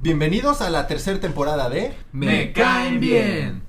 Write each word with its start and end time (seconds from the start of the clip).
Bienvenidos 0.00 0.60
a 0.60 0.70
la 0.70 0.86
tercera 0.86 1.18
temporada 1.18 1.68
de 1.68 1.92
Me 2.12 2.52
caen 2.52 3.00
bien. 3.00 3.62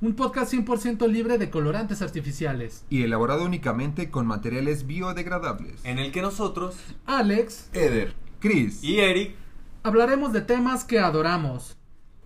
Un 0.00 0.14
podcast 0.14 0.52
100% 0.52 1.06
libre 1.08 1.36
de 1.36 1.50
colorantes 1.50 2.00
artificiales. 2.00 2.84
y 2.88 3.02
elaborado 3.02 3.44
únicamente 3.44 4.10
con 4.10 4.26
materiales 4.26 4.86
biodegradables. 4.86 5.84
en 5.84 5.98
el 5.98 6.10
que 6.12 6.22
nosotros 6.22 6.76
Alex, 7.04 7.68
Eder. 7.74 8.14
Chris, 8.40 8.82
y 8.82 9.00
Eric, 9.00 9.34
hablaremos 9.82 10.32
de 10.32 10.40
temas 10.40 10.84
que 10.84 11.00
adoramos. 11.00 11.76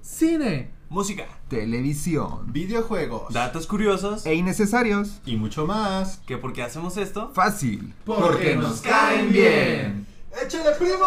Cine, 0.02 0.70
música, 0.92 1.24
televisión 1.48 2.52
Videojuegos. 2.52 3.32
datos 3.32 3.66
curiosos 3.66 4.26
e 4.26 4.34
innecesarios. 4.34 5.20
y 5.24 5.36
mucho 5.36 5.66
más. 5.66 6.20
que 6.26 6.36
por 6.36 6.52
qué 6.52 6.62
hacemos 6.62 6.98
esto. 6.98 7.30
Fácil. 7.34 7.94
porque 8.04 8.54
nos 8.56 8.82
caen 8.82 9.32
bien. 9.32 10.06
¡Échale, 10.44 10.72
primo! 10.78 11.06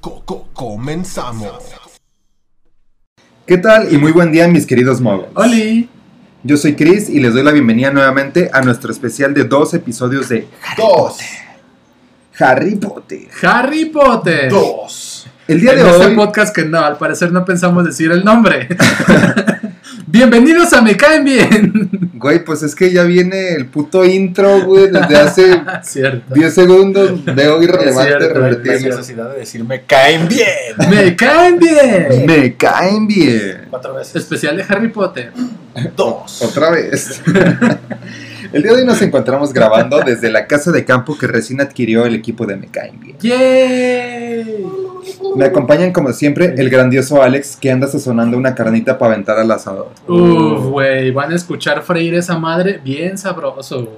Coco, 0.00 0.48
comenzamos. 0.54 1.52
¿Qué 3.46 3.58
tal? 3.58 3.92
Y 3.92 3.98
muy 3.98 4.12
buen 4.12 4.32
día 4.32 4.48
mis 4.48 4.66
queridos 4.66 5.00
moguls. 5.00 5.28
Oli. 5.34 5.90
Yo 6.42 6.56
soy 6.56 6.74
Chris 6.74 7.10
y 7.10 7.20
les 7.20 7.34
doy 7.34 7.42
la 7.42 7.52
bienvenida 7.52 7.90
nuevamente 7.92 8.48
a 8.50 8.62
nuestro 8.62 8.90
especial 8.92 9.34
de 9.34 9.44
dos 9.44 9.74
episodios 9.74 10.30
de 10.30 10.48
Dos. 10.78 11.18
Harry 12.38 12.76
Potter. 12.76 13.28
Harry 13.42 13.84
Potter. 13.86 14.50
Dos. 14.50 15.19
El 15.50 15.60
día 15.60 15.72
en 15.72 15.78
de 15.78 15.90
este 15.90 16.06
hoy, 16.06 16.14
podcast 16.14 16.54
que 16.54 16.64
no, 16.64 16.78
al 16.78 16.96
parecer 16.96 17.32
no 17.32 17.44
pensamos 17.44 17.84
decir 17.84 18.12
el 18.12 18.24
nombre. 18.24 18.68
Bienvenidos 20.06 20.72
a 20.72 20.80
Me 20.80 20.96
caen 20.96 21.24
bien. 21.24 22.12
güey, 22.14 22.44
pues 22.44 22.62
es 22.62 22.76
que 22.76 22.92
ya 22.92 23.02
viene 23.02 23.54
el 23.54 23.66
puto 23.66 24.04
intro, 24.04 24.60
güey, 24.60 24.92
desde 24.92 25.16
hace 25.16 25.60
Cierto. 25.82 26.34
10 26.34 26.54
segundos. 26.54 27.24
Veo 27.24 27.60
irrelevante 27.64 28.16
cierto, 28.16 28.32
revertirlo. 28.32 28.72
es 28.74 28.80
cierto. 28.80 28.98
necesidad 28.98 29.30
de 29.32 29.38
decir 29.40 29.64
me 29.64 29.82
caen 29.82 30.28
bien. 30.28 30.46
Me 30.88 31.16
caen 31.16 31.58
bien. 31.58 32.26
Me 32.26 32.54
caen 32.54 33.08
bien. 33.08 33.66
Cuatro 33.70 33.94
veces. 33.94 34.14
Especial 34.14 34.56
de 34.56 34.64
Harry 34.68 34.90
Potter. 34.90 35.32
Dos. 35.96 36.42
Otra 36.42 36.70
vez. 36.70 37.20
el 38.52 38.62
día 38.62 38.70
de 38.70 38.78
hoy 38.82 38.86
nos 38.86 39.02
encontramos 39.02 39.52
grabando 39.52 39.98
desde 39.98 40.30
la 40.30 40.46
casa 40.46 40.70
de 40.70 40.84
campo 40.84 41.18
que 41.18 41.26
recién 41.26 41.60
adquirió 41.60 42.06
el 42.06 42.14
equipo 42.14 42.46
de 42.46 42.54
Me 42.54 42.68
caen 42.68 43.00
bien. 43.00 43.18
Yay. 43.18 44.89
Me 45.36 45.44
acompañan 45.44 45.92
como 45.92 46.12
siempre 46.12 46.54
el 46.56 46.70
grandioso 46.70 47.22
Alex 47.22 47.56
que 47.56 47.70
anda 47.70 47.86
sazonando 47.86 48.36
una 48.36 48.54
carnita 48.54 48.98
para 48.98 49.12
aventar 49.14 49.38
al 49.38 49.50
asador. 49.50 49.90
Uf, 50.08 50.64
güey, 50.66 51.10
van 51.12 51.32
a 51.32 51.36
escuchar 51.36 51.82
freír 51.82 52.14
esa 52.14 52.38
madre 52.38 52.80
bien 52.84 53.16
sabroso. 53.18 53.88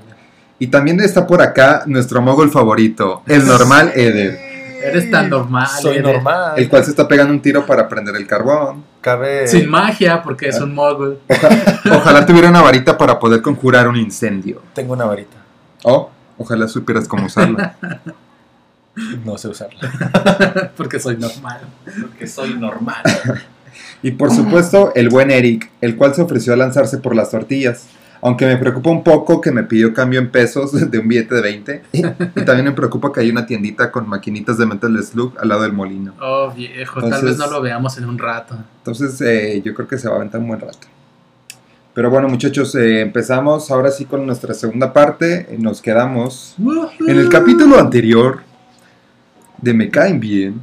Y 0.59 0.67
también 0.69 1.01
está 1.01 1.27
por 1.27 1.43
acá 1.43 1.83
nuestro 1.87 2.23
mogul 2.23 2.51
favorito, 2.51 3.23
el 3.27 3.47
normal 3.47 3.93
Eder, 3.95 4.39
Eres 4.85 5.11
tan 5.13 5.31
normal. 5.31 5.69
Soy 5.81 5.99
eres- 5.99 6.13
normal. 6.13 6.55
el 6.57 6.69
cual 6.69 6.85
se 6.85 6.91
está 6.91 7.07
pegando 7.07 7.33
un 7.33 7.41
tiro 7.41 7.65
para 7.65 7.89
prender 7.89 8.17
el 8.17 8.27
carbón. 8.27 8.83
Cabe. 9.01 9.47
Sin 9.47 9.69
magia, 9.71 10.23
porque 10.23 10.49
es 10.49 10.61
un 10.61 10.75
mogul. 10.75 11.19
Ojalá 11.93 12.27
tuviera 12.27 12.49
una 12.51 12.63
varita 12.63 12.99
para 12.99 13.19
poder 13.19 13.43
conjurar 13.43 13.87
un 13.89 13.97
incendio. 13.97 14.61
Tengo 14.75 14.93
una 14.95 15.05
varita. 15.05 15.37
O 15.85 16.11
ojalá 16.39 16.67
supieras 16.67 17.07
cómo 17.07 17.27
usarla. 17.27 17.77
No 19.25 19.39
sé 19.39 19.49
usarla. 19.49 20.73
Porque 20.77 20.99
soy 21.01 21.17
normal. 21.17 21.61
Porque 22.01 22.27
soy 22.27 22.55
normal. 22.55 23.03
Y 24.03 24.11
por 24.13 24.31
supuesto 24.31 24.93
el 24.95 25.09
buen 25.09 25.31
Eric, 25.31 25.71
el 25.81 25.97
cual 25.97 26.15
se 26.15 26.23
ofreció 26.23 26.53
a 26.53 26.57
lanzarse 26.57 26.99
por 26.99 27.17
las 27.17 27.31
tortillas. 27.31 27.87
Aunque 28.21 28.47
me 28.47 28.57
preocupa 28.57 28.91
un 28.91 29.03
poco 29.03 29.41
que 29.41 29.51
me 29.51 29.65
pidió 29.65 29.93
cambio 29.93 30.21
en 30.21 30.31
pesos 30.31 30.73
de 30.91 30.99
un 30.99 31.09
billete 31.09 31.35
de 31.37 31.41
20. 31.41 31.83
Y 31.93 32.03
también 32.45 32.67
me 32.67 32.73
preocupa 32.73 33.13
que 33.13 33.21
hay 33.21 33.31
una 33.31 33.47
tiendita 33.47 33.91
con 33.91 34.09
maquinitas 34.09 34.59
de 34.59 34.67
Metal 34.67 35.03
Slug 35.03 35.35
al 35.41 35.49
lado 35.49 35.63
del 35.63 35.73
molino. 35.73 36.15
Oh, 36.21 36.53
viejo, 36.55 37.01
tal 37.09 37.23
vez 37.23 37.39
no 37.39 37.49
lo 37.49 37.61
veamos 37.61 37.99
en 37.99 38.05
un 38.09 38.19
rato. 38.19 38.57
Entonces 38.79 39.21
eh, 39.23 39.61
yo 39.65 39.75
creo 39.75 39.89
que 39.89 39.99
se 39.99 40.09
va 40.09 40.15
a 40.15 40.17
aventar 40.19 40.41
un 40.41 40.49
buen 40.49 40.61
rato. 40.61 40.87
Pero 41.95 42.11
bueno 42.11 42.29
muchachos, 42.29 42.75
eh, 42.75 43.01
empezamos 43.01 43.71
ahora 43.71 43.91
sí 43.91 44.05
con 44.05 44.25
nuestra 44.25 44.55
segunda 44.55 44.93
parte. 44.93 45.49
Nos 45.59 45.83
quedamos 45.83 46.55
en 47.07 47.19
el 47.19 47.29
capítulo 47.29 47.79
anterior 47.79 48.52
de 49.63 49.73
Me 49.73 49.89
caen 49.91 50.21
bien. 50.21 50.63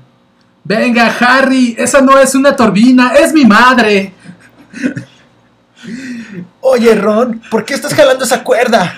Venga, 0.63 1.07
Harry, 1.19 1.75
esa 1.79 2.01
no 2.01 2.19
es 2.19 2.35
una 2.35 2.55
turbina, 2.55 3.13
es 3.15 3.33
mi 3.33 3.45
madre. 3.45 4.13
Oye, 6.61 6.93
Ron, 6.93 7.41
¿por 7.49 7.65
qué 7.65 7.73
estás 7.73 7.95
jalando 7.95 8.25
esa 8.25 8.43
cuerda? 8.43 8.95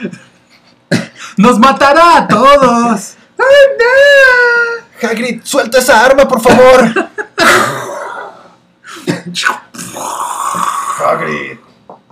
Nos 1.37 1.57
matará 1.59 2.17
a 2.17 2.27
todos. 2.27 3.15
Hagrid, 5.01 5.41
suelta 5.43 5.77
esa 5.77 6.03
arma, 6.03 6.27
por 6.27 6.41
favor. 6.41 7.09
Hagrid. 11.05 11.57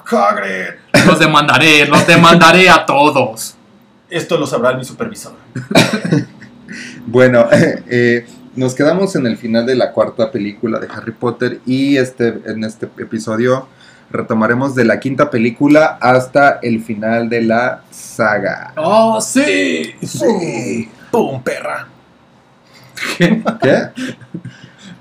Hagrid. 0.05 1.05
Los 1.05 1.19
demandaré, 1.19 1.85
los 1.85 2.07
demandaré 2.07 2.69
a 2.69 2.85
todos. 2.85 3.55
Esto 4.09 4.37
lo 4.37 4.47
sabrá 4.47 4.73
mi 4.73 4.85
supervisor. 4.85 5.33
Bueno, 7.05 7.47
eh, 7.51 8.25
nos 8.55 8.75
quedamos 8.75 9.15
en 9.15 9.25
el 9.25 9.37
final 9.37 9.65
de 9.65 9.75
la 9.75 9.91
cuarta 9.91 10.31
película 10.31 10.79
de 10.79 10.87
Harry 10.93 11.11
Potter 11.13 11.59
y 11.65 11.97
este, 11.97 12.39
en 12.45 12.63
este 12.63 12.87
episodio 12.97 13.67
retomaremos 14.11 14.73
de 14.73 14.85
la 14.85 14.99
quinta 14.99 15.29
película 15.29 15.97
hasta 16.01 16.59
el 16.63 16.83
final 16.83 17.29
de 17.29 17.43
la 17.43 17.83
saga. 17.91 18.73
Oh, 18.75 19.21
sí. 19.21 19.93
Sí. 20.01 20.89
¡Pum, 21.11 21.41
perra! 21.43 21.87
¿Qué? 23.17 23.41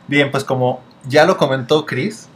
Bien, 0.06 0.31
pues 0.31 0.45
como 0.45 0.83
ya 1.06 1.25
lo 1.25 1.37
comentó 1.37 1.85
Chris, 1.87 2.29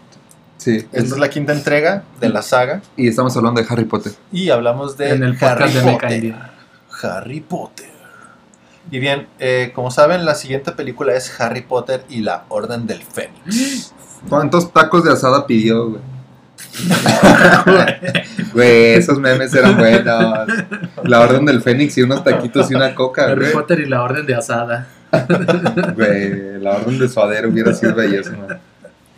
Sí. 0.59 0.76
esta 0.93 1.14
es 1.14 1.19
la 1.19 1.28
quinta 1.28 1.53
entrega 1.53 2.04
de 2.20 2.28
la 2.28 2.41
saga 2.41 2.82
Y 2.97 3.09
estamos 3.09 3.37
hablando 3.37 3.60
de 3.60 3.66
Harry 3.69 3.84
Potter. 3.84 4.12
y 4.31 4.49
hablamos 4.50 4.97
de 4.97 5.10
En 5.10 5.25
el 5.25 5.37
Harry 5.41 5.72
de 5.72 5.81
Potter. 5.82 6.20
bien. 6.20 6.37
Harry 7.03 7.41
Potter. 7.41 7.91
Y 8.91 8.98
bien, 8.98 9.28
eh, 9.38 9.72
como 9.75 9.91
saben, 9.91 10.25
la 10.25 10.34
siguiente 10.34 10.72
película 10.72 11.15
es 11.15 11.41
Harry 11.41 11.62
Potter 11.62 12.04
y 12.09 12.20
la 12.20 12.44
Orden 12.48 12.87
del 12.87 13.03
Fénix. 13.03 13.94
¿Cuántos 14.28 14.72
tacos 14.72 15.04
de 15.04 15.12
asada 15.12 15.47
pidió, 15.47 15.91
güey? 15.91 16.03
Güey, 18.53 18.94
esos 18.94 19.19
memes 19.19 19.53
eran 19.54 19.76
buenos. 19.76 20.47
La 21.04 21.20
orden 21.20 21.44
del 21.47 21.62
Fénix 21.62 21.97
y 21.98 22.03
unos 22.03 22.22
taquitos 22.22 22.70
y 22.70 22.75
una 22.75 22.94
coca, 22.94 23.25
Harry 23.25 23.41
güey. 23.41 23.53
Potter 23.53 23.81
y 23.81 23.87
la 23.87 24.03
Orden 24.03 24.26
de 24.26 24.34
Asada. 24.34 24.87
Güey, 25.94 26.60
la 26.60 26.72
orden 26.76 26.99
de 26.99 27.09
suadero 27.09 27.49
hubiera 27.49 27.75
sido 27.75 27.94
bellísima. 27.94 28.60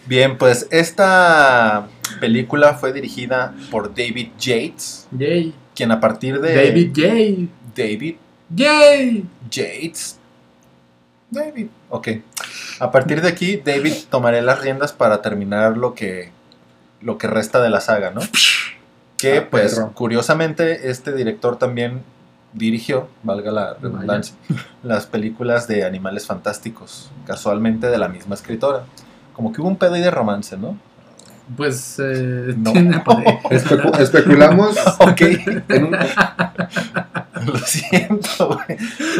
Bien, 0.06 0.36
pues 0.38 0.66
esta 0.70 1.86
película 2.20 2.74
fue 2.74 2.92
dirigida 2.92 3.54
por 3.70 3.94
David 3.94 4.28
Yates, 4.38 5.06
Yay. 5.12 5.54
quien 5.74 5.92
a 5.92 6.00
partir 6.00 6.40
de 6.40 6.54
David 6.54 6.92
Yay. 6.92 7.48
David 7.76 8.16
Yay. 8.54 9.26
Yates. 9.50 10.18
David. 11.30 11.66
Ok. 11.90 12.08
A 12.80 12.90
partir 12.90 13.20
de 13.20 13.28
aquí, 13.28 13.56
David 13.64 13.94
tomará 14.10 14.40
las 14.42 14.60
riendas 14.60 14.92
para 14.92 15.20
terminar 15.22 15.76
lo 15.76 15.94
que, 15.94 16.30
lo 17.00 17.18
que 17.18 17.26
resta 17.26 17.60
de 17.60 17.70
la 17.70 17.80
saga, 17.80 18.10
¿no? 18.10 18.20
Que, 19.16 19.38
Ah, 19.38 19.46
pues, 19.50 19.74
perro. 19.74 19.92
curiosamente, 19.94 20.90
este 20.90 21.12
director 21.12 21.56
también 21.58 22.02
dirigió, 22.52 23.08
valga 23.24 23.50
la 23.50 23.74
redundancia, 23.74 24.36
las 24.84 25.06
películas 25.06 25.66
de 25.66 25.84
Animales 25.84 26.26
Fantásticos, 26.26 27.10
casualmente 27.26 27.88
de 27.88 27.98
la 27.98 28.08
misma 28.08 28.34
escritora. 28.36 28.84
Como 29.32 29.52
que 29.52 29.60
hubo 29.60 29.68
un 29.68 29.76
pedo 29.76 29.94
ahí 29.94 30.02
de 30.02 30.10
romance, 30.12 30.56
¿no? 30.56 30.78
Pues 31.56 31.96
eh, 31.98 32.54
No. 32.56 32.72
tiene 32.72 33.00
pareja. 33.00 33.40
Especu- 33.50 33.98
especulamos 33.98 34.76
Ok. 35.00 35.20
en 35.68 35.84
un, 35.84 35.96
Lo 37.52 37.58
siento, 37.58 38.46
güey. 38.48 38.78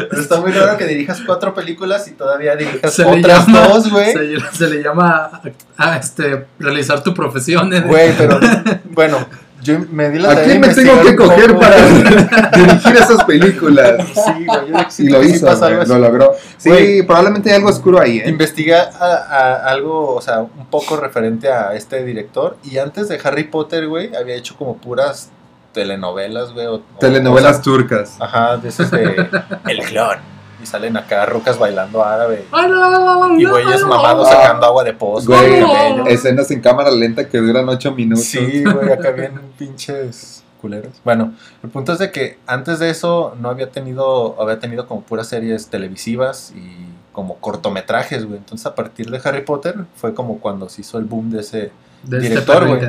Pero 0.09 0.21
Está 0.21 0.39
muy 0.41 0.51
raro 0.51 0.77
que 0.77 0.85
dirijas 0.85 1.21
cuatro 1.25 1.53
películas 1.53 2.07
y 2.07 2.11
todavía 2.11 2.55
dirijas 2.55 2.93
Se 2.93 3.03
otras 3.05 3.47
llama- 3.47 3.67
dos, 3.67 3.89
güey. 3.91 4.13
Se, 4.13 4.39
se 4.57 4.67
le 4.69 4.83
llama 4.83 5.29
a, 5.77 5.91
a, 5.91 5.97
este, 5.97 6.45
realizar 6.59 7.03
tu 7.03 7.13
profesión. 7.13 7.73
en- 7.73 7.87
Güey, 7.87 8.13
pero 8.17 8.39
bueno, 8.91 9.25
yo 9.61 9.79
me 9.91 10.09
di 10.11 10.19
la 10.19 10.31
¿A 10.31 10.43
quién 10.43 10.61
me 10.61 10.67
tengo 10.69 11.01
que 11.01 11.15
coger 11.15 11.47
poco. 11.53 11.59
para 11.61 11.75
dirigir 12.55 12.95
esas 12.97 13.23
películas? 13.23 13.95
Sí, 14.13 14.45
güey, 14.45 14.67
yo 14.67 14.77
Y 14.99 15.09
lo 15.09 15.23
sí 15.23 15.29
hizo, 15.31 15.57
güey, 15.57 15.73
así. 15.79 15.89
lo 15.89 15.97
logró. 15.99 16.33
Sí, 16.57 16.69
Güey. 16.69 17.01
probablemente 17.03 17.49
hay 17.49 17.55
algo 17.55 17.69
oscuro 17.69 17.99
ahí, 17.99 18.19
¿eh? 18.19 18.29
Investigué 18.29 18.75
a- 18.75 18.89
a 18.99 19.69
algo, 19.69 20.13
o 20.15 20.21
sea, 20.21 20.41
un 20.41 20.67
poco 20.69 20.97
referente 20.97 21.49
a 21.51 21.73
este 21.73 22.03
director. 22.03 22.57
Y 22.63 22.77
antes 22.77 23.07
de 23.09 23.19
Harry 23.23 23.45
Potter, 23.45 23.87
güey, 23.87 24.15
había 24.15 24.35
hecho 24.35 24.55
como 24.55 24.77
puras 24.77 25.29
telenovelas, 25.75 26.53
güey. 26.53 26.65
o- 26.65 26.79
Telenovelas 26.99 27.51
o 27.51 27.53
sea, 27.55 27.61
turcas. 27.63 28.15
Ajá, 28.19 28.57
de 28.57 28.69
esos 28.69 28.89
de 28.89 29.27
El 29.67 29.79
Clon. 29.83 30.17
y 30.63 30.65
salen 30.65 30.97
acá 30.97 31.27
rocas 31.27 31.59
bailando 31.59 32.03
árabe. 32.03 32.45
¡Ay, 32.51 32.67
no, 32.69 32.89
no, 32.89 33.27
no, 33.27 33.39
Y 33.39 33.45
güeyes 33.45 33.83
mamados 33.83 34.27
sacando 34.29 34.65
agua 34.65 34.83
de 34.83 34.93
pozo. 34.93 35.27
Güey, 35.27 35.63
escenas 36.07 36.49
en 36.49 36.61
cámara 36.61 36.89
lenta 36.89 37.27
que 37.29 37.37
duran 37.37 37.69
8 37.69 37.91
minutos. 37.91 38.25
Sí, 38.25 38.63
güey, 38.63 38.91
acá 38.91 39.11
bien 39.11 39.39
pinches 39.59 40.43
culeros. 40.61 40.93
Bueno, 41.03 41.33
el 41.61 41.69
punto 41.69 41.93
es 41.93 41.99
de 41.99 42.11
que 42.11 42.39
antes 42.47 42.79
de 42.79 42.89
eso 42.89 43.35
no 43.39 43.49
había 43.49 43.69
tenido, 43.69 44.41
había 44.41 44.57
tenido 44.59 44.87
como 44.87 45.01
puras 45.03 45.27
series 45.27 45.67
televisivas 45.67 46.53
y 46.55 46.87
como 47.11 47.35
cortometrajes, 47.37 48.25
güey. 48.25 48.37
Entonces 48.37 48.65
a 48.65 48.73
partir 48.73 49.11
de 49.11 49.21
Harry 49.23 49.41
Potter 49.43 49.75
fue 49.95 50.13
como 50.15 50.39
cuando 50.39 50.67
se 50.69 50.81
hizo 50.81 50.97
el 50.97 51.05
boom 51.05 51.29
de 51.29 51.41
ese, 51.41 51.71
De 52.03 52.17
este 52.17 52.29
Director, 52.29 52.67
güey. 52.67 52.81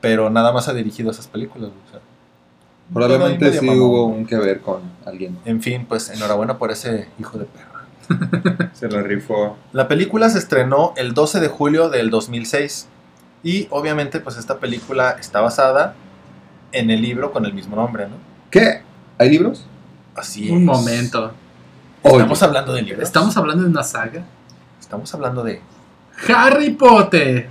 pero 0.00 0.28
nada 0.30 0.50
más 0.52 0.68
ha 0.68 0.72
dirigido 0.72 1.10
esas 1.12 1.28
películas, 1.28 1.68
güey. 1.70 1.80
o 1.86 1.90
sea, 1.92 2.00
Probablemente 2.92 3.52
sí 3.52 3.66
mamón, 3.66 3.82
hubo 3.82 4.06
un 4.06 4.26
que 4.26 4.36
ver 4.36 4.60
con 4.60 4.82
alguien. 5.04 5.38
En 5.44 5.62
fin, 5.62 5.86
pues 5.88 6.10
enhorabuena 6.10 6.58
por 6.58 6.70
ese 6.70 7.08
hijo 7.18 7.38
de 7.38 7.44
perra. 7.44 8.70
Se 8.74 8.88
lo 8.88 9.00
rifó. 9.02 9.56
La 9.72 9.86
película 9.86 10.28
se 10.30 10.38
estrenó 10.38 10.92
el 10.96 11.14
12 11.14 11.38
de 11.38 11.48
julio 11.48 11.88
del 11.88 12.10
2006 12.10 12.88
y 13.42 13.68
obviamente 13.70 14.18
pues 14.20 14.36
esta 14.36 14.58
película 14.58 15.16
está 15.20 15.40
basada 15.40 15.94
en 16.72 16.90
el 16.90 17.00
libro 17.00 17.32
con 17.32 17.46
el 17.46 17.54
mismo 17.54 17.76
nombre, 17.76 18.08
¿no? 18.08 18.16
¿Qué? 18.50 18.82
¿Hay 19.18 19.30
libros? 19.30 19.64
Así 20.14 20.46
es. 20.46 20.50
Un 20.50 20.64
momento. 20.64 21.32
Estamos 22.02 22.42
hablando 22.42 22.72
de 22.72 22.82
libros. 22.82 23.02
Estamos 23.04 23.36
hablando 23.36 23.62
de 23.62 23.70
una 23.70 23.84
saga. 23.84 24.24
Estamos 24.80 25.12
hablando 25.14 25.44
de... 25.44 25.60
Harry 26.28 26.70
Potter. 26.70 27.48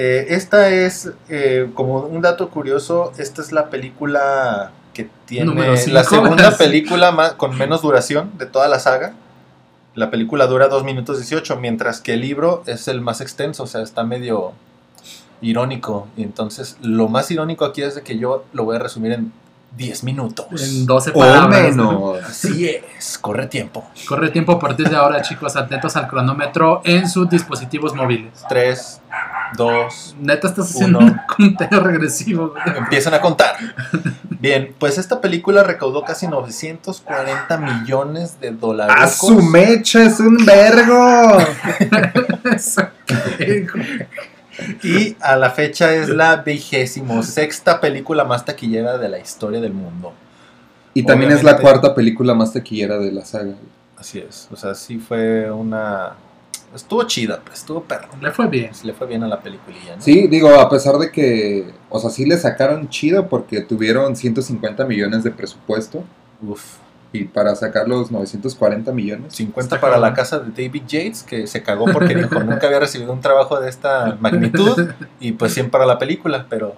Eh, 0.00 0.36
esta 0.36 0.70
es, 0.70 1.10
eh, 1.28 1.72
como 1.74 1.98
un 2.02 2.22
dato 2.22 2.50
curioso, 2.50 3.12
esta 3.18 3.42
es 3.42 3.50
la 3.50 3.68
película 3.68 4.70
que 4.94 5.10
tiene 5.26 5.52
la 5.88 6.04
segunda 6.04 6.56
película 6.56 7.10
más, 7.10 7.32
con 7.32 7.58
menos 7.58 7.82
duración 7.82 8.30
de 8.38 8.46
toda 8.46 8.68
la 8.68 8.78
saga. 8.78 9.14
La 9.96 10.08
película 10.08 10.46
dura 10.46 10.68
2 10.68 10.84
minutos 10.84 11.16
18, 11.16 11.56
mientras 11.56 12.00
que 12.00 12.12
el 12.12 12.20
libro 12.20 12.62
es 12.66 12.86
el 12.86 13.00
más 13.00 13.20
extenso, 13.20 13.64
o 13.64 13.66
sea, 13.66 13.82
está 13.82 14.04
medio 14.04 14.52
irónico. 15.40 16.06
Y 16.16 16.22
entonces, 16.22 16.76
lo 16.80 17.08
más 17.08 17.28
irónico 17.32 17.64
aquí 17.64 17.82
es 17.82 17.96
de 17.96 18.02
que 18.02 18.18
yo 18.18 18.44
lo 18.52 18.62
voy 18.64 18.76
a 18.76 18.78
resumir 18.78 19.10
en 19.10 19.32
10 19.76 20.04
minutos. 20.04 20.46
En 20.62 20.86
12 20.86 21.10
O 21.10 21.14
palabras. 21.14 21.76
¿no? 21.76 22.12
menos. 22.14 22.24
Así 22.24 22.68
es, 22.68 23.18
corre 23.18 23.46
tiempo. 23.46 23.86
Corre 24.08 24.30
tiempo 24.30 24.52
a 24.52 24.58
partir 24.58 24.88
de 24.88 24.96
ahora, 24.96 25.22
chicos. 25.22 25.56
Atentos 25.56 25.96
al 25.96 26.08
cronómetro 26.08 26.80
en 26.84 27.08
sus 27.08 27.28
dispositivos 27.30 27.94
móviles. 27.94 28.32
3, 28.48 29.00
2, 29.56 30.16
Neta, 30.20 30.48
estás 30.48 30.70
haciendo 30.70 30.98
Uno. 30.98 31.06
un 31.12 31.20
conteo 31.36 31.80
regresivo. 31.80 32.54
Empiezan 32.76 33.14
a 33.14 33.20
contar. 33.20 33.56
Bien, 34.40 34.74
pues 34.78 34.98
esta 34.98 35.20
película 35.20 35.62
recaudó 35.62 36.04
casi 36.04 36.26
940 36.26 37.56
millones 37.58 38.40
de 38.40 38.50
dólares. 38.52 38.94
¡A 38.98 39.06
su 39.08 39.42
mecha! 39.42 40.02
¡Es 40.02 40.18
un 40.20 40.44
vergo! 40.44 41.38
Y 44.82 45.16
a 45.20 45.36
la 45.36 45.50
fecha 45.50 45.94
es 45.94 46.08
la 46.08 46.36
vigésimo 46.36 47.22
sexta 47.22 47.80
película 47.80 48.24
más 48.24 48.44
taquillera 48.44 48.98
de 48.98 49.08
la 49.08 49.18
historia 49.18 49.60
del 49.60 49.72
mundo. 49.72 50.12
Y 50.94 51.04
también 51.04 51.32
es 51.32 51.42
la 51.42 51.58
cuarta 51.58 51.94
película 51.94 52.34
más 52.34 52.52
taquillera 52.52 52.98
de 52.98 53.12
la 53.12 53.24
saga. 53.24 53.54
Así 53.96 54.18
es. 54.18 54.48
O 54.52 54.56
sea, 54.56 54.74
sí 54.74 54.98
fue 54.98 55.50
una. 55.50 56.14
Estuvo 56.74 57.02
chida, 57.04 57.40
pues, 57.44 57.60
estuvo 57.60 57.82
perro. 57.82 58.08
Le 58.20 58.30
fue 58.30 58.46
bien. 58.46 58.70
Le 58.84 58.92
fue 58.92 59.06
bien 59.06 59.22
a 59.24 59.28
la 59.28 59.40
peliculilla, 59.40 59.96
¿no? 59.96 60.02
Sí, 60.02 60.26
digo, 60.26 60.60
a 60.60 60.68
pesar 60.68 60.98
de 60.98 61.10
que, 61.10 61.72
o 61.88 61.98
sea, 61.98 62.10
sí 62.10 62.26
le 62.26 62.36
sacaron 62.36 62.88
chido 62.88 63.28
porque 63.28 63.60
tuvieron 63.60 64.16
150 64.16 64.84
millones 64.84 65.24
de 65.24 65.30
presupuesto 65.30 66.04
Uf. 66.42 66.76
Y 67.12 67.24
para 67.24 67.54
sacar 67.54 67.88
los 67.88 68.10
940 68.10 68.92
millones. 68.92 69.34
50 69.34 69.60
Está 69.76 69.80
para 69.80 69.98
la 69.98 70.12
casa 70.12 70.40
de 70.40 70.50
David 70.50 70.82
Yates, 70.86 71.22
que 71.22 71.46
se 71.46 71.62
cagó 71.62 71.86
porque 71.86 72.14
dijo 72.14 72.38
nunca 72.44 72.66
había 72.66 72.80
recibido 72.80 73.12
un 73.12 73.20
trabajo 73.20 73.60
de 73.60 73.68
esta 73.68 74.16
magnitud. 74.20 74.90
Y 75.20 75.32
pues 75.32 75.54
100 75.54 75.70
para 75.70 75.86
la 75.86 75.98
película, 75.98 76.46
pero 76.48 76.74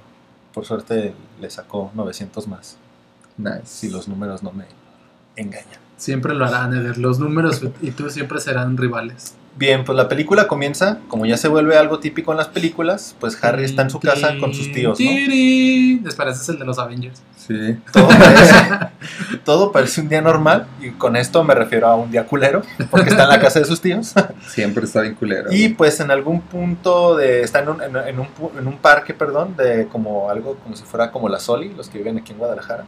por 0.54 0.64
suerte 0.64 1.14
le 1.40 1.50
sacó 1.50 1.90
900 1.94 2.48
más. 2.48 2.76
Nice. 3.36 3.62
Si 3.64 3.88
los 3.88 4.08
números 4.08 4.42
no 4.42 4.52
me 4.52 4.66
engañan. 5.36 5.80
Siempre 5.96 6.34
lo 6.34 6.46
harán, 6.46 6.74
Eder. 6.74 6.98
Los 6.98 7.18
números 7.18 7.62
y 7.82 7.90
tú 7.90 8.08
siempre 8.08 8.40
serán 8.40 8.76
rivales. 8.76 9.34
Bien, 9.56 9.84
pues 9.84 9.94
la 9.96 10.08
película 10.08 10.48
comienza, 10.48 11.00
como 11.08 11.26
ya 11.26 11.36
se 11.36 11.48
vuelve 11.48 11.76
algo 11.76 11.98
típico 11.98 12.30
en 12.32 12.38
las 12.38 12.48
películas, 12.48 13.14
pues 13.20 13.36
Harry 13.44 13.64
está 13.64 13.82
en 13.82 13.90
su 13.90 14.00
casa 14.00 14.38
con 14.40 14.54
sus 14.54 14.72
tíos, 14.72 14.98
¿no? 15.00 15.10
Ese 16.30 16.42
es 16.42 16.48
el 16.48 16.58
de 16.58 16.64
los 16.64 16.78
Avengers. 16.78 17.20
Sí. 17.36 17.76
Todo 17.92 18.08
parece, 18.08 18.54
todo 19.44 19.72
parece 19.72 20.00
un 20.00 20.08
día 20.08 20.22
normal, 20.22 20.66
y 20.80 20.90
con 20.90 21.16
esto 21.16 21.42
me 21.44 21.54
refiero 21.54 21.88
a 21.88 21.96
un 21.96 22.10
día 22.10 22.24
culero, 22.26 22.62
porque 22.90 23.10
está 23.10 23.24
en 23.24 23.28
la 23.28 23.40
casa 23.40 23.58
de 23.58 23.64
sus 23.66 23.80
tíos. 23.80 24.14
Siempre 24.48 24.84
está 24.84 25.00
bien 25.02 25.14
culero. 25.14 25.52
Y 25.52 25.70
pues 25.70 25.98
en 26.00 26.10
algún 26.10 26.40
punto 26.42 27.16
de. 27.16 27.42
Está 27.42 27.60
en 27.60 27.68
un, 27.70 27.82
en, 27.82 27.96
en 27.96 28.18
un, 28.20 28.26
pu- 28.28 28.56
en 28.58 28.66
un 28.66 28.78
parque, 28.78 29.12
perdón, 29.14 29.56
de 29.56 29.88
como 29.88 30.30
algo 30.30 30.54
como 30.62 30.76
si 30.76 30.84
fuera 30.84 31.10
como 31.10 31.28
la 31.28 31.40
Soli, 31.40 31.70
los 31.76 31.88
que 31.88 31.98
viven 31.98 32.18
aquí 32.18 32.32
en 32.32 32.38
Guadalajara. 32.38 32.84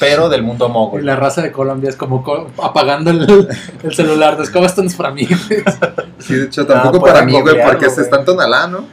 Pero 0.00 0.28
del 0.30 0.42
mundo 0.42 0.66
Y 0.68 0.72
mogul. 0.72 1.06
la 1.06 1.14
raza 1.14 1.42
de 1.42 1.52
Colombia 1.52 1.90
es 1.90 1.96
como 1.96 2.24
co- 2.24 2.50
apagando 2.62 3.10
el, 3.10 3.48
el 3.82 3.94
celular. 3.94 4.38
¿no? 4.38 4.44
¿Cómo 4.52 4.64
están 4.66 4.88
para 4.96 5.10
mí? 5.12 5.26
Sí, 6.18 6.34
de 6.34 6.44
hecho, 6.46 6.66
tampoco 6.66 6.96
Ah, 6.96 7.00
para 7.00 7.12
pueden 7.20 7.26
mí, 7.26 7.40
güey, 7.40 7.62
porque 7.64 7.86
se 7.90 7.94
güey. 7.96 8.04
está 8.06 8.18
en 8.20 8.24
Tonalá, 8.24 8.66
¿no? 8.66 8.84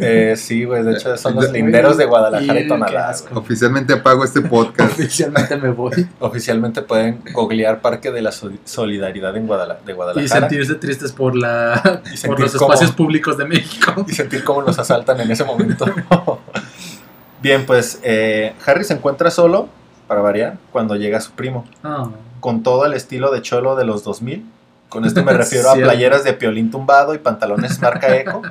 Eh, 0.00 0.34
sí, 0.36 0.64
güey, 0.64 0.82
de 0.82 0.92
hecho 0.94 1.16
son 1.16 1.34
los 1.34 1.50
linderos 1.52 1.96
de 1.98 2.06
Guadalajara 2.06 2.58
y 2.60 2.62
qué 2.62 2.68
Tonalá. 2.68 3.14
Oficialmente 3.34 3.92
apago 3.92 4.24
este 4.24 4.40
podcast. 4.40 4.92
Oficialmente 4.98 5.56
me 5.56 5.70
voy. 5.70 6.06
Oficialmente 6.20 6.82
pueden 6.82 7.20
googlear 7.32 7.80
Parque 7.80 8.10
de 8.10 8.22
la 8.22 8.32
Sol- 8.32 8.58
Solidaridad 8.64 9.36
en 9.36 9.46
Guadala- 9.46 9.78
de 9.84 9.92
Y 9.92 9.94
Guadalajara. 9.94 10.40
sentirse 10.48 10.74
tristes 10.76 11.12
por, 11.12 11.36
la, 11.36 12.00
Y 12.14 12.26
por 12.26 12.40
los 12.40 12.52
cómo- 12.56 12.72
espacios 12.72 12.92
públicos 12.96 13.36
de 13.36 13.44
México. 13.44 14.04
y 14.08 14.12
sentir 14.12 14.42
cómo 14.44 14.62
los 14.62 14.78
asaltan 14.78 15.20
en 15.20 15.30
ese 15.30 15.44
momento. 15.44 15.84
Bien, 17.42 17.66
pues 17.66 18.00
eh, 18.02 18.54
Harry 18.64 18.84
se 18.84 18.94
encuentra 18.94 19.30
solo, 19.30 19.68
para 20.06 20.20
variar, 20.20 20.58
cuando 20.72 20.96
llega 20.96 21.20
su 21.20 21.32
primo. 21.32 21.64
Ah, 21.82 22.08
con 22.40 22.62
todo 22.62 22.84
el 22.84 22.92
estilo 22.92 23.32
de 23.32 23.42
cholo 23.42 23.74
de 23.76 23.84
los 23.84 24.04
2000. 24.04 24.44
Con 24.88 25.04
esto 25.04 25.24
me 25.24 25.32
refiero 25.34 25.70
a 25.70 25.74
playeras 25.74 26.24
de 26.24 26.34
piolín 26.34 26.70
tumbado 26.70 27.14
y 27.14 27.18
pantalones 27.18 27.80
marca 27.80 28.14
Eco. 28.16 28.42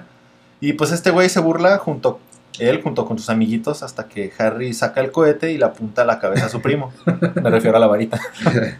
Y 0.59 0.73
pues 0.73 0.91
este 0.91 1.11
güey 1.11 1.29
se 1.29 1.39
burla 1.39 1.77
junto 1.77 2.19
él 2.59 2.81
junto 2.81 3.05
con 3.05 3.17
sus 3.17 3.29
amiguitos 3.29 3.83
hasta 3.83 4.07
que 4.07 4.31
Harry 4.37 4.73
saca 4.73 5.01
el 5.01 5.11
cohete 5.11 5.51
y 5.51 5.57
le 5.57 5.65
apunta 5.65 6.03
a 6.03 6.05
la 6.05 6.19
cabeza 6.19 6.45
a 6.45 6.49
su 6.49 6.61
primo. 6.61 6.93
Me 7.05 7.49
refiero 7.49 7.77
a 7.77 7.79
la 7.79 7.87
varita. 7.87 8.19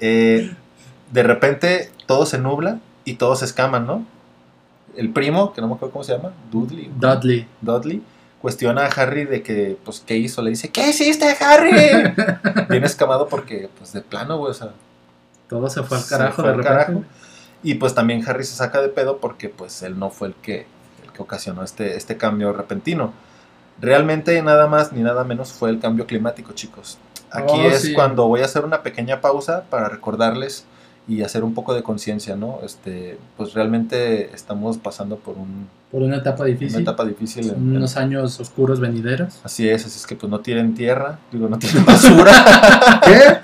Eh, 0.00 0.52
de 1.12 1.22
repente 1.22 1.90
todo 2.04 2.26
se 2.26 2.36
nubla 2.36 2.78
y 3.04 3.14
todos 3.14 3.38
se 3.38 3.44
escaman, 3.44 3.86
¿no? 3.86 4.04
El 4.96 5.10
primo, 5.10 5.52
que 5.52 5.60
no 5.62 5.68
me 5.68 5.74
acuerdo 5.74 5.92
cómo 5.92 6.04
se 6.04 6.16
llama, 6.16 6.32
Dudley. 6.50 6.90
Dudley. 6.98 7.46
Dudley 7.62 8.02
cuestiona 8.44 8.82
a 8.84 8.88
Harry 8.88 9.24
de 9.24 9.42
que, 9.42 9.78
pues, 9.86 10.02
¿qué 10.06 10.18
hizo? 10.18 10.42
Le 10.42 10.50
dice, 10.50 10.68
¿qué 10.68 10.90
hiciste, 10.90 11.34
Harry? 11.40 11.72
Viene 12.68 12.84
escamado 12.84 13.26
porque, 13.26 13.70
pues, 13.78 13.94
de 13.94 14.02
plano, 14.02 14.36
güey, 14.36 14.50
o 14.50 14.54
sea, 14.54 14.72
Todo 15.48 15.70
se 15.70 15.82
fue 15.82 15.96
al 15.96 16.04
carajo 16.06 16.34
fue 16.42 16.44
de 16.44 16.50
al 16.50 16.56
repente. 16.58 16.84
carajo. 16.84 17.04
Y 17.62 17.76
pues 17.76 17.94
también 17.94 18.22
Harry 18.28 18.44
se 18.44 18.54
saca 18.54 18.82
de 18.82 18.90
pedo 18.90 19.16
porque 19.16 19.48
pues 19.48 19.80
él 19.82 19.98
no 19.98 20.10
fue 20.10 20.28
el 20.28 20.34
que, 20.34 20.66
el 21.06 21.12
que 21.14 21.22
ocasionó 21.22 21.62
este, 21.64 21.96
este 21.96 22.18
cambio 22.18 22.52
repentino. 22.52 23.14
Realmente 23.80 24.42
nada 24.42 24.66
más 24.66 24.92
ni 24.92 25.00
nada 25.00 25.24
menos 25.24 25.50
fue 25.54 25.70
el 25.70 25.80
cambio 25.80 26.06
climático, 26.06 26.52
chicos. 26.52 26.98
Aquí 27.30 27.54
Oh, 27.56 27.62
es 27.70 27.80
sí. 27.80 27.94
cuando 27.94 28.28
voy 28.28 28.42
a 28.42 28.44
hacer 28.44 28.66
una 28.66 28.82
pequeña 28.82 29.22
pausa 29.22 29.64
para 29.70 29.88
recordarles 29.88 30.66
y 31.06 31.22
hacer 31.22 31.44
un 31.44 31.52
poco 31.54 31.74
de 31.74 31.82
conciencia, 31.82 32.34
¿no? 32.36 32.60
Este, 32.64 33.18
pues 33.36 33.52
realmente 33.52 34.34
estamos 34.34 34.78
pasando 34.78 35.16
por 35.16 35.36
un- 35.36 35.68
Por 35.92 36.02
una 36.02 36.16
etapa 36.16 36.44
una 36.44 36.52
difícil. 36.52 36.80
etapa 36.82 37.04
difícil. 37.04 37.44
en- 37.44 37.50
Son 37.50 37.58
en- 37.70 37.76
unos 37.76 37.96
años 37.96 38.40
oscuros 38.40 38.80
venideros. 38.80 39.40
así 39.44 39.68
es, 39.68 39.84
así 39.84 39.98
es 39.98 40.06
que 40.06 40.16
pues 40.16 40.30
no 40.30 40.40
tiren 40.40 40.74
tierra, 40.74 41.18
digo, 41.30 41.48
no 41.48 41.58
tiren 41.58 41.84
basura. 41.84 42.32
¿Qué? 43.04 43.38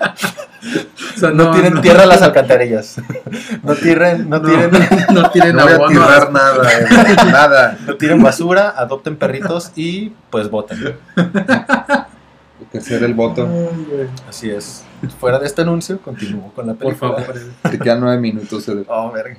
O 1.15 1.19
sea, 1.19 1.31
no, 1.31 1.51
tiren 1.51 1.81
tierra 1.81 2.03
a 2.03 2.05
las 2.07 2.21
alcantarillas. 2.23 2.97
no 3.63 3.73
tiren, 3.75 4.27
no 4.29 4.39
No, 4.39 4.49
tiren 4.49 4.71
no 5.13 5.29
tiren 5.31 5.55
No 5.55 5.63
voy 5.65 5.73
a 5.73 5.87
tirar 5.87 6.31
nada, 6.31 6.71
eh, 6.73 7.15
nada. 7.31 7.77
No 7.85 7.95
tiren 7.95 8.21
basura, 8.23 8.69
adopten 8.75 9.15
perritos 9.17 9.71
y 9.75 10.13
pues 10.31 10.49
voten. 10.49 10.95
Que 12.71 12.77
hacer 12.77 13.03
el 13.03 13.13
voto. 13.13 13.47
Ay. 13.49 14.07
Así 14.29 14.49
es. 14.49 14.83
Fuera 15.19 15.39
de 15.39 15.45
este 15.47 15.61
anuncio, 15.63 15.99
continúo 15.99 16.51
con 16.53 16.67
la 16.67 16.73
Por 16.73 16.95
película. 16.95 17.23
favor. 17.23 17.35
Te 17.71 17.77
quedan 17.79 17.99
nueve 17.99 18.19
minutos. 18.19 18.69
Oh, 18.87 19.11
verga. 19.11 19.37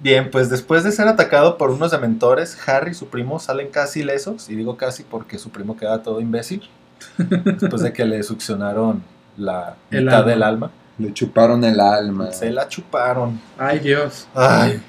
Bien, 0.00 0.30
pues 0.30 0.50
después 0.50 0.84
de 0.84 0.92
ser 0.92 1.08
atacado 1.08 1.56
por 1.56 1.70
unos 1.70 1.90
dementores, 1.90 2.56
Harry 2.68 2.90
y 2.90 2.94
su 2.94 3.08
primo 3.08 3.38
salen 3.40 3.68
casi 3.70 4.02
lesos. 4.04 4.48
Y 4.50 4.54
digo 4.54 4.76
casi 4.76 5.02
porque 5.02 5.38
su 5.38 5.50
primo 5.50 5.76
queda 5.76 6.02
todo 6.02 6.20
imbécil. 6.20 6.62
Después 7.18 7.82
de 7.82 7.92
que 7.92 8.04
le 8.04 8.22
succionaron 8.22 9.02
la 9.36 9.76
El 9.90 10.04
mitad 10.04 10.18
alma. 10.20 10.30
del 10.30 10.42
alma. 10.42 10.70
Le 10.98 11.12
chuparon 11.12 11.64
el 11.64 11.80
alma. 11.80 12.32
Se 12.32 12.50
la 12.50 12.68
chuparon. 12.68 13.40
Ay, 13.58 13.80
Dios. 13.80 14.28
Ay. 14.34 14.80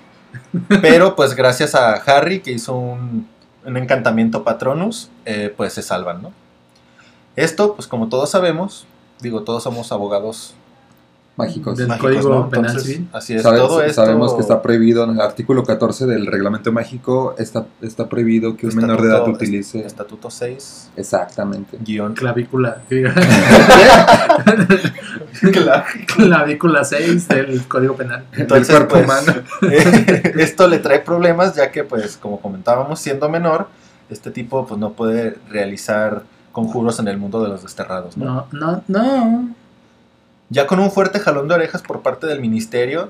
Pero 0.81 1.15
pues 1.15 1.33
gracias 1.33 1.73
a 1.75 1.93
Harry 1.93 2.41
que 2.41 2.51
hizo 2.51 2.75
un, 2.75 3.27
un 3.65 3.77
encantamiento 3.77 4.43
patronus, 4.43 5.09
eh, 5.25 5.51
pues 5.55 5.73
se 5.73 5.81
salvan, 5.81 6.21
¿no? 6.21 6.31
Esto, 7.35 7.75
pues 7.75 7.87
como 7.87 8.07
todos 8.09 8.29
sabemos, 8.29 8.85
digo, 9.21 9.43
todos 9.43 9.63
somos 9.63 9.91
abogados 9.91 10.55
mágicos. 11.37 11.77
Del 11.77 11.87
mágicos, 11.89 12.11
Código 12.15 12.29
¿no? 12.29 12.49
Penal 12.49 12.65
Entonces, 12.67 12.93
Civil. 12.93 13.09
Así 13.11 13.33
es, 13.35 13.43
Sabes- 13.43 13.59
todo 13.59 13.81
esto... 13.81 14.01
Sabemos 14.05 14.33
que 14.35 14.41
está 14.41 14.61
prohibido 14.61 15.03
en 15.03 15.09
el 15.11 15.19
artículo 15.21 15.63
14 15.63 16.05
del 16.05 16.27
reglamento 16.27 16.71
mágico, 16.71 17.35
está, 17.37 17.65
está 17.81 18.07
prohibido 18.07 18.55
que 18.55 18.67
un 18.67 18.75
menor 18.75 19.01
de 19.01 19.09
edad 19.09 19.27
utilice. 19.27 19.85
Estatuto 19.85 20.29
6, 20.29 20.91
Exactamente. 20.95 21.77
guion... 21.81 22.13
Clavícula. 22.13 22.81
Clavícula 26.15 26.83
6 26.83 27.27
del 27.27 27.67
Código 27.67 27.95
Penal. 27.95 28.23
Entonces, 28.33 28.67
Del 28.67 28.87
cuerpo 28.87 28.95
pues, 28.95 29.05
humano. 29.05 29.41
esto 30.39 30.67
le 30.67 30.79
trae 30.79 30.99
problemas 30.99 31.55
ya 31.55 31.71
que, 31.71 31.83
pues, 31.83 32.17
como 32.17 32.39
comentábamos, 32.39 32.99
siendo 32.99 33.27
menor, 33.29 33.67
este 34.09 34.31
tipo 34.31 34.65
pues 34.67 34.79
no 34.79 34.93
puede 34.93 35.37
realizar 35.49 36.23
conjuros 36.55 36.99
en 36.99 37.09
el 37.09 37.17
mundo 37.17 37.43
de 37.43 37.49
los 37.49 37.61
desterrados, 37.63 38.15
¿no? 38.15 38.47
No, 38.51 38.81
no, 38.81 38.83
no. 38.87 39.49
Ya 40.49 40.65
con 40.67 40.79
un 40.79 40.89
fuerte 40.89 41.19
jalón 41.19 41.47
de 41.49 41.55
orejas 41.55 41.81
por 41.81 42.01
parte 42.01 42.27
del 42.27 42.39
ministerio, 42.39 43.09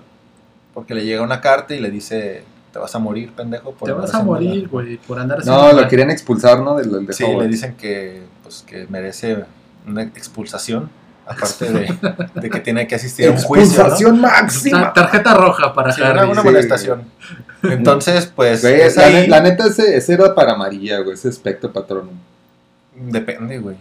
porque 0.74 0.96
le 0.96 1.06
llega 1.06 1.22
una 1.22 1.42
carta 1.42 1.75
y 1.75 1.80
le 1.80 1.92
dice, 1.92 2.44
te 2.74 2.80
vas 2.80 2.96
a 2.96 3.00
morir, 3.00 3.32
pendejo. 3.34 3.72
por 3.74 3.86
Te 3.88 3.94
vas 3.94 4.14
a 4.16 4.24
morir, 4.24 4.64
la-". 4.64 4.70
güey, 4.70 4.98
por 4.98 5.20
andar 5.20 5.46
No, 5.46 5.68
lo 5.70 5.75
mal. 5.75 5.88
querían 5.88 6.10
expulsar, 6.10 6.60
¿no? 6.62 6.75
Del, 6.75 6.92
del 6.92 7.06
de 7.06 7.14
Sí, 7.14 7.24
Hogwarts. 7.24 7.44
le 7.44 7.48
dicen 7.52 7.75
que, 7.75 8.24
pues, 8.42 8.64
que 8.68 8.88
merece 8.90 9.46
una 9.88 10.02
expulsación, 10.02 10.90
aparte 11.28 11.72
de, 11.72 11.94
de 12.42 12.50
que 12.50 12.60
tiene 12.62 12.88
que 12.88 12.96
asistir 12.96 13.28
a 13.28 13.32
un 13.32 13.38
juicio. 13.38 13.68
Expulsación 13.82 14.20
máxima. 14.22 14.92
Tarjeta 14.92 15.34
roja 15.36 15.72
para 15.74 15.92
Sí, 15.92 16.02
Harry. 16.02 16.28
una, 16.32 16.42
sí. 16.42 16.48
molestación. 16.48 17.04
Entonces, 17.64 18.25
pues, 18.36 18.62
Güey, 18.62 18.82
es 18.82 18.96
la, 18.96 19.06
ahí- 19.06 19.28
la 19.28 19.42
neta, 19.42 19.68
ese, 19.68 19.96
ese 19.98 20.14
era 20.14 20.34
para 20.34 20.56
María, 20.56 21.00
güey, 21.02 21.14
ese 21.14 21.30
espectro 21.30 21.72
patrono. 21.72 22.10
Depende, 22.96 23.60
güey. 23.60 23.75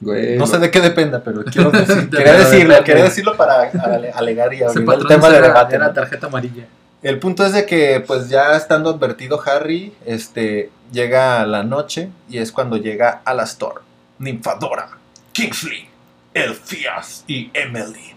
Güey, 0.00 0.36
No 0.36 0.46
sé 0.46 0.58
de 0.58 0.70
qué 0.70 0.80
dependa, 0.80 1.22
pero 1.22 1.44
quiero 1.52 1.70
decir- 1.70 2.08
De- 2.10 2.18
quería 2.18 2.32
de- 2.32 2.38
decirlo, 2.44 2.74
de- 2.74 2.84
quería 2.84 3.04
decirlo 3.04 3.36
para 3.36 3.70
ale- 3.84 4.10
alegar 4.12 4.52
y 4.52 4.62
abrir 4.62 4.88
el 4.90 5.06
tema 5.06 5.30
de 5.30 5.40
debate. 5.40 5.78
tarjeta 5.94 6.26
amarilla. 6.26 6.64
El 7.02 7.18
punto 7.18 7.44
es 7.44 7.52
de 7.52 7.66
que, 7.66 8.02
pues 8.06 8.28
ya 8.28 8.56
estando 8.56 8.90
advertido 8.90 9.40
Harry, 9.46 9.92
este, 10.06 10.70
llega 10.92 11.44
la 11.46 11.62
noche 11.64 12.10
y 12.28 12.38
es 12.38 12.52
cuando 12.52 12.76
llega 12.76 13.22
Alastor, 13.24 13.82
Ninfadora, 14.18 14.88
Kingsley, 15.32 15.88
Elfias 16.34 17.24
y 17.26 17.50
Emily. 17.54 18.14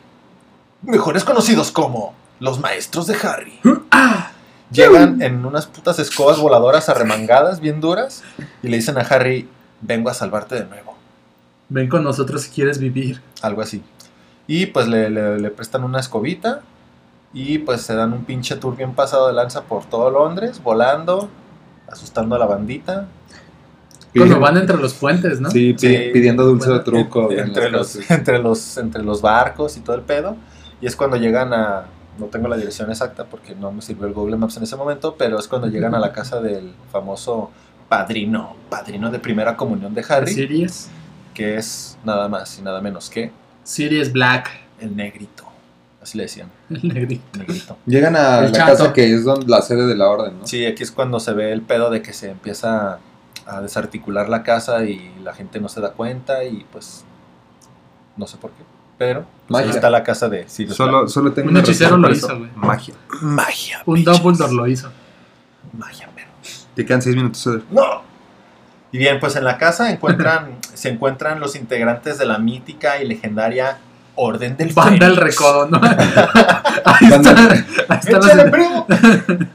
Mejores 0.84 1.24
conocidos 1.24 1.72
como 1.72 2.13
los 2.39 2.60
maestros 2.60 3.08
de 3.08 3.15
Harry. 3.24 3.60
Llegan 4.72 5.22
en 5.22 5.46
unas 5.46 5.68
putas 5.68 6.00
escobas 6.00 6.38
voladoras 6.39 6.89
arremangadas, 6.89 7.60
bien 7.60 7.80
duras, 7.82 8.24
y 8.62 8.68
le 8.68 8.77
dicen 8.77 8.98
a 8.98 9.01
Harry, 9.01 9.48
vengo 9.82 10.10
a 10.10 10.13
salvarte 10.13 10.55
de 10.55 10.65
nuevo. 10.65 10.96
Ven 11.70 11.89
con 11.89 12.03
nosotros 12.03 12.41
si 12.44 12.51
quieres 12.51 12.79
vivir. 12.79 13.22
algo 13.41 13.62
así. 13.62 13.82
Y 14.48 14.67
pues 14.67 14.88
le, 14.88 15.10
le- 15.10 15.39
le 15.39 15.50
prestan 15.51 15.84
una 15.84 16.00
escobita 16.00 16.62
y 17.34 17.58
pues 17.60 17.82
se 17.82 17.96
dan 17.96 18.13
un 18.13 18.24
pinche 18.25 18.55
tour 18.55 18.75
bien 18.77 18.94
pasado 18.94 19.27
de 19.27 19.34
lanza 19.34 19.63
por 19.63 19.86
todo 19.86 20.10
Londres, 20.12 20.62
volando, 20.63 21.29
asustando 21.91 22.36
a 22.36 22.39
la 22.39 22.46
bandita. 22.46 23.08
Cuando 24.15 24.39
van 24.39 24.55
entre 24.58 24.77
los 24.77 24.94
puentes, 24.94 25.41
¿no? 25.41 25.50
Sí, 25.51 25.74
pi- 25.74 25.79
Sí. 25.79 25.98
pidiendo 26.13 26.46
dulce 26.46 26.67
Bueno, 26.70 26.79
de 26.79 26.86
truco. 26.86 27.32
en 27.32 27.39
entre, 27.39 27.70
los, 27.70 28.10
entre, 28.10 28.39
los, 28.39 28.77
entre 28.77 29.03
los 29.03 29.22
barcos 29.22 29.75
y 29.75 29.82
todo 29.82 29.96
el 29.96 30.03
pedo. 30.03 30.38
Y 30.79 30.86
es 30.88 30.96
cuando 30.96 31.17
llegan 31.17 31.53
a, 31.53 31.86
no 32.17 32.27
tengo 32.27 32.48
la 32.48 32.55
dirección 32.55 32.89
exacta 32.91 33.25
porque 33.25 33.55
no 33.55 33.72
me 33.74 33.82
sirvió 33.82 34.08
el 34.08 34.13
Google 34.13 34.38
Maps 34.38 34.55
en 34.58 34.63
ese 34.63 34.77
momento, 34.77 35.15
pero 35.17 35.38
es 35.38 35.48
cuando 35.50 35.67
llegan 35.67 35.96
a 35.96 36.00
la 36.00 36.13
casa 36.13 36.39
del 36.39 36.74
famoso 36.91 37.51
padrino, 37.89 38.56
padrino 38.70 39.12
de 39.12 39.20
primera 39.20 39.56
comunión 39.56 39.94
de 39.94 40.06
Harry, 40.10 40.34
Sirius. 40.34 40.88
que 41.34 41.58
es 41.58 41.98
nada 42.04 42.27
más 42.27 42.58
y 42.60 42.62
nada 42.62 42.82
menos 42.82 43.10
que 43.10 43.32
Sirius 43.63 44.12
Black. 44.12 44.50
el 44.80 44.96
negrito. 44.96 45.44
Así 46.01 46.18
le 46.18 46.25
decían, 46.25 46.50
El 46.70 46.88
negrito. 46.88 47.24
negrito. 47.39 47.77
Llegan 47.88 48.15
a 48.15 48.39
El 48.39 48.46
la 48.46 48.51
chato. 48.51 48.72
casa 48.77 48.94
que 48.94 49.12
es 49.13 49.24
donde, 49.24 49.48
la 49.48 49.62
sede 49.62 49.88
de 49.88 49.96
la 49.96 50.08
orden, 50.08 50.39
¿no? 50.39 50.46
Sí, 50.48 50.63
aquí 50.65 50.84
es 50.84 50.92
cuando 50.92 51.20
se 51.20 51.34
ve 51.34 51.51
el 51.51 51.62
pedo 51.62 51.89
de 51.89 52.01
que 52.04 52.13
se 52.13 52.30
empieza 52.30 53.00
a 53.48 53.62
desarticular 53.62 54.30
la 54.30 54.44
casa 54.44 54.86
y 54.86 55.12
la 55.24 55.34
gente 55.34 55.60
no 55.60 55.68
se 55.70 55.82
da 55.82 55.92
cuenta 55.94 56.44
y 56.44 56.65
pues 56.72 57.04
no 58.18 58.27
sé 58.27 58.38
por 58.38 58.51
qué. 58.51 58.63
Pero 58.98 59.25
pues, 59.48 59.60
ahí 59.62 59.65
Magia. 59.68 59.77
está 59.80 59.89
la 59.89 60.04
casa 60.04 60.30
de 60.30 60.48
Sirius 60.48 60.75
Solo, 60.77 61.00
Black. 61.00 61.10
solo 61.10 61.34
tengo 61.34 61.48
Un 61.50 61.56
una 61.56 61.60
hechicero 61.62 61.98
lo 61.98 62.12
hizo, 62.12 62.38
güey. 62.38 62.50
Magia. 62.56 62.94
Magia. 63.22 63.82
Un. 63.86 64.04
Dumbledore 64.04 64.54
lo 64.54 64.68
hizo. 64.68 64.89
Magia. 65.77 66.08
Te 66.75 66.86
quedan 66.86 67.01
seis 67.01 67.15
minutos. 67.15 67.46
Eder. 67.48 67.62
¡No! 67.72 68.01
Y 68.91 68.98
bien, 68.98 69.20
pues 69.20 69.36
en 69.36 69.44
la 69.44 69.58
casa 69.58 69.91
encuentran, 69.91 70.58
se 70.74 70.89
encuentran 70.89 71.39
los 71.39 71.55
integrantes 71.55 72.17
de 72.17 72.25
la 72.25 72.38
mítica 72.38 73.01
y 73.01 73.08
legendaria 73.08 73.77
Orden 74.15 74.55
del 74.55 74.72
Banda 74.74 75.08
el 75.08 75.15
Fénix. 75.15 75.36
recodo, 75.38 75.67
¿no? 75.67 75.82
ahí. 75.84 75.98
Ahí 76.86 77.08
está 77.10 78.20
¡Échale, 78.20 78.36
la- 78.46 78.51
primo! 78.51 78.88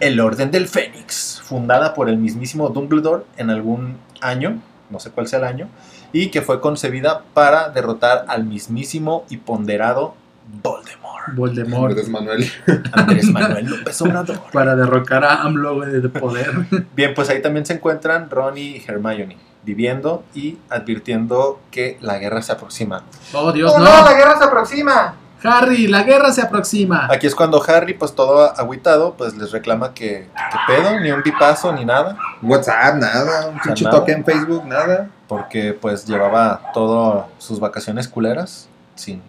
El 0.00 0.20
Orden 0.20 0.50
del 0.50 0.68
Fénix, 0.68 1.40
fundada 1.44 1.92
por 1.94 2.08
el 2.08 2.18
mismísimo 2.18 2.68
Dumbledore 2.68 3.24
en 3.36 3.50
algún 3.50 3.96
año, 4.20 4.58
no 4.90 5.00
sé 5.00 5.10
cuál 5.10 5.26
sea 5.26 5.40
el 5.40 5.44
año, 5.44 5.68
y 6.12 6.28
que 6.30 6.40
fue 6.40 6.60
concebida 6.60 7.22
para 7.34 7.68
derrotar 7.70 8.24
al 8.28 8.44
mismísimo 8.44 9.24
y 9.28 9.38
ponderado 9.38 10.14
Voldemort. 10.62 11.34
Voldemort. 11.34 11.90
Andrés 11.90 12.08
Manuel. 12.08 12.50
Andrés 12.92 13.30
Manuel 13.30 13.66
López 13.66 14.00
Obrador. 14.02 14.40
Para 14.52 14.74
derrocar 14.76 15.24
a 15.24 15.42
AMLO, 15.42 15.76
güey, 15.76 16.00
de 16.00 16.08
poder. 16.08 16.52
Bien, 16.96 17.12
pues 17.14 17.28
ahí 17.30 17.42
también 17.42 17.66
se 17.66 17.74
encuentran 17.74 18.30
Ron 18.30 18.56
y 18.56 18.82
Hermione, 18.86 19.36
viviendo 19.62 20.24
y 20.34 20.58
advirtiendo 20.70 21.60
que 21.70 21.98
la 22.00 22.18
guerra 22.18 22.42
se 22.42 22.52
aproxima. 22.52 23.04
Oh, 23.32 23.52
Dios, 23.52 23.72
¡Oh, 23.74 23.78
no. 23.78 23.84
la 23.84 24.14
guerra 24.14 24.38
se 24.38 24.44
aproxima! 24.44 25.14
Harry, 25.40 25.86
la 25.86 26.02
guerra 26.02 26.32
se 26.32 26.42
aproxima. 26.42 27.06
Aquí 27.08 27.28
es 27.28 27.34
cuando 27.34 27.62
Harry, 27.64 27.94
pues 27.94 28.12
todo 28.12 28.58
agüitado, 28.58 29.14
pues 29.14 29.36
les 29.36 29.52
reclama 29.52 29.94
que, 29.94 30.26
que 30.34 30.58
pedo, 30.66 30.98
ni 30.98 31.12
un 31.12 31.22
bipazo, 31.22 31.72
ni 31.72 31.84
nada. 31.84 32.16
WhatsApp, 32.42 32.96
nada. 32.96 33.46
Un 33.46 33.60
pinche 33.60 33.84
toque 33.84 34.10
en 34.10 34.24
Facebook, 34.24 34.66
nada. 34.66 35.10
porque 35.28 35.74
pues 35.74 36.06
llevaba 36.06 36.72
todas 36.74 37.26
sus 37.38 37.60
vacaciones 37.60 38.08
culeras 38.08 38.68
sin 38.96 39.22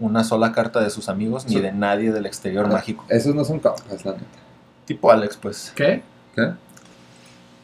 una 0.00 0.24
sola 0.24 0.52
carta 0.52 0.80
de 0.80 0.90
sus 0.90 1.08
amigos 1.08 1.46
ni 1.46 1.60
de 1.60 1.72
nadie 1.72 2.12
del 2.12 2.26
exterior 2.26 2.68
mágico. 2.68 3.04
Esos 3.08 3.34
no 3.34 3.44
son 3.44 3.60
compas, 3.60 4.04
la 4.04 4.12
neta. 4.12 4.24
Tipo 4.86 5.10
Alex, 5.10 5.36
pues. 5.36 5.72
¿Qué? 5.74 6.02
¿Qué? 6.34 6.52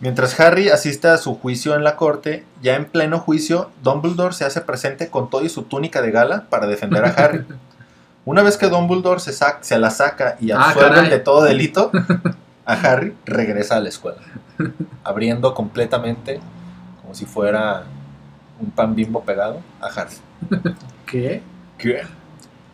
Mientras 0.01 0.39
Harry 0.41 0.71
asiste 0.71 1.09
a 1.09 1.19
su 1.19 1.35
juicio 1.35 1.75
en 1.75 1.85
la 1.85 1.97
corte, 1.97 2.45
ya 2.63 2.77
en 2.77 2.87
pleno 2.87 3.19
juicio, 3.19 3.71
Dumbledore 3.83 4.33
se 4.33 4.45
hace 4.47 4.63
presente 4.63 5.09
con 5.11 5.29
todo 5.29 5.45
y 5.45 5.51
su 5.51 5.65
túnica 5.65 6.01
de 6.01 6.11
gala 6.11 6.47
para 6.49 6.67
defender 6.67 7.05
a 7.05 7.09
Harry. 7.11 7.45
Una 8.25 8.43
vez 8.43 8.57
que 8.57 8.69
Dumbledore 8.69 9.21
se, 9.21 9.33
sac- 9.33 9.59
se 9.63 9.79
la 9.79 9.91
saca 9.91 10.37
y 10.41 10.53
Ah, 10.53 10.69
absuelve 10.69 11.09
de 11.11 11.19
todo 11.19 11.43
delito, 11.43 11.91
a 12.65 12.73
Harry 12.81 13.15
regresa 13.27 13.77
a 13.77 13.81
la 13.81 13.89
escuela, 13.91 14.19
abriendo 15.05 15.53
completamente, 15.53 16.41
como 17.03 17.15
si 17.15 17.27
fuera 17.27 17.83
un 18.61 18.71
pan 18.71 18.95
bimbo 18.95 19.23
pegado, 19.23 19.61
a 19.83 19.87
Harry. 19.89 20.15
¿Qué? 21.07 21.43
¿Qué? 21.77 22.03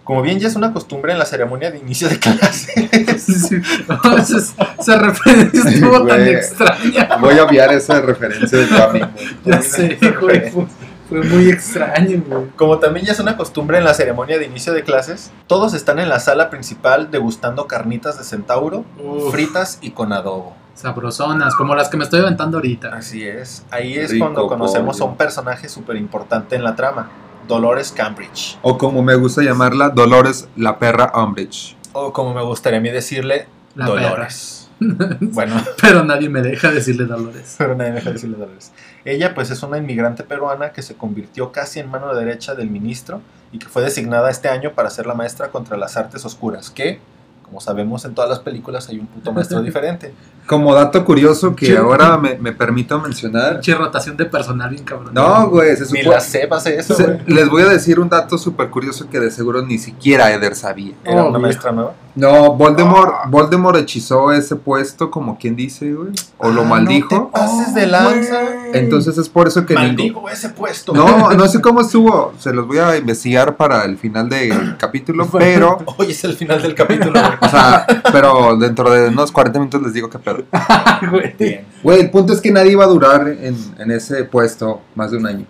Como 0.06 0.22
bien 0.22 0.38
ya 0.38 0.46
es 0.46 0.54
una 0.54 0.72
costumbre 0.72 1.10
en 1.12 1.18
la 1.18 1.24
ceremonia 1.26 1.70
de 1.72 1.78
inicio 1.78 2.08
de 2.08 2.18
clase. 2.20 2.88
Sí, 3.18 3.34
sí. 3.34 3.56
No, 3.88 4.16
esa, 4.16 4.36
esa 4.78 4.98
referencia 4.98 5.68
estuvo 5.68 6.06
tan 6.06 6.22
extraña. 6.28 7.16
Voy 7.20 7.36
a 7.38 7.44
obviar 7.44 7.72
esa 7.72 8.00
referencia 8.00 8.56
de 8.58 8.82
amigo. 8.82 9.08
Ya 9.44 9.60
sé, 9.62 9.98
güey. 10.20 10.50
Fue, 10.50 10.66
fue 11.08 11.22
muy 11.24 11.50
extraño, 11.50 12.22
güey. 12.24 12.46
Como 12.54 12.78
también 12.78 13.04
ya 13.06 13.12
es 13.12 13.18
una 13.20 13.36
costumbre 13.36 13.78
en 13.78 13.84
la 13.84 13.94
ceremonia 13.94 14.38
de 14.38 14.44
inicio 14.46 14.72
de 14.74 14.84
clases, 14.84 15.32
todos 15.48 15.74
están 15.74 15.98
en 15.98 16.08
la 16.08 16.20
sala 16.20 16.50
principal 16.50 17.10
degustando 17.10 17.66
carnitas 17.66 18.16
de 18.16 18.22
centauro, 18.24 18.84
Uf, 19.02 19.32
fritas 19.32 19.78
y 19.80 19.90
con 19.90 20.12
adobo. 20.12 20.54
sabrosonas, 20.74 21.54
como 21.56 21.74
las 21.74 21.88
que 21.88 21.96
me 21.96 22.04
estoy 22.04 22.20
aventando 22.20 22.58
ahorita. 22.58 22.94
Así 22.94 23.26
es. 23.26 23.64
Ahí 23.72 23.94
es 23.98 24.10
Rico 24.12 24.26
cuando 24.26 24.46
conocemos 24.46 24.98
pollo. 24.98 25.08
a 25.08 25.10
un 25.12 25.16
personaje 25.16 25.68
súper 25.68 25.96
importante 25.96 26.54
en 26.54 26.62
la 26.62 26.76
trama, 26.76 27.10
Dolores 27.46 27.92
Cambridge. 27.92 28.58
O 28.62 28.78
como 28.78 29.02
me 29.02 29.14
gusta 29.14 29.42
llamarla, 29.42 29.90
Dolores 29.90 30.48
la 30.56 30.78
perra 30.78 31.12
Umbridge. 31.14 31.76
O 31.92 32.12
como 32.12 32.34
me 32.34 32.42
gustaría 32.42 32.78
a 32.78 32.82
mí 32.82 32.90
decirle, 32.90 33.46
La 33.74 33.86
Dolores. 33.86 34.62
Bueno, 35.20 35.54
Pero 35.80 36.04
nadie 36.04 36.28
me 36.28 36.42
deja 36.42 36.70
decirle 36.70 37.06
Dolores. 37.06 37.54
pero 37.56 37.74
nadie 37.74 37.92
me 37.92 37.96
deja 37.96 38.10
decirle 38.12 38.36
Dolores. 38.36 38.72
Ella 39.06 39.34
pues 39.34 39.50
es 39.50 39.62
una 39.62 39.78
inmigrante 39.78 40.22
peruana 40.22 40.72
que 40.72 40.82
se 40.82 40.96
convirtió 40.96 41.50
casi 41.50 41.80
en 41.80 41.90
mano 41.90 42.14
derecha 42.14 42.54
del 42.54 42.68
ministro 42.68 43.22
y 43.52 43.58
que 43.58 43.68
fue 43.68 43.82
designada 43.82 44.30
este 44.30 44.48
año 44.48 44.72
para 44.74 44.90
ser 44.90 45.06
la 45.06 45.14
maestra 45.14 45.48
contra 45.50 45.78
las 45.78 45.96
artes 45.96 46.24
oscuras, 46.26 46.70
que, 46.70 47.00
como 47.46 47.60
sabemos 47.60 48.04
en 48.04 48.14
todas 48.14 48.28
las 48.28 48.40
películas, 48.40 48.88
hay 48.88 48.98
un 48.98 49.06
puto 49.06 49.32
maestro 49.32 49.62
diferente. 49.62 50.12
Como 50.46 50.72
dato 50.76 51.04
curioso 51.04 51.56
que 51.56 51.76
ahora 51.76 52.16
me, 52.18 52.38
me 52.38 52.52
permito 52.52 53.00
mencionar. 53.00 53.54
Pinche 53.54 53.74
rotación 53.74 54.16
de 54.16 54.26
personal 54.26 54.70
bien 54.70 54.84
cabrón. 54.84 55.12
No, 55.12 55.48
güey, 55.50 55.76
se 55.76 55.92
Ni 55.92 56.02
la 56.02 56.20
sepa 56.20 56.58
hace 56.58 56.78
eso, 56.78 56.94
se- 56.94 57.02
güey. 57.04 57.18
les 57.26 57.48
voy 57.50 57.62
a 57.62 57.66
decir 57.66 57.98
un 57.98 58.08
dato 58.08 58.38
súper 58.38 58.70
curioso 58.70 59.10
que 59.10 59.18
de 59.18 59.32
seguro 59.32 59.62
ni 59.62 59.78
siquiera 59.78 60.30
Eder 60.32 60.54
sabía. 60.54 60.94
Era 61.02 61.24
Oh, 61.24 61.30
una 61.30 61.40
maestra 61.40 61.72
nueva. 61.72 61.94
No, 62.14 62.54
Voldemort, 62.54 63.28
Voldemort 63.28 63.76
hechizó 63.76 64.30
ese 64.32 64.54
puesto, 64.54 65.10
como 65.10 65.36
quien 65.36 65.56
dice, 65.56 65.92
güey. 65.92 66.12
O 66.38 66.48
lo 66.50 66.60
Ah, 66.62 66.64
maldijo. 66.64 67.12
No 67.16 67.26
te 67.26 67.32
pases 67.32 67.74
de 67.74 67.86
lanza. 67.88 68.40
Entonces 68.72 69.18
es 69.18 69.28
por 69.28 69.48
eso 69.48 69.66
que 69.66 69.74
ningún- 69.74 69.88
Maldigo 69.88 70.28
ese 70.30 70.50
puesto. 70.50 70.92
No, 70.94 71.30
no 71.34 71.48
sé 71.48 71.60
cómo 71.60 71.80
estuvo. 71.80 72.32
Se 72.38 72.52
los 72.54 72.68
voy 72.68 72.78
a 72.78 72.96
investigar 72.96 73.56
para 73.56 73.84
el 73.84 73.98
final 73.98 74.28
del 74.28 74.76
capítulo, 74.78 75.26
pero. 75.32 75.78
Hoy 75.96 76.12
es 76.12 76.22
el 76.22 76.34
final 76.36 76.62
del 76.62 76.76
capítulo. 76.76 77.18
güey. 77.20 77.35
O 77.40 77.48
sea, 77.48 77.86
pero 78.12 78.56
dentro 78.56 78.90
de 78.90 79.08
unos 79.08 79.32
40 79.32 79.58
minutos 79.58 79.82
les 79.82 79.92
digo 79.92 80.08
qué 80.10 80.18
pedo. 80.18 80.44
Güey, 81.82 82.00
el 82.00 82.10
punto 82.10 82.32
es 82.32 82.40
que 82.40 82.50
nadie 82.50 82.72
iba 82.72 82.84
a 82.84 82.88
durar 82.88 83.28
en, 83.28 83.56
en 83.78 83.90
ese 83.90 84.24
puesto 84.24 84.80
más 84.94 85.10
de 85.10 85.18
un 85.18 85.26
año. 85.26 85.46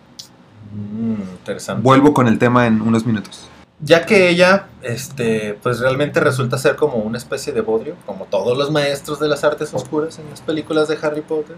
Mm, 0.73 1.23
interesante. 1.39 1.83
Vuelvo 1.83 2.13
con 2.13 2.29
el 2.29 2.39
tema 2.39 2.67
en 2.67 2.83
unos 2.83 3.07
minutos. 3.07 3.49
Ya 3.81 4.07
que 4.07 4.29
ella, 4.31 4.67
este, 4.83 5.59
pues 5.63 5.81
realmente 5.81 6.21
resulta 6.21 6.57
ser 6.59 6.77
como 6.77 6.97
una 6.97 7.19
especie 7.19 7.53
de 7.53 7.61
bodrio, 7.61 7.95
como 8.07 8.25
todos 8.25 8.57
los 8.57 8.71
maestros 8.71 9.21
de 9.21 9.29
las 9.29 9.45
artes 9.45 9.73
oscuras 9.75 10.19
en 10.19 10.29
las 10.31 10.41
películas 10.41 10.89
de 10.89 10.99
Harry 11.03 11.21
Potter. 11.21 11.57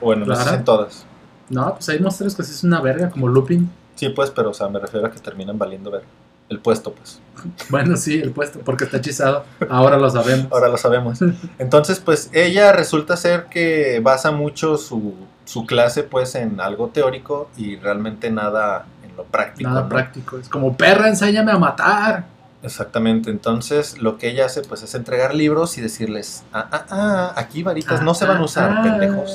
Bueno, 0.00 0.26
no 0.26 0.34
sé 0.34 0.40
si 0.40 0.44
Claro. 0.44 0.58
en 0.58 0.64
todas. 0.64 1.06
No, 1.48 1.74
pues 1.74 1.88
hay 1.88 1.98
monstruos 2.00 2.34
que 2.34 2.42
sí 2.42 2.52
es 2.52 2.64
una 2.64 2.80
verga, 2.82 3.08
como 3.10 3.28
Lupin. 3.28 3.70
Sí, 3.94 4.10
pues, 4.10 4.30
pero, 4.30 4.50
o 4.50 4.54
sea, 4.54 4.68
me 4.68 4.78
refiero 4.78 5.06
a 5.06 5.10
que 5.10 5.18
terminan 5.18 5.58
valiendo 5.58 5.90
ver. 5.90 6.02
El 6.48 6.60
puesto, 6.60 6.92
pues. 6.92 7.20
Bueno, 7.70 7.96
sí, 7.96 8.20
el 8.20 8.32
puesto, 8.32 8.60
porque 8.60 8.84
está 8.84 8.96
hechizado. 8.96 9.44
Ahora 9.68 9.96
lo 9.96 10.10
sabemos. 10.10 10.48
Ahora 10.50 10.68
lo 10.68 10.76
sabemos. 10.76 11.20
Entonces, 11.58 12.00
pues, 12.00 12.30
ella 12.32 12.72
resulta 12.72 13.16
ser 13.16 13.44
que 13.44 14.00
basa 14.02 14.30
mucho 14.32 14.76
su, 14.76 15.14
su 15.44 15.66
clase, 15.66 16.02
pues, 16.02 16.34
en 16.34 16.60
algo 16.60 16.88
teórico 16.88 17.48
y 17.56 17.76
realmente 17.76 18.30
nada 18.30 18.86
en 19.04 19.16
lo 19.16 19.24
práctico. 19.24 19.70
Nada 19.70 19.82
¿no? 19.82 19.88
práctico. 19.88 20.38
Es 20.38 20.48
como, 20.48 20.76
perra, 20.76 21.08
enséñame 21.08 21.52
a 21.52 21.58
matar. 21.58 22.38
Exactamente, 22.60 23.30
entonces 23.30 23.98
lo 23.98 24.18
que 24.18 24.30
ella 24.30 24.46
hace 24.46 24.62
pues 24.62 24.82
es 24.82 24.92
entregar 24.96 25.32
libros 25.32 25.78
y 25.78 25.80
decirles, 25.80 26.42
ah, 26.52 26.68
ah, 26.72 26.84
ah, 26.90 27.32
aquí 27.36 27.62
varitas 27.62 28.02
no 28.02 28.14
se 28.14 28.26
van 28.26 28.38
a 28.38 28.42
usar, 28.44 28.72
Ah, 28.72 28.82
ah. 28.84 29.26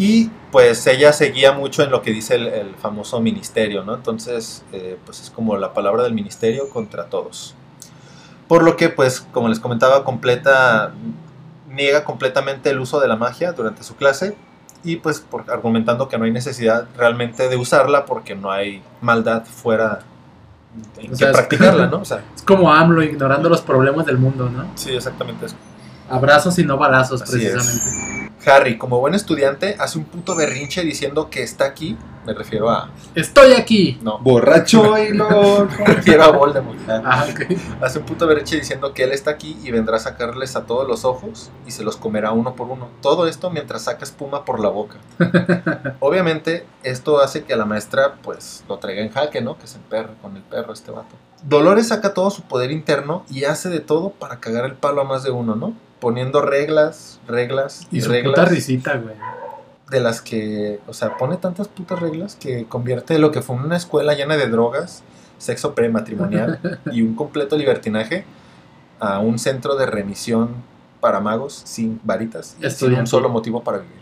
Y 0.00 0.30
pues 0.50 0.86
ella 0.86 1.12
seguía 1.12 1.52
mucho 1.52 1.82
en 1.82 1.90
lo 1.90 2.00
que 2.00 2.10
dice 2.10 2.36
el, 2.36 2.46
el 2.46 2.74
famoso 2.76 3.20
ministerio, 3.20 3.84
¿no? 3.84 3.94
Entonces, 3.94 4.64
eh, 4.72 4.96
pues 5.04 5.20
es 5.20 5.28
como 5.28 5.58
la 5.58 5.74
palabra 5.74 6.02
del 6.02 6.14
ministerio 6.14 6.70
contra 6.70 7.04
todos. 7.04 7.54
Por 8.48 8.62
lo 8.62 8.78
que, 8.78 8.88
pues, 8.88 9.20
como 9.20 9.48
les 9.48 9.60
comentaba, 9.60 10.02
completa, 10.02 10.94
niega 11.68 12.04
completamente 12.04 12.70
el 12.70 12.80
uso 12.80 12.98
de 12.98 13.08
la 13.08 13.16
magia 13.16 13.52
durante 13.52 13.82
su 13.82 13.94
clase 13.94 14.34
y 14.82 14.96
pues 14.96 15.20
por, 15.20 15.50
argumentando 15.50 16.08
que 16.08 16.16
no 16.16 16.24
hay 16.24 16.32
necesidad 16.32 16.86
realmente 16.96 17.50
de 17.50 17.56
usarla 17.58 18.06
porque 18.06 18.34
no 18.34 18.50
hay 18.50 18.82
maldad 19.02 19.44
fuera 19.44 20.00
en 20.96 21.08
O 21.08 21.10
que 21.10 21.16
sea, 21.16 21.32
practicarla, 21.32 21.86
¿no? 21.90 21.98
O 21.98 22.04
sea, 22.06 22.22
Es 22.34 22.42
como 22.42 22.72
AMLO 22.72 23.02
ignorando 23.02 23.50
los 23.50 23.60
problemas 23.60 24.06
del 24.06 24.16
mundo, 24.16 24.48
¿no? 24.48 24.66
sí, 24.76 24.94
exactamente 24.94 25.44
eso. 25.44 25.56
Abrazos 26.10 26.58
y 26.58 26.64
no 26.64 26.76
balazos, 26.76 27.22
Así 27.22 27.44
es. 27.46 27.52
precisamente. 27.52 28.30
Harry, 28.46 28.78
como 28.78 28.98
buen 29.00 29.14
estudiante, 29.14 29.76
hace 29.78 29.98
un 29.98 30.04
puto 30.04 30.34
berrinche 30.34 30.82
diciendo 30.82 31.28
que 31.28 31.42
está 31.42 31.66
aquí. 31.66 31.96
Me 32.24 32.32
refiero 32.34 32.70
a. 32.70 32.90
Estoy 33.14 33.52
aquí. 33.52 33.98
No, 34.02 34.18
Borracho 34.18 34.96
y 35.02 35.12
loco. 35.12 35.68
me 35.78 35.84
refiero 35.86 36.24
a 36.24 36.30
Voldemort. 36.30 36.78
Ah, 36.88 37.26
ok. 37.30 37.42
Hace 37.82 37.98
un 37.98 38.06
puto 38.06 38.26
berrinche 38.26 38.56
diciendo 38.56 38.94
que 38.94 39.04
él 39.04 39.12
está 39.12 39.30
aquí 39.32 39.58
y 39.62 39.70
vendrá 39.70 39.96
a 39.96 40.00
sacarles 40.00 40.56
a 40.56 40.64
todos 40.64 40.88
los 40.88 41.04
ojos 41.04 41.50
y 41.66 41.70
se 41.70 41.82
los 41.82 41.96
comerá 41.98 42.32
uno 42.32 42.54
por 42.54 42.68
uno. 42.68 42.88
Todo 43.02 43.26
esto 43.26 43.50
mientras 43.50 43.82
saca 43.82 44.04
espuma 44.04 44.44
por 44.46 44.58
la 44.60 44.68
boca. 44.70 44.96
Obviamente, 46.00 46.66
esto 46.82 47.20
hace 47.20 47.44
que 47.44 47.52
a 47.52 47.56
la 47.56 47.66
maestra, 47.66 48.14
pues, 48.22 48.64
lo 48.68 48.78
traiga 48.78 49.02
en 49.02 49.10
jaque, 49.10 49.40
¿no? 49.42 49.58
Que 49.58 49.66
se 49.66 49.76
emperre 49.76 50.14
con 50.22 50.36
el 50.36 50.42
perro 50.42 50.72
este 50.72 50.90
vato. 50.90 51.14
Dolores 51.42 51.88
saca 51.88 52.14
todo 52.14 52.30
su 52.30 52.42
poder 52.42 52.70
interno 52.70 53.24
y 53.30 53.44
hace 53.44 53.68
de 53.68 53.80
todo 53.80 54.10
para 54.10 54.40
cagar 54.40 54.64
el 54.64 54.74
palo 54.74 55.00
a 55.00 55.04
más 55.04 55.22
de 55.22 55.30
uno, 55.30 55.56
¿no? 55.56 55.74
Poniendo 56.00 56.42
reglas, 56.42 57.20
reglas 57.26 57.86
y, 57.90 57.98
Y 57.98 58.00
su 58.02 58.10
reglas 58.10 58.34
puta 58.34 58.44
risita, 58.46 58.96
güey. 58.96 59.14
de 59.90 60.00
las 60.00 60.20
que, 60.20 60.80
o 60.86 60.92
sea, 60.92 61.16
pone 61.16 61.36
tantas 61.36 61.68
putas 61.68 61.98
reglas 62.00 62.36
que 62.36 62.66
convierte 62.66 63.18
lo 63.18 63.32
que 63.32 63.42
fue 63.42 63.56
una 63.56 63.76
escuela 63.76 64.14
llena 64.14 64.36
de 64.36 64.48
drogas, 64.48 65.02
sexo 65.38 65.74
prematrimonial 65.74 66.60
y 66.92 67.02
un 67.02 67.14
completo 67.14 67.56
libertinaje 67.56 68.24
a 68.98 69.18
un 69.18 69.38
centro 69.38 69.76
de 69.76 69.86
remisión 69.86 70.54
para 71.00 71.20
magos 71.20 71.62
sin 71.64 72.00
varitas 72.04 72.56
y 72.60 72.70
sin 72.70 72.94
un 72.94 73.06
solo 73.06 73.28
motivo 73.30 73.62
para 73.62 73.78
vivir. 73.78 74.00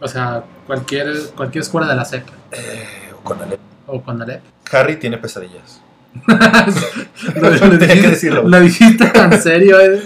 O 0.00 0.08
sea, 0.08 0.44
cualquier, 0.66 1.30
cualquier 1.36 1.62
escuela 1.62 1.88
de 1.88 1.94
la 1.94 2.04
SEP. 2.04 2.26
Eh, 2.52 3.12
o 3.16 3.24
con 3.24 3.40
Alep. 3.42 3.60
O 3.86 4.02
con 4.02 4.20
Alep. 4.22 4.42
Harry 4.72 4.96
tiene 4.96 5.18
pesadillas. 5.18 5.80
Lo, 6.26 7.50
lo 7.68 7.78
dijiste, 7.78 8.30
lo 8.30 8.60
dijiste 8.60 9.12
serio, 9.40 9.78
eh, 9.80 10.02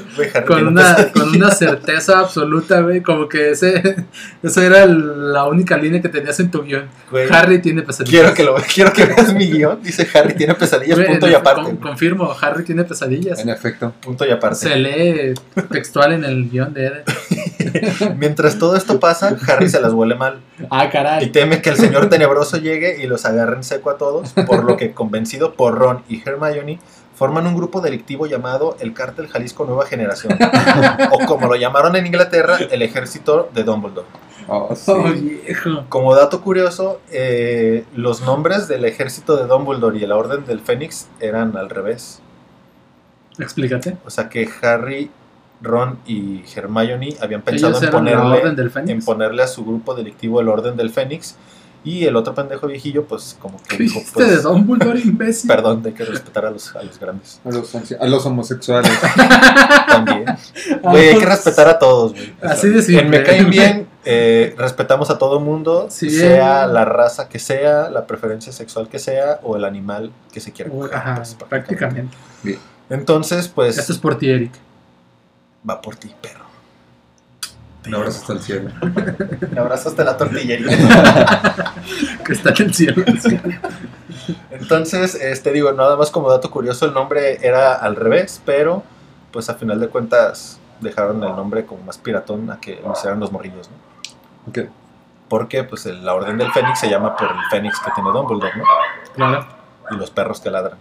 con, 0.47 0.67
una, 0.69 1.09
con 1.13 1.31
una 1.31 1.51
certeza 1.51 2.19
absoluta, 2.21 2.81
güey. 2.81 3.01
Como 3.03 3.29
que 3.29 3.51
ese, 3.51 3.97
esa 4.43 4.65
era 4.65 4.83
el- 4.85 5.33
la 5.33 5.45
única 5.45 5.77
línea 5.77 6.01
que 6.03 6.09
tenías 6.09 6.39
en 6.41 6.51
tu 6.51 6.63
guion. 6.63 6.85
Güey, 7.11 7.29
Harry 7.33 7.61
tiene 7.61 7.83
pesadillas. 7.83 8.11
quiero 8.21 8.35
que 8.35 8.45
lo 8.45 8.55
quiero 8.75 8.93
que 8.93 9.05
veas 9.07 9.33
mi 9.35 9.51
guion. 9.51 9.83
Dice 9.83 10.07
Harry 10.15 10.35
tiene 10.35 10.55
pesadillas, 10.55 10.99
Güey, 10.99 11.09
punto 11.11 11.29
y 11.29 11.35
aparte. 11.35 11.63
con- 11.63 11.77
confirmo, 11.79 12.35
Harry 12.41 12.65
tiene 12.65 12.85
pesadillas. 12.85 13.39
En 13.41 13.49
efecto. 13.49 13.93
Punto 14.01 14.27
y 14.27 14.31
aparte. 14.31 14.57
Se 14.57 14.77
lee 14.77 15.35
textual 15.71 16.13
en 16.13 16.25
el 16.25 16.51
guion 16.51 16.73
de 16.75 16.87
Eden. 16.87 17.03
Mientras 18.19 18.59
todo 18.59 18.77
esto 18.77 19.01
pasa, 19.01 19.37
Harry 19.49 19.69
se 19.69 19.81
las 19.81 19.93
huele 19.93 20.15
mal. 20.15 20.41
Ah, 20.71 20.85
y 20.87 20.91
caray. 20.91 21.31
teme 21.33 21.63
que 21.63 21.71
el 21.71 21.77
señor 21.77 22.09
tenebroso 22.09 22.57
llegue 22.59 23.03
y 23.03 23.07
los 23.07 23.25
agarre 23.25 23.57
en 23.57 23.65
seco 23.65 23.91
a 23.91 23.97
todos, 23.97 24.33
por 24.47 24.65
lo 24.65 24.77
que 24.77 24.93
convencido 24.93 25.55
por 25.55 25.77
Ron 25.77 26.02
y 26.09 26.23
Hermione 26.25 26.79
forman 27.15 27.47
un 27.47 27.55
grupo 27.55 27.81
delictivo 27.81 28.27
llamado 28.27 28.77
el 28.81 28.95
Cártel 28.95 29.29
Jalisco 29.29 29.65
Nueva 29.65 29.87
Generación, 29.87 30.37
o 31.13 31.27
como 31.27 31.47
lo 31.47 31.57
llamaron 31.57 31.95
en 31.97 32.07
Inglaterra, 32.07 32.59
el 32.71 32.83
Ejército 32.83 33.51
de 33.55 33.65
Dumbledore. 33.65 34.07
Oh, 34.49 34.75
sí. 34.75 34.91
Oh. 35.67 35.85
Como 35.89 36.15
dato 36.15 36.41
curioso, 36.41 37.01
eh, 37.13 37.85
los 37.95 38.23
nombres 38.23 38.67
del 38.67 38.85
Ejército 38.85 39.37
de 39.37 39.47
Dumbledore 39.47 39.99
y 39.99 40.07
la 40.07 40.17
Orden 40.17 40.45
del 40.47 40.61
Fénix 40.61 41.09
eran 41.21 41.57
al 41.57 41.71
revés, 41.71 42.21
Explícate. 43.39 43.97
o 44.05 44.11
sea 44.11 44.29
que 44.29 44.49
Harry, 44.63 45.11
Ron 45.61 45.99
y 46.07 46.43
Hermione 46.55 47.17
habían 47.21 47.43
pensado 47.43 47.81
en 47.83 47.91
ponerle 47.91 48.43
en 48.89 49.05
ponerle 49.05 49.43
a 49.43 49.47
su 49.47 49.65
grupo 49.65 49.95
delictivo 49.95 50.41
el 50.41 50.49
Orden 50.49 50.77
del 50.77 50.91
Fénix. 50.91 51.37
Y 51.85 52.05
el 52.05 52.15
otro 52.15 52.35
pendejo 52.35 52.69
viejillo, 52.69 53.05
pues 53.07 53.37
como 53.41 53.57
que 53.63 53.77
¿Qué 53.77 53.83
dijo, 53.83 53.99
dijiste 53.99 54.23
de 54.23 54.29
pues, 54.29 54.43
Dumbledore, 54.45 55.01
imbécil? 55.01 55.49
perdón, 55.49 55.83
hay 55.85 55.93
que 55.93 56.05
respetar 56.05 56.47
a 56.47 56.51
los, 56.51 56.75
a 56.77 56.83
los 56.83 56.99
grandes 56.99 57.41
A 57.45 57.51
los, 57.51 57.75
a 57.75 58.07
los 58.07 58.27
homosexuales. 58.27 58.93
también. 59.89 60.25
Güey, 60.83 61.09
hay 61.11 61.19
que 61.19 61.27
respetar 61.27 61.69
a 61.69 61.79
todos, 61.79 62.13
güey. 62.13 62.35
Así 62.43 62.69
de 62.69 62.83
simple. 62.83 63.03
En 63.03 63.11
Me 63.11 63.23
Caen 63.23 63.51
Bien, 63.51 63.89
eh, 64.05 64.55
respetamos 64.57 65.11
a 65.11 65.19
todo 65.19 65.41
mundo, 65.41 65.89
Sí, 65.91 66.11
sea 66.11 66.67
la 66.67 66.85
raza 66.85 67.29
que 67.29 67.39
sea, 67.39 67.91
la 67.91 68.07
preferencia 68.07 68.53
sexual 68.53 68.89
que 68.89 68.99
sea, 68.99 69.41
o 69.43 69.57
el 69.57 69.65
animal 69.65 70.13
que 70.33 70.41
se 70.41 70.53
quiera 70.53 70.71
coger. 70.71 70.95
Ajá, 70.95 71.15
pues, 71.17 71.37
prácticamente. 71.49 72.17
Entonces, 72.91 73.49
pues, 73.49 73.79
Esto 73.79 73.93
es 73.93 73.99
por 73.99 74.19
ti, 74.19 74.31
Eric. 74.31 74.53
va 75.69 75.81
por 75.81 75.97
ti, 75.97 76.13
perro. 76.21 76.42
Un 77.87 77.95
abrazo 77.95 78.21
hasta 78.21 78.33
el 78.35 78.41
cielo. 78.41 78.71
Un 79.51 79.59
abrazo 79.59 79.89
hasta 79.89 80.05
la 80.05 80.17
tortillería. 80.17 80.77
Que 82.25 82.33
está 82.35 82.51
en 82.51 82.63
el 82.67 82.75
cielo. 82.75 83.03
Entonces, 84.51 85.15
este 85.17 85.53
digo, 85.53 85.73
nada 85.73 85.97
más 85.97 86.11
como 86.11 86.31
dato 86.31 86.51
curioso, 86.51 86.87
el 86.87 86.95
nombre 86.95 87.45
era 87.45 87.75
al 87.75 87.97
revés, 87.97 88.41
pero 88.45 88.85
pues 89.33 89.49
a 89.51 89.55
final 89.55 89.81
de 89.81 89.89
cuentas 89.89 90.61
dejaron 90.81 91.23
el 91.25 91.35
nombre 91.35 91.65
como 91.67 91.83
más 91.83 91.99
piratón 91.99 92.51
a 92.51 92.61
que 92.61 92.81
lo 92.85 92.93
hicieran 92.93 93.19
los 93.19 93.33
morrillos, 93.33 93.69
¿no? 93.71 94.51
Ok. 94.51 94.69
Porque 95.29 95.65
pues 95.65 95.87
el- 95.87 96.05
la 96.05 96.15
Orden 96.15 96.37
del 96.39 96.53
Fénix 96.53 96.79
se 96.79 96.89
llama 96.91 97.17
por 97.17 97.29
el 97.29 97.37
Fénix 97.51 97.79
que 97.81 97.91
tiene 97.95 98.11
Dumbledore, 98.11 98.57
¿no? 98.57 98.65
Claro. 99.15 99.47
Y 99.91 99.97
los 99.97 100.11
perros 100.11 100.41
que 100.41 100.51
ladran. 100.51 100.79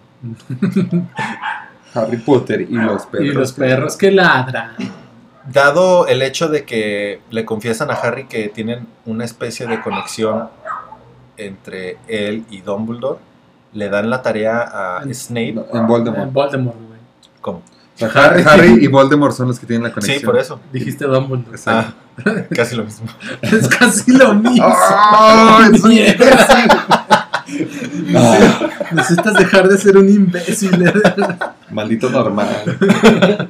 Harry 1.94 2.18
Potter 2.18 2.62
y 2.62 2.76
los 2.76 3.06
perros. 3.08 3.28
Y 3.28 3.32
los 3.32 3.52
perros 3.54 3.98
que 3.98 4.12
ladran. 4.12 4.72
Dado 5.52 6.08
el 6.08 6.22
hecho 6.22 6.48
de 6.50 6.66
que 6.66 7.22
le 7.32 7.46
confiesan 7.46 7.90
a 7.92 7.96
Harry 7.96 8.26
que 8.26 8.50
tienen 8.50 8.88
una 9.06 9.26
especie 9.26 9.66
de 9.68 9.82
conexión 9.82 10.50
entre 11.38 11.98
él 12.08 12.46
y 12.52 12.62
Dumbledore, 12.62 13.20
le 13.74 13.90
dan 13.90 14.10
la 14.10 14.22
tarea 14.22 14.98
a 15.00 15.02
En- 15.04 15.16
Snape. 15.16 15.54
No, 15.54 15.66
en 15.74 15.88
Voldemort. 15.88 16.24
En 16.24 16.34
Voldemort, 16.34 16.78
güey. 16.78 17.00
¿Cómo? 17.42 17.58
O 17.60 17.98
sea, 17.98 18.10
Harry, 18.26 18.44
Harry 18.48 18.84
y 18.84 18.88
Voldemort 18.88 19.34
son 19.36 19.48
los 19.48 19.60
que 19.60 19.66
tienen 19.68 19.84
la 19.84 19.92
conexión. 19.92 20.20
Sí, 20.20 20.26
por 20.26 20.38
eso. 20.38 20.60
Dijiste 20.72 21.06
Dumbledore. 21.06 21.58
Ah, 21.68 21.94
casi 22.56 22.76
lo 22.76 22.84
mismo. 22.84 23.08
Es 23.42 23.68
casi 23.68 24.12
lo 24.12 24.34
mismo. 24.36 24.66
¡Ay, 24.68 25.78
soy 25.78 25.96
Mierda. 25.96 26.48
Ah, 28.16 28.60
Necesitas 28.92 29.34
dejar 29.34 29.68
de 29.68 29.78
ser 29.78 29.98
un 29.98 30.08
imbécil. 30.08 30.72
maldito 31.70 32.10
normal. 32.10 32.48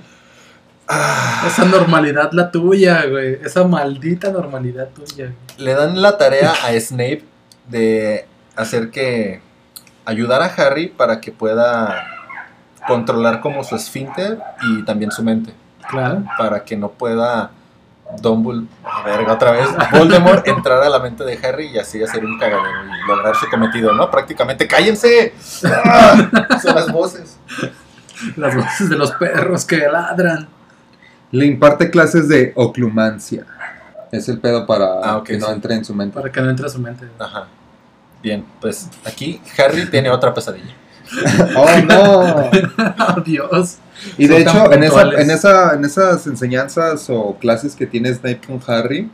Ah, 0.93 1.43
Esa 1.47 1.63
normalidad 1.63 2.31
la 2.33 2.51
tuya, 2.51 3.05
güey. 3.05 3.39
Esa 3.43 3.63
maldita 3.63 4.29
normalidad 4.29 4.89
tuya. 4.89 5.27
güey. 5.27 5.35
le 5.57 5.73
dan 5.73 6.01
la 6.01 6.17
tarea 6.17 6.51
a 6.65 6.77
Snape 6.79 7.23
de 7.69 8.27
hacer 8.57 8.89
que 8.91 9.41
ayudar 10.03 10.41
a 10.41 10.45
Harry 10.47 10.87
para 10.89 11.21
que 11.21 11.31
pueda 11.31 12.07
controlar 12.87 13.39
como 13.39 13.63
su 13.63 13.75
esfínter 13.75 14.39
y 14.63 14.83
también 14.83 15.11
su 15.11 15.23
mente. 15.23 15.53
Claro. 15.89 16.23
Para 16.37 16.63
que 16.65 16.75
no 16.75 16.89
pueda 16.89 17.51
Dumbledore, 18.21 18.67
verga, 19.05 19.33
otra 19.33 19.51
vez, 19.51 19.69
Voldemort 19.93 20.45
entrar 20.45 20.83
a 20.83 20.89
la 20.89 20.99
mente 20.99 21.23
de 21.23 21.39
Harry 21.47 21.67
y 21.67 21.77
así 21.77 22.03
hacer 22.03 22.25
un 22.25 22.37
cagadero 22.37 22.67
y 22.83 23.07
lograr 23.07 23.35
su 23.35 23.49
cometido, 23.49 23.93
¿no? 23.93 24.11
Prácticamente, 24.11 24.67
¡cállense! 24.67 25.33
¡Ah! 25.85 26.57
Son 26.61 26.75
las 26.75 26.91
voces. 26.91 27.37
Las 28.35 28.53
voces 28.55 28.89
de 28.89 28.97
los 28.97 29.11
perros 29.13 29.63
que 29.63 29.77
ladran. 29.77 30.49
Le 31.31 31.45
imparte 31.45 31.89
clases 31.89 32.27
de 32.27 32.51
oclumancia. 32.55 33.45
Es 34.11 34.27
el 34.27 34.39
pedo 34.39 34.65
para 34.67 34.85
Ah, 35.03 35.23
que 35.25 35.37
no 35.37 35.47
sí. 35.47 35.53
entre 35.53 35.75
en 35.75 35.85
su 35.85 35.93
mente. 35.95 36.15
Para 36.19 36.31
que 36.31 36.41
no 36.41 36.49
entre 36.49 36.65
a 36.65 36.69
su 36.69 36.79
mente. 36.79 37.05
Ajá. 37.17 37.47
Bien, 38.21 38.45
pues 38.59 38.87
aquí 39.05 39.41
Harry 39.57 39.85
tiene 39.89 40.09
otra 40.09 40.33
pesadilla. 40.33 40.75
¡Oh, 41.57 41.67
no! 41.87 42.51
Oh, 43.17 43.21
Dios. 43.21 43.77
Y 44.17 44.27
de 44.27 44.43
Son 44.43 44.55
hecho, 44.57 44.73
en, 44.73 44.83
esa, 44.83 45.01
en, 45.21 45.31
esa, 45.31 45.73
en 45.75 45.85
esas 45.85 46.27
enseñanzas 46.27 47.09
o 47.09 47.37
clases 47.39 47.75
que 47.75 47.85
tiene 47.85 48.13
Snape 48.13 48.41
con 48.45 48.61
Harry, 48.67 49.09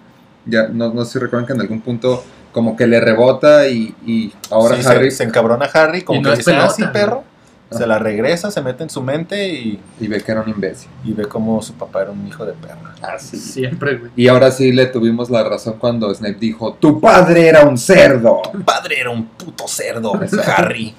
ya 0.45 0.67
no, 0.67 0.93
no 0.93 1.06
sé 1.06 1.13
si 1.13 1.19
recuerdan 1.19 1.45
que 1.47 1.53
en 1.53 1.62
algún 1.62 1.82
punto 1.82 2.23
como 2.51 2.75
que 2.75 2.88
le 2.88 2.99
rebota 2.99 3.67
y, 3.67 3.93
y 4.06 4.34
ahora 4.49 4.77
Sí, 4.77 4.88
Harry 4.88 5.12
se, 5.12 5.17
se 5.17 5.23
encabrona 5.25 5.65
Harry, 5.73 6.01
como 6.03 6.19
Y 6.19 6.23
no 6.23 6.30
que 6.30 6.34
es 6.34 6.45
dice, 6.45 6.53
ah, 6.56 6.67
¿no? 7.08 7.23
Ah. 7.69 7.77
Se 7.77 7.86
la 7.86 7.99
regresa, 7.99 8.49
se 8.49 8.62
mete 8.62 8.84
en 8.84 8.89
su 8.89 9.01
mente 9.01 9.49
y, 9.49 9.80
y 9.99 10.08
ve 10.08 10.21
que 10.21 10.32
era 10.32 10.41
un 10.41 10.49
imbécil. 10.49 10.89
y 11.03 11.12
ve 11.12 11.25
como 11.25 11.62
su 11.62 11.73
papá 11.73 12.03
era 12.03 12.12
un 12.12 12.25
hijo 12.25 12.45
de 12.45 12.53
perra. 12.53 12.95
Así. 13.01 13.38
Siempre, 13.38 13.97
güey. 13.97 14.12
Y 14.15 14.27
ahora 14.30 14.51
sí 14.51 14.71
le 14.71 14.86
tuvimos 14.86 15.30
la 15.30 15.43
razón 15.43 15.75
cuando 15.77 16.13
Snape 16.13 16.38
dijo, 16.39 16.73
tu 16.75 17.01
padre 17.01 17.47
era 17.47 17.63
un 17.65 17.77
cerdo. 17.77 18.41
Tu 18.51 18.62
padre 18.62 18.99
era 19.01 19.10
un 19.10 19.25
puto 19.25 19.67
cerdo, 19.67 20.13
Harry. 20.45 20.93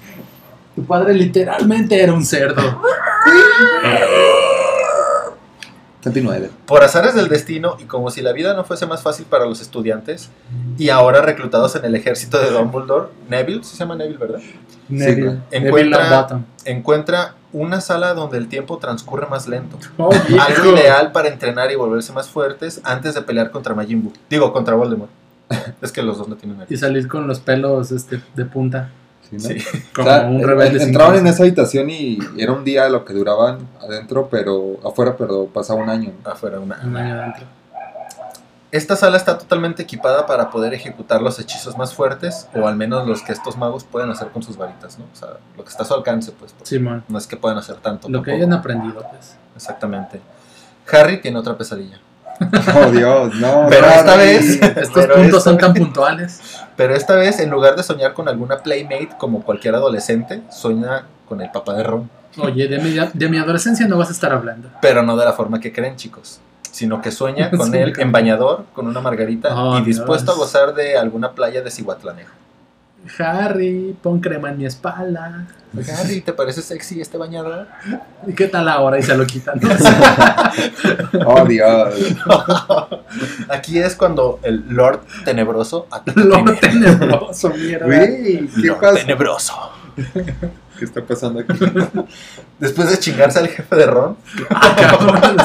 Tu 0.75 0.85
padre 0.85 1.13
literalmente 1.13 2.01
era 2.01 2.13
un 2.13 2.23
cerdo. 2.23 2.61
29. 6.11 6.49
Por 6.65 6.83
azares 6.83 7.15
del 7.15 7.27
destino 7.29 7.77
y 7.79 7.83
como 7.85 8.09
si 8.11 8.21
la 8.21 8.33
vida 8.33 8.53
no 8.53 8.63
fuese 8.63 8.85
más 8.85 9.01
fácil 9.01 9.25
para 9.25 9.45
los 9.45 9.61
estudiantes 9.61 10.29
y 10.77 10.89
ahora 10.89 11.21
reclutados 11.21 11.75
en 11.75 11.85
el 11.85 11.95
ejército 11.95 12.39
de 12.39 12.51
Dumbledore, 12.51 13.09
Neville, 13.29 13.63
¿sí 13.63 13.71
se 13.71 13.77
llama 13.79 13.95
Neville, 13.95 14.17
¿verdad? 14.17 14.39
Neville. 14.89 15.39
Neville 15.51 15.69
Encuentra-. 15.69 16.41
Encuentra 16.65 17.35
una 17.51 17.81
sala 17.81 18.13
donde 18.13 18.37
el 18.37 18.47
tiempo 18.47 18.77
transcurre 18.77 19.27
más 19.27 19.47
lento. 19.47 19.77
Oh, 19.97 20.11
Algo 20.39 20.73
ideal 20.73 21.11
para 21.11 21.29
entrenar 21.29 21.71
y 21.71 21.75
volverse 21.75 22.13
más 22.13 22.27
fuertes 22.29 22.79
antes 22.83 23.15
de 23.15 23.21
pelear 23.21 23.49
contra 23.51 23.73
Majin 23.73 24.03
Buu. 24.03 24.13
Digo, 24.29 24.53
contra 24.53 24.75
Voldemort. 24.75 25.09
Es 25.81 25.91
que 25.91 26.03
los 26.03 26.17
dos 26.19 26.27
no 26.27 26.35
tienen 26.35 26.57
Y 26.57 26.59
nervios. 26.59 26.79
salir 26.79 27.07
con 27.07 27.27
los 27.27 27.39
pelos 27.39 27.91
este, 27.91 28.21
de 28.35 28.45
punta. 28.45 28.91
Sí, 29.29 29.35
¿no? 29.37 29.39
Sí. 29.41 29.57
Como 29.95 30.07
O 30.07 30.11
sea, 30.11 30.21
un 30.27 30.41
rebelde. 30.41 30.83
entraban 30.83 31.15
en 31.17 31.27
esa 31.27 31.43
habitación 31.43 31.89
y 31.89 32.19
era 32.37 32.51
un 32.51 32.63
día 32.63 32.89
lo 32.89 33.05
que 33.05 33.13
duraban 33.13 33.59
adentro, 33.81 34.27
pero 34.29 34.79
afuera, 34.85 35.15
pero 35.17 35.45
pasaba 35.47 35.81
un 35.81 35.89
año. 35.89 36.11
Afuera 36.25 36.59
una. 36.59 36.79
Un 36.83 36.95
año 36.97 37.13
adentro. 37.13 37.45
Esta 38.71 38.95
sala 38.95 39.17
está 39.17 39.39
totalmente 39.39 39.81
equipada 39.81 40.27
para 40.27 40.51
poder 40.51 40.75
ejecutar 40.75 41.23
los 41.23 41.39
hechizos 41.39 41.75
más 41.75 41.95
fuertes, 41.95 42.47
o 42.53 42.67
al 42.67 42.75
menos 42.75 43.07
los 43.07 43.23
que 43.23 43.31
estos 43.31 43.57
magos 43.57 43.83
pueden 43.83 44.11
hacer 44.11 44.27
con 44.27 44.43
sus 44.43 44.57
varitas, 44.57 44.99
¿no? 44.99 45.05
O 45.11 45.15
sea, 45.15 45.29
lo 45.57 45.63
que 45.63 45.69
está 45.71 45.81
a 45.81 45.85
su 45.87 45.95
alcance, 45.95 46.31
pues. 46.31 46.53
No 47.07 47.17
es 47.17 47.25
que 47.25 47.35
puedan 47.35 47.57
hacer 47.57 47.77
tanto. 47.77 48.07
Lo 48.09 48.21
que 48.21 48.31
hayan 48.31 48.53
aprendido, 48.53 49.03
pues. 49.09 49.37
Exactamente. 49.55 50.21
Harry 50.91 51.19
tiene 51.19 51.39
otra 51.39 51.57
pesadilla. 51.57 51.99
Oh 52.75 52.91
Dios, 52.91 53.35
no. 53.35 53.67
Pero 53.69 53.87
esta 53.87 54.15
vez- 54.15 54.61
Estos 54.61 55.05
puntos 55.07 55.43
son 55.43 55.57
tan 55.57 55.73
puntuales. 55.73 56.39
Pero 56.75 56.95
esta 56.95 57.15
vez, 57.15 57.39
en 57.39 57.49
lugar 57.49 57.75
de 57.75 57.83
soñar 57.83 58.13
con 58.13 58.29
alguna 58.29 58.57
playmate 58.59 59.09
como 59.17 59.43
cualquier 59.43 59.75
adolescente, 59.75 60.41
sueña 60.51 61.05
con 61.27 61.41
el 61.41 61.51
papá 61.51 61.73
de 61.73 61.83
Ron. 61.83 62.09
Oye, 62.37 62.67
de 62.67 62.79
mi, 62.79 62.95
de 63.13 63.29
mi 63.29 63.37
adolescencia 63.37 63.87
no 63.87 63.97
vas 63.97 64.09
a 64.09 64.13
estar 64.13 64.31
hablando. 64.31 64.69
Pero 64.81 65.03
no 65.03 65.17
de 65.17 65.25
la 65.25 65.33
forma 65.33 65.59
que 65.59 65.73
creen, 65.73 65.95
chicos. 65.97 66.39
Sino 66.71 67.01
que 67.01 67.11
sueña 67.11 67.49
con 67.57 67.71
Sí, 67.71 67.77
él 67.77 67.93
en 67.97 68.11
bañador, 68.11 68.65
con 68.73 68.87
una 68.87 69.01
margarita 69.01 69.49
Oh, 69.53 69.77
y 69.79 69.81
dispuesto 69.83 70.33
Dios. 70.33 70.37
a 70.37 70.39
gozar 70.39 70.75
de 70.75 70.97
alguna 70.97 71.31
playa 71.33 71.61
de 71.61 71.69
Cihuatlanejo. 71.71 72.31
Harry, 73.17 73.95
pon 74.01 74.19
crema 74.19 74.49
en 74.49 74.57
mi 74.57 74.65
espalda. 74.65 75.47
Harry, 75.99 76.21
¿te 76.21 76.33
parece 76.33 76.61
sexy 76.61 76.99
este 76.99 77.17
bañador? 77.17 77.67
¿Y 78.27 78.33
qué 78.33 78.47
tal 78.47 78.67
ahora? 78.67 78.97
Y 78.99 79.03
se 79.03 79.15
lo 79.15 79.25
quitan. 79.25 79.59
Oh 81.25 81.45
Dios. 81.45 81.93
Aquí 83.49 83.79
es 83.79 83.95
cuando 83.95 84.39
el 84.43 84.65
Lord 84.69 85.01
Tenebroso 85.25 85.87
ataca 85.91 86.19
lo 86.21 86.43
primero. 86.43 86.59
tenebroso, 86.59 87.49
mierda. 87.51 87.87
¿qué 87.87 88.47
Lord 88.55 88.79
pasa? 88.79 88.95
Tenebroso. 88.95 89.53
¿Qué 90.79 90.85
está 90.85 91.01
pasando 91.03 91.41
aquí? 91.41 91.53
Después 92.59 92.89
de 92.89 92.97
chingarse 92.97 93.39
al 93.39 93.49
jefe 93.49 93.75
de 93.75 93.85
Ron, 93.85 94.15
Ah, 94.49 94.75
cabrón. 94.79 95.37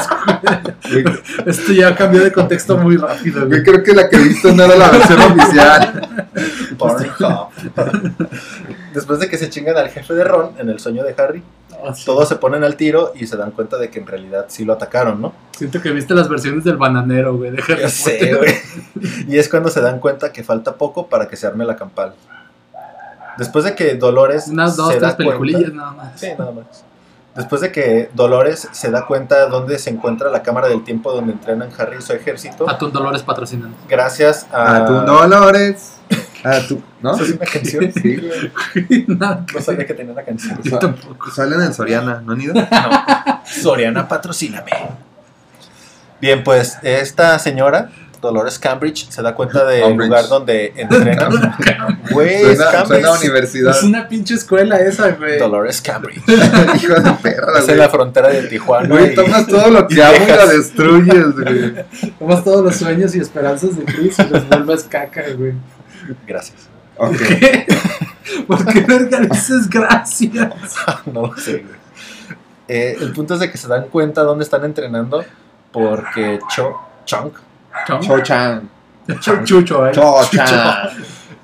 Esto 1.45 1.71
ya 1.73 1.93
cambió 1.95 2.23
de 2.23 2.31
contexto 2.31 2.77
muy 2.77 2.95
rápido, 2.97 3.47
Yo 3.49 3.63
creo 3.63 3.83
que 3.83 3.93
la 3.93 4.09
que 4.09 4.15
he 4.15 4.23
visto 4.23 4.51
no 4.53 4.63
era 4.63 4.75
la 4.75 4.89
versión 4.89 5.19
oficial. 5.21 6.09
Después 8.93 9.19
de 9.19 9.29
que 9.29 9.37
se 9.37 9.49
chingan 9.49 9.77
al 9.77 9.89
jefe 9.89 10.13
de 10.13 10.23
Ron 10.23 10.51
en 10.59 10.69
el 10.69 10.79
sueño 10.79 11.03
de 11.03 11.13
Harry, 11.17 11.43
Oh, 11.87 11.93
sí. 11.93 12.05
todos 12.05 12.27
se 12.29 12.37
ponen 12.37 12.63
al 12.63 12.77
tiro 12.77 13.11
y 13.15 13.27
se 13.27 13.35
dan 13.35 13.51
cuenta 13.51 13.77
de 13.77 13.89
que 13.89 13.99
en 13.99 14.07
realidad 14.07 14.45
sí 14.47 14.63
lo 14.63 14.71
atacaron, 14.73 15.21
¿no? 15.21 15.33
Siento 15.51 15.81
que 15.81 15.91
viste 15.91 16.15
las 16.15 16.29
versiones 16.29 16.63
del 16.63 16.77
bananero, 16.77 17.35
güey. 17.35 17.51
de 17.51 17.61
Harry 17.61 17.81
Ya 17.81 17.89
sé, 17.89 18.11
Potter. 18.11 18.37
güey. 18.37 18.55
Y 19.27 19.37
es 19.37 19.49
cuando 19.49 19.69
se 19.69 19.81
dan 19.81 19.99
cuenta 19.99 20.31
que 20.31 20.41
falta 20.43 20.75
poco 20.75 21.07
para 21.07 21.27
que 21.27 21.35
se 21.35 21.45
arme 21.45 21.65
la 21.65 21.75
campal. 21.75 22.13
Después 23.37 23.65
de 23.65 23.75
que 23.75 23.95
Dolores 23.95 24.47
Unas 24.47 24.75
dos, 24.75 24.89
se 24.93 24.99
tres 24.99 25.11
da 25.11 25.17
peliculillas 25.17 25.61
cuenta, 25.61 25.77
nada 25.77 25.91
más. 25.91 26.19
Sí, 26.19 26.27
nada 26.37 26.51
más. 26.51 26.65
Después 27.35 27.61
de 27.61 27.71
que 27.71 28.09
Dolores 28.13 28.69
se 28.71 28.91
da 28.91 29.05
cuenta 29.05 29.47
dónde 29.47 29.77
se 29.77 29.89
encuentra 29.89 30.29
la 30.29 30.41
cámara 30.41 30.69
del 30.69 30.83
tiempo 30.85 31.11
donde 31.11 31.33
entrenan 31.33 31.69
Harry 31.77 31.97
y 31.99 32.01
su 32.01 32.13
ejército, 32.13 32.69
Atún 32.69 32.93
Dolores 32.93 33.23
patrocinando. 33.23 33.75
gracias 33.89 34.47
a... 34.53 34.77
A 34.77 34.85
tu 34.85 34.93
Dolores. 34.93 35.93
A 36.45 36.59
tu. 36.59 36.79
¿No? 37.01 37.15
¿Eso 37.15 37.23
es 37.23 37.31
una 37.31 37.45
canción? 37.45 37.91
Sí, 37.91 38.21
que 38.73 39.05
No 39.07 39.45
sabía 39.59 39.87
que 39.87 39.95
tenía 39.95 40.13
una 40.13 40.21
canción. 40.21 40.61
Yo 40.61 40.77
tampoco. 40.77 41.31
Salen 41.31 41.59
en 41.59 41.73
Soriana, 41.73 42.21
¿no 42.23 42.33
han 42.33 42.41
ido? 42.41 42.53
Soriana, 43.43 44.07
patrocíname. 44.07 44.71
Bien, 46.21 46.43
pues 46.43 46.77
esta 46.83 47.39
señora, 47.39 47.89
Dolores 48.21 48.59
Cambridge, 48.59 49.09
se 49.09 49.21
da 49.21 49.35
cuenta 49.35 49.65
del 49.65 49.95
lugar 49.95 50.27
donde 50.27 50.73
entrenan. 50.75 51.55
Güey, 52.11 52.43
es 52.43 52.59
Cambridge. 52.59 53.05
universidad. 53.23 53.71
Es 53.71 53.83
una 53.83 54.07
pinche 54.07 54.35
escuela 54.35 54.77
esa, 54.79 55.11
güey. 55.11 55.39
Dolores 55.39 55.81
Cambridge. 55.81 56.21
Hijo 56.27 56.95
de 56.95 57.11
perra, 57.21 57.59
Es 57.59 57.69
en 57.69 57.77
la 57.77 57.89
frontera 57.89 58.29
de 58.29 58.43
Tijuana. 58.43 58.87
Güey, 58.87 59.15
tomas 59.15 59.47
todo 59.47 59.69
lo 59.69 59.87
que 59.87 60.03
amo 60.03 60.15
y 60.27 60.31
lo 60.31 60.47
destruyes, 60.47 61.31
güey. 61.33 61.85
Tomas 62.19 62.43
todos 62.43 62.63
los 62.63 62.75
sueños 62.75 63.15
y 63.15 63.19
esperanzas 63.19 63.77
de 63.77 63.85
Chris 63.85 64.17
y 64.19 64.23
los 64.29 64.47
vuelves 64.47 64.83
caca, 64.83 65.23
güey. 65.37 65.53
Gracias. 66.27 66.67
Ok. 66.97 67.17
¿Qué? 67.17 67.67
¿Por 68.47 68.65
qué 68.65 68.81
verga 68.81 69.19
dices 69.19 69.69
gracias? 69.69 70.49
no 71.05 71.27
lo 71.27 71.37
sé, 71.37 71.63
güey. 71.63 71.85
Eh, 72.67 72.97
el 72.99 73.13
punto 73.13 73.35
es 73.35 73.39
de 73.39 73.51
que 73.51 73.57
se 73.57 73.67
dan 73.67 73.89
cuenta 73.89 74.23
dónde 74.23 74.43
están 74.43 74.65
entrenando 74.65 75.23
porque 75.71 76.39
Cho, 76.49 76.79
Chunk 77.05 77.35
Cho-chan. 78.01 78.69
Chucho, 79.07 79.43
chucho, 79.43 79.87
eh. 79.87 79.91
Cho-chan. 79.93 80.89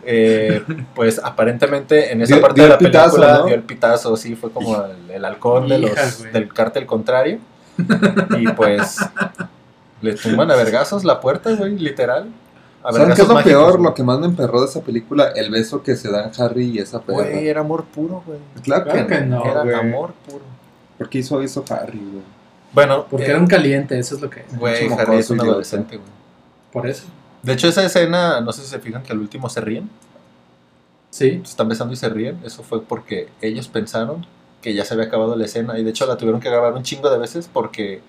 eh, 0.04 0.64
pues 0.96 1.20
aparentemente 1.24 2.12
en 2.12 2.22
esa 2.22 2.36
Dio- 2.36 2.42
parte 2.42 2.56
dio 2.62 2.64
de 2.64 2.70
la 2.70 2.76
el 2.76 2.86
pitazo, 2.86 3.16
película 3.18 3.38
¿no? 3.40 3.46
dio 3.46 3.56
el 3.56 3.64
pitazo, 3.64 4.18
sí, 4.18 4.36
fue 4.36 4.52
como 4.52 4.76
el, 4.84 5.12
el 5.12 5.26
halcón 5.26 5.68
de 5.68 5.78
los, 5.80 6.24
del 6.34 6.52
cártel 6.54 6.86
contrario. 6.86 7.40
Y 8.38 8.48
pues 8.50 8.98
le 10.02 10.16
tumban 10.16 10.50
a 10.52 10.56
vergazos 10.56 11.04
la 11.04 11.20
puerta, 11.22 11.52
güey, 11.56 11.78
literal. 11.78 12.28
A 12.84 12.92
¿Saben 12.92 13.14
qué 13.14 13.22
es 13.22 13.28
lo 13.28 13.36
mágicos, 13.36 13.54
peor? 13.60 13.72
güey. 13.74 13.84
Lo 13.84 13.94
que 13.94 14.04
más 14.04 14.20
me 14.20 14.26
emperró 14.26 14.60
de 14.62 14.66
esa 14.68 14.82
película, 14.82 15.32
el 15.36 15.52
beso 15.52 15.84
que 15.84 15.96
se 15.96 16.10
dan 16.10 16.32
Harry 16.40 16.66
y 16.72 16.80
esa 16.80 17.00
perra. 17.00 17.18
Güey, 17.20 17.48
era 17.48 17.62
amor 17.62 17.86
puro, 17.86 18.24
güey. 18.26 18.40
Claro, 18.64 18.86
Claro 18.86 19.06
que 19.08 19.16
que 19.18 19.22
no. 19.22 19.46
era 19.46 19.62
güey. 19.62 19.76
amor 19.76 20.14
puro. 20.28 20.44
¿Por 20.98 21.08
qué 21.10 21.20
hizo 21.20 21.40
eso 21.44 21.64
Harry, 21.70 22.00
güey? 22.00 22.24
Bueno, 22.74 23.06
Porque 23.10 23.28
eh, 23.28 23.30
era 23.32 23.40
un 23.40 23.46
caliente, 23.48 24.00
eso 24.00 24.16
es 24.16 24.22
lo 24.22 24.30
que. 24.32 24.44
güey, 24.58 24.92
Harry 24.94 25.18
es 25.18 25.30
un 25.30 25.42
adolescente, 25.42 25.98
güey. 25.98 26.10
Por 26.72 26.88
eso. 26.88 27.04
De 27.44 27.54
hecho, 27.54 27.68
esa 27.68 27.84
escena, 27.84 28.42
no 28.42 28.52
sé 28.54 28.62
si 28.62 28.68
se 28.68 28.80
fijan 28.80 29.04
que 29.04 29.12
al 29.14 29.20
último 29.20 29.50
se 29.50 29.62
ríen. 29.62 29.90
Sí. 31.10 31.42
Se 31.44 31.52
están 31.52 31.68
besando 31.70 31.94
y 31.94 31.98
se 31.98 32.08
ríen. 32.10 32.40
Eso 32.46 32.64
fue 32.64 32.82
porque 32.84 33.30
ellos 33.42 33.68
pensaron 33.68 34.26
que 34.62 34.74
ya 34.74 34.86
se 34.86 34.94
había 34.94 35.08
acabado 35.08 35.36
la 35.36 35.46
escena. 35.46 35.78
Y 35.80 35.84
de 35.84 35.90
hecho 35.90 36.06
la 36.06 36.18
tuvieron 36.18 36.40
que 36.40 36.50
grabar 36.50 36.74
un 36.74 36.84
chingo 36.84 37.10
de 37.10 37.18
veces 37.18 37.50
porque 37.52 38.02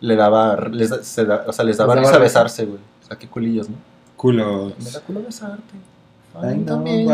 le 0.00 0.16
daba, 0.16 0.56
les, 0.70 0.88
se 1.02 1.24
da- 1.24 1.44
o 1.46 1.52
sea, 1.52 1.64
les 1.64 1.76
daba 1.76 1.94
Les 1.94 2.02
risa 2.02 2.12
daba 2.12 2.24
risa. 2.24 2.40
besarse, 2.42 2.64
güey. 2.64 2.78
O 3.04 3.06
sea, 3.06 3.18
qué 3.18 3.26
culillos, 3.28 3.68
¿no? 3.68 3.76
Culos. 4.16 4.72
Me 4.82 4.90
da 4.90 5.00
culo 5.00 5.22
besarte. 5.22 5.74
Ay, 6.40 6.58
no, 6.58 6.64
también. 6.66 7.08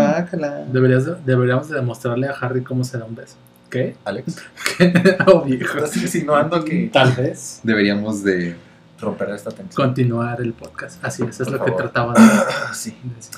Deberías 0.72 1.06
de- 1.06 1.16
deberíamos 1.24 1.68
de 1.68 1.76
demostrarle 1.76 2.28
a 2.28 2.32
Harry 2.32 2.62
cómo 2.62 2.84
se 2.84 2.98
da 2.98 3.04
un 3.06 3.14
beso. 3.14 3.34
¿Qué? 3.70 3.96
Alex, 4.04 4.36
oh, 5.26 5.40
viejo. 5.42 5.78
estás 5.78 5.96
insinuando 5.96 6.64
que 6.64 6.88
Tal 6.92 7.10
vez. 7.12 7.58
Deberíamos 7.64 8.22
de... 8.22 8.54
romperá 9.00 9.34
esta 9.34 9.50
tensión. 9.50 9.86
Continuar 9.88 10.40
el 10.40 10.52
podcast. 10.52 11.04
Así 11.04 11.22
es, 11.22 11.40
es 11.40 11.48
Por 11.48 11.58
lo 11.58 11.64
que 11.64 11.72
trataba 11.72 12.14
de 12.14 12.20
sí. 12.74 12.96
decir. 13.16 13.36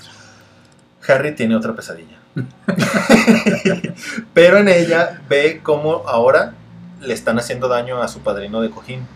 Harry 1.08 1.34
tiene 1.34 1.56
otra 1.56 1.74
pesadilla. 1.74 2.18
Pero 4.34 4.58
en 4.58 4.68
ella 4.68 5.20
ve 5.28 5.60
cómo 5.62 6.04
ahora 6.06 6.54
le 7.00 7.14
están 7.14 7.38
haciendo 7.38 7.68
daño 7.68 8.02
a 8.02 8.08
su 8.08 8.20
padrino 8.20 8.60
de 8.60 8.70
cojín, 8.70 9.06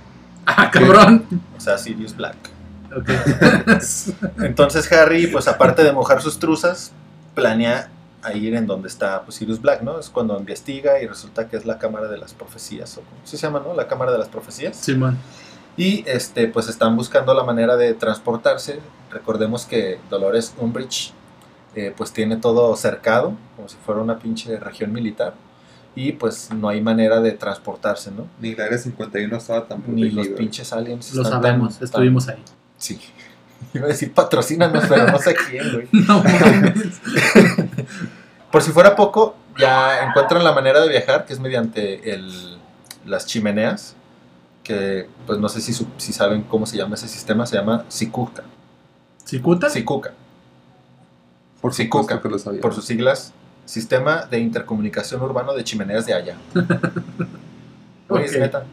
Ah, 0.46 0.70
cabrón. 0.72 1.24
o 1.57 1.61
sea, 1.61 1.78
Sirius 1.78 2.16
Black. 2.16 2.37
Ok. 2.96 3.09
Entonces 4.42 4.90
Harry, 4.92 5.26
pues 5.28 5.46
aparte 5.48 5.85
de 5.85 5.92
mojar 5.92 6.20
sus 6.20 6.38
truzas, 6.38 6.92
planea 7.35 7.88
a 8.22 8.33
ir 8.35 8.55
en 8.55 8.66
donde 8.66 8.88
está 8.88 9.22
pues, 9.22 9.37
Sirius 9.37 9.61
Black, 9.61 9.83
¿no? 9.83 9.98
Es 9.98 10.09
cuando 10.11 10.38
investiga 10.38 11.00
y 11.00 11.07
resulta 11.07 11.48
que 11.48 11.57
es 11.57 11.64
la 11.66 11.78
Cámara 11.78 12.09
de 12.09 12.18
las 12.18 12.35
Profecías, 12.35 12.96
o 12.98 13.02
como 13.02 13.20
se 13.24 13.37
llama, 13.37 13.61
¿no? 13.64 13.74
La 13.74 13.87
Cámara 13.88 14.12
de 14.12 14.18
las 14.18 14.28
Profecías. 14.28 14.76
Simón. 14.76 15.16
Y 15.76 16.04
este, 16.06 16.48
pues 16.48 16.68
están 16.68 16.96
buscando 16.96 17.32
la 17.35 17.44
manera 17.44 17.76
de 17.76 17.94
transportarse. 17.94 18.80
Recordemos 19.11 19.64
que 19.64 19.98
Dolores 20.11 20.54
Umbridge 20.58 21.12
eh, 21.74 21.94
pues 21.96 22.12
tiene 22.12 22.37
todo 22.37 22.74
cercado, 22.76 23.35
como 23.56 23.68
si 23.68 23.76
fuera 23.85 24.00
una 24.02 24.18
pinche 24.18 24.58
región 24.58 24.92
militar. 24.92 25.35
Y 25.94 26.12
pues 26.12 26.50
no 26.52 26.68
hay 26.68 26.80
manera 26.80 27.20
de 27.20 27.32
transportarse, 27.32 28.11
¿no? 28.11 28.26
Ni 28.40 28.54
la 28.54 28.64
área 28.64 28.78
51 28.78 29.37
estaba 29.37 29.66
tan 29.66 29.82
Ni 29.87 30.11
los 30.11 30.28
pinches 30.28 30.72
aliens. 30.72 31.12
Lo 31.14 31.22
están 31.22 31.42
sabemos, 31.42 31.74
tan- 31.76 31.85
estuvimos 31.85 32.28
ahí. 32.28 32.42
Sí. 32.78 32.98
Iba 33.74 33.85
a 33.87 33.88
decir 33.88 34.12
patrocínanos, 34.12 34.85
pero 34.88 35.06
no 35.06 35.18
sé 35.18 35.35
quién, 35.35 35.72
güey. 35.72 35.88
No 36.06 36.22
mames. 36.22 37.00
Por 38.50 38.62
si 38.62 38.70
fuera 38.70 38.94
poco, 38.96 39.35
ya 39.58 40.04
encuentran 40.06 40.44
la 40.44 40.52
manera 40.52 40.80
de 40.80 40.88
viajar, 40.90 41.24
que 41.24 41.32
es 41.32 41.40
mediante 41.40 42.12
el, 42.12 42.58
las 43.06 43.24
chimeneas, 43.26 43.96
que 44.62 45.09
pues 45.27 45.38
no 45.38 45.48
sé 45.48 45.61
si, 45.61 45.72
si 45.96 46.12
saben 46.12 46.42
cómo 46.42 46.66
se 46.66 46.77
llama 46.77 46.94
ese 46.94 47.09
sistema, 47.09 47.46
se 47.46 47.57
llama 47.57 47.85
Sikuka. 47.88 48.42
¿Cicuta? 49.25 49.68
Sikuka, 49.70 50.12
Por 51.61 51.72
Sí, 51.75 51.85
supuesto 51.85 52.09
Cuca, 52.14 52.22
que 52.22 52.29
lo 52.29 52.38
sabía. 52.38 52.61
por 52.61 52.75
sus 52.75 52.85
siglas, 52.85 53.33
Sistema 53.64 54.27
de 54.27 54.38
Intercomunicación 54.40 55.22
Urbano 55.22 55.55
de 55.55 55.62
Chimeneas 55.64 56.05
de 56.07 56.14
Haya. 56.14 56.37
Güey, 58.09 58.25
es 58.25 58.33
Ok. 58.33 58.38
neta. 58.40 58.64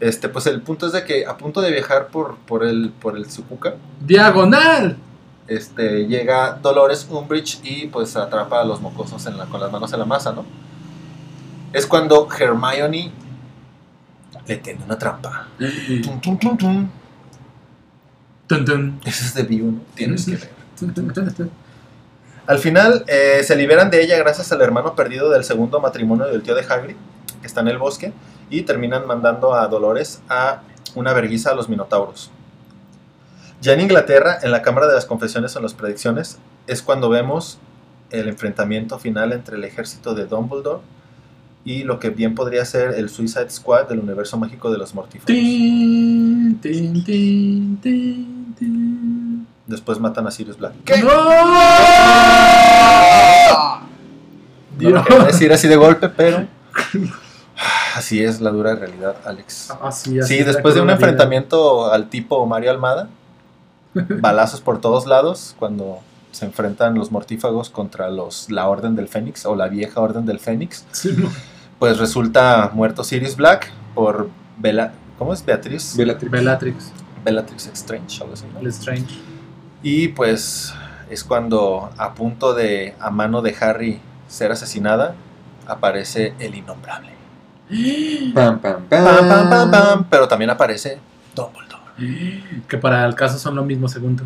Este, 0.00 0.28
pues 0.28 0.46
el 0.46 0.62
punto 0.62 0.86
es 0.86 0.92
de 0.92 1.04
que 1.04 1.26
a 1.26 1.36
punto 1.36 1.60
de 1.60 1.72
viajar 1.72 2.06
por, 2.08 2.36
por 2.38 2.64
el, 2.64 2.90
por 2.90 3.16
el 3.16 3.28
Sikuka, 3.28 3.74
¡Diagonal! 4.00 4.96
este, 5.48 6.06
llega 6.06 6.52
Dolores 6.62 7.08
Umbridge 7.10 7.58
y 7.64 7.88
pues 7.88 8.16
atrapa 8.16 8.60
a 8.60 8.64
los 8.64 8.80
mocosos 8.80 9.26
en 9.26 9.36
la- 9.36 9.46
con 9.46 9.60
las 9.60 9.72
manos 9.72 9.92
en 9.92 9.98
la 9.98 10.04
masa, 10.04 10.32
¿no? 10.32 10.44
Es 11.72 11.84
cuando 11.86 12.28
Hermione 12.38 13.10
le 14.48 14.56
tiene 14.56 14.82
una 14.84 14.98
trampa. 14.98 15.46
Tum, 16.02 16.20
tum, 16.20 16.38
tum, 16.38 16.56
tum. 16.56 16.90
Tun, 18.46 18.64
tun. 18.64 19.00
Ese 19.04 19.26
es 19.26 19.34
de 19.34 19.42
View, 19.42 19.70
¿no? 19.72 19.80
Tienes 19.94 20.24
que 20.24 20.32
ver. 20.32 20.48
Al 22.46 22.58
final 22.58 23.04
eh, 23.08 23.42
se 23.44 23.54
liberan 23.56 23.90
de 23.90 24.02
ella 24.02 24.16
gracias 24.16 24.50
al 24.52 24.62
hermano 24.62 24.94
perdido 24.94 25.28
del 25.28 25.44
segundo 25.44 25.80
matrimonio 25.80 26.26
del 26.26 26.42
tío 26.42 26.54
de 26.54 26.62
Hagrid, 26.62 26.96
que 27.42 27.46
está 27.46 27.60
en 27.60 27.68
el 27.68 27.76
bosque, 27.76 28.12
y 28.48 28.62
terminan 28.62 29.06
mandando 29.06 29.54
a 29.54 29.66
Dolores 29.68 30.22
a 30.30 30.62
una 30.94 31.12
verguiza 31.12 31.50
a 31.50 31.54
los 31.54 31.68
minotauros. 31.68 32.30
Ya 33.60 33.74
en 33.74 33.80
Inglaterra, 33.80 34.38
en 34.42 34.50
la 34.50 34.62
Cámara 34.62 34.86
de 34.86 34.94
las 34.94 35.04
Confesiones 35.04 35.54
o 35.54 35.58
en 35.58 35.64
las 35.64 35.74
predicciones, 35.74 36.38
es 36.66 36.80
cuando 36.80 37.10
vemos 37.10 37.58
el 38.10 38.28
enfrentamiento 38.28 38.98
final 38.98 39.32
entre 39.32 39.56
el 39.56 39.64
ejército 39.64 40.14
de 40.14 40.24
Dumbledore 40.24 40.80
y 41.68 41.84
lo 41.84 42.00
que 42.00 42.08
bien 42.08 42.34
podría 42.34 42.64
ser 42.64 42.94
el 42.94 43.10
Suicide 43.10 43.50
Squad 43.50 43.88
del 43.88 43.98
universo 43.98 44.38
mágico 44.38 44.70
de 44.70 44.78
los 44.78 44.94
mortíferos. 44.94 45.26
Tin, 45.26 46.58
tin, 46.62 47.04
tin, 47.04 47.76
tin, 47.76 48.54
tin. 48.58 49.46
Después 49.66 50.00
matan 50.00 50.26
a 50.26 50.30
Sirius 50.30 50.56
Black. 50.56 50.72
No 54.78 54.90
lo 54.90 55.04
quería 55.04 55.24
decir 55.24 55.52
así 55.52 55.68
de 55.68 55.76
golpe, 55.76 56.08
pero 56.08 56.46
así 57.94 58.24
es 58.24 58.40
la 58.40 58.48
dura 58.48 58.74
realidad, 58.74 59.16
Alex. 59.26 59.70
Así, 59.82 60.18
así 60.18 60.38
Sí, 60.38 60.44
después 60.44 60.74
de 60.74 60.80
un 60.80 60.88
enfrentamiento 60.88 61.92
al 61.92 62.08
tipo 62.08 62.46
Mario 62.46 62.70
Almada, 62.70 63.10
balazos 63.92 64.62
por 64.62 64.80
todos 64.80 65.04
lados, 65.06 65.54
cuando 65.58 65.98
se 66.32 66.46
enfrentan 66.46 66.94
los 66.94 67.12
mortífagos 67.12 67.68
contra 67.68 68.08
los 68.08 68.50
la 68.50 68.68
Orden 68.68 68.96
del 68.96 69.08
Fénix 69.08 69.44
o 69.44 69.54
la 69.54 69.68
vieja 69.68 70.00
Orden 70.00 70.24
del 70.24 70.40
Fénix, 70.40 70.86
Simón. 70.92 71.30
Pues 71.78 71.98
resulta 71.98 72.70
muerto 72.72 73.04
Sirius 73.04 73.36
Black 73.36 73.70
por 73.94 74.30
Bella, 74.56 74.92
¿cómo 75.18 75.32
es? 75.32 75.44
Beatriz 75.44 75.94
Bellatrix. 75.96 76.30
Bellatrix, 76.30 76.92
Bellatrix 77.24 77.66
Strange, 77.68 78.22
algo 78.22 78.34
así, 78.34 78.44
¿no? 78.52 78.60
Lestrange. 78.62 79.18
Y 79.82 80.08
pues 80.08 80.74
es 81.10 81.24
cuando 81.24 81.90
a 81.96 82.14
punto 82.14 82.54
de 82.54 82.94
a 83.00 83.10
mano 83.10 83.42
de 83.42 83.54
Harry 83.60 84.00
ser 84.26 84.52
asesinada 84.52 85.14
aparece 85.66 86.34
el 86.38 86.54
innombrable. 86.54 87.12
Pam, 88.34 88.58
pam, 88.60 88.84
pam. 88.84 89.04
Pam, 89.04 89.28
pam, 89.28 89.50
pam, 89.50 89.70
pam, 89.70 90.06
pero 90.10 90.26
también 90.26 90.50
aparece 90.50 90.98
Dumbledore. 91.34 91.82
Que 92.66 92.78
para 92.78 93.04
el 93.04 93.14
caso 93.14 93.38
son 93.38 93.54
lo 93.54 93.64
mismo, 93.64 93.88
según 93.88 94.16
tú. 94.16 94.24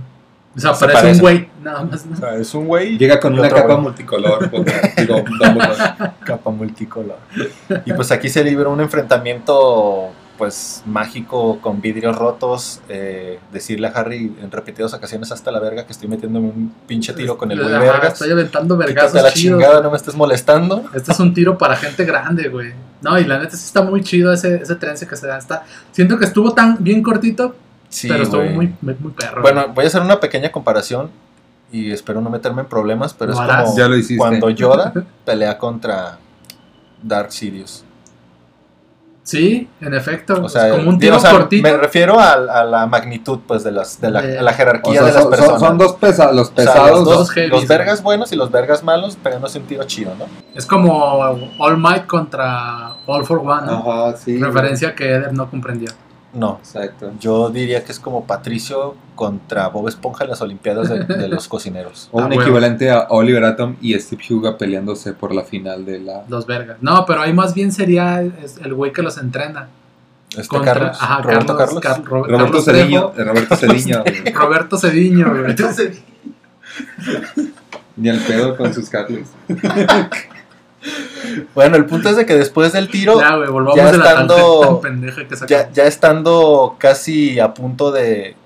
O 0.55 0.61
sea, 0.61 0.75
Se 0.75 0.87
parece 0.87 1.13
un 1.15 1.19
güey, 1.21 1.49
nada 1.63 1.83
más. 1.85 2.05
¿no? 2.05 2.15
O 2.15 2.17
sea, 2.19 2.35
es 2.37 2.55
un 2.55 2.67
güey 2.67 2.99
Llega 2.99 3.19
con 3.19 3.39
una 3.39 3.49
capa 3.49 3.63
güey. 3.75 3.81
multicolor. 3.81 4.51
porque, 4.51 4.73
digo, 4.99 5.17
Dumbledore. 5.23 5.77
capa 6.25 6.51
multicolor. 6.51 7.19
Y 7.87 7.93
pues 7.95 8.11
aquí 8.13 8.29
se 8.29 8.45
libra 8.45 8.69
un 8.69 8.81
enfrentamiento 8.81 10.11
pues 10.39 10.83
mágico 10.87 11.61
con 11.61 11.81
vidrios 11.81 12.17
rotos. 12.17 12.81
eh, 12.89 13.39
decirle 13.53 13.87
a 13.89 13.91
Harry 13.91 14.35
en 14.43 14.51
repetidas 14.51 14.93
ocasiones 14.93 15.31
hasta 15.31 15.51
la 15.53 15.61
verga 15.61 15.87
que 15.87 15.93
estoy 15.93 16.09
metiéndome 16.09 16.49
un 16.49 16.75
pinche 16.87 17.13
tiro 17.13 17.39
con 17.39 17.51
el 17.53 17.61
güey 17.63 17.73
Ajá, 17.75 17.85
vergas. 17.85 18.13
Estoy 18.15 18.33
aventando 18.33 18.77
vergazos 18.77 19.23
la 19.23 19.33
chingada, 19.33 19.81
no 19.81 19.91
me 19.91 19.97
estés 19.97 20.15
molestando. 20.15 20.85
Este 20.95 21.13
es 21.13 21.21
un 21.21 21.33
tiro 21.33 21.57
para 21.57 21.77
gente 21.77 22.05
grande, 22.05 22.49
güey. 22.49 22.73
No, 23.03 23.19
y 23.19 23.25
la 23.25 23.39
neta 23.39 23.57
sí 23.57 23.65
está 23.67 23.83
muy 23.83 24.03
chido 24.03 24.33
ese, 24.33 24.57
ese 24.57 24.75
trence 24.77 25.07
que 25.07 25.17
se 25.17 25.27
da. 25.27 25.39
Está, 25.39 25.65
siento 25.93 26.19
que 26.19 26.25
estuvo 26.25 26.53
tan 26.53 26.77
bien 26.81 27.03
cortito, 27.03 27.55
Sí, 27.93 28.09
pero 28.09 28.23
estuvo 28.23 28.43
muy, 28.43 28.75
muy, 28.81 28.97
muy 28.99 29.13
perro. 29.13 29.43
Bueno, 29.43 29.67
voy 29.75 29.85
a 29.85 29.87
hacer 29.89 30.01
una 30.01 30.19
pequeña 30.19 30.51
comparación 30.51 31.11
y 31.71 31.93
espero 31.93 32.21
no 32.21 32.31
meterme 32.31 32.63
en 32.63 32.69
problemas, 32.69 33.13
pero 33.15 33.33
Lo 33.33 33.35
es 33.35 33.41
harás. 33.41 33.65
como 33.67 33.77
Ya 33.79 33.87
lo 33.89 33.97
hiciste. 33.97 34.17
cuando 34.17 34.49
Yoda 34.51 34.93
pelea 35.25 35.59
contra 35.59 36.19
Dark 37.03 37.33
Sidious. 37.33 37.85
Sí, 39.25 39.69
en 39.81 39.95
efecto. 39.95 40.43
O 40.43 40.49
sea, 40.49 40.67
es 40.69 40.75
como 40.75 40.89
un 40.89 40.99
tiro 40.99 41.17
o 41.17 41.21
sea, 41.21 41.31
cortito. 41.31 41.63
me 41.63 41.77
refiero 41.77 42.19
a, 42.19 42.33
a 42.33 42.65
la 42.65 42.87
magnitud 42.87 43.39
pues 43.47 43.63
de 43.63 43.71
las 43.71 44.01
de 44.01 44.11
la, 44.11 44.25
Eh, 44.25 44.39
a 44.39 44.43
la 44.43 44.51
O 44.51 44.55
jerarquía 44.55 44.93
sea, 44.95 45.03
de 45.05 45.13
las 45.13 45.23
son, 45.23 45.31
personas. 45.31 45.61
son- 45.61 45.79
dos 45.79 45.93
pesa 45.93 46.33
los 46.33 46.49
O 46.51 46.55
sea, 46.55 46.55
pesados. 46.57 46.91
los, 46.91 47.05
dos, 47.05 47.19
dos 47.19 47.31
heavies, 47.31 47.53
los 47.53 47.69
vergas 47.69 48.03
buenos 48.03 48.33
y 48.33 48.37
los 48.37 48.51
vergas 48.51 48.83
malos 48.83 49.15
pegándose 49.17 49.59
un 49.61 49.67
tiro 49.67 49.85
chido, 49.85 50.13
¿no? 50.19 50.25
Es 50.57 50.67
como 50.67 51.21
All 51.59 51.77
Might 51.79 52.07
contra 52.07 52.95
All 53.07 53.25
for 53.25 53.39
One, 53.39 53.67
¿no? 53.67 53.93
Ajá, 53.93 54.17
sí. 54.17 54.39
Referencia 54.39 54.93
que 54.97 55.05
Eder 55.09 55.33
no 55.33 55.49
comprendió. 55.49 55.91
No. 56.35 56.59
Exacto. 56.61 57.13
Yo 57.21 57.51
diría 57.51 57.85
que 57.85 57.93
es 57.93 58.01
como 58.01 58.25
Patricio 58.27 58.95
contra 59.15 59.69
Bob 59.69 59.89
Esponja 59.89 60.25
en 60.25 60.31
las 60.31 60.41
Olimpiadas 60.41 60.89
de, 60.89 61.05
de 61.05 61.29
los 61.29 61.47
cocineros. 61.47 62.09
O 62.13 62.21
Ah, 62.21 62.25
un 62.25 62.31
huevo. 62.31 62.43
equivalente 62.43 62.91
a 62.91 63.07
Oliver 63.11 63.45
Atom 63.45 63.77
y 63.83 63.99
Steve 63.99 64.23
Huga 64.31 64.57
peleándose 64.57 65.13
por 65.13 65.35
la 65.35 65.45
final 65.45 65.85
de 65.85 66.01
la. 66.01 66.25
Los 66.29 66.47
vergas. 66.47 66.79
No, 66.81 67.05
pero 67.07 67.21
ahí 67.21 67.33
más 67.35 67.53
bien 67.55 67.71
sería 67.71 68.21
el 68.21 68.75
güey 68.75 68.93
que 68.93 69.03
los 69.03 69.19
entrena. 69.19 69.69
Este 70.31 70.49
Contra- 70.49 70.73
Carlos, 70.73 70.97
ajá, 70.99 71.21
Roberto 71.23 71.57
Carlos. 71.59 71.81
Car- 71.81 72.03
Ro- 72.05 72.25
Roberto 72.25 72.45
Carlos 72.47 72.65
Cediño. 72.65 73.11
Trejo, 73.11 73.29
Roberto 74.41 74.77
Cediño. 74.79 75.25
Roberto 75.27 75.69
Cediño. 75.73 76.03
Ni 77.97 78.09
al 78.09 78.19
pedo 78.21 78.57
con 78.57 78.73
sus 78.73 78.89
Carlos. 78.89 79.29
Bueno, 81.55 81.77
el 81.77 81.87
punto 81.87 82.09
es 82.09 82.17
de 82.17 82.27
que 82.27 82.35
después 82.35 82.73
del 82.73 82.89
tiro, 82.89 83.21
Ya, 83.21 83.37
güey, 83.37 83.49
volvamos 83.51 83.77
ya 83.77 83.85
la 83.85 83.91
estando- 83.91 84.37
tangente 84.37 84.67
tan 84.67 84.81
pendeja 84.81 85.27
que 85.29 85.67
ya, 85.75 85.85
estando 85.87 86.77
casi 86.79 87.39
a 87.41 87.53
punto 87.55 87.91
de... 87.93 88.37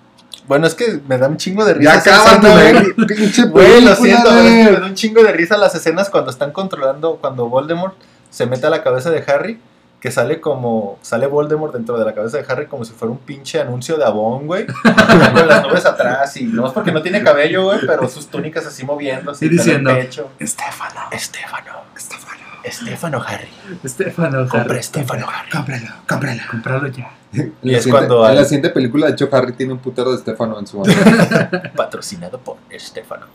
Bueno, 0.48 0.66
es 0.66 0.74
que 0.76 1.00
me 1.08 1.18
da 1.18 1.26
un 1.26 1.36
chingo 1.38 1.64
de 1.64 1.74
risa. 1.74 2.02
Ya 2.04 2.38
ver- 2.54 2.94
pinche 3.06 3.44
Güey, 3.48 3.80
lo 3.80 3.94
siento, 3.96 4.30
me 4.30 4.70
da 4.78 4.86
un 4.86 4.94
chingo 4.94 5.22
de 5.24 5.32
risa 5.32 5.56
las 5.56 5.74
escenas 5.74 6.08
cuando 6.08 6.30
están 6.30 6.52
controlando, 6.52 7.16
cuando 7.16 7.48
Voldemort 7.48 7.94
se 8.30 8.46
mete 8.46 8.66
a 8.66 8.70
la 8.70 8.82
cabeza 8.84 9.10
de 9.10 9.24
Harry, 9.26 9.58
que 9.98 10.12
sale 10.12 10.40
como, 10.40 10.98
sale 11.02 11.26
Voldemort 11.26 11.72
dentro 11.74 11.98
de 11.98 12.04
la 12.04 12.14
cabeza 12.14 12.36
de 12.36 12.44
Harry 12.48 12.66
como 12.66 12.84
si 12.84 12.92
fuera 12.92 13.10
un 13.10 13.18
pinche 13.18 13.58
anuncio 13.60 13.96
de 13.96 14.04
Avon, 14.04 14.46
güey, 14.46 14.66
con 15.34 15.48
las 15.48 15.62
nubes 15.64 15.84
atrás 15.84 16.36
y 16.36 16.44
no 16.44 16.66
es 16.68 16.72
porque 16.72 16.92
no 16.92 17.02
tiene 17.02 17.24
cabello, 17.24 17.64
güey, 17.64 17.80
pero 17.84 18.08
sus 18.08 18.28
túnicas 18.28 18.64
así 18.66 18.84
moviéndose 18.84 19.46
Y 19.46 19.48
diciendo, 19.48 19.92
pecho. 19.94 20.28
Estefano. 20.38 21.00
Estefano, 21.10 21.72
Estefano, 21.96 22.42
Estefano 22.66 23.22
Harry, 23.26 23.48
Estefano. 23.84 24.38
compra 24.48 24.60
Harry. 24.62 24.78
Estefano 24.80 25.26
Harry. 25.28 25.50
Cómpralo, 25.50 25.86
cómpralo. 26.08 26.42
Comprarlo 26.50 26.88
ya. 26.88 27.12
Y 27.32 27.40
En 27.40 27.52
la 27.62 27.78
es 27.78 27.84
siguiente- 27.84 27.90
cuando 27.90 28.28
En 28.28 28.34
la 28.36 28.44
siguiente 28.44 28.70
película, 28.70 29.06
de 29.06 29.12
hecho, 29.12 29.28
Harry 29.32 29.52
tiene 29.52 29.72
un 29.72 29.78
putero 29.78 30.12
de 30.12 30.18
Stefano 30.18 30.58
en 30.58 30.66
su 30.66 30.78
mano. 30.80 30.92
patrocinado 31.76 32.38
por 32.38 32.56
Estefano. 32.70 33.26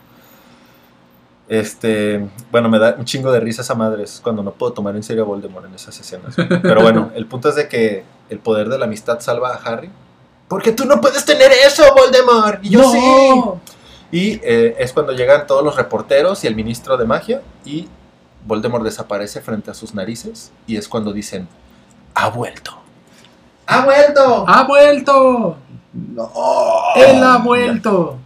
Este, 1.48 2.28
bueno, 2.50 2.68
me 2.68 2.78
da 2.78 2.94
un 2.98 3.04
chingo 3.04 3.30
de 3.32 3.40
risa 3.40 3.62
esa 3.62 3.74
madre, 3.74 4.04
es 4.04 4.20
cuando 4.22 4.42
no 4.42 4.52
puedo 4.52 4.72
tomar 4.72 4.96
en 4.96 5.02
serio 5.02 5.24
a 5.24 5.26
Voldemort 5.26 5.66
en 5.66 5.74
esas 5.74 5.98
escenas. 6.00 6.34
Pero 6.36 6.80
bueno, 6.82 7.10
el 7.14 7.26
punto 7.26 7.48
es 7.50 7.56
de 7.56 7.68
que 7.68 8.04
el 8.30 8.38
poder 8.38 8.68
de 8.68 8.78
la 8.78 8.86
amistad 8.86 9.20
salva 9.20 9.50
a 9.50 9.56
Harry. 9.56 9.90
Porque 10.48 10.72
tú 10.72 10.84
no 10.84 11.00
puedes 11.00 11.24
tener 11.24 11.50
eso, 11.66 11.82
Voldemort. 11.94 12.64
Y 12.64 12.70
yo 12.70 12.90
sí. 12.90 12.98
Y 14.12 14.40
eh, 14.42 14.76
es 14.78 14.92
cuando 14.92 15.12
llegan 15.12 15.46
todos 15.46 15.64
los 15.64 15.76
reporteros 15.76 16.44
y 16.44 16.46
el 16.46 16.54
ministro 16.54 16.96
de 16.96 17.06
magia 17.06 17.42
y 17.64 17.88
Voldemort 18.46 18.84
desaparece 18.84 19.40
frente 19.40 19.70
a 19.70 19.74
sus 19.74 19.94
narices 19.94 20.52
y 20.66 20.76
es 20.76 20.88
cuando 20.88 21.12
dicen, 21.12 21.48
ha 22.14 22.28
vuelto. 22.30 22.72
¡Ha 23.66 23.84
vuelto! 23.84 24.44
¡Ha 24.48 24.64
vuelto! 24.64 25.56
No. 25.92 26.30
¡Él 26.96 27.22
ha 27.22 27.38
vuelto! 27.38 28.18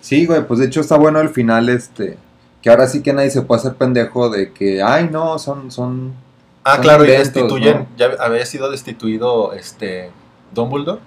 Sí, 0.00 0.26
güey, 0.26 0.46
pues 0.46 0.60
de 0.60 0.66
hecho 0.66 0.80
está 0.80 0.96
bueno 0.96 1.20
el 1.20 1.28
final, 1.28 1.68
este. 1.68 2.16
Que 2.62 2.70
ahora 2.70 2.86
sí 2.86 3.02
que 3.02 3.12
nadie 3.12 3.30
se 3.30 3.42
puede 3.42 3.60
hacer 3.60 3.74
pendejo 3.74 4.30
de 4.30 4.52
que, 4.52 4.82
ay, 4.82 5.08
no, 5.10 5.38
son, 5.38 5.70
son. 5.70 6.14
Ah, 6.64 6.74
Son 6.74 6.82
claro, 6.82 7.04
y 7.04 7.08
destituyen. 7.08 7.78
¿no? 7.80 7.86
Ya 7.96 8.10
había 8.20 8.44
sido 8.46 8.70
destituido 8.70 9.52
este 9.52 10.10
Dumbledore. 10.54 11.00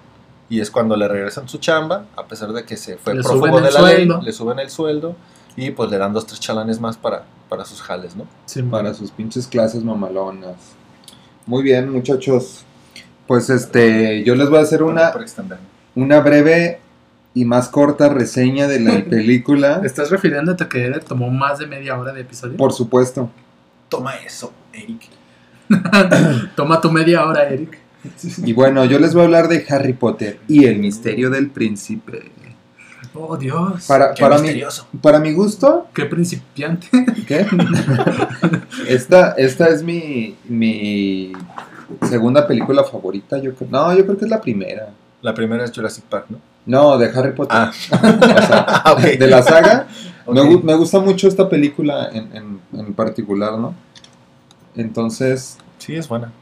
Y 0.48 0.60
es 0.60 0.70
cuando 0.70 0.96
le 0.96 1.08
regresan 1.08 1.48
su 1.48 1.58
chamba, 1.58 2.04
a 2.16 2.24
pesar 2.26 2.52
de 2.52 2.64
que 2.64 2.76
se 2.76 2.96
fue 2.98 3.14
Le 3.14 3.22
prófugo 3.22 3.60
de 3.60 3.68
el 3.68 3.74
la 3.74 3.80
sueldo. 3.80 4.16
ley, 4.18 4.24
le 4.26 4.32
suben 4.32 4.58
el 4.58 4.68
sueldo 4.70 5.16
y 5.56 5.70
pues 5.70 5.90
le 5.90 5.96
dan 5.98 6.12
dos, 6.12 6.26
tres 6.26 6.40
chalanes 6.40 6.78
más 6.78 6.98
para, 6.98 7.24
para 7.52 7.66
sus 7.66 7.82
jales, 7.82 8.16
¿no? 8.16 8.26
Sí, 8.46 8.62
Para 8.62 8.94
sus 8.94 9.10
pinches 9.10 9.46
clases 9.46 9.84
mamalonas. 9.84 10.56
Muy 11.44 11.62
bien, 11.62 11.92
muchachos. 11.92 12.64
Pues 13.26 13.50
este, 13.50 14.24
yo 14.24 14.34
les 14.34 14.48
voy 14.48 14.58
a 14.58 14.62
hacer 14.62 14.82
una, 14.82 15.12
una 15.94 16.20
breve 16.20 16.80
y 17.34 17.44
más 17.44 17.68
corta 17.68 18.08
reseña 18.08 18.68
de 18.68 18.80
la 18.80 19.04
película. 19.10 19.82
¿Estás 19.84 20.08
refiriéndote 20.10 20.64
a 20.64 20.68
que 20.70 20.90
tomó 21.06 21.28
más 21.28 21.58
de 21.58 21.66
media 21.66 21.98
hora 21.98 22.14
de 22.14 22.22
episodio? 22.22 22.56
Por 22.56 22.72
supuesto. 22.72 23.28
Toma 23.90 24.14
eso, 24.16 24.50
Eric. 24.72 25.02
Toma 26.56 26.80
tu 26.80 26.90
media 26.90 27.26
hora, 27.26 27.50
Eric. 27.50 27.78
Y 28.46 28.54
bueno, 28.54 28.86
yo 28.86 28.98
les 28.98 29.12
voy 29.12 29.20
a 29.20 29.24
hablar 29.26 29.48
de 29.48 29.66
Harry 29.68 29.92
Potter 29.92 30.40
y 30.48 30.64
el 30.64 30.78
misterio 30.78 31.28
del 31.28 31.50
príncipe. 31.50 32.30
Oh, 33.14 33.36
Dios. 33.36 33.86
Para, 33.86 34.14
Qué 34.14 34.22
para, 34.22 34.36
mi, 34.36 34.42
misterioso. 34.42 34.86
para 35.02 35.18
mi 35.20 35.32
gusto, 35.34 35.86
Qué 35.94 36.06
principiante. 36.06 36.88
¿qué? 37.26 37.46
esta, 38.88 39.32
esta 39.32 39.68
es 39.68 39.82
mi, 39.82 40.36
mi 40.48 41.32
segunda 42.08 42.46
película 42.46 42.84
favorita. 42.84 43.38
Yo 43.38 43.54
creo, 43.54 43.68
no, 43.70 43.94
yo 43.94 44.04
creo 44.04 44.16
que 44.16 44.24
es 44.24 44.30
la 44.30 44.40
primera. 44.40 44.88
La 45.20 45.34
primera 45.34 45.64
es 45.64 45.72
Jurassic 45.72 46.04
Park, 46.04 46.26
¿no? 46.30 46.38
No, 46.64 46.96
de 46.98 47.06
Harry 47.10 47.32
Potter. 47.32 47.56
Ah, 47.56 47.70
O 47.90 47.96
sea, 47.96 48.64
Ah, 48.84 48.92
ok. 48.92 49.00
de 49.18 49.26
la 49.26 49.42
saga. 49.42 49.86
Me, 50.26 50.42
me 50.58 50.74
gusta 50.74 51.00
mucho 51.00 51.28
esta 51.28 51.48
película 51.48 52.08
en, 52.12 52.34
en- 52.34 52.60
en 52.78 52.94
particular, 52.94 53.58
¿no? 53.58 53.74
Entonces, 54.74 55.58
Sí, 55.78 55.96
es 55.96 56.08
buena. 56.08 56.32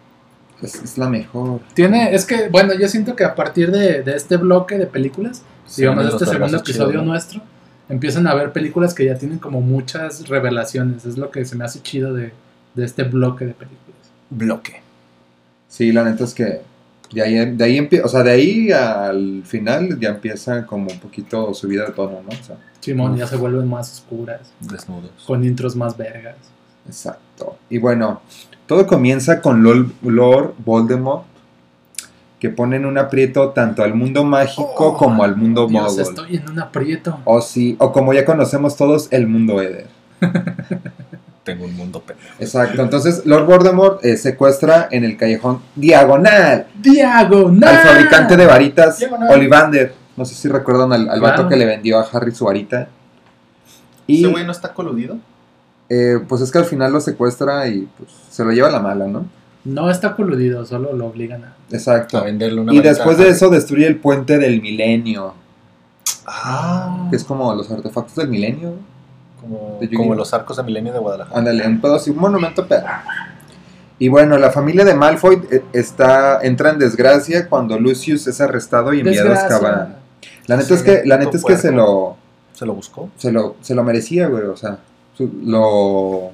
es, 0.62 0.74
es 0.76 0.98
la 0.98 1.08
mejor. 1.08 1.60
Tiene, 1.74 2.14
es 2.14 2.26
que, 2.26 2.48
bueno, 2.48 2.74
yo 2.74 2.88
siento 2.88 3.16
que 3.16 3.24
a 3.24 3.34
partir 3.34 3.70
de, 3.72 4.02
de 4.02 4.14
este 4.14 4.36
bloque 4.36 4.76
de 4.78 4.86
películas, 4.86 5.42
digamos, 5.76 6.06
este 6.06 6.26
segundo 6.26 6.56
episodio 6.56 6.90
chidos, 6.90 7.04
¿no? 7.04 7.10
nuestro, 7.12 7.40
empiezan 7.88 8.26
a 8.26 8.30
haber 8.30 8.52
películas 8.52 8.94
que 8.94 9.04
ya 9.04 9.16
tienen 9.16 9.38
como 9.38 9.60
muchas 9.60 10.28
revelaciones. 10.28 11.04
Es 11.04 11.18
lo 11.18 11.30
que 11.30 11.44
se 11.44 11.56
me 11.56 11.64
hace 11.64 11.80
chido 11.80 12.14
de, 12.14 12.32
de 12.74 12.84
este 12.84 13.04
bloque 13.04 13.46
de 13.46 13.54
películas. 13.54 14.10
Bloque. 14.30 14.82
Sí, 15.68 15.92
la 15.92 16.04
neta 16.04 16.24
es 16.24 16.34
que 16.34 16.60
de 17.12 17.22
ahí, 17.22 17.54
de 17.56 17.64
ahí 17.64 17.88
o 18.02 18.08
sea, 18.08 18.22
de 18.22 18.30
ahí 18.30 18.72
al 18.72 19.42
final 19.44 19.98
ya 19.98 20.10
empieza 20.10 20.64
como 20.66 20.90
un 20.90 21.00
poquito 21.00 21.52
subida 21.54 21.86
de 21.86 21.92
tono, 21.92 22.22
¿no? 22.22 22.28
O 22.28 22.44
sea, 22.44 22.56
Simón 22.80 23.16
ya 23.16 23.26
se 23.26 23.36
vuelven 23.36 23.68
más 23.68 23.92
oscuras, 23.92 24.52
Desnudos. 24.60 25.10
con 25.26 25.44
intros 25.44 25.76
más 25.76 25.96
vergas. 25.96 26.36
exacto. 26.86 27.56
Y 27.68 27.78
bueno, 27.78 28.20
todo 28.66 28.86
comienza 28.86 29.40
con 29.40 29.62
Lord 29.62 30.54
Voldemort, 30.64 31.24
que 32.40 32.48
pone 32.48 32.76
en 32.76 32.86
un 32.86 32.98
aprieto 32.98 33.50
tanto 33.50 33.82
al 33.84 33.94
mundo 33.94 34.24
mágico 34.24 34.72
Oh, 34.76 34.96
como 34.96 35.22
al 35.22 35.36
mundo 35.36 35.66
Dios, 35.68 35.82
mogul. 35.82 36.00
estoy 36.00 36.36
en 36.36 36.48
un 36.48 36.58
aprieto. 36.58 37.20
O 37.24 37.40
sí, 37.42 37.76
o 37.78 37.92
como 37.92 38.12
ya 38.14 38.24
conocemos 38.24 38.76
todos, 38.76 39.08
el 39.12 39.26
mundo 39.28 39.60
Eder. 39.62 39.86
Tengo 41.44 41.64
un 41.64 41.74
mundo 41.76 42.00
pendejo. 42.02 42.28
Exacto, 42.38 42.82
entonces 42.82 43.22
Lord 43.24 43.46
Voldemort 43.46 44.04
eh, 44.04 44.16
secuestra 44.16 44.88
en 44.90 45.04
el 45.04 45.16
callejón 45.16 45.60
diagonal 45.74 46.66
¡Diagonal! 46.80 47.68
al 47.76 47.78
fabricante 47.86 48.36
de 48.36 48.46
varitas 48.46 48.98
Diagonal. 48.98 49.30
Ollivander. 49.32 49.94
No 50.16 50.24
sé 50.26 50.34
si 50.34 50.48
recuerdan 50.48 50.92
al, 50.92 51.08
al 51.08 51.18
Claro. 51.18 51.36
vato 51.36 51.48
que 51.48 51.56
le 51.56 51.64
vendió 51.64 51.98
a 51.98 52.06
Harry 52.12 52.32
su 52.34 52.44
varita. 52.44 52.88
Y 54.06 54.18
¿Ese 54.22 54.30
güey 54.32 54.44
no 54.44 54.52
está 54.52 54.72
coludido? 54.74 55.16
eh, 55.88 56.18
pues 56.28 56.40
es 56.42 56.50
que 56.52 56.58
al 56.58 56.64
final 56.66 56.92
lo 56.92 57.00
secuestra 57.00 57.66
y 57.68 57.88
pues 57.98 58.10
se 58.30 58.44
lo 58.44 58.52
lleva 58.52 58.68
a 58.68 58.72
la 58.72 58.80
mala, 58.80 59.06
¿no? 59.06 59.24
No 59.64 59.90
está 59.90 60.16
coludido, 60.16 60.64
solo 60.64 60.92
lo 60.94 61.06
obligan 61.06 61.44
a. 61.44 61.54
Exacto. 61.70 62.18
A 62.18 62.22
venderle 62.24 62.60
una 62.62 62.72
Y 62.74 62.80
después 62.80 63.18
a 63.18 63.22
de 63.24 63.28
eso 63.30 63.50
destruye 63.50 63.86
el 63.86 63.96
puente 63.96 64.38
del 64.38 64.60
milenio, 64.62 65.34
Ah, 66.26 67.06
que 67.10 67.16
es 67.16 67.24
como 67.24 67.52
los 67.54 67.70
artefactos 67.70 68.14
del 68.16 68.28
milenio. 68.28 68.74
como, 69.40 69.78
de 69.80 69.86
Yu-Gi-Oh. 69.86 69.98
como 69.98 70.14
los 70.14 70.32
arcos 70.34 70.56
de 70.58 70.62
milenio 70.62 70.92
de 70.92 70.98
Guadalajara. 70.98 71.38
Ándale, 71.38 71.66
un 71.66 71.80
pedo 71.80 71.94
así, 71.94 72.10
un 72.10 72.18
monumento 72.18 72.66
pero 72.66 72.86
Y 73.98 74.08
bueno, 74.08 74.36
la 74.38 74.50
familia 74.50 74.84
de 74.84 74.94
Malfoy 74.94 75.40
eh, 75.50 75.62
está, 75.72 76.40
entra 76.42 76.70
en 76.70 76.78
desgracia 76.78 77.48
cuando 77.48 77.78
Lucius 77.78 78.26
es 78.26 78.40
arrestado 78.40 78.92
y 78.94 79.00
enviado 79.00 79.28
a 79.28 79.32
Desgracia. 79.32 79.56
Azkaban. 79.56 79.96
La 80.46 80.56
neta 80.56 80.68
Sí, 80.68 80.74
es 80.74 80.82
que, 80.82 81.02
la 81.06 81.16
neta 81.18 81.30
es 81.36 81.42
que 81.44 81.54
puerco. 81.54 81.60
se 81.62 81.72
lo, 81.72 82.16
¿Se 82.54 82.66
lo 82.66 82.74
buscó? 82.74 83.10
se 83.16 83.32
lo, 83.32 83.56
se 83.62 83.74
lo 83.74 83.82
merecía, 83.84 84.26
güey. 84.28 84.44
O 84.44 84.56
sea, 84.56 84.78
su- 85.16 85.30
lo, 85.44 86.30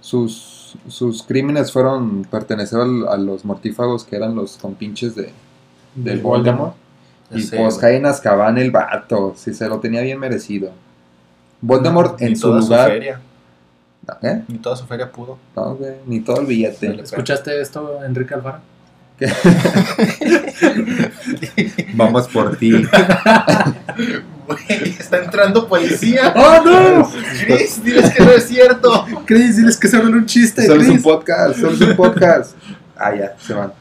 sus, 0.00 0.53
sus 0.88 1.22
crímenes 1.22 1.72
fueron 1.72 2.24
pertenecer 2.24 2.80
al- 2.80 3.08
a 3.08 3.16
los 3.16 3.44
mortífagos 3.44 4.04
que 4.04 4.16
eran 4.16 4.34
los 4.34 4.56
compinches 4.58 5.14
de, 5.14 5.30
del 5.94 6.20
Voldemort. 6.20 6.74
Y 7.34 7.40
sé, 7.42 7.56
pues 7.56 7.78
cae 7.78 7.96
en 7.96 8.06
Azkaban 8.06 8.58
el 8.58 8.70
vato, 8.70 9.32
si 9.36 9.54
se 9.54 9.66
lo 9.68 9.80
tenía 9.80 10.02
bien 10.02 10.18
merecido. 10.20 10.70
Voldemort 11.60 12.20
en 12.20 12.36
su 12.36 12.48
toda 12.48 12.60
lugar. 12.60 12.90
feria. 12.90 13.20
¿Eh? 14.22 14.42
Ni 14.48 14.58
toda 14.58 14.76
su 14.76 14.84
feria 14.86 15.10
pudo. 15.10 15.38
No, 15.56 15.74
güey, 15.76 15.94
ni 16.06 16.20
todo 16.20 16.40
el 16.42 16.46
billete. 16.46 17.00
¿Escuchaste 17.02 17.58
esto, 17.60 18.04
Enrique 18.04 18.34
Alfaro? 18.34 18.58
Vamos 21.94 22.28
por 22.28 22.56
ti. 22.56 22.72
Güey, 24.46 24.90
está 24.98 25.18
entrando 25.24 25.66
policía. 25.68 26.32
¡Oh, 26.36 26.62
no! 26.64 27.10
Chris, 27.46 27.82
diles 27.82 28.10
que 28.12 28.22
no 28.24 28.30
es 28.32 28.46
cierto. 28.46 29.06
Chris, 29.24 29.56
diles 29.56 29.76
que 29.76 29.88
solo 29.88 30.08
era 30.08 30.16
un 30.16 30.26
chiste, 30.26 30.66
Solo 30.66 30.82
es 30.82 30.88
un 30.88 31.02
podcast, 31.02 31.56
solo 31.58 31.72
es 31.72 31.80
un 31.80 31.96
podcast. 31.96 32.54
Ah, 32.96 33.14
ya, 33.14 33.34
se 33.38 33.54
van. 33.54 33.72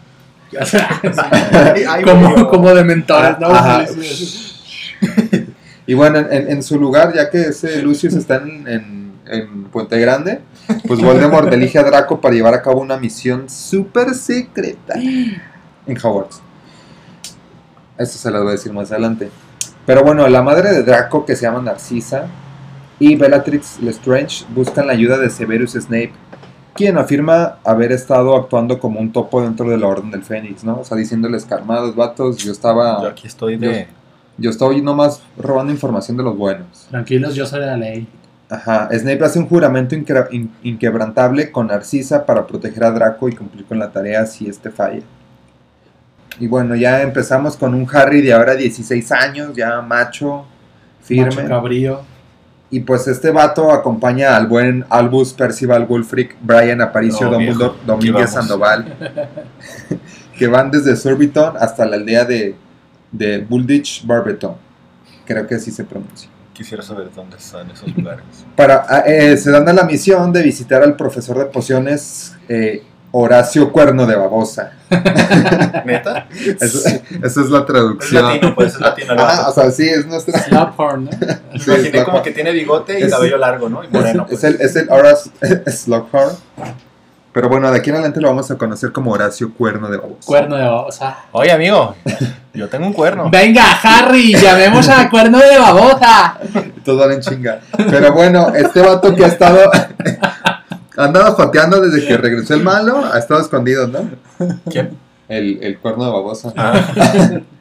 Como, 2.50 2.74
de 2.74 2.84
mentores, 2.84 3.40
¿no? 3.40 3.48
Ajá. 3.48 3.86
Y 5.86 5.94
bueno, 5.96 6.20
en, 6.20 6.32
en- 6.32 6.52
en 6.52 6.64
su 6.64 6.80
lugar, 6.80 7.14
ya 7.14 7.30
que 7.30 7.42
ese 7.50 7.82
Lucius 7.82 8.14
está 8.14 8.38
en, 8.38 8.68
en- 8.68 9.14
en 9.26 9.64
Puente 9.66 10.00
Grande, 10.00 10.42
pues 10.88 11.02
Voldemort 11.02 11.52
elige 11.52 11.80
a 11.80 11.84
Draco 11.84 12.22
para 12.22 12.36
llevar 12.36 12.54
a 12.54 12.62
cabo 12.62 12.80
una 12.82 12.98
misión 12.98 13.50
súper 13.50 14.14
secreta 14.14 14.94
en 14.96 15.98
Hogwarts. 16.02 16.42
Esto 17.98 18.18
se 18.18 18.32
las 18.32 18.42
voy 18.42 18.50
a 18.50 18.52
decir 18.54 18.72
más 18.74 18.92
adelante. 18.92 19.30
Pero 19.86 20.04
bueno, 20.04 20.28
la 20.28 20.42
madre 20.42 20.72
de 20.72 20.84
Draco, 20.84 21.26
que 21.26 21.36
se 21.36 21.44
llama 21.44 21.62
Narcisa, 21.62 22.28
y 23.00 23.16
Bellatrix 23.16 23.80
Lestrange 23.82 24.46
buscan 24.54 24.88
la 24.88 24.94
ayuda 24.94 25.18
de 25.18 25.30
Severus 25.30 25.74
Snape, 25.74 26.14
quien 26.74 26.98
afirma 26.98 27.58
haber 27.64 27.92
estado 27.92 28.36
actuando 28.36 28.80
como 28.80 29.00
un 29.00 29.12
topo 29.12 29.42
dentro 29.42 29.70
de 29.70 29.78
la 29.78 29.88
Orden 29.88 30.10
del 30.12 30.24
Fénix, 30.24 30.64
¿no? 30.64 30.80
O 30.80 30.84
sea, 30.86 30.98
diciéndoles 30.98 31.46
calmados, 31.46 31.96
vatos, 31.96 32.38
yo 32.38 32.52
estaba... 32.52 33.02
Yo 33.02 33.10
aquí 33.10 33.28
estoy 33.28 33.58
de. 33.58 33.88
Yo 34.38 34.50
estoy 34.50 34.82
nomás 34.82 35.22
robando 35.38 35.72
información 35.72 36.18
de 36.18 36.24
los 36.24 36.36
buenos. 36.36 36.88
Tranquilos, 36.90 37.36
yo 37.36 37.46
soy 37.46 37.60
la 37.60 37.78
ley. 37.78 38.08
Ajá. 38.50 38.90
Snape 38.92 39.24
hace 39.24 39.38
un 39.38 39.48
juramento 39.48 39.96
inquebrantable 40.64 41.52
con 41.52 41.68
Narcisa 41.68 42.26
para 42.26 42.48
proteger 42.48 42.84
a 42.84 42.92
Draco 42.92 43.30
y 43.30 43.36
cumplir 43.36 43.66
con 43.66 43.78
la 43.78 43.92
tarea 43.92 44.26
si 44.26 44.48
este 44.48 44.72
falla. 44.72 45.02
Y 46.44 46.48
bueno, 46.48 46.76
ya 46.76 47.02
empezamos 47.02 47.56
con 47.56 47.74
un 47.74 47.88
Harry 47.94 48.20
de 48.20 48.34
ahora 48.34 48.54
16 48.54 49.14
años, 49.14 49.56
ya 49.56 49.80
macho, 49.80 50.44
firme. 51.02 51.28
Macho 51.28 51.48
cabrío. 51.48 52.02
Y 52.70 52.82
pues 52.82 53.08
este 53.08 53.32
vato 53.32 53.72
acompaña 53.72 54.36
al 54.36 54.48
buen 54.48 54.84
Albus 54.90 55.32
Percival 55.32 55.86
Wulfric, 55.88 56.36
Brian 56.42 56.82
Aparicio, 56.82 57.32
No, 57.32 57.38
viejo, 57.38 57.78
Domínguez. 57.86 58.32
Sandoval, 58.32 58.94
que 60.38 60.48
van 60.48 60.70
desde 60.70 60.98
Surbiton 60.98 61.54
hasta 61.58 61.86
la 61.86 61.96
aldea 61.96 62.26
de, 62.26 62.58
de 63.14 63.38
Bulditch 63.38 64.06
Barberton. 64.06 64.56
Creo 65.24 65.48
que 65.48 65.56
así 65.56 65.72
se 65.72 65.86
pronuncia. 65.86 66.30
Quisiera 66.52 66.84
saber 66.84 67.08
dónde 67.16 67.38
están 67.38 67.72
esos 67.72 67.96
lugares. 67.96 68.26
Para, 68.58 68.86
ah, 68.90 69.04
eh, 69.08 69.38
se 69.38 69.50
dan 69.50 69.70
a 69.70 69.72
la 69.72 69.86
misión 69.86 70.34
de 70.34 70.44
visitar 70.44 70.84
al 70.84 70.98
profesor 70.98 71.40
de 71.40 71.46
pociones 71.46 72.36
eh, 72.50 72.84
Horacio 73.16 73.72
Cuerno 73.72 74.08
de 74.08 74.16
Babosa. 74.16 74.72
¿Neta? 75.86 76.26
Eso- 76.60 76.80
esa 77.24 77.42
es 77.42 77.50
la 77.50 77.60
Es 77.60 77.66
traducción. 77.68 78.26
latino, 78.26 78.56
pues 78.56 78.74
es 78.74 78.80
latino 78.80 79.14
Ah, 79.18 79.46
o 79.50 79.54
sea, 79.54 79.70
sí, 79.70 79.88
es 79.88 80.08
nuestra. 80.08 80.40
Slughorn, 80.40 81.06
¿no? 81.06 81.12
Sí, 81.12 81.70
imaginé 81.72 82.00
es 82.00 82.04
como 82.06 82.24
que 82.24 82.32
tiene 82.32 82.52
bigote 82.52 83.00
y 83.00 83.04
es- 83.04 83.12
cabello 83.12 83.38
largo, 83.38 83.70
¿no? 83.70 83.84
Y 83.84 83.88
moreno. 83.90 84.24
es, 84.30 84.40
pues. 84.40 84.44
el, 84.46 84.60
es 84.62 84.76
el 84.76 84.90
Horace 84.90 85.30
Slughorn. 85.68 86.36
Pero 87.34 87.50
bueno, 87.50 87.72
de 87.72 87.78
aquí 87.80 87.90
en 87.92 87.96
adelante 87.98 88.20
lo 88.22 88.30
vamos 88.30 88.50
a 88.50 88.58
conocer 88.58 88.92
como 88.92 89.12
Horacio 89.12 89.54
Cuerno 89.54 89.90
de 89.90 89.98
Babosa. 89.98 90.26
Cuerno 90.26 90.56
de 90.56 90.64
babosa. 90.66 91.18
Oye, 91.34 91.52
amigo, 91.52 91.96
yo 92.54 92.68
tengo 92.70 92.86
un 92.88 92.94
cuerno. 92.94 93.30
Venga, 93.32 93.64
Harry, 93.84 94.34
llamemos 94.36 94.88
a 94.90 95.10
cuerno 95.10 95.40
de 95.40 95.58
babosa. 95.60 96.38
Todos 96.86 97.00
van 97.00 97.12
en 97.12 97.22
chinga. 97.22 97.60
Pero 97.78 98.12
bueno, 98.14 98.50
este 98.56 98.82
vato 98.82 99.16
que 99.16 99.24
ha 99.26 99.28
estado. 99.28 99.70
Ha 100.98 101.06
andado 101.06 101.34
joteando 101.34 101.82
desde 101.82 102.08
que 102.08 102.18
regresó 102.18 102.54
el 102.54 102.64
malo, 102.64 103.04
ha 103.06 103.18
estado 103.18 103.42
escondido, 103.42 103.88
¿no? 103.88 104.10
¿Quién? 104.70 104.98
El, 105.28 105.64
el 105.64 105.80
cuerno 105.80 106.06
de 106.06 106.12
babosa. 106.12 106.54
Ah, 106.56 107.40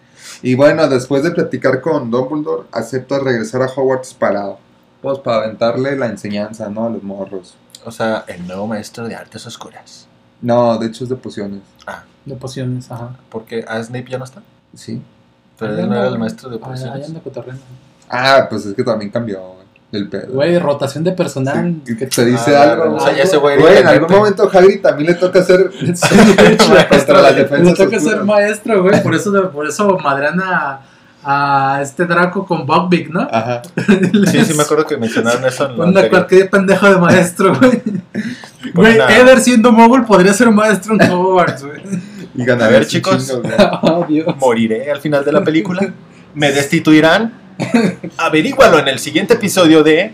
Y 0.43 0.57
bueno, 0.57 0.89
después 0.89 1.23
de 1.23 1.31
platicar 1.31 1.81
con 1.81 2.11
Dumbledore, 2.11 2.67
acepta 2.73 3.21
regresar 3.21 3.63
a 3.63 3.67
Hogwarts 3.67 4.13
para, 4.15 4.57
pues, 5.01 5.19
para 5.21 5.45
aventarle 5.45 5.97
la 5.97 6.07
enseñanza, 6.07 6.69
¿no? 6.69 6.87
A 6.87 6.91
los 6.91 7.03
morros. 7.03 7.55
o 7.85 7.93
sea, 7.93 8.25
el 8.27 8.47
nuevo 8.47 8.67
maestro 8.67 9.07
de 9.07 9.15
artes 9.15 9.47
oscuras. 9.47 10.09
No, 10.41 10.77
de 10.79 10.87
hecho 10.89 11.05
es 11.05 11.11
de 11.11 11.17
pociones. 11.17 11.61
De 12.25 12.35
pociones, 12.35 12.91
ajá. 12.91 13.17
Porque 13.31 13.65
a 13.67 13.83
Snape 13.83 14.11
ya 14.11 14.19
no 14.19 14.25
está. 14.25 14.43
Sí. 14.75 15.01
Pero 15.59 15.79
él 15.79 15.89
no 15.89 15.97
era 15.97 16.09
el 16.09 16.19
maestro 16.19 16.51
de 16.51 16.59
pociones. 16.59 17.13
Ah, 18.09 18.47
pues 18.51 18.67
es 18.67 18.75
que 18.75 18.83
también 18.83 19.11
cambió 19.11 19.57
el 19.93 20.09
pedo. 20.09 20.33
Güey, 20.33 20.59
rotación 20.59 21.05
de 21.05 21.13
personal. 21.13 21.77
Sí, 21.85 21.97
que 21.97 22.07
te 22.07 22.25
dice 22.25 22.57
Ah, 22.57 22.73
algo. 22.73 22.97
o 22.97 23.01
sea, 23.01 23.15
ya 23.15 23.23
ese 23.25 23.37
güey 23.37 23.59
Güey, 23.59 23.79
en 23.79 23.87
algún 23.87 24.11
momento 24.11 24.49
Hagrid 24.53 24.81
también 24.81 25.11
le 25.13 25.15
toca 25.17 25.41
hacer 25.41 25.71
contra 26.59 26.89
contra 26.89 27.23
las 27.23 27.37
Le 27.37 27.75
toca 27.75 28.01
ser 28.01 28.25
maestro, 28.25 28.83
güey. 28.83 29.03
Por 29.03 29.15
eso, 29.15 29.51
por 29.51 29.67
eso 29.69 29.99
madrean 29.99 30.41
a, 30.41 30.81
a 31.25 31.81
este 31.83 32.07
Draco 32.07 32.47
con 32.47 32.67
Buckbeak, 32.67 33.11
¿no? 33.11 33.21
Ajá. 33.31 33.63
Sí, 34.31 34.45
sí 34.45 34.55
me 34.55 34.63
acuerdo 34.63 34.87
que 34.87 34.97
mencionaron 34.97 35.45
eso 35.45 35.67
en 35.67 35.77
la 35.79 35.85
Onda 35.85 36.01
anterior. 36.01 36.11
cualquier 36.11 36.51
pendejo 36.51 36.89
de 36.91 36.97
maestro, 36.99 37.55
güey. 37.59 37.83
Güey, 38.75 38.95
una- 38.97 39.17
Eder 39.17 39.41
siendo 39.41 39.73
mogul 39.73 40.05
podría 40.07 40.33
ser 40.33 40.51
maestro 40.51 40.95
en 40.99 41.11
Hogwarts, 41.11 41.65
güey. 41.65 41.81
Y 42.35 42.45
ganaría 42.47 42.67
A 42.67 42.71
ver, 42.71 42.83
un 42.83 42.89
chicos. 42.89 43.29
chingo. 43.29 43.43
Oh, 43.83 44.07
Dios. 44.09 44.35
Moriré 44.39 44.91
al 44.91 45.01
final 45.01 45.23
de 45.23 45.33
la 45.33 45.45
película. 45.45 45.93
Me 46.35 46.51
destituirán. 46.51 47.42
Averígualo 48.17 48.79
en 48.79 48.89
el 48.89 48.99
siguiente 48.99 49.35
episodio 49.35 49.83
de 49.83 50.13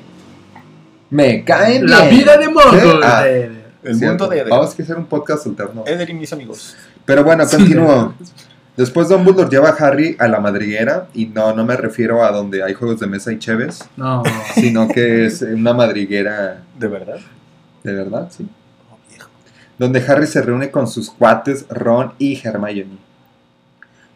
Me 1.11 1.45
caen 1.45 1.87
La 1.89 2.03
bien. 2.03 2.19
vida 2.19 2.37
de 2.37 2.49
mogul. 2.49 3.01
Ah. 3.03 3.27
El 3.27 3.95
Cierto. 3.97 4.07
mundo 4.25 4.29
de 4.29 4.37
Eder. 4.41 4.51
Vamos 4.51 4.79
a 4.79 4.83
hacer 4.83 4.97
un 4.97 5.07
podcast 5.07 5.47
alterno. 5.47 5.85
Eder 5.87 6.11
y 6.11 6.15
mis 6.15 6.33
amigos. 6.33 6.77
Pero 7.05 7.25
bueno, 7.25 7.47
continúo. 7.49 8.15
Después 8.77 9.09
Dumbledore 9.09 9.49
lleva 9.51 9.71
a 9.71 9.73
Harry 9.73 10.15
a 10.21 10.29
la 10.29 10.39
madriguera 10.41 11.09
y 11.15 11.27
no, 11.27 11.53
no 11.53 11.65
me 11.65 11.77
refiero 11.77 12.25
a 12.25 12.31
donde 12.31 12.63
hay 12.63 12.75
juegos 12.75 13.01
de 13.01 13.07
mesa 13.09 13.33
y 13.33 13.39
cheves, 13.39 13.81
No. 13.97 14.23
sino 14.55 14.87
que 14.87 15.27
es 15.27 15.43
una 15.43 15.73
madriguera 15.73 16.63
¿De 16.79 16.87
verdad? 16.87 17.19
de 17.83 17.93
verdad, 17.93 18.29
sí. 18.31 18.47
Oh, 18.93 18.97
viejo. 19.11 19.29
Donde 19.79 20.05
Harry 20.07 20.27
se 20.29 20.43
reúne 20.43 20.71
con 20.71 20.87
sus 20.87 21.11
cuates 21.11 21.67
Ron 21.69 22.13
y 22.19 22.39
Hermione. 22.47 22.99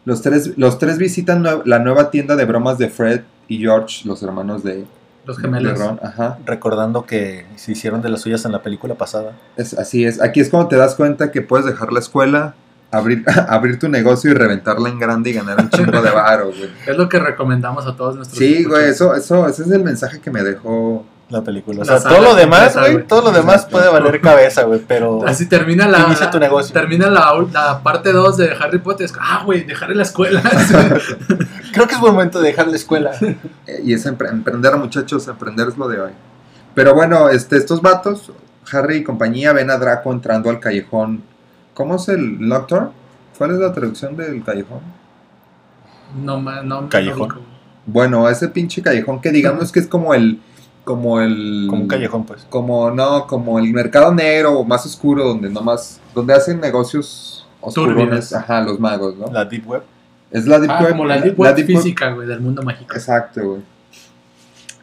Los 0.05 0.21
tres, 0.21 0.57
los 0.57 0.79
tres 0.79 0.97
visitan 0.97 1.43
nue- 1.43 1.61
la 1.65 1.79
nueva 1.79 2.11
tienda 2.11 2.35
de 2.35 2.45
bromas 2.45 2.77
de 2.77 2.89
Fred 2.89 3.21
y 3.47 3.59
George, 3.59 4.01
los 4.07 4.21
hermanos 4.23 4.63
de, 4.63 4.85
Los 5.25 5.37
de 5.37 5.43
gemelos. 5.43 5.79
Ron. 5.79 5.99
Ajá. 6.03 6.37
Recordando 6.45 7.05
que 7.05 7.45
se 7.55 7.71
hicieron 7.71 8.01
de 8.01 8.09
las 8.09 8.21
suyas 8.21 8.43
en 8.45 8.51
la 8.51 8.61
película 8.61 8.95
pasada. 8.95 9.33
Es, 9.55 9.73
así 9.77 10.05
es. 10.05 10.21
Aquí 10.21 10.39
es 10.41 10.49
cuando 10.49 10.67
te 10.69 10.75
das 10.75 10.95
cuenta 10.95 11.31
que 11.31 11.41
puedes 11.41 11.65
dejar 11.65 11.93
la 11.93 11.99
escuela, 11.99 12.55
abrir, 12.91 13.23
abrir 13.47 13.79
tu 13.79 13.87
negocio 13.87 14.31
y 14.31 14.33
reventarla 14.33 14.89
en 14.89 14.99
grande 14.99 15.29
y 15.29 15.33
ganar 15.33 15.59
un 15.61 15.69
chingo 15.69 16.01
de 16.01 16.11
varo, 16.11 16.47
güey. 16.47 16.69
Es 16.87 16.97
lo 16.97 17.07
que 17.07 17.19
recomendamos 17.19 17.87
a 17.87 17.95
todos 17.95 18.15
nuestros 18.17 18.37
Sí, 18.37 18.65
güey, 18.65 18.89
eso, 18.89 19.15
eso, 19.15 19.47
ese 19.47 19.63
es 19.63 19.71
el 19.71 19.83
mensaje 19.83 20.19
que 20.19 20.31
me 20.31 20.43
dejó. 20.43 21.05
La 21.33 21.41
película. 21.41 21.81
O 21.81 21.85
sea, 21.85 21.99
todo 21.99 22.21
lo 22.21 22.35
demás, 22.35 22.77
güey. 22.77 23.07
Todo 23.07 23.23
lo 23.23 23.31
demás 23.31 23.65
puede 23.65 23.89
valer 23.89 24.21
cabeza, 24.21 24.65
güey. 24.65 24.79
Pero. 24.87 25.25
Así 25.25 25.47
termina 25.49 25.87
la, 25.87 26.01
Inicia 26.01 26.29
tu 26.29 26.39
negocio. 26.39 26.71
termina 26.71 27.09
la, 27.09 27.33
la 27.51 27.81
parte 27.81 28.11
2 28.11 28.37
de 28.37 28.51
Harry 28.51 28.77
Potter. 28.77 29.05
Es, 29.05 29.13
ah, 29.19 29.41
güey, 29.43 29.63
dejaré 29.63 29.95
la 29.95 30.03
escuela. 30.03 30.43
Creo 31.73 31.87
que 31.87 31.95
es 31.95 31.99
buen 31.99 32.13
momento 32.13 32.39
de 32.39 32.49
dejar 32.49 32.67
la 32.67 32.75
escuela. 32.75 33.11
y 33.83 33.93
es 33.93 34.05
empre- 34.05 34.29
emprender, 34.29 34.75
muchachos, 34.77 35.27
emprender 35.27 35.69
es 35.69 35.77
lo 35.77 35.87
de 35.87 36.01
hoy. 36.01 36.11
Pero 36.75 36.93
bueno, 36.93 37.29
este, 37.29 37.57
estos 37.57 37.81
vatos, 37.81 38.31
Harry 38.71 38.97
y 38.97 39.03
compañía, 39.03 39.53
ven 39.53 39.71
a 39.71 39.77
Draco 39.79 40.11
entrando 40.13 40.51
al 40.51 40.59
callejón. 40.59 41.23
¿Cómo 41.73 41.95
es 41.95 42.09
el 42.09 42.47
Nocturne? 42.47 42.89
¿Cuál 43.39 43.51
es 43.51 43.57
la 43.57 43.73
traducción 43.73 44.15
del 44.15 44.43
callejón? 44.43 44.81
no, 46.23 46.39
no, 46.39 46.61
no 46.61 46.89
Callejón. 46.89 47.21
ubico. 47.31 47.41
Bueno, 47.87 48.29
ese 48.29 48.47
pinche 48.49 48.81
callejón 48.83 49.19
que 49.19 49.31
digamos 49.31 49.71
que 49.71 49.79
es 49.79 49.87
como 49.87 50.13
el. 50.13 50.39
Como 50.83 51.21
el. 51.21 51.67
Como 51.69 51.83
un 51.83 51.87
callejón, 51.87 52.25
pues. 52.25 52.45
Como, 52.49 52.91
no, 52.91 53.25
como 53.27 53.57
el 53.59 53.71
mercado 53.71 54.13
negro 54.13 54.59
o 54.59 54.63
más 54.65 54.85
oscuro, 54.85 55.23
donde 55.25 55.49
nomás. 55.49 55.99
Donde 56.13 56.33
hacen 56.33 56.59
negocios. 56.59 57.45
Turbios. 57.73 58.33
Ajá, 58.33 58.61
los 58.61 58.79
magos, 58.79 59.15
¿no? 59.15 59.27
La 59.31 59.45
Deep 59.45 59.65
Web. 59.67 59.83
es 60.31 60.45
la 60.45 60.59
Deep 60.59 60.71
Ah, 60.71 60.79
Web. 60.81 60.89
como 60.91 61.05
la 61.05 61.21
Deep 61.21 61.39
Web 61.39 61.65
física, 61.65 62.09
güey, 62.11 62.27
del 62.27 62.41
mundo 62.41 62.61
mágico. 62.63 62.93
Exacto, 62.93 63.41
güey. 63.41 63.61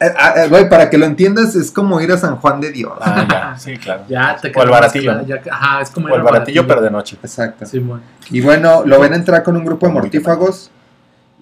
Eh, 0.02 0.14
ah, 0.18 0.32
eh, 0.36 0.48
Güey, 0.48 0.66
para 0.70 0.88
que 0.88 0.96
lo 0.96 1.04
entiendas, 1.04 1.54
es 1.54 1.70
como 1.70 2.00
ir 2.00 2.10
a 2.10 2.16
San 2.16 2.36
Juan 2.36 2.58
de 2.58 2.72
Dios. 2.72 2.94
Ah, 3.02 3.26
ya. 3.30 3.54
Sí, 3.58 3.76
claro. 3.76 4.04
Ya 4.08 4.34
te 4.40 4.50
O 4.56 4.62
el 4.62 4.70
baratillo, 4.70 5.26
ya 5.26 5.42
ajá, 5.50 5.82
es 5.82 5.90
como 5.90 6.06
O 6.08 6.16
el 6.16 6.22
baratillo, 6.22 6.66
pero 6.66 6.80
de 6.80 6.90
noche. 6.90 7.18
Exacto. 7.22 7.66
Sí, 7.66 7.78
bueno. 7.80 8.02
Y 8.30 8.40
bueno, 8.40 8.82
lo 8.86 8.98
ven 8.98 9.12
entrar 9.12 9.42
con 9.42 9.56
un 9.58 9.64
grupo 9.66 9.86
de 9.86 9.92
mortífagos. 9.92 10.70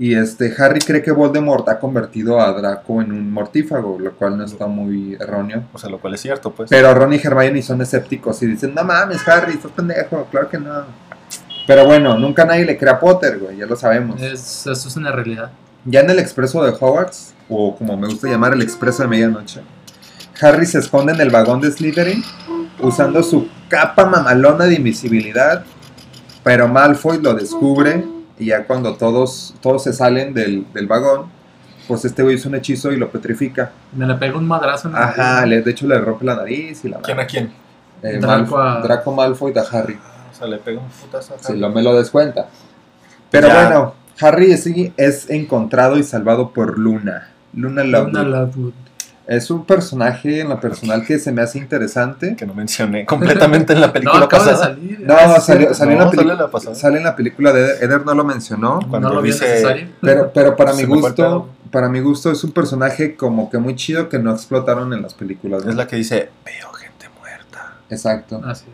Y 0.00 0.14
este 0.14 0.54
Harry 0.58 0.78
cree 0.78 1.02
que 1.02 1.10
Voldemort 1.10 1.68
ha 1.68 1.80
convertido 1.80 2.40
a 2.40 2.52
Draco 2.52 3.02
en 3.02 3.10
un 3.10 3.32
mortífago, 3.32 3.98
lo 3.98 4.12
cual 4.12 4.38
no 4.38 4.44
está 4.44 4.66
muy 4.68 5.16
erróneo. 5.18 5.64
O 5.72 5.78
sea, 5.78 5.90
lo 5.90 5.98
cual 5.98 6.14
es 6.14 6.20
cierto, 6.20 6.52
pues. 6.52 6.70
Pero 6.70 6.94
Ron 6.94 7.12
y 7.14 7.16
Hermione 7.16 7.62
son 7.62 7.82
escépticos 7.82 8.40
y 8.42 8.46
dicen, 8.46 8.74
no 8.74 8.84
mames, 8.84 9.26
Harry, 9.26 9.54
estás 9.54 9.72
pendejo, 9.72 10.24
claro 10.30 10.48
que 10.48 10.58
no. 10.58 10.84
Pero 11.66 11.84
bueno, 11.84 12.16
nunca 12.16 12.44
nadie 12.44 12.64
le 12.64 12.78
crea 12.78 12.94
a 12.94 13.00
Potter, 13.00 13.38
güey, 13.40 13.56
ya 13.56 13.66
lo 13.66 13.74
sabemos. 13.74 14.22
Es, 14.22 14.66
eso 14.66 14.88
es 14.88 14.96
una 14.96 15.10
realidad. 15.10 15.50
Ya 15.84 16.00
en 16.00 16.10
el 16.10 16.20
expreso 16.20 16.62
de 16.62 16.70
Hogwarts, 16.70 17.34
o 17.48 17.76
como 17.76 17.96
me 17.96 18.06
gusta 18.06 18.28
llamar 18.28 18.52
el 18.52 18.62
expreso 18.62 19.02
de 19.02 19.08
medianoche, 19.08 19.62
Harry 20.40 20.64
se 20.64 20.78
esconde 20.78 21.12
en 21.12 21.20
el 21.20 21.30
vagón 21.30 21.60
de 21.60 21.72
Slytherin 21.72 22.22
usando 22.80 23.22
su 23.24 23.48
capa 23.68 24.06
mamalona 24.06 24.66
de 24.66 24.74
invisibilidad, 24.74 25.64
pero 26.44 26.68
Malfoy 26.68 27.20
lo 27.20 27.34
descubre 27.34 28.04
y 28.38 28.46
ya 28.46 28.64
cuando 28.64 28.94
todos, 28.96 29.54
todos 29.60 29.82
se 29.84 29.92
salen 29.92 30.34
del, 30.34 30.66
del 30.72 30.86
vagón, 30.86 31.26
pues 31.86 32.04
este 32.04 32.22
güey 32.22 32.36
hizo 32.36 32.48
un 32.48 32.54
hechizo 32.54 32.92
y 32.92 32.96
lo 32.96 33.10
petrifica. 33.10 33.70
Me 33.96 34.06
le 34.06 34.14
pega 34.14 34.36
un 34.36 34.46
madrazo 34.46 34.88
en 34.88 34.94
la 34.94 35.04
Ajá, 35.08 35.46
le- 35.46 35.62
de 35.62 35.70
hecho 35.70 35.86
le 35.86 35.98
rompe 35.98 36.24
la 36.24 36.36
nariz 36.36 36.84
y 36.84 36.88
la 36.88 36.98
¿Quién 36.98 37.18
a 37.20 37.26
quién? 37.26 37.50
eh, 38.02 38.18
Draco 38.20 38.56
Malfoy- 38.56 38.78
a- 38.78 38.80
Draco 38.82 39.12
Malfoy 39.12 39.52
a 39.56 39.62
Harry. 39.76 39.98
O 40.30 40.34
sea, 40.38 40.46
le 40.46 40.58
pega 40.58 40.80
un 40.80 40.88
putazo 40.88 41.34
a 41.34 41.38
Si 41.38 41.52
Harry. 41.52 41.58
lo 41.60 41.70
me 41.70 41.82
lo 41.82 41.96
descuenta. 41.96 42.48
Pero 43.30 43.48
Ya. 43.48 43.64
bueno, 43.64 43.94
Harry 44.20 44.56
sí 44.56 44.92
es 44.96 45.28
encontrado 45.30 45.96
y 45.98 46.02
salvado 46.02 46.50
por 46.50 46.78
Luna. 46.78 47.28
Luna 47.54 47.82
Lovegood. 47.84 48.10
Una 48.10 48.22
Lovegood. 48.22 48.72
Es 49.28 49.50
un 49.50 49.66
personaje 49.66 50.40
en 50.40 50.48
lo 50.48 50.58
personal 50.58 51.04
que 51.04 51.18
se 51.18 51.30
me 51.32 51.42
hace 51.42 51.58
interesante. 51.58 52.34
Que 52.34 52.46
no 52.46 52.54
mencioné 52.54 53.04
completamente 53.04 53.74
en 53.74 53.80
la 53.82 53.86
No, 53.88 53.92
película 53.92 54.20
de 54.20 54.26
pasada. 54.28 54.56
salir. 54.56 55.00
No, 55.00 55.40
salió, 55.40 55.74
salió 55.74 55.92
en 55.92 55.98
No, 55.98 56.04
la 56.06 56.10
sale 56.10 56.16
película. 56.22 56.34
la 56.42 56.50
pasada. 56.50 56.74
Sale 56.74 56.96
en 56.96 57.04
la 57.04 57.14
película 57.14 57.52
de 57.52 57.60
Eder, 57.62 57.84
Eder 57.84 58.06
no 58.06 58.14
lo 58.14 58.24
mencionó. 58.24 58.80
Cuando 58.88 59.10
no 59.10 59.16
lo 59.16 59.22
dice- 59.22 59.46
necesario. 59.46 59.88
Pero, 60.00 60.32
pero 60.32 60.56
para 60.56 60.72
mi 60.78 60.80
Se 60.80 60.86
gusto, 60.86 61.48
para 61.70 61.88
mi 61.90 62.00
gusto 62.00 62.30
es 62.32 62.42
un 62.42 62.52
personaje 62.52 63.16
como 63.16 63.50
que 63.50 63.58
muy 63.58 63.76
chido 63.76 64.08
que 64.08 64.18
no 64.18 64.32
explotaron 64.32 64.92
en 64.94 65.02
las 65.02 65.12
películas. 65.12 65.62
¿no? 65.62 65.70
Es 65.70 65.76
la 65.76 65.86
que 65.86 65.96
dice, 65.96 66.30
veo 66.46 66.72
gente 66.72 67.10
muerta. 67.20 67.74
Exacto. 67.90 68.40
Así 68.46 68.64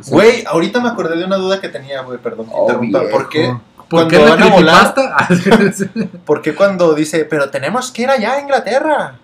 es. 0.00 0.08
Güey, 0.10 0.44
ahorita 0.46 0.80
me 0.80 0.88
acordé 0.88 1.18
de 1.18 1.24
una 1.26 1.36
duda 1.36 1.60
que 1.60 1.68
tenía, 1.68 2.00
güey, 2.00 2.16
perdón. 2.18 2.46
que 2.46 2.52
Oh, 2.54 2.62
interrumpa. 2.82 3.02
¿Por 3.10 3.28
qué? 3.28 3.54
¿Por 3.76 4.08
Cuando 4.08 4.08
qué 4.08 4.18
la 4.24 4.30
van 4.30 4.42
a 4.44 4.46
volar- 4.46 4.94
¿Por 6.24 6.40
qué 6.40 6.54
cuando 6.54 6.94
dice, 6.94 7.26
pero 7.26 7.50
tenemos 7.50 7.90
que 7.90 8.02
ir 8.02 8.08
allá 8.08 8.34
a 8.34 8.40
Inglaterra? 8.40 9.14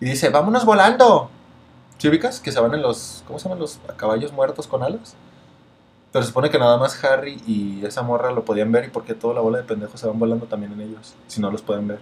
Y 0.00 0.06
dice, 0.06 0.30
vámonos 0.30 0.64
volando. 0.64 1.30
¿Sí 1.98 2.08
ubicas? 2.08 2.40
Que 2.40 2.50
se 2.52 2.60
van 2.60 2.72
en 2.74 2.82
los, 2.82 3.22
¿cómo 3.26 3.38
se 3.38 3.44
llaman 3.44 3.58
los 3.60 3.78
caballos 3.96 4.32
muertos 4.32 4.66
con 4.66 4.82
alas? 4.82 5.14
Pero 6.12 6.22
se 6.24 6.28
supone 6.28 6.50
que 6.50 6.58
nada 6.58 6.76
más 6.78 7.02
Harry 7.04 7.40
y 7.46 7.84
esa 7.84 8.02
morra 8.02 8.32
lo 8.32 8.44
podían 8.44 8.72
ver 8.72 8.86
y 8.86 8.88
porque 8.88 9.14
toda 9.14 9.34
la 9.34 9.40
bola 9.42 9.58
de 9.58 9.64
pendejos 9.64 10.00
se 10.00 10.06
van 10.06 10.18
volando 10.18 10.46
también 10.46 10.72
en 10.72 10.80
ellos. 10.80 11.14
Si 11.28 11.40
no 11.40 11.50
los 11.50 11.62
pueden 11.62 11.86
ver. 11.88 12.00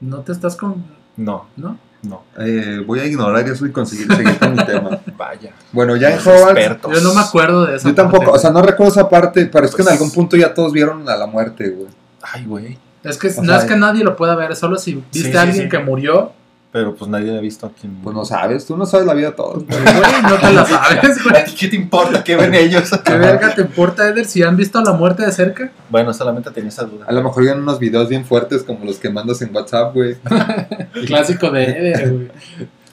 no 0.00 0.20
te 0.20 0.32
estás 0.32 0.56
con. 0.56 0.84
No, 1.16 1.46
¿No? 1.56 1.78
no. 2.02 2.22
Eh, 2.38 2.82
voy 2.86 3.00
a 3.00 3.04
ignorar 3.06 3.46
eso 3.48 3.64
y 3.66 3.72
conseguir 3.72 4.12
seguir 4.14 4.38
con 4.38 4.54
mi 4.54 4.64
tema. 4.64 5.00
Vaya. 5.16 5.52
Bueno, 5.72 5.96
ya 5.96 6.10
en 6.10 6.18
Hogwarts. 6.18 6.58
expertos. 6.58 6.92
Yo 6.94 7.00
no 7.08 7.14
me 7.14 7.20
acuerdo 7.20 7.64
de 7.66 7.76
eso. 7.76 7.88
Yo 7.88 7.94
tampoco, 7.94 8.32
o 8.32 8.38
sea, 8.38 8.50
no 8.50 8.60
recuerdo 8.62 8.92
esa 8.92 9.08
parte, 9.08 9.46
pero 9.46 9.64
es 9.66 9.74
que 9.74 9.82
en 9.82 9.86
Pues- 9.86 9.94
algún 9.98 10.10
punto 10.12 10.36
ya 10.36 10.52
todos 10.52 10.72
vieron 10.72 11.08
a 11.08 11.16
la 11.16 11.26
muerte, 11.26 11.68
güey. 11.70 11.88
Ay, 12.22 12.44
güey. 12.44 12.78
Es 13.08 13.18
que 13.18 13.28
O 13.28 13.42
no 13.42 13.52
sea, 13.52 13.58
es 13.58 13.64
que 13.64 13.76
nadie 13.76 14.04
lo 14.04 14.16
pueda 14.16 14.34
ver, 14.36 14.54
solo 14.56 14.76
si 14.78 14.94
viste 15.12 15.30
Sí, 15.30 15.36
a 15.36 15.42
alguien 15.42 15.64
sí. 15.64 15.68
que 15.68 15.78
murió, 15.78 16.32
Pero 16.72 16.94
pues 16.94 17.10
nadie 17.10 17.36
ha 17.36 17.40
visto 17.40 17.66
a 17.66 17.70
quién. 17.70 17.94
Pues 18.02 18.14
no 18.14 18.24
sabes, 18.24 18.66
tú 18.66 18.76
no 18.76 18.84
sabes 18.84 19.06
la 19.06 19.14
vida 19.14 19.28
de 19.30 19.36
todos. 19.36 19.62
pues, 19.64 19.82
güey, 19.82 20.22
no 20.22 20.34
te 20.36 20.52
la 20.52 20.66
sabes, 20.66 21.18
¿A 21.18 21.22
güey. 21.30 21.44
ti 21.46 21.54
qué 21.58 21.68
te 21.68 21.76
importa 21.76 22.22
qué 22.22 22.36
ven 22.36 22.54
ellos? 22.54 22.90
¿Qué 23.04 23.14
verga 23.16 23.54
te 23.54 23.62
importa, 23.62 24.06
Eder, 24.08 24.26
si 24.26 24.42
han 24.42 24.56
visto 24.56 24.80
la 24.82 24.92
muerte 24.92 25.24
de 25.24 25.32
cerca? 25.32 25.70
bueno, 25.88 26.12
solamente 26.12 26.50
tenía 26.50 26.68
esa 26.68 26.84
duda. 26.84 27.06
A 27.08 27.12
lo 27.12 27.22
mejor 27.22 27.42
vieron 27.44 27.62
unos 27.62 27.78
videos 27.78 28.08
bien 28.08 28.24
fuertes 28.26 28.62
como 28.62 28.84
los 28.84 28.96
que 28.98 29.08
mandas 29.08 29.40
en 29.42 29.54
WhatsApp, 29.54 29.94
güey. 29.94 30.16
Clásico 31.06 31.50
de 31.50 31.64
Eder, 31.64 32.12
güey. 32.12 32.28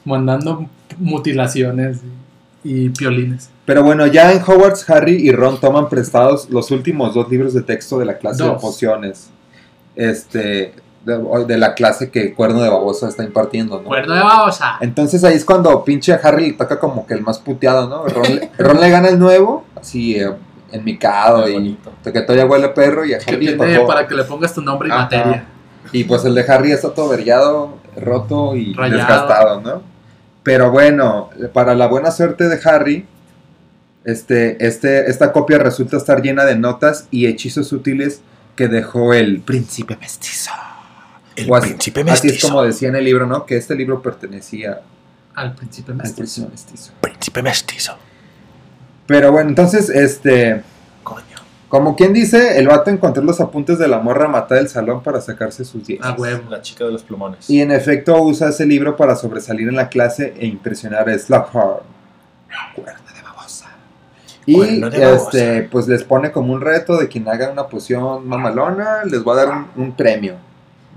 Mandando 0.05 0.67
mutilaciones 0.97 1.99
y, 2.63 2.89
piolines. 2.89 3.49
Pero 3.65 3.83
bueno, 3.83 4.07
ya 4.07 4.31
en 4.33 4.41
Hogwarts, 4.41 4.89
Harry 4.89 5.15
y 5.15 5.31
Ron 5.31 5.59
toman 5.59 5.89
prestados 5.89 6.49
los 6.49 6.71
últimos 6.71 7.13
dos 7.13 7.29
libros 7.29 7.53
de 7.53 7.61
texto 7.61 7.97
de 7.99 8.05
la 8.05 8.17
clase 8.17 8.43
de 8.43 8.51
pociones. 8.51 9.29
Este, 9.95 10.73
de, 11.05 11.45
de 11.47 11.57
la 11.57 11.73
clase 11.75 12.09
que 12.09 12.33
Cuerno 12.33 12.61
de 12.61 12.69
Babosa 12.69 13.09
está 13.09 13.23
impartiendo, 13.23 13.77
¿no? 13.79 13.83
Cuerno 13.83 14.15
de 14.15 14.21
babosa. 14.21 14.77
Entonces 14.81 15.23
ahí 15.23 15.35
es 15.35 15.45
cuando 15.45 15.83
pinche 15.83 16.13
a 16.13 16.15
Harry 16.23 16.47
le 16.51 16.53
toca 16.53 16.79
como 16.79 17.05
que 17.05 17.13
el 17.13 17.21
más 17.21 17.39
puteado, 17.39 17.87
¿no? 17.89 18.05
Ron 18.07 18.35
le, 18.35 18.51
Ron 18.57 18.79
le 18.79 18.89
gana 18.89 19.09
el 19.09 19.19
nuevo, 19.19 19.65
así 19.75 20.15
eh, 20.19 20.31
enmicado 20.71 21.43
Qué 21.45 21.51
y 21.51 21.53
bonito. 21.53 21.91
que 22.03 22.21
todavía 22.21 22.45
huele 22.45 22.69
perro 22.69 23.05
y 23.05 23.13
a 23.13 23.19
Que 23.19 23.33
Harry 23.35 23.45
le 23.47 23.53
tiene 23.57 23.75
tocó. 23.75 23.87
para 23.87 24.07
que 24.07 24.15
le 24.15 24.23
pongas 24.23 24.53
tu 24.53 24.61
nombre 24.61 24.87
y 24.89 24.91
Ajá. 24.91 25.01
materia. 25.03 25.45
Y 25.91 26.05
pues 26.05 26.23
el 26.25 26.33
de 26.33 26.41
Harry 26.51 26.71
está 26.71 26.93
todo 26.93 27.09
vergueado, 27.09 27.77
roto 27.97 28.55
y 28.55 28.73
Rayado. 28.73 28.97
desgastado, 28.97 29.61
¿no? 29.61 29.81
Pero 30.41 30.71
bueno, 30.71 31.29
para 31.53 31.75
la 31.75 31.87
buena 31.87 32.09
suerte 32.11 32.47
de 32.49 32.59
Harry, 32.67 33.05
este, 34.05 34.65
este, 34.65 35.09
esta 35.09 35.31
copia 35.31 35.57
resulta 35.59 35.97
estar 35.97 36.21
llena 36.21 36.45
de 36.45 36.55
notas 36.55 37.07
y 37.11 37.27
hechizos 37.27 37.71
útiles 37.71 38.21
que 38.55 38.67
dejó 38.67 39.13
el 39.13 39.41
príncipe 39.41 39.97
mestizo. 39.99 40.51
El 41.35 41.49
O 41.51 41.55
así- 41.55 41.69
príncipe 41.69 42.01
Así 42.01 42.11
es 42.11 42.23
mestizo. 42.23 42.47
como 42.49 42.63
decía 42.63 42.89
en 42.89 42.95
el 42.95 43.03
libro, 43.05 43.25
¿no? 43.25 43.45
Que 43.45 43.57
este 43.57 43.75
libro 43.75 44.01
pertenecía 44.01 44.81
Al 45.35 45.55
príncipe 45.55 45.93
mestizo. 45.93 46.47
Príncipe 47.01 47.41
mestizo. 47.41 47.97
Pero 49.07 49.31
bueno, 49.31 49.49
entonces, 49.49 49.89
este, 49.89 50.61
Coño. 51.03 51.23
como 51.69 51.95
quien 51.95 52.13
dice, 52.13 52.59
el 52.59 52.67
vato 52.67 52.91
encontró 52.91 53.23
los 53.23 53.41
apuntes 53.41 53.79
de 53.79 53.87
la 53.87 53.97
morra 53.99 54.27
matada 54.27 54.61
del 54.61 54.69
salón 54.69 55.01
para 55.01 55.19
sacarse 55.21 55.65
sus 55.65 55.87
diez. 55.87 55.99
A 56.03 56.11
huevo. 56.13 56.49
La 56.51 56.61
chica 56.61 56.85
de 56.85 56.91
los 56.91 57.01
plumones. 57.03 57.49
Y 57.49 57.61
en 57.61 57.71
efecto 57.71 58.21
usa 58.21 58.49
ese 58.49 58.65
libro 58.67 58.95
para 58.95 59.15
sobresalir 59.15 59.67
en 59.67 59.75
la 59.75 59.89
clase 59.89 60.35
e 60.37 60.45
impresionar 60.45 61.09
a 61.09 61.17
Slughorn. 61.17 61.81
Y 64.45 64.61
este, 64.93 65.63
pues 65.71 65.87
les 65.87 66.03
pone 66.03 66.31
como 66.31 66.53
un 66.53 66.61
reto 66.61 66.97
de 66.97 67.07
quien 67.07 67.27
haga 67.29 67.49
una 67.51 67.67
poción 67.67 68.27
mamalona, 68.27 69.03
les 69.05 69.25
va 69.25 69.33
a 69.33 69.35
dar 69.37 69.49
un, 69.49 69.67
un 69.83 69.91
premio. 69.93 70.35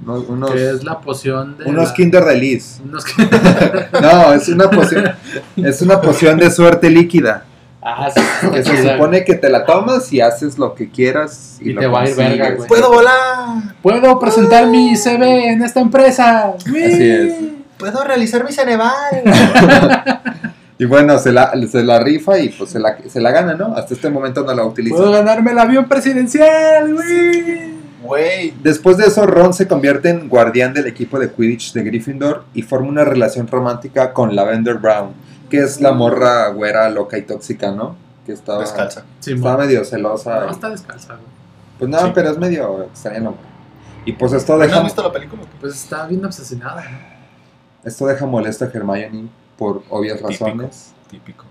Unos, 0.05 0.29
unos, 0.29 0.51
Que 0.51 0.71
es 0.71 0.85
la 0.85 1.01
poción 1.01 1.57
de. 1.57 1.65
unos 1.65 1.89
la- 1.89 1.95
Kinder 1.95 2.25
de 2.25 2.37
Liz. 2.37 2.81
Unos 2.85 3.05
No, 4.03 4.33
es 4.35 4.49
una 4.49 4.69
poción, 4.69 5.11
es 5.57 5.81
una 5.83 6.01
poción 6.01 6.39
de 6.39 6.51
suerte 6.51 6.91
líquida. 6.91 7.45
Ah, 7.81 8.11
sí, 8.13 8.21
Que 8.51 8.65
se 8.65 8.93
supone 8.93 9.25
que 9.25 9.37
te 9.37 9.49
la 9.49 9.65
tomas 9.65 10.13
y 10.13 10.21
haces 10.21 10.59
lo 10.59 10.75
que 10.75 10.91
quieras 10.91 11.57
y, 11.61 11.71
Y 11.71 11.73
lo 11.73 11.81
te 11.83 11.87
va 11.87 12.01
a 12.03 12.09
ir 12.11 12.17
verga, 12.17 12.51
güey. 12.57 12.67
¡Puedo 12.69 12.91
volar! 12.93 13.15
Puedo 13.81 14.19
presentar 14.19 14.67
mi 14.67 14.97
CV 14.97 15.51
en 15.51 15.63
esta 15.63 15.79
empresa. 15.81 16.55
Así 16.67 17.11
es. 17.11 17.35
¡Puedo 17.79 18.03
realizar 18.03 18.43
mi 18.45 18.51
Ceneval! 18.53 19.23
Y 20.79 20.85
bueno, 20.85 21.19
se 21.19 21.33
la, 21.33 21.53
se 21.71 21.83
la 21.83 21.99
rifa 22.01 22.39
y 22.39 22.51
pues 22.51 22.71
se 22.71 22.79
la, 22.79 22.99
se 23.09 23.21
la 23.21 23.31
gana, 23.31 23.55
¿no? 23.55 23.75
Hasta 23.75 23.95
este 23.95 24.11
momento 24.11 24.43
no 24.45 24.53
la 24.55 24.65
utiliza. 24.65 24.97
Puedo 24.97 25.13
ganarme 25.13 25.53
el 25.53 25.59
avión 25.59 25.87
presidencial, 25.89 26.93
güey. 26.95 27.77
Güey, 28.03 28.55
Después 28.63 28.99
de 28.99 29.07
eso, 29.07 29.27
Ron 29.27 29.53
se 29.55 29.67
convierte 29.67 30.11
en 30.11 30.29
guardián 30.29 30.75
del 30.75 30.87
equipo 30.87 31.19
de 31.19 31.31
Quidditch 31.33 31.73
de 31.73 31.83
Gryffindor 31.83 32.45
y 32.55 32.63
forma 32.63 32.89
una 32.89 33.05
relación 33.05 33.49
romántica 33.49 34.13
con 34.13 34.37
Lavender 34.37 34.75
Brown, 34.77 35.11
que 35.51 35.59
es 35.59 35.81
la 35.81 35.93
morra 35.93 36.49
güera, 36.51 36.89
loca 36.91 37.17
y 37.19 37.23
tóxica, 37.23 37.73
¿no? 37.73 37.97
Que 38.27 38.33
estaba, 38.33 38.61
descalza. 38.61 39.05
estaba 39.27 39.57
medio 39.57 39.85
celosa. 39.85 40.41
No, 40.41 40.47
y- 40.49 40.51
está 40.51 40.69
descalza, 40.71 41.15
güey. 41.15 41.27
pues 41.79 41.91
no, 41.91 41.99
Sí. 42.01 42.13
pero 42.15 42.31
es 42.31 42.39
medio 42.39 42.87
la 43.05 43.21
morra. 43.21 43.37
Y 44.05 44.13
pues 44.13 44.33
esto 44.35 44.53
¿No 44.57 44.61
deja, 44.63 44.77
has 44.77 44.85
visto 44.85 45.03
la 45.03 45.13
película? 45.13 45.43
Pues 45.61 45.75
está 45.75 46.07
bien 46.07 46.25
obsesionada, 46.25 46.83
¿no? 46.85 46.99
esto 47.83 48.07
deja 48.07 48.27
molesta 48.27 48.67
a 48.67 48.69
Hermione 48.69 49.29
por 49.59 49.83
obvias 49.91 50.19
Típico. 50.19 50.45
razones. 50.47 50.93
Típico. 51.11 51.45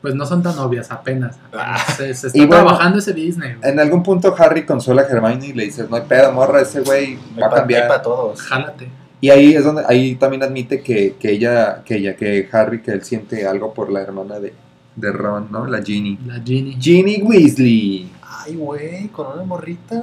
Pues 0.00 0.14
no 0.16 0.26
son 0.26 0.42
tan 0.42 0.58
obvias, 0.58 0.90
apenas. 0.90 1.38
Ah. 1.52 1.78
Se, 1.96 2.12
se 2.14 2.26
está 2.28 2.38
Y 2.38 2.46
bueno, 2.46 2.64
trabajando 2.64 2.98
ese 2.98 3.12
Disney, 3.12 3.54
güey. 3.54 3.70
En 3.70 3.78
algún 3.78 4.02
punto 4.02 4.34
Harry 4.36 4.66
consuela 4.66 5.02
a 5.02 5.06
Hermione 5.06 5.46
y 5.46 5.52
le 5.52 5.64
dice, 5.64 5.86
no 5.88 5.96
hay 5.96 6.02
pedo, 6.02 6.32
morra, 6.32 6.60
ese 6.60 6.80
güey 6.80 7.18
va 7.40 7.46
a 7.46 7.50
cambiar. 7.50 7.86
para 7.88 8.02
todos. 8.02 8.40
Jálate. 8.42 8.88
Y 9.20 9.30
ahí 9.30 9.54
es 9.54 9.62
donde, 9.64 9.84
ahí 9.86 10.16
también 10.16 10.42
admite 10.42 10.82
que, 10.82 11.14
que 11.14 11.30
ella, 11.30 11.82
que 11.84 11.96
ella, 11.98 12.16
que 12.16 12.48
Harry, 12.50 12.82
que 12.82 12.90
él 12.90 13.04
siente 13.04 13.46
algo 13.46 13.72
por 13.72 13.92
la 13.92 14.00
hermana 14.00 14.40
de, 14.40 14.52
de 14.96 15.12
Ron, 15.12 15.46
¿no? 15.52 15.64
La 15.66 15.80
Ginny. 15.80 16.18
La 16.26 16.40
Ginny. 16.40 16.76
Ginny 16.80 17.22
Weasley. 17.22 18.10
Ay, 18.44 18.56
güey, 18.56 19.06
con 19.08 19.28
una 19.32 19.44
morrita. 19.44 20.02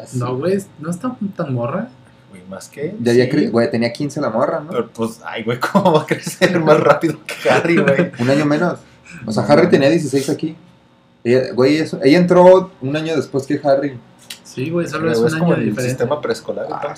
Así. 0.00 0.16
No, 0.20 0.36
güey, 0.36 0.58
no 0.78 0.90
está 0.90 1.16
tan 1.36 1.52
morra. 1.52 1.88
Más 2.50 2.68
que. 2.68 2.94
Ya, 3.00 3.12
sí. 3.12 3.46
güey, 3.46 3.70
tenía 3.70 3.92
15 3.92 4.20
la 4.20 4.28
morra, 4.28 4.58
¿no? 4.60 4.70
Pero 4.70 4.88
pues, 4.90 5.20
ay, 5.24 5.44
güey, 5.44 5.58
¿cómo 5.60 5.92
va 5.92 6.02
a 6.02 6.06
crecer 6.06 6.58
más 6.60 6.80
rápido 6.80 7.18
que 7.24 7.48
Harry, 7.48 7.76
güey? 7.76 8.10
Un 8.18 8.28
año 8.28 8.44
menos. 8.44 8.80
O 9.24 9.30
sea, 9.32 9.44
Harry 9.44 9.68
tenía 9.70 9.88
16 9.88 10.28
aquí. 10.30 10.56
Ella, 11.22 11.52
güey, 11.54 11.76
eso- 11.76 12.00
ella 12.02 12.18
entró 12.18 12.72
un 12.80 12.96
año 12.96 13.14
después 13.14 13.46
que 13.46 13.60
Harry. 13.62 13.98
Sí, 14.42 14.68
güey, 14.68 14.88
solo 14.88 15.12
es 15.12 15.18
un 15.18 15.38
como 15.38 15.52
año 15.52 15.62
de 15.62 15.68
el 15.68 15.78
sistema 15.80 16.20
preescolar, 16.20 16.66
Ah, 16.72 16.92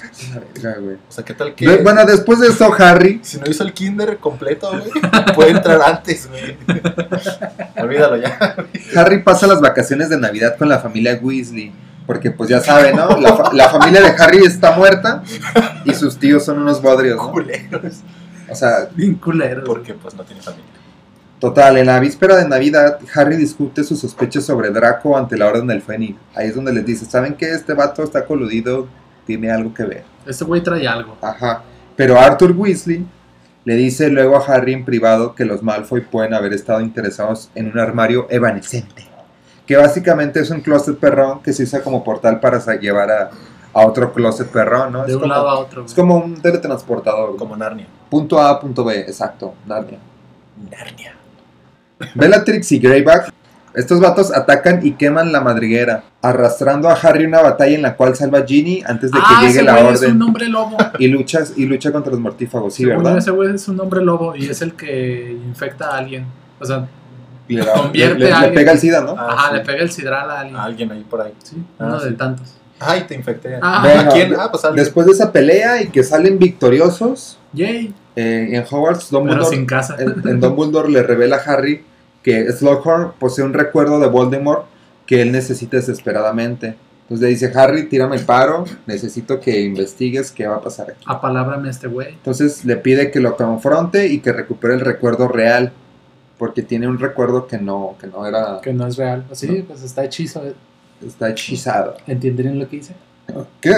güey. 0.80 0.94
O 0.96 1.12
sea, 1.12 1.22
¿qué 1.22 1.34
tal 1.34 1.54
que.? 1.54 1.76
Bueno, 1.82 2.02
después 2.06 2.40
de 2.40 2.48
eso, 2.48 2.72
Harry 2.78 3.20
Si 3.22 3.38
no 3.38 3.44
hizo 3.46 3.62
el 3.62 3.74
kinder 3.74 4.16
completo, 4.16 4.70
güey, 4.70 4.90
puede 5.34 5.50
entrar 5.50 5.82
antes, 5.82 6.30
güey. 6.30 6.56
Olvídalo 7.76 8.16
ya. 8.16 8.56
Harry 8.96 9.22
pasa 9.22 9.46
las 9.46 9.60
vacaciones 9.60 10.08
de 10.08 10.18
Navidad 10.18 10.56
con 10.56 10.68
la 10.70 10.78
familia 10.78 11.18
Weasley. 11.22 11.72
Porque 12.12 12.30
pues 12.30 12.50
ya 12.50 12.60
saben, 12.60 12.96
¿no? 12.96 13.18
La, 13.20 13.34
fa- 13.34 13.52
la 13.52 13.68
familia 13.68 14.00
de 14.02 14.08
Harry 14.22 14.38
está 14.44 14.72
muerta 14.76 15.22
y 15.84 15.94
sus 15.94 16.18
tíos 16.18 16.44
son 16.44 16.58
unos 16.60 16.80
bodrios, 16.82 17.16
¿no? 17.16 17.30
Culeros. 17.32 18.00
O 18.50 18.54
sea, 18.54 18.88
Bien 18.94 19.14
culero. 19.14 19.64
Porque 19.64 19.94
pues 19.94 20.14
no 20.14 20.24
tiene 20.24 20.42
familia. 20.42 20.66
total, 21.40 21.78
en 21.78 21.86
la 21.86 21.98
víspera 22.00 22.36
de 22.36 22.46
Navidad, 22.48 22.98
Harry 23.14 23.36
discute 23.36 23.82
sus 23.82 23.98
sospechas 24.00 24.44
sobre 24.44 24.70
Draco 24.70 25.16
ante 25.16 25.36
la 25.38 25.46
Orden 25.48 25.66
del 25.66 25.80
Fénix. 25.82 26.18
Ahí 26.34 26.48
es 26.48 26.54
donde 26.54 26.72
les 26.72 26.84
dice, 26.84 27.04
¿saben 27.06 27.34
qué? 27.34 27.50
Este 27.52 27.72
vato 27.74 28.02
está 28.02 28.24
coludido, 28.26 28.86
tiene 29.26 29.50
algo 29.50 29.72
que 29.72 29.84
ver. 29.84 30.04
Este 30.26 30.44
güey 30.44 30.62
trae 30.62 30.86
algo. 30.86 31.16
Ajá. 31.22 31.62
Pero 31.96 32.18
Arthur 32.20 32.52
Weasley 32.52 33.06
le 33.64 33.74
dice 33.76 34.08
luego 34.10 34.36
a 34.36 34.44
Harry 34.44 34.72
en 34.74 34.84
privado 34.84 35.34
que 35.34 35.44
los 35.44 35.62
Malfoy 35.62 36.00
pueden 36.02 36.34
haber 36.34 36.52
estado 36.52 36.80
interesados 36.80 37.50
en 37.54 37.68
un 37.70 37.78
armario 37.78 38.26
evanescente. 38.30 39.06
Que 39.66 39.76
básicamente 39.76 40.40
es 40.40 40.50
un 40.50 40.60
closet 40.60 40.98
perrón 40.98 41.42
que 41.42 41.52
se 41.52 41.62
usa 41.62 41.82
como 41.82 42.02
portal 42.02 42.40
para 42.40 42.58
llevar 42.76 43.10
a, 43.10 43.30
a 43.72 43.86
otro 43.86 44.12
closet 44.12 44.48
perrón, 44.48 44.92
¿no? 44.92 45.02
De 45.04 45.10
es, 45.10 45.14
un 45.14 45.22
como, 45.22 45.32
lado 45.32 45.48
a 45.48 45.58
otro. 45.58 45.84
es 45.84 45.94
güey. 45.94 45.96
como 45.96 46.24
un 46.24 46.40
teletransportador. 46.40 47.36
Como 47.36 47.56
Narnia. 47.56 47.86
Punto 48.10 48.40
A, 48.40 48.60
punto 48.60 48.84
B, 48.84 49.00
exacto. 49.00 49.54
Narnia. 49.66 49.98
Narnia. 50.70 51.14
Bellatrix 52.14 52.72
y 52.72 52.78
Greyback, 52.78 53.32
estos 53.74 54.00
vatos 54.00 54.34
atacan 54.34 54.84
y 54.84 54.92
queman 54.92 55.32
la 55.32 55.40
madriguera, 55.40 56.04
arrastrando 56.20 56.88
a 56.88 56.94
Harry 56.94 57.24
una 57.24 57.40
batalla 57.40 57.74
en 57.74 57.82
la 57.82 57.96
cual 57.96 58.14
salva 58.14 58.40
a 58.40 58.46
Ginny 58.46 58.82
antes 58.86 59.10
de 59.10 59.18
que 59.18 59.24
ah, 59.26 59.40
llegue 59.40 59.52
ese 59.52 59.62
la 59.62 59.80
güey 59.80 59.94
es 59.94 60.00
orden 60.02 60.16
un 60.16 60.22
hombre 60.22 60.48
lobo. 60.48 60.76
y 60.98 61.08
lucha, 61.08 61.40
y 61.56 61.64
lucha 61.64 61.90
contra 61.90 62.10
los 62.10 62.20
mortífagos, 62.20 62.74
sí, 62.74 62.84
Según 62.84 63.02
¿verdad? 63.02 63.18
Ese 63.18 63.30
güey 63.30 63.54
es 63.54 63.66
un 63.68 63.80
hombre 63.80 64.02
lobo 64.04 64.36
y 64.36 64.46
es 64.46 64.60
el 64.60 64.74
que 64.74 65.32
infecta 65.32 65.94
a 65.94 65.98
alguien. 65.98 66.26
O 66.60 66.66
sea, 66.66 66.86
le, 67.48 67.64
da- 67.64 67.72
convierte 67.74 68.18
le- 68.18 68.24
le- 68.26 68.32
a 68.32 68.38
le 68.40 68.46
alguien. 68.46 68.54
pega 68.54 68.72
el 68.72 68.78
SIDA, 68.78 69.00
¿no? 69.02 69.14
Ah, 69.18 69.28
ajá, 69.32 69.48
sí. 69.50 69.54
le 69.56 69.60
pega 69.64 69.82
el 69.82 69.90
sidral 69.90 70.30
a 70.30 70.40
alguien. 70.40 70.56
A 70.56 70.64
alguien 70.64 70.92
ahí 70.92 71.04
por 71.08 71.20
ahí. 71.20 71.32
Sí, 71.42 71.56
Ah, 71.78 71.84
uno 71.86 72.00
de 72.00 72.10
sí. 72.10 72.14
tantos. 72.16 72.54
Ay, 72.80 73.04
te 73.06 73.14
infecté. 73.14 73.58
Ah, 73.62 73.80
Bueno, 73.84 74.10
¿A 74.10 74.12
quién? 74.12 74.30
de- 74.30 74.36
Ah, 74.36 74.48
pues 74.50 74.64
alguien. 74.64 74.84
Después 74.84 75.06
de 75.06 75.12
esa 75.12 75.30
pelea 75.32 75.82
y 75.82 75.88
que 75.88 76.02
salen 76.02 76.38
victoriosos, 76.38 77.38
yay. 77.52 77.94
eh, 78.16 78.48
en 78.52 78.64
Hogwarts, 78.68 79.06
Pero 79.10 79.20
Dumbledore, 79.20 79.56
sin 79.56 79.66
casa. 79.66 79.96
en, 79.98 80.26
en 80.28 80.40
Dumbledore 80.40 80.88
le 80.90 81.02
revela 81.02 81.36
a 81.36 81.40
Harry 81.52 81.84
que 82.22 82.50
Slughorn 82.52 83.12
posee 83.18 83.44
un 83.44 83.52
recuerdo 83.52 83.98
de 84.00 84.06
Voldemort 84.08 84.66
que 85.06 85.22
él 85.22 85.32
necesita 85.32 85.76
desesperadamente. 85.76 86.76
Entonces 87.02 87.20
le 87.20 87.28
dice, 87.28 87.52
Harry, 87.58 87.88
tírame 87.88 88.16
el 88.16 88.24
paro, 88.24 88.64
necesito 88.86 89.40
que 89.40 89.60
investigues 89.60 90.30
qué 90.30 90.46
va 90.46 90.56
a 90.56 90.60
pasar 90.60 90.90
aquí. 90.92 91.04
Apalábrame 91.06 91.68
a 91.68 91.70
este 91.70 91.88
güey. 91.88 92.10
Entonces 92.10 92.64
le 92.64 92.76
pide 92.76 93.10
que 93.10 93.20
lo 93.20 93.36
confronte 93.36 94.06
y 94.06 94.20
que 94.20 94.32
recupere 94.32 94.74
el 94.74 94.80
recuerdo 94.80 95.28
real, 95.28 95.72
porque 96.42 96.62
tiene 96.62 96.88
un 96.88 96.98
recuerdo 96.98 97.46
que 97.46 97.56
no, 97.56 97.94
que 98.00 98.08
no 98.08 98.26
era, 98.26 98.60
Que 98.60 98.72
no 98.72 98.84
es 98.84 98.96
real. 98.96 99.24
Sí, 99.30 99.64
pues 99.64 99.80
está 99.84 100.02
hechizo. 100.04 100.42
está 101.06 101.30
hechizado. 101.30 101.94
¿Entendieron 102.04 102.58
lo 102.58 102.68
que 102.68 102.78
hice? 102.78 102.96
¿Qué? 103.60 103.76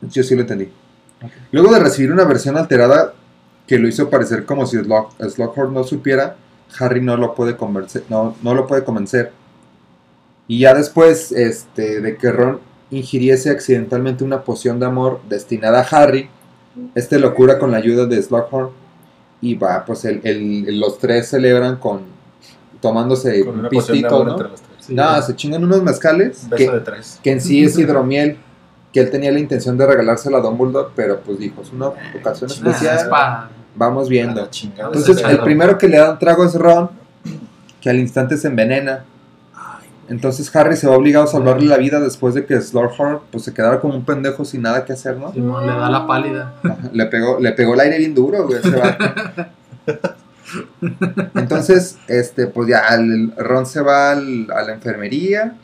Yo 0.00 0.22
sí 0.22 0.34
lo 0.34 0.40
entendí. 0.40 0.70
Luego 1.52 1.70
de 1.70 1.80
recibir 1.80 2.10
una 2.10 2.24
versión 2.24 2.56
alterada 2.56 3.12
que 3.66 3.78
lo 3.78 3.86
hizo 3.88 4.08
parecer 4.08 4.46
como 4.46 4.64
si 4.66 4.78
Slug- 4.78 5.10
Slughorn 5.28 5.74
no 5.74 5.84
supiera, 5.84 6.36
Harry 6.80 7.02
no 7.02 7.18
lo 7.18 7.34
puede 7.34 7.58
convencer, 7.58 8.04
no, 8.08 8.34
no 8.42 8.54
lo 8.54 8.66
puede 8.66 8.84
convencer. 8.84 9.30
Y 10.46 10.60
ya 10.60 10.72
después 10.72 11.30
este, 11.32 12.00
de 12.00 12.16
que 12.16 12.32
Ron 12.32 12.58
ingiriese 12.90 13.50
accidentalmente 13.50 14.24
una 14.24 14.44
poción 14.44 14.80
de 14.80 14.86
amor 14.86 15.20
destinada 15.28 15.80
a 15.80 15.82
Harry, 15.82 16.30
este 16.94 17.18
lo 17.18 17.34
cura 17.34 17.58
con 17.58 17.70
la 17.70 17.76
ayuda 17.76 18.06
de 18.06 18.22
Slughorn 18.22 18.70
y 19.40 19.54
va, 19.54 19.84
pues 19.84 20.04
el, 20.04 20.20
el- 20.24 20.78
los 20.80 20.98
tres 20.98 21.28
celebran 21.28 21.76
con 21.76 22.02
tomándose 22.80 23.44
Con 23.44 23.54
un 23.54 23.60
una 23.60 23.68
poción 23.70 23.86
de 23.98 24.02
pistito, 24.02 24.14
amor 24.14 24.26
¿no? 24.26 24.32
entre 24.32 24.48
los 24.50 24.60
tres. 24.62 24.76
Sí, 24.86 24.94
No, 24.94 25.20
se 25.22 25.36
chingan 25.36 25.64
unos 25.64 25.82
mezcales 25.82 26.44
Un 26.44 26.50
que, 26.50 26.64
beso 26.64 26.72
de 26.72 26.80
tres. 26.80 27.20
que 27.22 27.32
en 27.32 27.40
sí 27.40 27.64
es 27.64 27.78
hidromiel, 27.78 28.36
que 28.92 29.00
él 29.00 29.10
tenía 29.10 29.30
la 29.32 29.38
intención 29.38 29.76
de 29.76 29.86
regalársela 29.86 30.38
a 30.38 30.40
Dumbledore, 30.40 30.88
pero 30.96 31.20
pues 31.20 31.38
dijo, 31.38 31.60
es 31.62 31.72
una 31.72 31.88
ocasión 31.88 32.50
Ah, 32.50 32.54
es 32.54 32.58
especial, 32.76 33.08
pa- 33.10 33.50
vamos 33.74 34.06
A 34.06 34.10
viendo. 34.10 34.48
Entonces, 34.50 35.22
el 35.28 35.40
primero 35.40 35.76
que 35.78 35.88
le 35.88 35.98
da 35.98 36.12
un 36.12 36.18
trago 36.18 36.44
es 36.44 36.54
Ron, 36.54 36.90
que 37.80 37.90
al 37.90 37.98
instante 37.98 38.36
se 38.36 38.48
envenena. 38.48 39.04
Entonces 40.08 40.54
Harry 40.56 40.76
se 40.76 40.86
va 40.86 40.96
obligado 40.96 41.24
a 41.24 41.28
salvarle 41.28 41.66
la 41.66 41.76
vida 41.76 42.00
después 42.00 42.34
de 42.34 42.46
que 42.46 42.60
Slughorn 42.60 43.20
pues, 43.30 43.44
se 43.44 43.52
quedara 43.52 43.80
como 43.80 43.94
un 43.94 44.04
pendejo 44.04 44.44
sin 44.44 44.62
nada 44.62 44.84
que 44.84 44.92
hacer, 44.94 45.16
¿no? 45.18 45.32
Simón 45.32 45.66
le 45.66 45.72
da 45.72 45.90
la 45.90 46.06
pálida. 46.06 46.54
Le 46.92 47.06
pegó, 47.06 47.38
le 47.38 47.52
pegó 47.52 47.74
el 47.74 47.80
aire 47.80 47.98
bien 47.98 48.14
duro, 48.14 48.46
güey, 48.46 48.58
ese. 48.58 48.80
Entonces, 51.34 51.98
este, 52.08 52.46
pues 52.46 52.68
ya 52.68 52.80
el- 52.94 53.32
Ron 53.36 53.66
se 53.66 53.80
va 53.80 54.12
al- 54.12 54.48
a 54.54 54.62
la 54.62 54.72
enfermería 54.72 55.54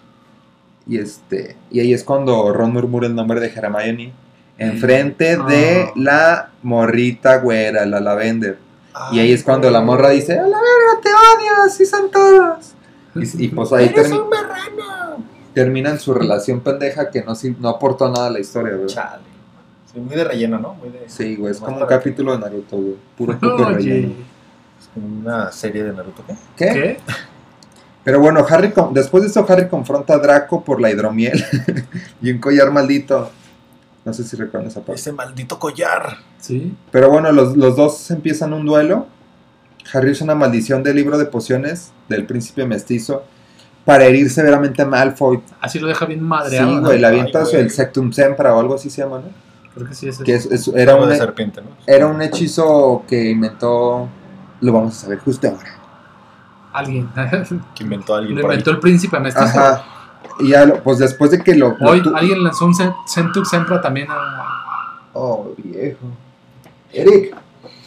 y 0.87 0.99
este, 0.99 1.57
y 1.71 1.81
ahí 1.81 1.95
es 1.95 2.05
cuando 2.05 2.53
Ron 2.53 2.73
murmura 2.73 3.07
el 3.07 3.15
nombre 3.15 3.41
de 3.41 3.47
Hermione 3.47 4.13
enfrente 4.59 5.37
de 5.37 5.87
Ah. 5.89 5.93
la 5.97 6.51
morrita 6.63 7.39
güera, 7.39 7.87
la 7.87 8.01
Lavender. 8.01 8.59
Y 9.11 9.19
ahí 9.19 9.33
es 9.33 9.43
cuando 9.43 9.69
la 9.71 9.81
morra 9.81 10.11
dice, 10.11 10.35
a 10.39 10.43
la 10.43 10.59
verga, 10.59 11.01
te 11.03 11.09
odio, 11.09 11.51
así 11.67 11.85
son 11.85 12.11
todos. 12.13 12.75
Y, 13.15 13.45
y, 13.45 13.49
pues 13.49 13.73
ahí 13.73 13.87
¡Eres 13.87 14.11
termi- 14.11 14.23
un 14.23 14.29
marrano! 14.31 15.25
terminan 15.55 15.99
su 16.01 16.13
relación 16.15 16.61
pendeja 16.61 17.11
que 17.11 17.23
no, 17.23 17.35
si- 17.35 17.57
no 17.61 17.69
aportó 17.69 18.09
nada 18.11 18.27
a 18.27 18.31
la 18.31 18.41
historia, 18.41 18.75
güey. 18.75 18.87
Chale. 18.89 19.23
Sí, 19.93 20.01
muy 20.01 20.17
de 20.17 20.25
relleno, 20.25 20.59
¿no? 20.59 20.75
Muy 20.75 20.89
de, 20.91 21.05
Sí, 21.09 21.37
güey, 21.37 21.53
es 21.53 21.61
como 21.61 21.77
un 21.79 21.87
capítulo 21.87 22.33
de 22.33 22.39
Naruto, 22.39 22.77
güey. 22.77 22.97
Puro 23.17 23.33
puto 23.39 23.55
Oye, 23.67 23.75
relleno. 23.75 24.09
es 24.81 24.89
como 24.93 25.07
una 25.21 25.53
serie 25.53 25.85
de 25.85 25.93
Naruto, 25.93 26.25
¿qué? 26.27 26.35
¿Qué? 26.57 26.73
¿qué? 26.73 26.97
Pero 28.03 28.21
bueno, 28.21 28.45
Harry 28.49 28.73
con- 28.73 28.93
después 28.93 29.23
de 29.23 29.29
esto 29.29 29.47
Harry 29.49 29.69
confronta 29.69 30.15
a 30.15 30.19
Draco 30.19 30.63
por 30.65 30.81
la 30.81 30.91
hidromiel 30.91 31.43
y 32.21 32.31
un 32.33 32.39
collar 32.39 32.71
maldito. 32.73 33.31
No 34.05 34.13
sé 34.13 34.25
si 34.25 34.37
recuerdan 34.37 34.69
esa 34.69 34.81
parte. 34.81 35.01
Ese 35.01 35.13
maldito 35.13 35.59
collar. 35.59 36.19
Sí. 36.39 36.75
Pero 36.91 37.09
bueno, 37.11 37.33
los, 37.33 37.57
los 37.57 37.77
dos 37.77 38.11
empiezan 38.11 38.53
un 38.53 38.67
duelo. 38.67 39.07
Harry 39.93 40.11
usa 40.13 40.25
una 40.25 40.35
maldición 40.35 40.83
del 40.83 40.97
libro 40.97 41.19
de 41.19 41.27
pociones 41.27 41.93
del 42.09 42.25
príncipe 42.27 42.65
mestizo 42.67 43.25
para 43.85 44.05
herir 44.05 44.31
severamente 44.31 44.83
a 44.83 44.87
Malfoy. 44.87 45.41
Así 45.61 45.79
lo 45.79 45.87
deja 45.89 46.07
bien 46.07 46.21
Sí, 46.21 46.25
madreado. 46.25 46.71
¿no? 46.81 46.81
güey, 46.87 46.99
le 47.01 47.11
güey. 47.11 47.57
el 47.57 47.71
Sectum 47.71 48.13
Sempra 48.13 48.55
o 48.55 48.61
algo 48.61 48.75
así 48.75 48.89
se 48.91 49.03
llama, 49.03 49.19
¿no? 49.19 49.45
Creo 49.75 49.89
que 49.89 49.95
sí 49.95 50.09
es 50.09 50.19
Que 50.19 50.35
es- 50.35 50.47
es- 50.47 50.69
era, 50.69 50.97
serpiente, 51.17 51.61
¿no? 51.61 51.69
era 51.87 52.07
un 52.07 52.23
hechizo 52.23 53.03
que 53.09 53.31
inventó... 53.31 54.09
Lo 54.61 54.73
vamos 54.73 54.97
a 54.97 55.01
saber 55.03 55.19
justo 55.19 55.49
ahora. 55.49 55.69
Alguien. 56.73 57.09
Que 57.75 57.83
inventó 57.85 58.15
alguien 58.15 58.37
lo 58.37 58.43
por 58.43 58.51
ahí. 58.53 58.55
inventó 58.57 58.71
el 58.71 58.81
príncipe 58.81 59.19
mestizo. 59.21 59.45
Ajá. 59.47 59.85
Y 60.41 60.49
ya, 60.49 60.65
lo- 60.65 60.83
pues 60.83 60.99
después 60.99 61.31
de 61.33 61.43
que 61.43 61.55
lo... 61.55 61.77
lo 61.79 61.91
Hoy 61.91 62.03
tu- 62.03 62.15
alguien 62.17 62.43
lanzó 62.43 62.65
un 62.67 62.75
Cent- 62.75 62.95
Centux 63.07 63.49
Sempra 63.51 63.81
también 63.83 64.07
a... 64.11 65.03
Oh, 65.13 65.53
viejo. 65.59 65.99
Eric. 66.93 67.37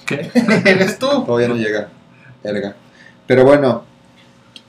¿Qué? 0.08 0.32
¿Eres 0.66 0.98
tú? 0.98 1.08
Todavía 1.26 1.50
no 1.50 1.56
llega. 1.56 1.90
Verga. 2.44 2.76
Pero 3.28 3.44
bueno, 3.44 3.84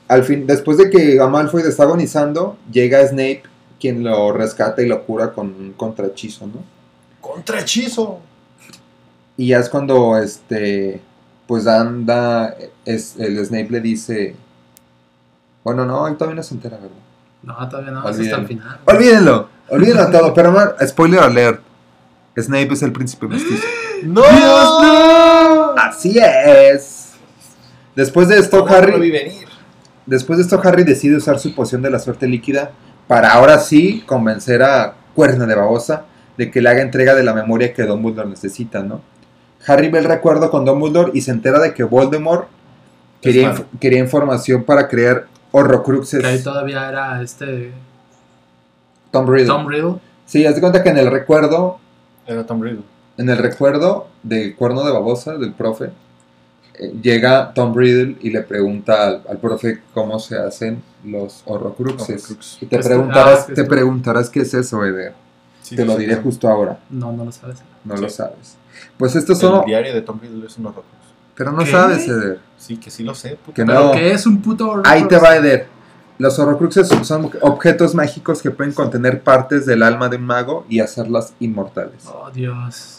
al 0.09 0.25
fin, 0.25 0.47
después 0.47 0.79
de 0.79 0.91
que 0.91 1.21
Amalfoy 1.21 1.63
está 1.63 1.85
agonizando, 1.85 2.59
llega 2.71 3.07
Snape, 3.07 3.43
quien 3.79 4.03
lo 4.03 4.33
rescata 4.33 4.83
y 4.83 4.89
lo 4.89 5.05
cura 5.05 5.33
con 5.33 5.47
un 5.49 5.73
contrahechizo, 5.75 6.47
¿no? 6.47 6.65
Contrahechizo. 7.21 8.19
Y 9.37 9.49
ya 9.49 9.59
es 9.61 9.69
cuando, 9.69 10.19
este, 10.19 11.01
pues 11.47 11.67
anda, 11.67 12.57
es, 12.85 13.15
el 13.19 13.45
Snape 13.45 13.69
le 13.71 13.81
dice, 13.81 14.35
bueno, 15.63 15.85
no, 15.85 16.09
él 16.09 16.17
todavía 16.17 16.37
no 16.37 16.43
se 16.43 16.55
entera, 16.55 16.77
¿verdad? 16.79 16.97
No, 17.43 17.69
todavía 17.69 17.93
no, 17.93 18.01
es 18.01 18.19
hasta 18.19 18.23
el 18.23 18.35
Olvídenlo. 18.35 18.49
final. 18.49 18.81
Olvídenlo, 18.87 19.49
olvídenlo 19.69 20.11
todo, 20.11 20.35
pero 20.35 20.51
no, 20.51 20.87
spoiler 20.87 21.21
alert, 21.21 21.61
Snape 22.37 22.73
es 22.73 22.83
el 22.83 22.93
príncipe 22.93 23.29
mestizo. 23.29 23.63
¡No! 24.05 25.75
Así 25.77 26.19
es. 26.19 27.13
Después 27.95 28.29
de 28.29 28.39
esto, 28.39 28.61
¿Cómo 28.61 28.71
no 28.73 28.77
Harry... 28.77 29.01
vi 29.01 29.11
venir? 29.11 29.49
Después 30.07 30.39
de 30.39 30.45
esto, 30.45 30.61
Harry 30.65 30.85
decide 30.85 31.17
usar 31.17 31.39
su 31.39 31.55
poción 31.55 31.83
de 31.83 31.91
la 31.91 31.99
suerte 31.99 32.27
líquida 32.27 32.71
para 33.07 33.33
ahora 33.33 33.59
sí 33.59 34.03
convencer 34.07 34.63
a 34.63 34.95
Cuerno 35.15 35.47
de 35.47 35.55
Babosa 35.55 36.05
de 36.37 36.51
que 36.51 36.63
le 36.63 36.69
haga 36.71 36.83
entrega 36.83 37.15
de 37.15 37.25
la 37.25 37.35
memoria 37.35 37.75
que 37.75 37.83
Dumbledore 37.83 38.29
necesita, 38.29 38.83
¿no? 38.83 39.01
Harry 39.67 39.89
ve 39.91 39.99
el 39.99 40.05
recuerdo 40.05 40.51
con 40.51 40.65
Dumbledore 40.65 41.11
y 41.15 41.21
se 41.21 41.33
entera 41.33 41.59
de 41.59 41.75
que 41.75 41.83
Voldemort 41.85 42.49
quería, 43.21 43.51
Es 43.51 43.59
inf- 43.59 43.65
quería 43.81 43.99
información 43.99 44.63
para 44.65 44.89
crear 44.89 45.27
Horrocruxes. 45.51 46.21
Que 46.21 46.27
ahí 46.27 46.43
todavía 46.43 46.89
era 46.89 47.21
este 47.21 47.73
Tom 49.11 49.27
Riddle. 49.29 49.47
Tom 49.49 49.67
Riddle. 49.67 49.95
Sí, 50.27 50.47
haz 50.47 50.55
de 50.55 50.61
cuenta 50.61 50.83
que 50.83 50.91
en 50.91 50.99
el 50.99 51.11
recuerdo, 51.11 51.79
Era 52.27 52.47
Tom 52.47 52.63
Riddle. 52.63 52.83
En 53.19 53.29
el 53.29 53.37
recuerdo 53.39 54.09
del 54.23 54.57
Cuerno 54.57 54.85
de 54.85 54.93
Babosa, 54.93 55.37
del 55.37 55.53
profe, 55.53 55.91
eh, 56.75 56.93
llega 57.03 57.53
Tom 57.53 57.75
Riddle 57.77 58.17
y 58.21 58.31
le 58.31 58.43
pregunta 58.43 59.07
al, 59.07 59.23
al 59.29 59.39
profe 59.39 59.83
cómo 59.93 60.19
se 60.19 60.39
hacen 60.39 60.83
los 61.05 61.43
Horrocruxes. 61.45 62.25
Horrocrux. 62.25 62.59
Y 62.63 62.67
te 62.67 62.77
Este- 62.77 62.89
preguntarás, 62.89 63.47
ah, 63.51 63.53
te 63.55 63.65
preguntarás 63.65 64.31
qué 64.31 64.41
es 64.41 64.55
eso, 64.55 64.85
Eder. 64.85 65.13
Sí, 65.63 65.77
Te 65.77 65.85
lo 65.85 65.95
sí, 65.95 66.01
diré 66.01 66.15
sí. 66.15 66.21
justo 66.23 66.49
ahora. 66.49 66.79
No, 66.89 67.13
no 67.13 67.25
lo 67.27 67.33
sabes. 67.33 67.59
No 67.85 67.97
Sí. 67.97 68.03
lo 68.03 68.09
sabes. 68.09 68.57
Pues 68.97 69.15
estos 69.17 69.39
son. 69.39 69.61
El 69.61 69.67
diario 69.67 69.93
de 69.93 70.01
Tom 70.03 70.19
Riddle 70.21 70.47
es 70.47 70.57
un 70.57 70.67
Horrocrux. 70.67 70.87
Pero 71.35 71.53
no 71.53 71.59
¿Qué? 71.65 71.71
sabes, 71.71 72.09
Eder. 72.09 72.41
Sí, 72.57 72.79
que 72.79 72.91
sí 72.91 73.03
lo 73.03 73.15
sé. 73.15 73.37
puta. 73.37 73.55
Que 73.55 73.65
Pero 73.67 73.85
no. 73.87 73.93
que 73.93 74.13
es 74.13 74.27
un 74.27 74.41
puto 74.41 74.71
Horrocrux? 74.71 74.89
Ahí 74.91 75.07
te 75.07 75.19
va, 75.19 75.37
Eder. 75.37 75.67
Los 76.19 76.39
Horrocruxes 76.39 76.89
son 77.03 77.31
objetos 77.43 77.95
mágicos 77.95 78.41
que 78.43 78.51
pueden 78.51 78.73
contener 78.73 79.23
partes 79.23 79.67
del 79.67 79.83
alma 79.83 80.09
de 80.09 80.17
un 80.17 80.25
mago 80.25 80.65
y 80.69 80.81
hacerlas 80.81 81.35
inmortales. 81.39 82.07
Oh, 82.07 82.31
Dios. 82.31 82.98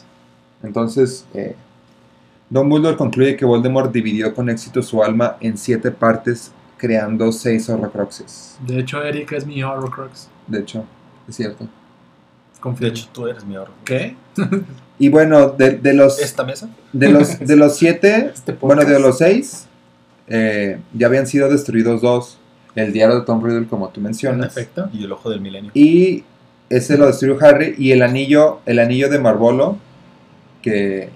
Entonces, 0.64 1.26
eh, 1.34 1.56
Dumbledore 2.50 2.98
concluye 2.98 3.36
que 3.36 3.46
Voldemort 3.46 3.92
dividió 3.92 4.34
con 4.34 4.50
éxito 4.50 4.82
su 4.82 5.04
alma 5.04 5.38
en 5.40 5.58
siete 5.58 5.92
partes, 5.92 6.52
creando 6.78 7.32
seis 7.32 7.70
Horrocruxes. 7.70 8.58
De 8.66 8.80
hecho, 8.80 9.04
Eric 9.04 9.32
es 9.34 9.46
mi 9.46 9.62
Horrocrux. 9.64 10.30
De 10.48 10.60
hecho, 10.60 10.84
es 11.28 11.36
cierto. 11.36 11.66
De 11.66 11.70
Confirmo. 12.60 12.90
hecho, 12.94 13.08
tú 13.14 13.28
eres 13.28 13.46
mi 13.46 13.56
Horrocrux. 13.56 13.84
¿Qué? 13.86 14.16
Y 14.98 15.10
bueno, 15.10 15.50
de, 15.50 15.72
de 15.78 15.94
los, 15.94 16.20
¿Esta 16.20 16.44
mesa? 16.44 16.70
de 16.92 17.10
los 17.10 17.40
de 17.40 17.56
los 17.56 17.78
siete, 17.78 18.32
Este 18.34 18.54
bueno, 18.54 18.84
de 18.84 19.00
los 19.00 19.18
seis, 19.20 19.68
eh, 20.28 20.80
ya 20.94 21.08
habían 21.08 21.28
sido 21.28 21.50
destruidos 21.50 22.02
dos. 22.02 22.38
El 22.76 22.94
diario 22.94 23.20
de 23.20 23.26
Tom 23.26 23.44
Riddle, 23.44 23.68
como 23.68 23.90
tú 23.90 24.00
En 24.00 24.06
mencionas. 24.06 24.48
efecto. 24.48 24.90
Y 24.94 25.04
el 25.04 25.12
ojo 25.12 25.30
del 25.30 25.42
milenio. 25.42 25.72
Y 25.74 26.24
ese 26.70 26.98
lo 26.98 27.08
destruyó 27.08 27.38
Harry. 27.44 27.76
Y 27.78 27.92
el 27.92 28.02
anillo, 28.04 28.60
el 28.66 28.80
anillo 28.80 29.10
de 29.10 29.20
Marvolo, 29.20 29.78
que... 30.62 31.10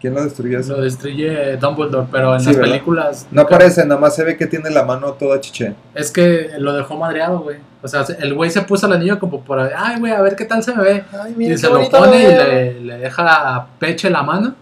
¿Quién 0.00 0.14
lo 0.14 0.24
destruyó? 0.24 0.58
ese? 0.60 0.70
Lo 0.72 0.80
destruye 0.80 1.56
Dumbledore, 1.58 2.06
pero 2.10 2.32
en 2.34 2.40
Sí, 2.40 2.46
las 2.46 2.56
¿verdad? 2.56 2.70
películas. 2.70 3.26
No 3.30 3.42
nunca- 3.42 3.54
aparece, 3.56 3.84
nada 3.84 4.00
más 4.00 4.14
se 4.16 4.24
ve 4.24 4.34
que 4.38 4.46
tiene 4.46 4.70
la 4.70 4.82
mano 4.82 5.12
toda 5.12 5.38
chiche. 5.40 5.74
Es 5.94 6.10
que 6.10 6.52
lo 6.58 6.72
dejó 6.72 6.96
madreado, 6.96 7.40
güey. 7.40 7.58
O 7.82 7.88
sea, 7.88 8.04
el 8.18 8.32
güey 8.32 8.50
se 8.50 8.62
puso 8.62 8.86
el 8.86 8.94
anillo 8.94 9.18
como 9.18 9.42
por. 9.42 9.60
Ay, 9.60 10.00
güey, 10.00 10.12
a 10.12 10.22
ver 10.22 10.36
qué 10.36 10.46
tal 10.46 10.62
se 10.62 10.74
me 10.74 10.82
ve. 10.82 11.04
Ay, 11.22 11.32
Y 11.32 11.36
mira, 11.38 11.58
se 11.58 11.66
qué 11.68 11.72
lo 11.74 11.90
pone 11.90 12.22
y 12.22 12.26
le, 12.26 12.80
le 12.80 12.96
deja 12.98 13.66
peche 13.78 14.08
la 14.08 14.22
mano. 14.22 14.54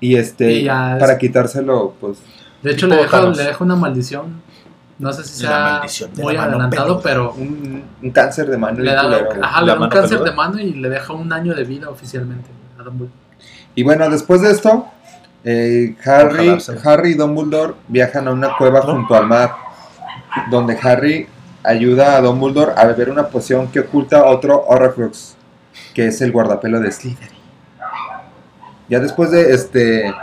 Y 0.00 0.16
este, 0.16 0.50
Y 0.50 0.64
ya 0.64 0.96
para 0.98 1.12
es- 1.12 1.18
quitárselo, 1.20 1.94
pues... 2.00 2.18
De 2.60 2.72
hecho, 2.72 2.88
le 2.88 2.96
deja, 2.96 3.20
le 3.22 3.44
deja 3.44 3.62
una 3.62 3.76
maldición. 3.76 4.42
No 4.98 5.12
sé 5.12 5.22
si 5.22 5.34
sea 5.42 5.82
muy 6.16 6.34
adelantado, 6.36 7.00
peluda. 7.00 7.00
pero 7.04 7.32
Un, 7.34 7.84
un 8.02 8.10
cáncer 8.10 8.48
de 8.50 8.56
mano. 8.58 8.80
le 8.80 8.92
da, 8.92 9.02
culero, 9.04 9.28
ajá, 9.42 9.60
le 9.60 9.66
da 9.68 9.72
un 9.74 9.78
mano 9.80 9.92
cáncer 9.92 10.18
peluda. 10.18 10.30
de 10.30 10.36
mano 10.36 10.58
y 10.60 10.72
le 10.74 10.88
deja 10.88 11.12
un 11.12 11.32
año 11.32 11.54
de 11.54 11.62
vida 11.64 11.88
oficialmente 11.88 12.50
a 12.80 12.82
Dumbledore. 12.82 13.21
Y 13.74 13.82
bueno, 13.82 14.08
después 14.10 14.42
de 14.42 14.50
esto, 14.50 14.86
eh, 15.44 15.96
Harry. 16.04 16.58
Harry 16.84 17.12
y 17.12 17.14
Dumbledore 17.14 17.74
viajan 17.88 18.28
a 18.28 18.32
una 18.32 18.56
cueva 18.56 18.82
junto 18.82 19.14
al 19.14 19.26
mar, 19.26 19.54
donde 20.50 20.78
Harry 20.80 21.26
ayuda 21.64 22.16
a 22.16 22.20
Dumbledore 22.20 22.72
a 22.76 22.86
beber 22.86 23.10
una 23.10 23.28
poción 23.28 23.68
que 23.68 23.80
oculta 23.80 24.24
otro 24.24 24.64
Horrocrux, 24.66 25.36
que 25.94 26.06
es 26.08 26.20
el 26.20 26.32
guardapelo 26.32 26.80
de 26.80 26.92
Slytherin. 26.92 27.42
Ya 28.88 29.00
después 29.00 29.30
de 29.30 29.54
este, 29.54 30.14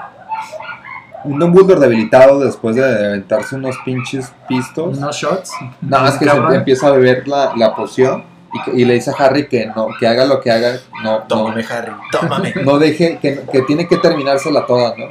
un 1.23 1.39
Dumbledore 1.39 1.79
debilitado 1.79 2.39
después 2.39 2.75
de 2.75 2.83
aventarse 2.85 3.55
unos 3.55 3.77
pinches 3.83 4.31
pistos. 4.47 4.97
Unos 4.97 5.15
shots. 5.15 5.51
No, 5.81 6.07
es 6.07 6.15
que 6.17 6.25
se 6.25 6.55
empieza 6.55 6.87
a 6.87 6.91
beber 6.91 7.27
la, 7.27 7.53
la 7.55 7.75
poción 7.75 8.28
y, 8.73 8.81
y 8.81 8.85
le 8.85 8.95
dice 8.95 9.11
a 9.11 9.13
Harry 9.23 9.47
que 9.47 9.65
no, 9.67 9.87
que 9.99 10.07
haga 10.07 10.25
lo 10.25 10.39
que 10.41 10.51
haga, 10.51 10.73
no, 11.03 11.19
no, 11.19 11.23
Tómame, 11.27 11.65
Harry. 11.69 11.91
Tómame. 12.11 12.53
no 12.65 12.79
deje, 12.79 13.19
que, 13.21 13.41
que 13.51 13.61
tiene 13.63 13.87
que 13.87 13.97
terminársela 13.97 14.65
toda, 14.65 14.95
¿no? 14.97 15.05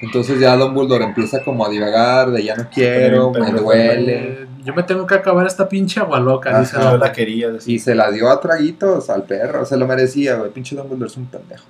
Entonces 0.00 0.38
ya 0.38 0.56
Dumbledore 0.56 1.04
empieza 1.04 1.42
como 1.42 1.66
a 1.66 1.68
divagar 1.68 2.30
de 2.30 2.44
ya 2.44 2.54
no 2.54 2.68
quiero, 2.72 3.32
Pero- 3.32 3.44
me 3.44 3.50
pero- 3.52 3.62
duele. 3.64 4.14
Eh, 4.16 4.46
yo 4.64 4.74
me 4.74 4.82
tengo 4.82 5.06
que 5.06 5.14
acabar 5.14 5.46
esta 5.46 5.68
pinche 5.68 5.98
agua 5.98 6.20
loca, 6.20 6.50
Ajá. 6.50 6.60
dice 6.60 6.76
la 6.76 6.82
Dumbledore. 6.90 7.12
quería 7.12 7.50
decir. 7.50 7.74
Y 7.74 7.78
se 7.78 7.94
la 7.94 8.10
dio 8.10 8.30
a 8.30 8.38
traguitos 8.40 9.08
al 9.10 9.22
perro, 9.24 9.64
se 9.64 9.76
lo 9.76 9.86
merecía, 9.86 10.36
güey. 10.36 10.50
Pinche 10.50 10.76
Dumbledore 10.76 11.06
es 11.10 11.16
un 11.16 11.26
pendejo. 11.26 11.64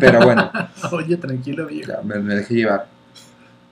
Pero 0.00 0.20
bueno, 0.24 0.50
Oye, 0.92 1.16
tranquilo, 1.18 1.66
viejo. 1.66 1.92
ya 1.92 2.00
me, 2.02 2.18
me 2.18 2.36
dejé 2.36 2.54
llevar. 2.54 2.86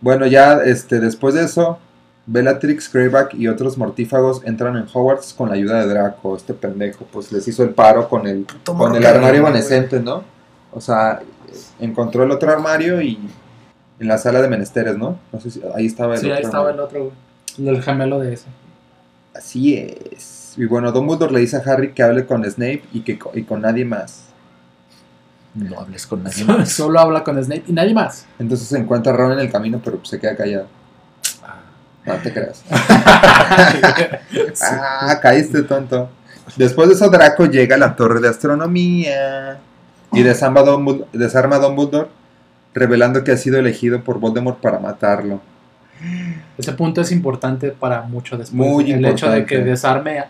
Bueno, 0.01 0.27
ya 0.27 0.55
este, 0.65 1.01
después 1.01 1.35
de 1.35 1.45
eso, 1.45 1.79
Bellatrix, 2.27 2.91
Greyback 2.93 3.35
y 3.35 3.49
otros 3.49 3.77
mortífagos 3.77 4.43
entran 4.45 4.77
en 4.77 4.87
Hogwarts 4.93 5.35
con 5.35 5.49
la 5.51 5.57
ayuda 5.57 5.81
de 5.81 5.93
Draco. 5.93 6.37
Este 6.37 6.55
pendejo, 6.55 7.05
pues 7.13 7.31
les 7.33 7.47
hizo 7.47 7.63
el 7.63 7.71
paro 7.71 8.09
con 8.09 8.27
el, 8.27 8.47
con 8.65 8.95
el 8.97 9.05
armario 9.05 9.41
evanescente, 9.41 10.01
¿no? 10.01 10.25
O 10.73 10.81
sea, 10.81 11.21
encontró 11.79 12.23
el 12.25 12.31
otro 12.31 12.51
armario 12.51 13.01
y 13.03 13.19
en 14.01 14.09
la 14.09 14.19
sala 14.19 14.41
de 14.41 14.49
menesteres, 14.49 14.97
¿no? 14.97 15.19
No 15.33 15.41
sé 15.41 15.51
si 15.51 15.61
ahí 15.75 15.87
estaba 15.87 16.15
el 16.15 16.21
Sí, 16.21 16.27
otro 16.27 16.37
ahí 16.39 16.43
estaba 16.45 16.71
el 16.71 16.81
otro, 16.81 17.01
güey. 17.59 17.69
El 17.69 17.83
gemelo 17.83 18.19
de 18.19 18.35
ese. 18.35 18.47
Así 19.35 19.75
es. 19.77 20.55
Y 20.57 20.65
bueno, 20.67 20.93
Dumbledore 20.93 21.33
le 21.33 21.41
dice 21.41 21.57
a 21.57 21.61
Harry 21.61 21.93
que 21.93 22.03
hable 22.03 22.25
con 22.27 22.45
Snape 22.45 22.85
y 22.93 23.01
que 23.03 23.19
y 23.35 23.43
con 23.43 23.61
nadie 23.61 23.85
más. 23.85 24.25
No 25.55 25.79
hables 25.79 26.07
con 26.07 26.23
nadie 26.23 26.45
Solo, 26.45 26.59
más. 26.59 26.69
solo 26.73 26.99
habla 27.01 27.23
con 27.23 27.43
Snape 27.43 27.65
y 27.69 27.73
nadie 27.73 27.95
más. 27.95 28.27
Entonces 28.39 28.67
se 28.67 28.79
encuentra 28.79 29.13
a 29.13 29.17
Ron 29.17 29.33
en 29.33 29.41
el 29.41 29.51
camino, 29.53 29.81
pero 29.85 30.05
se 30.05 30.19
queda 30.19 30.35
callado. 30.37 30.67
No 32.07 32.15
te 32.17 32.33
creas. 32.33 32.63
Ah, 34.61 35.19
caíste, 35.23 35.63
tonto. 35.63 36.11
Después 36.57 36.89
de 36.89 36.95
eso, 36.95 37.09
Draco 37.09 37.47
llega 37.47 37.77
a 37.77 37.79
la 37.79 37.97
torre 37.97 38.21
de 38.21 38.29
astronomía 38.29 39.59
y 40.13 40.23
desarma 40.23 40.61
a 40.61 40.65
Dumbledore, 40.65 41.09
desarma 41.13 41.57
a 41.57 41.59
Dumbledore, 41.61 42.09
revelando 42.75 43.25
que 43.25 43.33
ha 43.33 43.37
sido 43.37 43.59
elegido 43.59 44.03
por 44.03 44.19
Voldemort 44.19 44.59
para 44.59 44.79
matarlo. 44.79 45.41
Ese 46.59 46.73
punto 46.73 47.01
es 47.01 47.13
importante 47.13 47.71
para 47.71 48.03
mucho 48.03 48.37
después. 48.37 48.57
Muy 48.57 48.93
el 48.93 49.05
hecho 49.05 49.31
de 49.31 49.47
que 49.47 49.59
desarme 49.59 50.19
a 50.19 50.29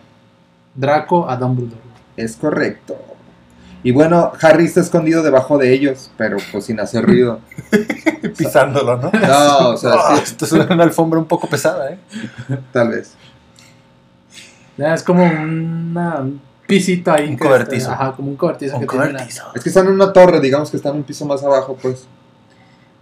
Draco 0.75 1.29
a 1.29 1.37
Dumbledore. 1.37 1.81
Es 2.17 2.37
correcto. 2.37 2.97
Y 3.85 3.93
bueno, 3.93 4.33
Harry 4.41 4.65
está 4.65 4.81
escondido 4.81 5.23
debajo 5.23 5.59
de 5.59 5.73
ellos, 5.73 6.11
pero 6.17 6.39
pues 6.51 6.65
sin 6.65 6.81
hacer 6.81 7.05
ruido. 7.05 7.41
Pisándolo, 8.37 8.97
¿no? 8.97 9.11
No, 9.13 9.69
o 9.71 9.77
sea, 9.77 9.93
Ah, 9.99 10.17
sí, 10.17 10.23
esto 10.25 10.47
es 10.47 10.53
una 10.53 10.83
alfombra 10.83 11.19
un 11.21 11.27
poco 11.27 11.47
pesada, 11.49 11.91
¿eh? 11.93 11.99
tal 12.73 12.89
vez. 12.89 13.13
Ya, 14.77 14.95
Es 14.95 15.03
como 15.03 15.23
una, 15.25 16.17
un 16.21 16.41
pisito 16.67 17.13
ahí. 17.13 17.29
Un 17.29 17.37
cobertizo. 17.37 17.93
está- 17.93 17.93
ajá, 17.93 18.13
como 18.17 18.31
un 18.31 18.37
cobertizo 18.37 18.75
Un 18.77 18.81
que 18.81 18.87
tiene 18.89 19.13
cobertizo. 19.13 19.45
Es 19.55 19.63
que 19.63 19.69
están 19.69 19.87
en 19.87 19.93
una 19.93 20.13
torre, 20.13 20.41
digamos 20.41 20.71
que 20.71 20.77
están 20.79 20.97
un 20.97 21.03
piso 21.05 21.25
más 21.27 21.43
abajo, 21.45 21.77
pues. 21.81 22.07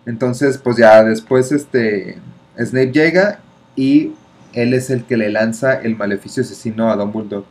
Entonces, 0.04 0.58
pues 0.58 0.76
ya 0.76 1.02
después 1.04 1.52
este 1.52 2.18
Snape 2.58 2.90
llega 2.92 3.38
y 3.76 4.12
él 4.52 4.74
es 4.74 4.90
el 4.90 5.04
que 5.04 5.16
le 5.16 5.30
lanza 5.30 5.74
el 5.80 5.96
maleficio 5.96 6.42
asesino 6.42 6.90
a 6.90 6.96
Dumbledore. 6.96 7.46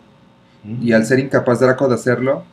Y 0.81 0.91
al 0.91 1.05
ser 1.05 1.17
incapaz 1.19 1.59
Draco 1.61 1.87
de 1.87 1.95
hacerlo, 1.95 2.43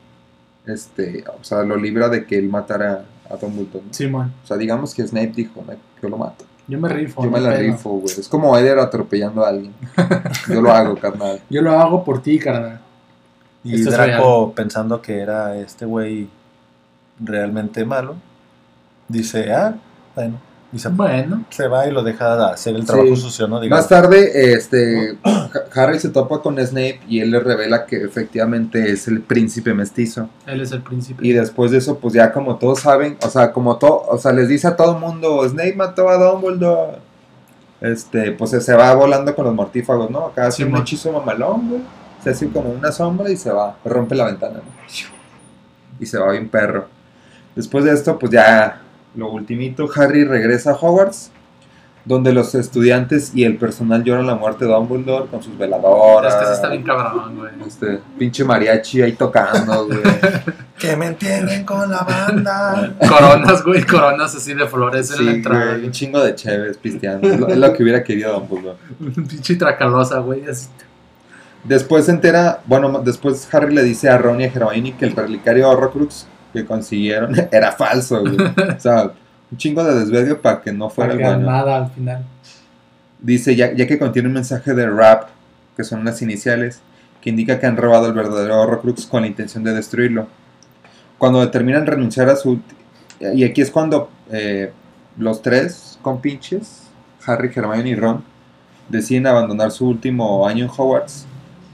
este, 0.68 1.24
o 1.40 1.42
sea, 1.44 1.62
lo 1.62 1.76
libra 1.76 2.08
de 2.08 2.24
que 2.26 2.38
él 2.38 2.48
matara 2.48 3.04
a 3.30 3.36
Dumbledore. 3.36 3.80
¿no? 3.80 3.88
la- 3.88 3.92
Simón. 3.94 4.32
O 4.44 4.46
sea, 4.46 4.56
digamos 4.56 4.94
que 4.94 5.06
Snape 5.06 5.32
dijo, 5.34 5.62
"Me- 5.66 5.76
yo 6.02 6.08
lo 6.08 6.16
mato. 6.16 6.44
Yo 6.66 6.78
me 6.78 6.88
rifo. 6.90 7.24
Yo 7.24 7.30
me 7.30 7.40
la 7.40 7.54
rifo, 7.54 7.90
güey. 7.90 8.14
Es 8.18 8.28
como 8.28 8.56
Eder 8.56 8.78
atropellando 8.78 9.42
a 9.44 9.48
alguien. 9.48 9.72
Yo 10.48 10.60
lo 10.60 10.70
hago, 10.70 10.96
carnal. 10.96 11.40
Yo 11.48 11.62
lo 11.62 11.72
hago 11.72 12.04
por 12.04 12.20
ti, 12.22 12.38
carnal. 12.38 12.78
Y 13.64 13.76
Esto 13.76 13.90
Draco, 13.90 14.52
pensando 14.54 15.00
que 15.00 15.18
era 15.18 15.56
este 15.56 15.86
güey 15.86 16.28
realmente 17.18 17.84
malo, 17.86 18.16
dice, 19.08 19.50
ah, 19.52 19.76
bueno, 20.14 20.38
y 20.72 20.78
se, 20.78 20.88
Bueno, 20.90 21.44
se 21.50 21.66
va 21.66 21.86
y 21.86 21.90
lo 21.90 22.02
deja 22.02 22.36
de 22.36 22.44
hacer 22.52 22.76
el 22.76 22.84
trabajo 22.84 23.16
Sí. 23.16 23.22
sucio, 23.22 23.48
¿no? 23.48 23.58
Digamos. 23.60 23.80
Más 23.84 23.88
tarde, 23.88 24.52
este, 24.52 25.16
Ha- 25.24 25.48
Harry 25.74 25.98
se 25.98 26.10
topa 26.10 26.40
con 26.42 26.58
Snape 26.58 27.00
y 27.08 27.20
él 27.20 27.30
le 27.30 27.40
revela 27.40 27.86
que 27.86 27.96
efectivamente 28.04 28.90
es 28.92 29.08
el 29.08 29.20
príncipe 29.22 29.72
mestizo. 29.74 30.28
él 30.46 30.60
es 30.60 30.72
el 30.72 30.82
príncipe. 30.82 31.26
Y 31.26 31.32
después 31.32 31.70
de 31.70 31.78
eso, 31.78 31.98
pues 31.98 32.12
ya 32.14 32.32
como 32.32 32.56
todos 32.56 32.80
saben, 32.80 33.16
o 33.24 33.30
sea, 33.30 33.52
como 33.52 33.76
todo, 33.78 34.02
o 34.08 34.18
sea, 34.18 34.32
les 34.32 34.48
dice 34.48 34.66
a 34.68 34.76
todo 34.76 34.94
el 34.94 35.00
mundo, 35.00 35.48
Snape 35.48 35.74
mató 35.74 36.08
a 36.08 36.16
Dumbledore. 36.16 36.98
Este, 37.80 38.32
pues 38.32 38.50
se 38.50 38.74
va 38.74 38.92
volando 38.94 39.34
con 39.34 39.44
los 39.46 39.54
mortífagos, 39.54 40.10
¿no? 40.10 40.26
Acá 40.26 40.48
hace 40.48 40.64
un 40.64 40.68
Simón. 40.70 40.82
hechizo 40.82 41.12
mamalón, 41.12 41.68
güey. 41.68 41.80
Se 42.24 42.30
hace 42.30 42.48
como 42.48 42.70
una 42.70 42.90
sombra 42.90 43.30
y 43.30 43.36
se 43.36 43.50
va, 43.52 43.76
rompe 43.84 44.14
la 44.16 44.24
ventana, 44.26 44.56
¿no? 44.56 44.62
Y 46.00 46.04
se 46.06 46.18
va 46.18 46.32
bien 46.32 46.48
perro. 46.48 46.86
Después 47.54 47.84
de 47.84 47.92
esto, 47.92 48.18
pues 48.18 48.32
ya 48.32 48.80
lo 49.18 49.30
ultimito, 49.32 49.88
Harry 49.96 50.24
regresa 50.24 50.70
a 50.70 50.74
Hogwarts, 50.74 51.32
donde 52.04 52.32
los 52.32 52.54
estudiantes 52.54 53.32
y 53.34 53.42
el 53.44 53.56
personal 53.56 54.04
lloran 54.04 54.26
la 54.28 54.36
muerte 54.36 54.64
de 54.64 54.70
Dumbledore 54.70 55.26
con 55.28 55.42
sus 55.42 55.58
veladoras. 55.58 56.32
Es 56.34 56.40
que 56.40 56.46
sí 56.46 56.52
está 56.52 56.68
bien 56.68 56.84
cabrón, 56.84 57.36
güey. 57.36 57.50
Este, 57.66 57.98
pinche 58.16 58.44
mariachi 58.44 59.02
ahí 59.02 59.12
tocando, 59.12 59.86
güey. 59.86 60.00
Que 60.78 60.96
me 60.96 61.06
entierren 61.06 61.64
con 61.64 61.90
la 61.90 62.02
banda. 62.02 62.94
Coronas, 63.08 63.64
güey, 63.64 63.82
coronas 63.82 64.36
así 64.36 64.54
de 64.54 64.64
flores 64.68 65.10
en 65.10 65.26
la 65.26 65.32
entrada. 65.32 65.72
güey, 65.72 65.86
un 65.86 65.90
chingo 65.90 66.22
de 66.22 66.36
chéves 66.36 66.76
pisteando. 66.76 67.28
Es 67.28 67.40
lo, 67.40 67.48
es 67.48 67.58
lo 67.58 67.72
que 67.72 67.82
hubiera 67.82 68.04
querido 68.04 68.32
Dumbledore. 68.34 68.78
Pinche 69.28 69.56
tracalosa, 69.56 70.20
güey. 70.20 70.46
así. 70.48 70.68
Después 71.64 72.04
se 72.04 72.12
entera, 72.12 72.60
bueno, 72.66 73.02
después 73.04 73.52
Harry 73.52 73.74
le 73.74 73.82
dice 73.82 74.08
a 74.08 74.16
Ron 74.18 74.40
y 74.40 74.44
a 74.44 74.46
Hermione 74.46 74.96
que 74.96 75.06
el 75.06 75.16
relicario 75.16 75.68
Horrocrux 75.68 76.28
que 76.52 76.64
consiguieron 76.64 77.34
era 77.52 77.72
falso, 77.72 78.20
güey. 78.20 78.36
O 78.36 78.80
sea, 78.80 79.12
un 79.50 79.58
chingo 79.58 79.82
de 79.84 80.00
desvergue 80.00 80.34
para 80.34 80.60
que 80.60 80.72
no 80.72 80.90
fuera 80.90 81.14
bueno. 81.14 81.38
nada 81.38 81.76
al 81.76 81.90
final. 81.90 82.24
Dice, 83.20 83.56
ya, 83.56 83.72
ya 83.72 83.86
que 83.86 83.98
contiene 83.98 84.28
un 84.28 84.34
mensaje 84.34 84.74
de 84.74 84.88
rap, 84.88 85.28
que 85.76 85.84
son 85.84 86.00
unas 86.00 86.20
iniciales, 86.22 86.80
que 87.20 87.30
indica 87.30 87.58
que 87.58 87.66
han 87.66 87.76
robado 87.76 88.06
el 88.06 88.12
verdadero 88.12 88.60
Horrocrux 88.60 89.06
con 89.06 89.22
la 89.22 89.28
intención 89.28 89.64
de 89.64 89.74
destruirlo. 89.74 90.28
Cuando 91.18 91.40
determinan 91.40 91.86
renunciar 91.86 92.28
a 92.28 92.36
su... 92.36 92.60
Y 93.20 93.42
aquí 93.42 93.60
es 93.60 93.70
cuando 93.70 94.10
eh, 94.30 94.70
los 95.16 95.42
tres 95.42 95.98
compinches, 96.02 96.84
Harry, 97.26 97.50
Hermione 97.54 97.88
y 97.88 97.94
Ron, 97.96 98.22
deciden 98.88 99.26
abandonar 99.26 99.72
su 99.72 99.88
último 99.88 100.46
año 100.46 100.64
en 100.64 100.70
Hogwarts 100.70 101.26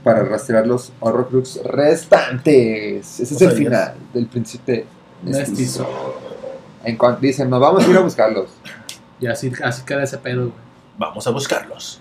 para 0.05 0.23
rastrear 0.23 0.65
los 0.67 0.93
Horrocrux 1.01 1.59
restantes. 1.65 3.19
Ese 3.19 3.33
es 3.35 3.41
el 3.41 3.51
final 3.51 3.95
del 4.13 4.27
príncipe 4.27 4.85
Mestizo. 5.23 5.85
En 6.83 6.95
cuanto 6.97 7.21
dicen, 7.21 7.49
nos 7.49 7.59
vamos 7.59 7.83
a 7.83 7.89
ir 7.89 7.97
a 7.97 8.01
buscarlos. 8.01 8.51
Y 9.19 9.25
así, 9.27 9.51
así 9.63 9.83
queda 9.83 10.03
ese 10.03 10.19
pedo, 10.19 10.41
güey. 10.43 10.53
Vamos 10.99 11.25
a 11.25 11.31
buscarlos. 11.31 11.99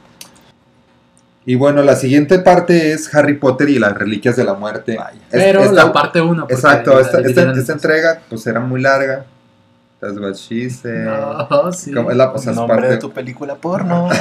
Y 1.46 1.55
bueno, 1.57 1.82
la 1.82 1.96
siguiente 1.96 2.38
parte 2.38 2.92
es 2.92 3.12
Harry 3.14 3.34
Potter 3.38 3.68
y 3.70 3.78
las 3.78 3.94
Reliquias 3.96 4.36
de 4.36 4.44
la 4.44 4.55
Muerte. 4.55 4.96
Vaya. 4.98 5.18
Pero 5.30 5.61
esta- 5.61 5.72
la 5.72 5.92
parte 5.92 6.20
1. 6.20 6.46
Exacto, 6.50 7.00
esta, 7.00 7.20
esta- 7.20 7.52
esta 7.52 7.72
entrega 7.72 8.20
pues 8.28 8.46
era 8.46 8.61
muy 8.61 8.80
larga. 8.82 9.24
That's 10.00 10.18
what 10.18 10.34
she 10.34 10.68
said. 10.68 11.05
No, 11.07 11.72
sí. 11.72 11.92
Como 11.92 12.11
es 12.11 12.16
la- 12.18 12.30
o 12.32 12.38
sea, 12.38 12.52
es 12.52 12.57
Nombre 12.57 12.76
parte- 12.76 12.90
de 12.92 12.98
tu 12.98 13.11
película 13.11 13.55
porno. 13.55 14.11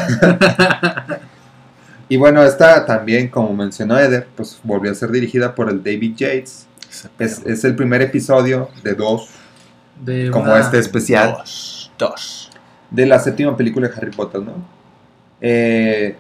Y 2.09 2.17
bueno, 2.17 2.43
esta 2.43 2.85
también, 2.85 3.29
como 3.29 3.53
mencionó 3.53 3.97
Eder, 3.97 4.27
pues 4.35 4.59
volvió 4.63 4.91
a 4.91 4.95
ser 4.95 5.11
dirigida 5.11 5.55
por 5.55 5.69
el 5.69 5.83
David 5.83 6.15
Yates. 6.15 6.67
Es, 7.17 7.63
el 7.63 7.75
primer 7.75 8.01
episodio 8.01 8.69
de 8.83 8.93
dos, 8.93 9.29
De 9.99 10.29
como 10.29 10.55
este 10.55 10.77
especial, 10.77 11.37
Dos. 11.37 11.91
Dos. 11.97 12.51
de 12.91 13.05
la 13.07 13.19
séptima 13.19 13.57
película 13.57 13.87
de 13.87 13.95
Harry 13.95 14.11
Potter, 14.11 14.41
¿no? 14.41 14.53
Eh, 15.41 16.15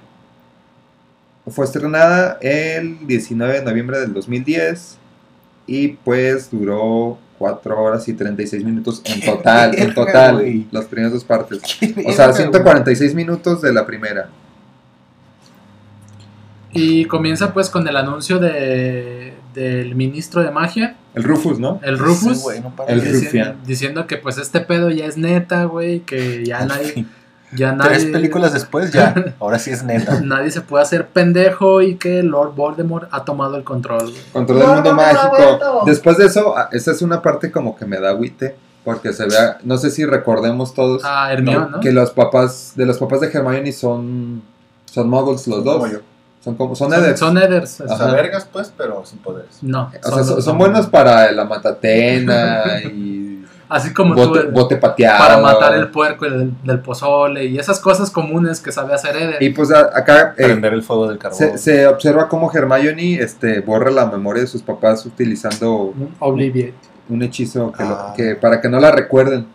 fue 1.47 1.65
estrenada 1.65 2.37
el 2.41 3.05
19 3.05 3.59
de 3.59 3.63
noviembre 3.63 3.99
del 3.99 4.13
2010 4.13 4.97
y 5.67 5.89
pues 5.89 6.49
duró 6.49 7.17
4 7.37 7.81
horas 7.81 8.07
y 8.07 8.13
36 8.13 8.63
minutos 8.63 9.01
en 9.05 9.21
total, 9.25 9.77
en 9.77 9.93
total, 9.93 10.65
las 10.71 10.85
primeras 10.85 11.13
dos 11.13 11.23
partes. 11.23 11.59
O 12.05 12.11
sea, 12.13 12.31
146 12.31 13.13
minutos 13.13 13.61
de 13.61 13.73
la 13.73 13.85
primera. 13.85 14.29
Y 16.73 17.05
comienza 17.05 17.53
pues 17.53 17.69
con 17.69 17.87
el 17.87 17.95
anuncio 17.97 18.39
de, 18.39 19.33
del 19.53 19.95
ministro 19.95 20.41
de 20.43 20.51
magia, 20.51 20.95
El 21.13 21.23
Rufus, 21.23 21.59
¿no? 21.59 21.79
el 21.83 21.97
Rufus, 21.99 22.37
Sí, 22.37 22.43
güey, 22.43 22.61
no 22.61 22.75
para 22.75 22.91
El 22.91 23.01
de- 23.01 23.11
dici- 23.13 23.25
rufián. 23.25 23.57
diciendo 23.65 24.07
que 24.07 24.17
pues 24.17 24.37
este 24.37 24.59
pedo 24.61 24.89
ya 24.89 25.05
es 25.05 25.17
neta, 25.17 25.65
güey, 25.65 25.99
que 26.01 26.43
ya 26.45 26.65
nadie, 26.65 27.05
ya 27.55 27.71
nadie, 27.73 27.91
Tres 27.91 28.05
películas 28.05 28.53
después 28.53 28.91
ya. 28.91 29.13
Ahora 29.39 29.59
sí 29.59 29.69
es 29.71 29.83
neta. 29.83 30.21
nadie 30.21 30.49
se 30.51 30.61
puede 30.61 30.83
hacer 30.83 31.07
pendejo 31.09 31.81
y 31.81 31.95
que 31.95 32.23
Lord 32.23 32.55
Voldemort 32.55 33.07
ha 33.11 33.23
tomado 33.23 33.55
el 33.57 33.63
control, 33.63 34.09
güey. 34.09 34.21
Control 34.33 34.59
del 34.59 34.67
mundo 34.69 34.93
mágico. 34.93 35.83
Después 35.85 36.17
de 36.17 36.25
eso, 36.25 36.57
ah, 36.57 36.69
esta 36.71 36.91
es 36.91 37.01
una 37.03 37.21
parte 37.21 37.51
como 37.51 37.75
que 37.75 37.85
me 37.85 37.99
da 37.99 38.09
agüite. 38.09 38.55
Porque 38.83 39.13
se 39.13 39.25
vea, 39.27 39.59
no 39.63 39.77
sé 39.77 39.89
si 39.91 40.03
recordemos 40.03 40.73
todos 40.73 41.03
Ah, 41.05 41.31
Hermione, 41.31 41.67
¿no? 41.71 41.79
que 41.79 41.93
los 41.93 42.11
papás, 42.11 42.73
de 42.75 42.85
los 42.85 42.97
papás 42.97 43.21
de 43.21 43.27
Hermione 43.27 43.71
son, 43.71 44.41
son 44.91 45.09
muggles 45.09 45.47
los 45.47 45.63
dos. 45.63 45.77
Como 45.77 45.87
yo. 45.89 45.99
Son 46.43 46.55
como, 46.55 46.75
son 46.75 46.91
Son, 46.91 46.99
Eders. 47.03 47.19
son 47.19 47.37
Ethers. 47.37 47.81
O 47.81 47.97
sea, 47.97 48.07
vergas, 48.07 48.47
pues, 48.51 48.73
pero 48.77 49.05
sin 49.05 49.19
poderes. 49.19 49.59
No. 49.61 49.89
O 50.03 50.11
sea, 50.11 50.23
son, 50.23 50.41
son 50.41 50.57
buenos 50.57 50.87
para 50.87 51.31
la 51.31 51.45
matatena 51.45 52.81
y 52.83 53.21
Así 53.69 53.91
como 53.93 54.13
bote, 54.13 54.41
tú, 54.41 54.51
bote 54.51 54.75
pateado. 54.77 55.17
para 55.17 55.37
matar 55.41 55.73
el 55.75 55.87
puerco 55.89 56.25
del, 56.25 56.53
del 56.63 56.79
pozole 56.81 57.45
y 57.45 57.57
esas 57.57 57.79
cosas 57.79 58.11
comunes 58.11 58.59
que 58.59 58.71
sabe 58.71 58.93
hacer 58.93 59.15
Eder. 59.15 59.41
Y 59.41 59.49
pues 59.49 59.71
a- 59.71 59.89
acá 59.97 60.35
eh, 60.37 60.43
Prender 60.45 60.73
el 60.73 60.83
fuego 60.83 61.07
del 61.07 61.17
carbón. 61.17 61.39
se, 61.39 61.57
se 61.57 61.87
observa 61.87 62.27
cómo 62.27 62.51
Hermione 62.53 63.15
este, 63.15 63.61
borra 63.61 63.89
la 63.89 64.05
memoria 64.05 64.41
de 64.43 64.47
sus 64.47 64.61
papás 64.61 65.03
utilizando 65.07 65.75
Un 65.97 66.13
Obliviate. 66.19 66.75
un 67.09 67.23
hechizo 67.23 67.71
que, 67.71 67.83
lo- 67.83 67.89
Ah. 67.95 68.13
que 68.15 68.35
para 68.35 68.61
que 68.61 68.69
no 68.69 68.79
la 68.79 68.91
recuerden. 68.91 69.47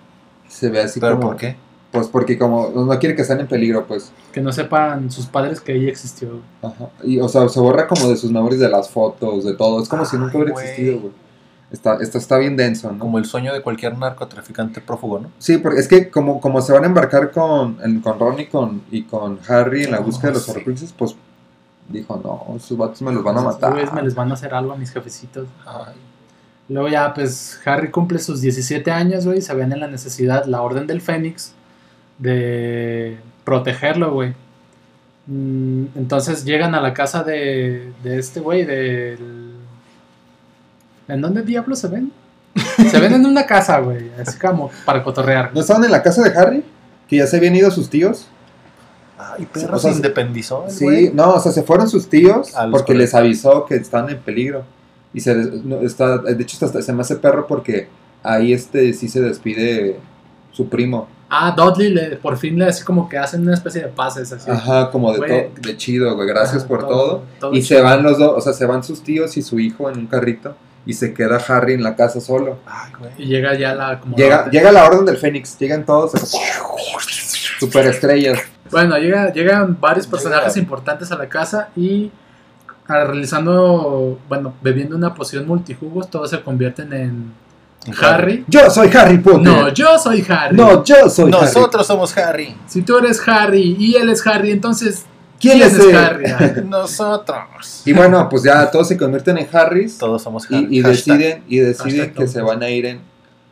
Se 0.49 0.69
ve 0.71 0.81
así 0.81 0.99
¿Pero 0.99 1.17
como... 1.17 1.29
por 1.29 1.37
qué? 1.37 1.57
Pues 1.91 2.07
porque 2.09 2.37
como 2.39 2.69
no 2.69 2.99
quiere 2.99 3.15
que 3.17 3.23
estén 3.23 3.41
en 3.41 3.47
peligro, 3.47 3.87
pues. 3.87 4.13
Que 4.33 4.41
no 4.43 4.53
sepan 4.53 5.11
sus 5.11 5.27
padres 5.27 5.61
que 5.61 5.75
ella 5.75 5.89
existió. 5.89 6.41
Ajá. 6.63 6.91
Y, 7.03 7.19
o 7.19 7.29
sea, 7.29 7.49
se 7.49 7.59
borra 7.61 7.87
como 7.89 8.09
de 8.09 8.17
sus 8.17 8.31
memorias 8.31 8.61
de 8.61 8.69
las 8.69 8.91
fotos, 8.91 9.45
de 9.45 9.55
todo. 9.55 9.83
Es 9.83 9.89
como 9.89 10.05
si 10.05 10.17
nunca 10.19 10.33
Ay, 10.33 10.37
hubiera 10.37 10.53
güey. 10.53 10.65
existido, 10.67 11.01
güey. 11.01 11.13
Está, 11.71 11.97
esto 12.01 12.17
está 12.19 12.39
bien 12.39 12.57
denso, 12.57 12.91
¿no? 12.93 12.99
Como 12.99 13.19
el 13.19 13.25
sueño 13.27 13.53
de 13.53 13.61
cualquier 13.63 13.97
narcotraficante 13.99 14.81
prófugo, 14.81 15.19
¿no? 15.21 15.31
Sí, 15.39 15.59
porque 15.59 15.81
es 15.81 15.89
que 15.89 16.11
como, 16.11 16.41
como 16.41 16.61
se 16.63 16.73
van 16.73 16.85
a 16.85 16.87
embarcar 16.87 17.31
con, 17.31 17.79
en- 17.83 18.01
con 18.01 18.19
Ron 18.19 18.41
y 18.41 18.47
con, 18.47 18.83
y 18.91 19.03
con 19.05 19.39
Harry 19.49 19.85
en 19.85 19.91
la 19.93 20.01
Oh, 20.01 20.05
búsqueda 20.05 20.29
de 20.33 20.35
los 20.35 20.45
sí. 20.45 20.93
Pues 20.97 21.15
dijo, 21.89 22.21
no, 22.23 22.57
esos 22.57 22.77
vatos 22.77 23.01
me 23.03 23.13
los 23.13 23.23
van 23.23 23.39
a 23.39 23.43
matar. 23.43 23.73
güeyes 23.73 23.93
me 23.93 24.03
les 24.03 24.15
van 24.15 24.31
a 24.31 24.35
hacer 24.35 24.55
algo 24.55 24.73
a 24.73 24.77
mis 24.77 24.91
jefecitos. 24.91 25.47
Ay. 25.67 25.95
Luego 26.71 26.89
ya, 26.89 27.15
pues, 27.15 27.59
Harry 27.65 27.91
cumple 27.91 28.19
sus 28.19 28.43
17 28.43 28.91
años, 28.91 29.25
güey, 29.25 29.39
y 29.39 29.43
se 29.43 29.55
ven 29.55 29.73
en 29.73 29.81
la 29.81 29.89
necesidad, 29.89 30.45
la 30.45 30.61
Orden 30.63 30.87
del 30.87 31.01
Fénix, 31.01 31.53
de 32.19 33.19
protegerlo, 33.45 34.13
güey. 34.13 34.35
Mm, 35.27 35.87
Entonces 35.97 36.45
llegan 36.45 36.75
a 36.75 36.81
la 36.81 36.95
casa 36.95 37.23
de, 37.23 37.93
de 38.03 38.19
este 38.19 38.41
güey, 38.41 38.65
del... 38.65 39.53
¿En 41.09 41.21
dónde 41.21 41.43
diablos 41.43 41.79
se 41.79 41.89
ven? 41.89 42.13
Se 42.91 42.99
ven 43.01 43.15
en 43.15 43.25
una 43.25 43.47
casa, 43.47 43.79
güey, 43.81 44.11
así 44.21 44.39
como 44.39 44.71
para 44.85 45.03
cotorrear. 45.03 45.53
¿No 45.55 45.61
estaban 45.61 45.85
en 45.85 45.91
la 45.93 46.03
casa 46.03 46.23
de 46.23 46.37
Harry? 46.39 46.65
Que 47.07 47.17
ya 47.17 47.27
se 47.27 47.37
habían 47.39 47.55
ido 47.57 47.71
sus 47.71 47.89
tíos. 47.89 48.27
Ay, 49.17 49.47
perro, 49.47 49.77
O 49.77 49.79
sea, 49.79 49.91
se 49.93 49.97
independizó 49.97 50.65
el 50.67 50.71
Sí, 50.71 50.85
güey. 50.85 51.11
no, 51.13 51.35
o 51.35 51.41
sea, 51.41 51.51
se 51.53 51.63
fueron 51.63 51.89
sus 51.89 52.09
tíos 52.09 52.55
A 52.57 52.69
porque 52.71 52.93
colegios. 52.93 52.99
les 52.99 53.15
avisó 53.15 53.65
que 53.65 53.77
están 53.77 54.11
en 54.11 54.19
peligro. 54.19 54.65
Y 55.15 55.21
se 55.21 55.35
no, 55.35 55.81
está, 55.81 56.19
de 56.19 56.43
hecho, 56.43 56.65
hasta 56.65 56.83
se 56.83 56.93
me 56.93 57.01
hace 57.01 57.17
perro 57.17 57.47
porque 57.47 57.89
ahí 58.23 58.53
este 58.53 58.93
sí 58.93 59.09
se 59.09 59.21
despide 59.23 59.99
su 60.53 60.69
primo. 60.69 61.09
Ah, 61.31 61.55
Dudley 61.57 61.91
le, 61.93 62.17
por 62.17 62.37
fin 62.39 62.59
le 62.59 62.67
así 62.67 62.83
como 62.85 63.09
que 63.09 63.19
hacen 63.19 63.43
una 63.43 63.55
especie 63.55 63.83
de 63.83 63.89
pases 63.89 64.33
así. 64.33 64.51
Ajá, 64.51 64.91
como 64.91 65.13
de, 65.13 65.19
Güey. 65.19 65.51
de 65.61 65.77
chido, 65.77 66.15
güey, 66.17 66.27
gracias 66.27 66.59
Ajá, 66.63 66.69
por 66.69 66.87
todo. 66.89 67.23
todo 67.39 67.53
Y 67.55 67.63
chido. 67.63 67.79
se 67.79 67.83
van 67.85 68.03
los 68.03 68.19
dos, 68.19 68.33
o 68.37 68.41
sea, 68.41 68.53
se 68.55 68.65
van 68.67 68.83
sus 68.83 69.03
tíos 69.03 69.37
y 69.37 69.43
su 69.43 69.59
hijo 69.61 69.91
en 69.91 69.99
un 69.99 70.07
carrito. 70.07 70.57
Y 70.87 70.95
se 70.95 71.13
queda 71.13 71.37
Harry 71.49 71.75
en 71.75 71.83
la 71.83 71.95
casa 71.97 72.19
solo. 72.19 72.59
Ay, 72.65 72.93
güey. 72.99 73.11
Y 73.19 73.27
llega 73.27 73.55
ya 73.59 73.75
la 73.75 74.01
como 74.01 74.17
Llega, 74.17 74.49
llega 74.51 74.73
la 74.73 74.87
orden 74.87 75.05
del 75.05 75.19
Fénix, 75.19 75.59
llegan 75.59 75.85
todos 75.85 76.13
super 77.59 77.87
estrellas. 77.87 78.39
Bueno, 78.71 78.97
llega, 78.99 79.33
llegan 79.33 79.79
varios 79.81 80.07
personajes 80.07 80.55
Llega. 80.55 80.63
importantes 80.65 81.11
a 81.13 81.17
la 81.17 81.29
casa 81.29 81.71
y 81.77 82.11
ah, 82.87 83.05
realizando, 83.05 84.19
bueno, 84.29 84.55
bebiendo 84.63 84.97
una 84.97 85.15
poción 85.15 85.47
multijugos, 85.47 86.09
todos 86.11 86.31
se 86.31 86.41
convierten 86.43 86.93
en 86.93 87.33
Harry. 88.01 88.45
Yo 88.49 88.71
soy 88.71 88.91
Harry 88.95 89.19
Potter. 89.19 89.43
No, 89.43 89.69
yo 89.73 89.99
soy 89.99 90.25
Harry. 90.29 90.57
No, 90.57 90.85
yo 90.85 91.09
soy 91.09 91.33
Harry. 91.33 91.45
Nosotros 91.45 91.87
somos 91.87 92.17
Harry. 92.17 92.55
Si 92.67 92.83
tú 92.83 92.99
eres 92.99 93.21
Harry 93.27 93.77
y 93.79 93.97
él 93.97 94.09
es 94.11 94.27
Harry, 94.27 94.51
entonces 94.51 95.05
¿Quién 95.41 95.63
es? 95.63 95.79
Harry? 95.95 96.65
Nosotros. 96.65 97.83
Y 97.85 97.93
bueno, 97.93 98.29
pues 98.29 98.43
ya 98.43 98.71
todos 98.71 98.89
se 98.89 98.97
convierten 98.97 99.39
en 99.39 99.49
Harrys. 99.53 99.99
Todos 99.99 100.23
somos 100.23 100.51
Harry. 100.51 100.67
Y, 100.71 100.83
deciden, 100.83 101.45
y 101.49 101.59
deciden 101.59 101.99
Hashtag 101.99 102.15
que 102.15 102.27
se 102.29 102.43
van 102.43 102.63
a 102.63 102.71
ir 102.71 102.87
en... 102.87 103.01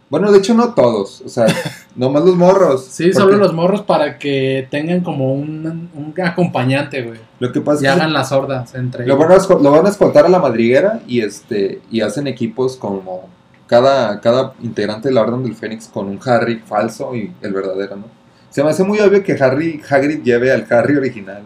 Bueno, 0.09 0.31
de 0.31 0.39
hecho 0.39 0.55
no 0.55 0.73
todos, 0.73 1.21
o 1.23 1.29
sea, 1.29 1.47
nomás 1.97 2.25
los 2.25 2.37
morros. 2.37 2.85
Sí, 2.89 3.05
porque 3.07 3.19
solo 3.19 3.37
los 3.39 3.53
morros 3.53 3.83
para 3.83 4.19
que 4.19 4.69
tengan 4.71 5.01
como 5.01 5.35
un, 5.35 5.91
un 5.95 6.15
acompañante, 6.25 7.03
güey. 7.03 7.19
Lo 7.41 7.51
que 7.51 7.61
pasa 7.61 7.83
Y 7.83 7.87
es 7.87 7.93
que 7.93 8.01
hagan 8.01 8.13
las 8.13 8.31
hordas 8.31 8.73
entre 8.77 9.05
lo 9.05 9.17
ellos. 9.17 9.49
van, 9.49 9.59
a, 9.59 9.63
lo 9.63 9.71
van 9.73 9.87
a 9.87 9.89
escoltar 9.89 10.25
a 10.27 10.29
la 10.29 10.39
madriguera 10.39 11.01
y 11.09 11.23
este 11.23 11.81
y 11.91 12.03
hacen 12.03 12.29
equipos 12.29 12.77
como 12.77 13.29
cada, 13.67 14.21
cada 14.21 14.53
integrante 14.63 15.09
de 15.09 15.15
la 15.15 15.23
Orden 15.23 15.43
del 15.43 15.55
Fénix 15.55 15.89
con 15.89 16.07
un 16.09 16.19
Harry 16.27 16.59
falso 16.61 17.15
y 17.15 17.33
el 17.43 17.53
verdadero, 17.53 17.97
¿no? 17.97 18.05
Se 18.51 18.63
me 18.65 18.71
hace 18.71 18.85
muy 18.85 18.99
obvio 19.01 19.23
que 19.23 19.33
Harry 19.43 19.83
Hagrid 19.89 20.23
lleve 20.23 20.51
al 20.53 20.67
Harry 20.71 20.97
original. 20.97 21.43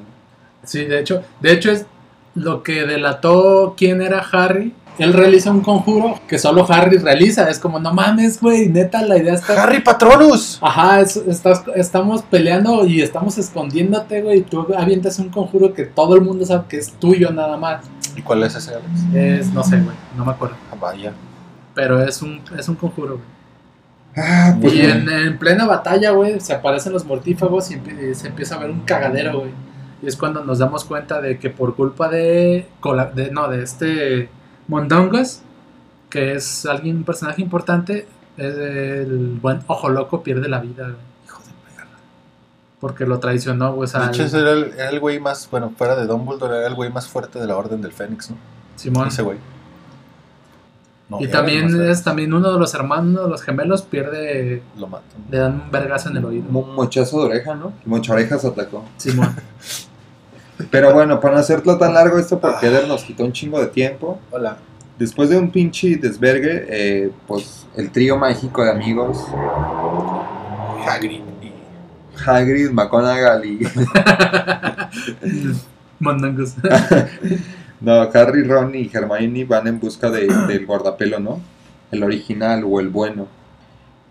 Sí, 0.65 0.85
de 0.85 1.01
hecho, 1.01 1.23
de 1.41 1.53
hecho 1.53 1.73
es 1.73 1.87
lo 2.35 2.63
que 2.63 2.87
delató 2.87 3.75
quién 3.77 4.01
era 4.03 4.21
Harry. 4.33 4.75
Él 4.99 5.15
realiza 5.15 5.51
un 5.51 5.63
conjuro 5.63 6.21
que 6.29 6.39
solo 6.39 6.67
Harry 6.71 6.99
realiza. 6.99 7.49
Es 7.49 7.59
como, 7.59 7.81
no 7.81 7.93
mames, 7.95 8.39
güey, 8.41 8.69
neta, 8.69 9.01
la 9.03 9.17
idea 9.17 9.33
está... 9.35 9.61
Harry 9.63 9.81
Patronus. 9.81 10.59
Ajá, 10.61 11.01
es- 11.01 11.17
estás, 11.17 11.63
estamos 11.75 12.23
peleando 12.23 12.85
y 12.85 13.01
estamos 13.01 13.39
escondiéndote, 13.39 14.21
güey. 14.21 14.41
Y 14.41 14.43
tú 14.43 14.67
avientas 14.77 15.19
un 15.19 15.31
conjuro 15.31 15.73
que 15.73 15.85
todo 15.87 16.15
el 16.17 16.21
mundo 16.21 16.45
sabe 16.45 16.65
que 16.69 16.77
es 16.77 16.93
tuyo 16.93 17.31
nada 17.33 17.57
más. 17.57 17.87
¿Y 18.15 18.21
cuál 18.23 18.43
es 18.43 18.55
ese, 18.55 18.73
Alex? 18.75 19.15
Es, 19.15 19.53
no 19.55 19.65
sé, 19.65 19.77
güey, 19.81 19.97
no 20.17 20.25
me 20.27 20.33
acuerdo. 20.33 20.55
Ah, 20.71 20.77
Vaya. 20.79 21.13
Pero 21.75 22.03
es 22.03 22.21
un, 22.23 22.41
es 22.59 22.69
un 22.69 22.75
conjuro, 22.77 23.15
güey. 23.19 23.41
Ah, 24.17 24.57
pues 24.61 24.75
y 24.75 24.81
en, 24.81 25.09
en 25.09 25.39
plena 25.39 25.67
batalla, 25.67 26.11
güey, 26.11 26.41
se 26.41 26.53
aparecen 26.53 26.93
los 26.93 27.05
mortífagos 27.05 27.71
y 27.71 27.75
empie- 27.75 28.13
se 28.15 28.27
empieza 28.29 28.57
a 28.57 28.59
ver 28.59 28.71
un 28.71 28.81
cagadero, 28.81 29.39
güey. 29.41 29.51
Y 30.03 30.09
es 30.09 30.17
cuando 30.17 30.43
nos 30.45 30.59
damos 30.59 30.85
cuenta 30.85 31.21
de 31.21 31.39
que 31.39 31.49
por 31.51 31.77
culpa 31.77 32.09
de, 32.09 32.67
no, 33.33 33.49
de 33.49 33.63
este 33.63 34.29
Mondongus, 34.67 35.43
que 36.09 36.33
es 36.33 36.67
alguien, 36.67 36.97
un 36.99 37.05
personaje 37.05 37.41
importante, 37.41 38.09
es 38.37 38.57
el 38.57 39.39
buen 39.41 39.61
Ojo 39.69 39.89
Loco 39.91 40.23
pierde 40.23 40.49
la 40.49 40.59
vida, 40.59 40.85
güey. 40.85 40.97
Hijo 41.27 41.43
de 41.43 41.53
perra. 41.77 41.87
Porque 42.81 43.07
lo 43.07 43.21
traicionó, 43.21 43.75
güey. 43.75 43.89
De 43.93 44.07
hecho, 44.07 44.25
ese 44.25 44.41
era 44.41 44.53
el, 44.53 44.73
era 44.77 44.89
el 44.89 44.99
güey 44.99 45.21
más, 45.21 45.49
bueno, 45.51 45.73
fuera 45.77 45.95
de 45.95 46.07
Dumbledore, 46.07 46.57
era 46.59 46.67
el 46.67 46.75
güey 46.75 46.91
más 46.91 47.07
fuerte 47.07 47.39
de 47.39 47.47
la 47.47 47.57
Orden 47.57 47.81
del 47.81 47.93
Fénix, 47.93 48.31
¿no? 48.31 48.37
Simón. 48.75 49.07
Ese 49.09 49.23
güey. 49.23 49.39
No, 51.11 51.21
y 51.21 51.27
también 51.29 51.69
es 51.91 52.05
también 52.05 52.33
uno 52.33 52.53
de 52.53 52.59
los 52.59 52.73
hermanos, 52.73 53.25
de 53.25 53.31
los 53.31 53.43
gemelos, 53.43 53.83
pierde, 53.83 54.63
Lo 54.79 54.87
matan. 54.87 55.09
le 55.29 55.39
dan 55.39 55.55
un 55.65 55.71
vergazo 55.73 56.09
en 56.09 56.17
el 56.19 56.25
oído. 56.25 56.45
Un 56.49 56.75
mochazo 56.77 57.19
de 57.21 57.27
oreja, 57.27 57.55
¿no? 57.57 57.73
El 57.85 57.89
mochaorejas 57.91 58.45
atacó. 58.45 58.85
Simón. 58.97 59.35
Pero 60.71 60.93
bueno, 60.95 61.19
para 61.21 61.35
no 61.35 61.41
hacerlo 61.41 61.77
tan 61.79 61.95
largo 61.95 62.19
esto, 62.19 62.39
porque 62.39 62.67
Eder 62.69 62.87
nos 62.87 63.03
quitó 63.03 63.25
un 63.25 63.33
chingo 63.33 63.59
de 63.61 63.67
tiempo. 63.67 64.21
Hola. 64.31 64.57
Después 64.99 65.31
de 65.31 65.39
un 65.39 65.51
pinche 65.51 65.97
desvergue, 65.97 66.67
eh, 66.69 67.11
pues 67.27 67.67
el 67.75 67.91
trío 67.91 68.17
mágico 68.19 68.63
de 68.63 68.71
amigos, 68.71 69.27
Hagrid. 70.87 71.23
y- 71.43 71.53
Hagrid, 72.25 72.71
McGonagall 72.71 73.45
y... 73.47 73.61
Mondongus. 75.99 76.55
No, 77.81 77.93
Harry, 78.13 78.43
Ron 78.45 78.75
y 78.75 78.91
Hermione 78.93 79.45
van 79.45 79.67
en 79.67 79.81
busca 79.81 80.11
de- 80.11 80.27
del 80.49 80.67
guardapelo, 80.67 81.19
¿no? 81.19 81.41
El 81.91 82.03
original 82.05 82.65
o 82.67 82.81
el 82.81 82.89
bueno. 82.89 83.27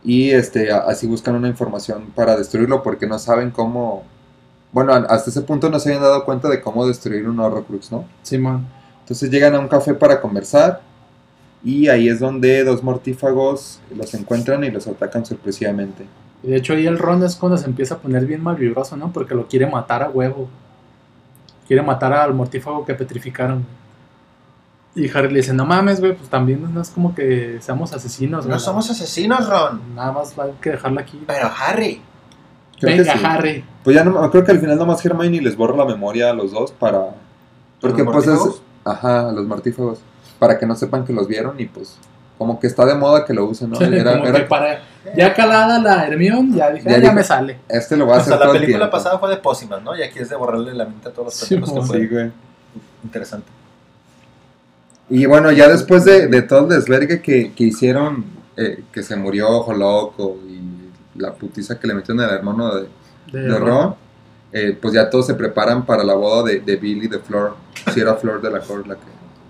Y 0.03 0.31
este, 0.31 0.71
así 0.71 1.07
buscan 1.07 1.35
una 1.35 1.47
información 1.49 2.05
para 2.15 2.35
destruirlo 2.35 2.81
porque 2.83 3.05
no 3.07 3.19
saben 3.19 3.51
cómo... 3.51 4.03
Bueno, 4.71 4.93
hasta 4.93 5.29
ese 5.29 5.41
punto 5.41 5.69
no 5.69 5.79
se 5.79 5.89
habían 5.89 6.03
dado 6.03 6.23
cuenta 6.25 6.47
de 6.47 6.61
cómo 6.61 6.87
destruir 6.87 7.27
un 7.27 7.39
Horrocrux, 7.39 7.91
¿no? 7.91 8.05
Simón. 8.21 8.67
Entonces 9.01 9.29
llegan 9.31 9.55
a 9.55 9.59
un 9.59 9.67
café 9.67 9.93
para 9.95 10.21
conversar 10.21 10.81
y 11.63 11.87
ahí 11.89 12.07
es 12.07 12.19
donde 12.19 12.63
dos 12.63 12.83
mortífagos 12.83 13.79
los 13.95 14.13
encuentran 14.13 14.63
y 14.63 14.69
los 14.71 14.87
atacan 14.87 15.25
sorpresivamente. 15.25 16.05
Y 16.43 16.51
de 16.51 16.57
hecho 16.57 16.73
ahí 16.73 16.85
el 16.87 16.99
Ron 16.99 17.23
es 17.23 17.35
cuando 17.35 17.57
se 17.57 17.65
empieza 17.65 17.95
a 17.95 17.97
poner 17.97 18.25
bien 18.25 18.41
malvibroso, 18.43 18.95
¿no? 18.95 19.11
Porque 19.11 19.33
lo 19.35 19.47
quiere 19.47 19.65
matar 19.65 20.03
a 20.03 20.09
huevo. 20.09 20.47
Quiere 21.69 21.83
matar 21.83 22.13
al 22.13 22.33
mortífago 22.33 22.83
que 22.83 22.95
petrificaron. 22.95 23.63
Y 24.95 25.07
Harry 25.15 25.29
le 25.29 25.35
dice, 25.35 25.53
no 25.53 25.67
mames, 25.67 25.99
güey, 25.99 26.15
pues 26.15 26.27
también 26.27 26.73
no 26.73 26.81
es 26.81 26.89
como 26.89 27.13
que 27.13 27.59
seamos 27.61 27.93
asesinos, 27.93 28.47
güey. 28.47 28.55
No 28.55 28.59
somos 28.59 28.89
asesinos, 28.89 29.47
Ron. 29.47 29.93
Nada 29.93 30.11
más 30.11 30.37
hay 30.39 30.53
que 30.59 30.71
dejarlo 30.71 30.99
aquí. 30.99 31.23
Pero 31.27 31.47
Harry. 31.55 32.01
Creo 32.79 32.97
Venga, 32.97 33.13
sí. 33.13 33.19
Harry. 33.23 33.63
Pues 33.83 33.95
ya 33.95 34.03
no, 34.03 34.31
creo 34.31 34.43
que 34.43 34.51
al 34.51 34.59
final 34.59 34.79
nomás 34.79 35.05
Hermione 35.05 35.41
les 35.41 35.55
borra 35.55 35.77
la 35.77 35.85
memoria 35.85 36.31
a 36.31 36.33
los 36.33 36.51
dos 36.51 36.71
para... 36.71 37.15
Porque 37.79 38.03
los 38.03 38.13
pues 38.13 38.27
es... 38.27 38.61
Ajá, 38.83 39.29
a 39.29 39.31
los 39.31 39.45
mortífagos. 39.45 39.99
Para 40.39 40.57
que 40.57 40.65
no 40.65 40.73
sepan 40.73 41.05
que 41.05 41.13
los 41.13 41.27
vieron 41.27 41.59
y 41.59 41.65
pues... 41.65 41.99
Como 42.39 42.59
que 42.59 42.65
está 42.67 42.85
de 42.85 42.95
moda 42.95 43.23
que 43.25 43.33
lo 43.35 43.45
usen, 43.45 43.69
¿no? 43.69 43.79
Era- 43.79 44.13
Como 44.13 44.25
era- 44.27 44.39
que 44.39 44.45
para... 44.45 44.81
Ya 45.15 45.33
calada 45.33 45.79
la 45.79 46.07
Hermione, 46.07 46.55
ya 46.57 46.71
dije, 46.71 46.85
Ya 46.89 46.95
"Ah, 46.95 46.97
ya 46.97 47.01
dijo- 47.01 47.13
me 47.13 47.23
sale. 47.23 47.59
Este 47.67 47.95
lo 47.97 48.07
va 48.07 48.15
a 48.15 48.17
O 48.17 48.21
hacer 48.21 48.33
sea, 48.33 48.39
la 48.39 48.45
el 48.45 48.51
película 48.59 48.77
tiempo. 48.85 48.91
pasada 48.97 49.19
fue 49.19 49.29
de 49.29 49.37
pócimas, 49.37 49.83
¿no? 49.83 49.95
Y 49.95 50.01
aquí 50.01 50.17
es 50.19 50.29
de 50.29 50.35
borrarle 50.35 50.73
la 50.73 50.85
mente 50.85 51.09
a 51.09 51.11
todos 51.11 51.25
los 51.25 51.33
Sí, 51.35 51.55
pendejos 51.55 51.73
que 51.73 51.79
mo- 51.81 51.85
fue. 51.85 51.99
Sí, 51.99 52.07
güey. 52.07 52.31
Interesante. 53.03 53.47
Y 55.09 55.25
bueno, 55.25 55.51
ya 55.51 55.67
después 55.67 56.05
de, 56.05 56.27
de 56.27 56.41
todo 56.43 56.61
el 56.63 56.69
desvergue 56.69 57.21
que, 57.21 57.51
que 57.53 57.63
hicieron, 57.63 58.25
eh, 58.55 58.83
que 58.91 59.03
se 59.03 59.15
murió 59.15 59.49
Ojo 59.49 59.73
Loco 59.73 60.37
y 60.47 61.19
la 61.19 61.33
putiza 61.33 61.79
que 61.79 61.87
le 61.87 61.93
metieron 61.95 62.21
al 62.23 62.33
hermano 62.35 62.75
de, 62.75 62.87
De 63.31 63.41
de 63.41 63.57
Ron, 63.59 63.95
eh, 64.53 64.77
pues 64.79 64.93
ya 64.93 65.09
todos 65.09 65.25
se 65.27 65.33
preparan 65.33 65.85
para 65.85 66.03
la 66.03 66.13
boda 66.13 66.43
de, 66.49 66.59
de 66.59 66.75
Billy 66.75 67.07
de 67.07 67.19
Flor. 67.19 67.55
Si 67.93 67.99
era 67.99 68.15
Flor 68.15 68.41
de 68.41 68.51
la 68.51 68.59
Cor 68.59 68.87
la 68.87 68.95
que 68.95 69.01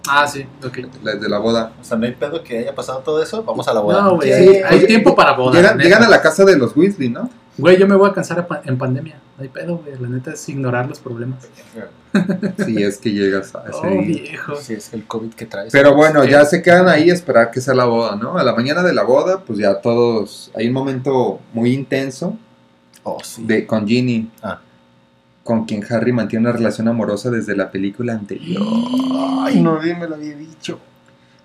Ah, 0.09 0.27
sí, 0.27 0.45
ok. 0.65 0.79
la 1.03 1.15
de 1.15 1.29
la 1.29 1.37
boda. 1.39 1.71
O 1.79 1.83
sea, 1.83 1.97
no 1.97 2.05
hay 2.05 2.13
pedo 2.13 2.43
que 2.43 2.59
haya 2.59 2.73
pasado 2.75 2.99
todo 2.99 3.21
eso. 3.21 3.43
Vamos 3.43 3.67
a 3.67 3.73
la 3.73 3.79
boda. 3.81 4.01
No, 4.01 4.15
güey, 4.15 4.27
Sí, 4.33 4.33
hay, 4.49 4.55
hay 4.63 4.77
oye, 4.79 4.87
tiempo 4.87 5.15
para 5.15 5.33
boda. 5.33 5.53
llegan, 5.55 5.77
llegan 5.77 6.03
a 6.03 6.09
la 6.09 6.21
casa 6.21 6.43
de 6.45 6.57
los 6.57 6.75
Weasley, 6.75 7.09
¿no? 7.09 7.29
Güey, 7.57 7.77
yo 7.77 7.87
me 7.87 7.95
voy 7.95 8.09
a 8.09 8.13
cansar 8.13 8.39
a 8.39 8.47
pa- 8.47 8.61
en 8.65 8.77
pandemia. 8.77 9.19
No 9.37 9.43
hay 9.43 9.49
pedo, 9.49 9.77
güey. 9.77 9.99
La 9.99 10.07
neta 10.07 10.31
es 10.31 10.47
ignorar 10.49 10.87
los 10.87 10.99
problemas. 10.99 11.47
Si 12.65 12.81
es 12.81 12.97
que 12.97 13.11
llegas 13.11 13.53
a 13.55 13.63
ese 13.69 13.77
Oh, 13.83 13.89
día. 13.89 14.01
viejo. 14.23 14.55
Si 14.55 14.73
es 14.73 14.91
el 14.93 15.05
COVID 15.05 15.33
que 15.33 15.45
traes. 15.45 15.71
Pero 15.71 15.93
bueno, 15.95 16.23
ya 16.25 16.43
se 16.45 16.61
quedan 16.61 16.87
ahí 16.89 17.09
a 17.11 17.13
esperar 17.13 17.51
que 17.51 17.61
sea 17.61 17.73
la 17.75 17.85
boda, 17.85 18.15
¿no? 18.15 18.37
A 18.37 18.43
la 18.43 18.53
mañana 18.55 18.81
de 18.81 18.93
la 18.93 19.03
boda, 19.03 19.41
pues 19.45 19.59
ya 19.59 19.79
todos, 19.79 20.51
hay 20.55 20.67
un 20.67 20.73
momento 20.73 21.39
muy 21.53 21.71
intenso 21.73 22.35
Oh, 23.03 23.17
sí. 23.23 23.43
de, 23.45 23.65
con 23.67 23.87
Ginny, 23.87 24.29
Ah. 24.41 24.59
Con 25.49 25.65
quien 25.65 25.83
Harry 25.91 26.13
mantiene 26.13 26.47
una 26.47 26.55
relación 26.55 26.87
amorosa 26.89 27.31
desde 27.31 27.55
la 27.55 27.71
película 27.71 28.13
anterior. 28.13 28.61
Ay, 29.41 29.59
no, 29.63 29.79
bien 29.79 29.97
me 29.97 30.07
lo 30.07 30.13
había 30.13 30.35
dicho. 30.35 30.79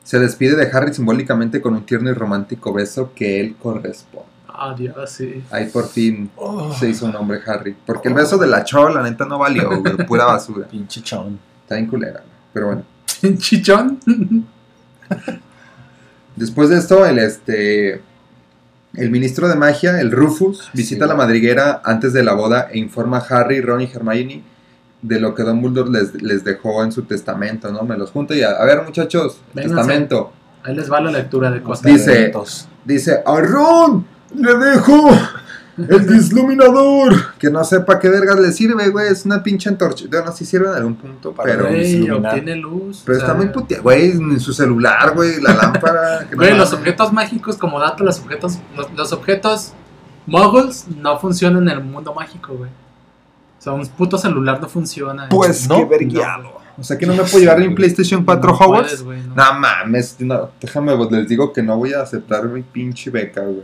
Se 0.02 0.18
despide 0.18 0.56
de 0.56 0.68
Harry 0.70 0.92
simbólicamente 0.92 1.62
con 1.62 1.72
un 1.72 1.86
tierno 1.86 2.10
y 2.10 2.12
romántico 2.12 2.74
beso 2.74 3.12
que 3.14 3.40
él 3.40 3.56
corresponde. 3.56 4.28
Adiós, 4.46 5.10
sí. 5.10 5.42
Ahí 5.50 5.70
por 5.70 5.88
fin 5.88 6.30
Oh, 6.36 6.70
se 6.74 6.90
hizo 6.90 7.06
un 7.06 7.16
hombre 7.16 7.40
Harry. 7.46 7.74
Porque 7.86 8.08
el 8.08 8.14
beso 8.14 8.36
de 8.36 8.46
la 8.46 8.62
chola, 8.62 9.00
la 9.00 9.08
neta, 9.08 9.24
no 9.24 9.38
valió, 9.38 9.70
güey, 9.80 9.96
pura 10.06 10.26
basura. 10.26 10.68
pinche 10.68 11.00
chon. 11.00 11.38
Está 11.62 11.76
bien 11.76 11.86
culera, 11.86 12.20
güey. 12.20 12.34
Pero 12.52 12.66
bueno. 12.66 12.82
Chichón. 13.38 14.00
Después 16.36 16.68
de 16.68 16.76
esto, 16.76 17.06
el 17.06 17.18
este. 17.20 18.02
El 18.96 19.10
ministro 19.10 19.48
de 19.48 19.56
magia, 19.56 20.00
el 20.00 20.10
Rufus, 20.12 20.70
visita 20.72 21.04
Sí. 21.04 21.08
la 21.08 21.14
madriguera 21.16 21.82
antes 21.84 22.12
de 22.12 22.22
la 22.22 22.32
boda 22.34 22.68
e 22.70 22.78
informa 22.78 23.18
a 23.18 23.20
Harry, 23.40 23.60
Ron 23.60 23.80
y 23.80 23.90
Hermione 23.92 24.42
de 25.02 25.20
lo 25.20 25.34
que 25.34 25.42
Dumbledore 25.42 25.90
les, 25.90 26.22
les 26.22 26.44
dejó 26.44 26.82
en 26.84 26.92
su 26.92 27.02
testamento, 27.02 27.70
¿no? 27.72 27.82
Me 27.82 27.96
los 27.98 28.10
junto 28.10 28.34
y 28.34 28.42
a, 28.42 28.52
a 28.52 28.64
ver, 28.64 28.82
muchachos, 28.82 29.38
Vénganse. 29.52 29.76
testamento. 29.76 30.32
Ahí 30.62 30.74
les 30.74 30.90
va 30.90 31.00
la 31.00 31.10
lectura 31.10 31.50
de 31.50 31.60
cosas. 31.62 31.84
Dice-. 31.84 32.32
Dice, 32.84 33.20
a 33.26 33.40
Ron 33.40 34.06
le 34.34 34.54
dejo 34.54 35.10
el 35.76 36.06
disluminador. 36.06 37.34
Que 37.38 37.50
no 37.50 37.64
sepa 37.64 37.98
qué 37.98 38.08
vergas 38.08 38.38
le 38.38 38.52
sirve, 38.52 38.88
güey. 38.90 39.08
Es 39.10 39.24
una 39.24 39.42
pinche 39.42 39.68
antorcha. 39.68 40.04
Bueno, 40.10 40.32
sí 40.32 40.44
sirve 40.44 40.68
en 40.68 40.74
algún 40.74 40.94
punto, 40.96 41.32
Para 41.32 41.50
pero... 41.50 41.68
Güey, 41.68 42.10
obtiene 42.10 42.56
luz. 42.56 43.02
Pero 43.04 43.16
o 43.18 43.20
está 43.20 43.32
sea, 43.32 43.36
muy 43.36 43.48
puteado, 43.48 43.82
güey, 43.82 44.10
en 44.12 44.40
su 44.40 44.52
celular, 44.52 45.14
güey, 45.14 45.40
la 45.40 45.54
lámpara. 45.62 46.26
no 46.30 46.36
Güey, 46.36 46.50
los 46.56 46.58
mames. 46.58 46.72
objetos 46.74 47.12
mágicos, 47.12 47.56
como 47.56 47.80
dato, 47.80 48.04
los 48.04 48.18
objetos, 48.20 48.58
los, 48.76 48.92
los 48.92 49.12
objetos 49.12 49.72
muggles 50.26 50.86
no 51.00 51.18
funcionan 51.18 51.64
en 51.64 51.68
el 51.78 51.84
mundo 51.84 52.14
mágico, 52.14 52.54
güey. 52.54 52.70
O 52.70 53.62
sea, 53.64 53.72
un 53.72 53.86
puto 53.86 54.18
celular 54.18 54.60
no 54.60 54.68
funciona. 54.68 55.28
Pues 55.30 55.68
No, 55.68 55.76
qué 55.78 55.84
verguiado. 55.86 56.62
O 56.76 56.82
sea 56.82 56.98
que 56.98 57.06
no 57.06 57.12
me 57.14 57.22
puedo 57.22 57.38
llevar 57.38 57.60
mi 57.60 57.72
PlayStation 57.72 58.24
4 58.24 58.50
No 58.50 58.56
Hogwarts. 58.58 59.02
puedes, 59.02 59.26
no. 59.26 59.34
No 59.36 59.60
mames, 59.60 60.16
no, 60.18 60.50
déjame, 60.60 60.96
pues, 60.96 61.10
les 61.12 61.28
digo 61.28 61.52
que 61.52 61.62
no 61.62 61.76
voy 61.76 61.92
a 61.92 62.02
aceptar 62.02 62.44
mi 62.46 62.62
pinche 62.62 63.10
beca, 63.10 63.42
güey. 63.42 63.62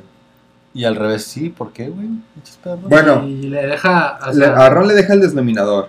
Y 0.72 0.84
al 0.84 0.94
revés, 0.96 1.24
sí, 1.24 1.48
¿por 1.48 1.72
qué, 1.72 1.88
güey? 1.88 2.08
Bueno. 2.88 3.26
Y 3.26 3.48
le 3.48 3.66
deja. 3.66 4.18
o 4.28 4.32
Le- 4.32 4.46
a 4.46 4.68
Ron 4.70 4.86
le 4.88 4.94
deja 4.94 5.14
el 5.14 5.20
desluminador, 5.20 5.88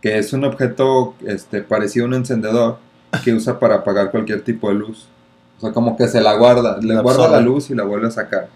que 0.00 0.18
es 0.18 0.32
un 0.32 0.44
objeto 0.44 1.14
este, 1.26 1.60
parecido 1.62 2.06
a 2.06 2.08
un 2.08 2.14
encendedor 2.14 2.78
que 3.22 3.32
usa 3.34 3.58
para 3.58 3.76
apagar 3.76 4.10
cualquier 4.10 4.42
tipo 4.42 4.68
de 4.68 4.74
luz. 4.76 5.06
O 5.58 5.60
sea, 5.60 5.72
como 5.72 5.96
que 5.96 6.08
se 6.08 6.20
la 6.20 6.34
guarda, 6.34 6.78
le 6.80 6.94
La 6.94 7.00
guarda 7.02 7.24
absorbe. 7.24 7.36
la 7.40 7.42
luz 7.44 7.70
y 7.70 7.74
la 7.74 7.84
vuelve 7.84 8.08
a 8.08 8.10
sacar. 8.10 8.48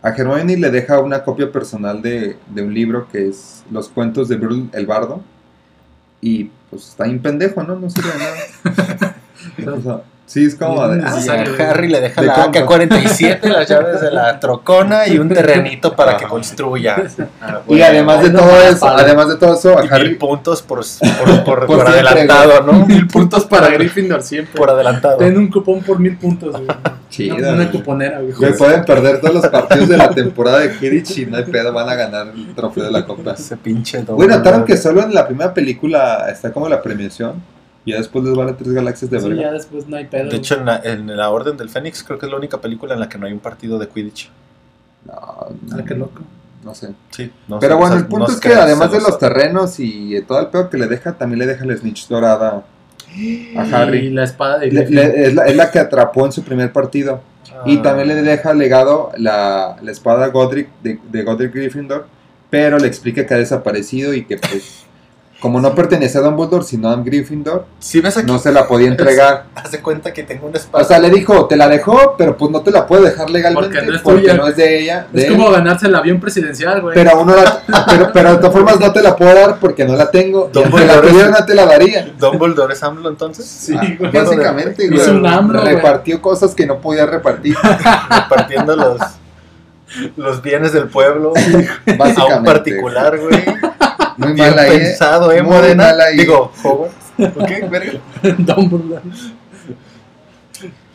A 0.00 0.10
Hermione 0.10 0.56
le 0.56 0.70
deja 0.70 1.00
una 1.00 1.24
copia 1.24 1.50
personal 1.50 2.00
de, 2.00 2.36
de 2.48 2.62
un 2.62 2.72
libro 2.72 3.08
que 3.10 3.28
es 3.28 3.64
Los 3.70 3.88
cuentos 3.88 4.28
de 4.28 4.36
Brul 4.36 4.70
el 4.72 4.86
Bardo. 4.86 5.20
Y 6.20 6.50
pues 6.70 6.88
está 6.88 7.04
bien 7.04 7.20
pendejo, 7.20 7.62
¿no? 7.64 7.74
No 7.76 7.90
sirve 7.90 8.10
de 8.12 8.18
nada. 8.18 9.16
O 9.76 9.80
sea, 9.80 10.02
sí, 10.28 10.44
es 10.46 10.54
como 10.54 10.86
de... 10.88 11.02
Ah, 11.04 11.14
Y 11.18 11.22
sí. 11.22 11.28
Harry 11.30 11.88
le 11.88 12.00
deja 12.00 12.20
De 12.20 12.26
la 12.28 12.34
compra. 12.34 12.60
AK-47, 12.64 13.42
las 13.48 13.68
llaves 13.68 14.00
de 14.00 14.10
la 14.12 14.38
trocona 14.38 15.08
y 15.08 15.18
un 15.18 15.28
terrenito 15.28 15.96
para 15.96 16.16
que 16.16 16.24
Ajá. 16.26 16.28
construya. 16.30 16.96
Ah, 17.40 17.60
Y 17.66 17.68
güey. 17.70 17.82
además 17.82 18.22
de 18.22 18.30
todo 18.30 18.60
eso, 18.60 18.80
padre. 18.86 19.04
además 19.06 19.28
de 19.30 19.36
todo 19.36 19.54
eso, 19.54 19.76
a 19.76 19.80
Y 19.80 19.82
mil 19.84 19.92
Harry 19.94 20.14
puntos 20.14 20.62
por, 20.62 20.78
por, 21.18 21.44
por, 21.44 21.44
Por 21.44 21.66
por 21.66 21.76
siempre, 21.80 21.92
adelantado, 22.08 22.60
¿no? 22.62 22.72
mil 22.86 23.06
puntos 23.08 23.44
para 23.46 23.68
Gryffindor 23.70 24.22
siempre. 24.22 24.54
Por 24.56 24.70
adelantado. 24.70 25.16
Ten 25.18 25.36
un 25.36 25.48
cupón 25.50 25.80
por 25.82 25.98
mil 25.98 26.16
puntos, 26.16 26.52
güey. 26.52 26.66
Chido, 27.10 27.36
Una, 27.36 27.70
cuponera, 27.70 28.20
güey. 28.20 28.52
Pueden 28.56 28.84
perder 28.84 29.20
todos 29.20 29.34
los 29.34 29.46
partidos 29.48 29.88
de 29.88 29.96
la 29.96 30.10
temporada 30.10 30.58
de 30.60 30.76
Quidditch 30.76 31.18
y 31.18 31.26
no 31.26 31.38
hay 31.38 31.44
pedo, 31.44 31.72
van 31.72 31.88
a 31.88 31.94
ganar 31.94 32.28
el 32.34 32.54
trofeo 32.54 32.84
de 32.84 32.90
la 32.90 33.06
copa. 33.06 33.32
Ese 33.32 33.56
pinche 33.56 33.98
doble. 34.02 34.26
Güey, 34.26 34.28
notaron 34.28 34.64
que 34.66 34.76
solo 34.76 35.02
en 35.02 35.14
la 35.14 35.26
primera 35.26 35.54
película 35.54 36.26
está 36.30 36.52
como 36.52 36.68
la 36.68 36.82
premiación 36.82 37.42
y 37.88 37.92
ya 37.92 37.98
después 37.98 38.24
les 38.24 38.34
vale 38.34 38.52
tres 38.52 38.72
galaxias 38.72 39.10
de 39.10 39.20
Sí, 39.20 39.28
verga. 39.28 39.42
ya 39.44 39.52
después 39.52 39.88
no 39.88 39.96
hay 39.96 40.04
pedo. 40.06 40.28
De 40.30 40.36
hecho, 40.36 40.56
en 40.56 40.66
la, 40.66 40.80
en 40.84 41.16
la 41.16 41.30
Orden 41.30 41.56
del 41.56 41.68
Fénix 41.70 42.02
creo 42.02 42.18
que 42.18 42.26
es 42.26 42.32
la 42.32 42.38
única 42.38 42.60
película 42.60 42.94
en 42.94 43.00
la 43.00 43.08
que 43.08 43.18
no 43.18 43.26
hay 43.26 43.32
un 43.32 43.38
partido 43.40 43.78
de 43.78 43.88
Quidditch. 43.88 44.30
No, 45.06 45.12
Ah, 45.14 45.46
no, 45.76 45.84
qué 45.84 45.94
loco. 45.94 46.20
no 46.64 46.74
sé. 46.74 46.88
Sí. 47.10 47.30
no 47.48 47.58
Pero 47.60 47.74
sé, 47.74 47.78
bueno, 47.80 47.94
o 47.94 47.98
sea, 47.98 48.04
el 48.04 48.06
punto 48.08 48.26
no 48.28 48.34
es 48.34 48.40
que 48.40 48.52
además 48.52 48.92
de 48.92 49.00
los 49.00 49.18
terrenos 49.18 49.80
y 49.80 50.20
todo 50.26 50.40
el 50.40 50.48
pedo 50.48 50.68
que 50.68 50.76
le 50.76 50.86
deja, 50.86 51.12
también 51.16 51.38
le 51.38 51.46
deja 51.46 51.64
la 51.64 51.76
snitch 51.76 52.08
dorada 52.08 52.48
a 53.08 53.16
Y 53.16 53.56
Harry. 53.72 54.10
la 54.10 54.24
espada 54.24 54.58
de 54.58 54.66
Le- 54.70 54.80
Gryffindor. 54.82 55.04
le- 55.06 55.26
es, 55.26 55.34
la, 55.34 55.44
es 55.46 55.56
la 55.56 55.70
que 55.70 55.78
atrapó 55.78 56.26
en 56.26 56.32
su 56.32 56.42
primer 56.42 56.72
partido. 56.72 57.20
Y 57.64 57.78
Ah. 57.78 57.82
también 57.82 58.08
le 58.08 58.14
deja 58.22 58.52
legado 58.52 59.10
la, 59.16 59.76
la 59.80 59.90
espada 59.90 60.26
Godric 60.28 60.68
de, 60.82 60.98
de 61.10 61.22
Godric 61.22 61.54
Gryffindor, 61.54 62.06
pero 62.50 62.78
le 62.78 62.86
explica 62.86 63.24
que 63.26 63.34
ha 63.34 63.38
desaparecido 63.38 64.12
y 64.14 64.24
que 64.24 64.36
pues 64.36 64.84
como 65.40 65.60
no 65.60 65.72
pertenece 65.74 66.18
a 66.18 66.20
Dumbledore 66.22 66.64
sino 66.64 66.88
a 66.90 66.96
Gryffindor, 66.96 67.64
Si 67.78 68.00
ves 68.00 68.16
aquí, 68.16 68.26
no 68.26 68.38
se 68.40 68.50
la 68.50 68.66
podía 68.66 68.88
entregar. 68.94 69.44
haz 69.54 69.70
de 69.70 69.80
cuenta 69.80 70.12
que 70.12 70.24
tengo 70.24 70.48
una 70.48 70.58
espada. 70.58 70.82
O 70.82 70.86
sea, 70.86 70.98
le 70.98 71.10
dijo, 71.10 71.46
te 71.46 71.56
la 71.56 71.68
dejó, 71.68 72.16
pero 72.18 72.36
pues 72.36 72.50
no 72.50 72.60
te 72.62 72.72
la 72.72 72.86
puede 72.88 73.10
dejar 73.10 73.30
legalmente 73.30 73.68
Porque 73.76 73.86
no 73.86 73.94
es 73.96 74.02
porque 74.02 74.20
tuya. 74.22 74.34
no 74.34 74.48
es 74.48 74.56
de 74.56 74.80
ella. 74.80 75.06
de 75.12 75.20
Es 75.22 75.28
él. 75.28 75.36
como 75.36 75.50
ganarse 75.52 75.86
el 75.86 75.94
avión 75.94 76.18
presidencial, 76.18 76.80
güey. 76.82 76.94
pero 76.94 77.20
uno 77.20 77.36
la- 77.36 77.62
pero, 77.88 78.10
pero 78.12 78.30
de 78.32 78.36
todas 78.38 78.52
formas 78.52 78.80
no 78.80 78.92
te 78.92 79.00
la 79.00 79.14
puedo 79.14 79.32
dar 79.32 79.60
porque 79.60 79.84
no 79.84 79.94
la 79.94 80.10
tengo. 80.10 80.50
Y 80.52 80.58
aunque 80.58 80.84
la 80.84 80.94
Dumbledore 80.96 81.08
tuviera 81.08 81.30
no 81.30 81.46
te 81.46 81.54
la 81.54 81.66
daría. 81.66 82.12
Dumbledore 82.18 82.72
es 82.74 82.82
AMLO 82.82 83.08
entonces. 83.08 83.46
Sí, 83.46 83.74
Ah, 83.78 83.86
güey. 83.98 84.10
básicamente, 84.10 84.88
güey, 84.88 85.08
un 85.10 85.24
AMLO, 85.26 85.60
güey. 85.60 85.74
repartió 85.76 86.20
cosas 86.20 86.54
que 86.54 86.66
no 86.66 86.78
podía 86.80 87.06
repartir. 87.06 87.54
Repartiendo 88.10 88.74
los, 88.74 89.00
los 90.16 90.42
bienes 90.42 90.72
del 90.72 90.88
pueblo 90.88 91.32
a 91.36 91.92
Básicamente. 91.96 92.38
un 92.38 92.44
particular, 92.44 93.18
güey. 93.18 93.44
Muy 94.18 94.32
Bien 94.32 94.50
mal 94.50 94.58
ahí. 94.58 94.76
¿eh? 94.76 94.78
pensado, 94.80 95.32
¿eh, 95.32 95.42
Muy 95.42 95.52
Morena? 95.52 95.84
mal 95.84 96.00
ahí. 96.00 96.16
Digo, 96.18 96.52
Howard. 96.62 96.90
¿Ok? 97.18 97.50
Verga. 97.70 98.00
Dumbledore. 98.38 99.02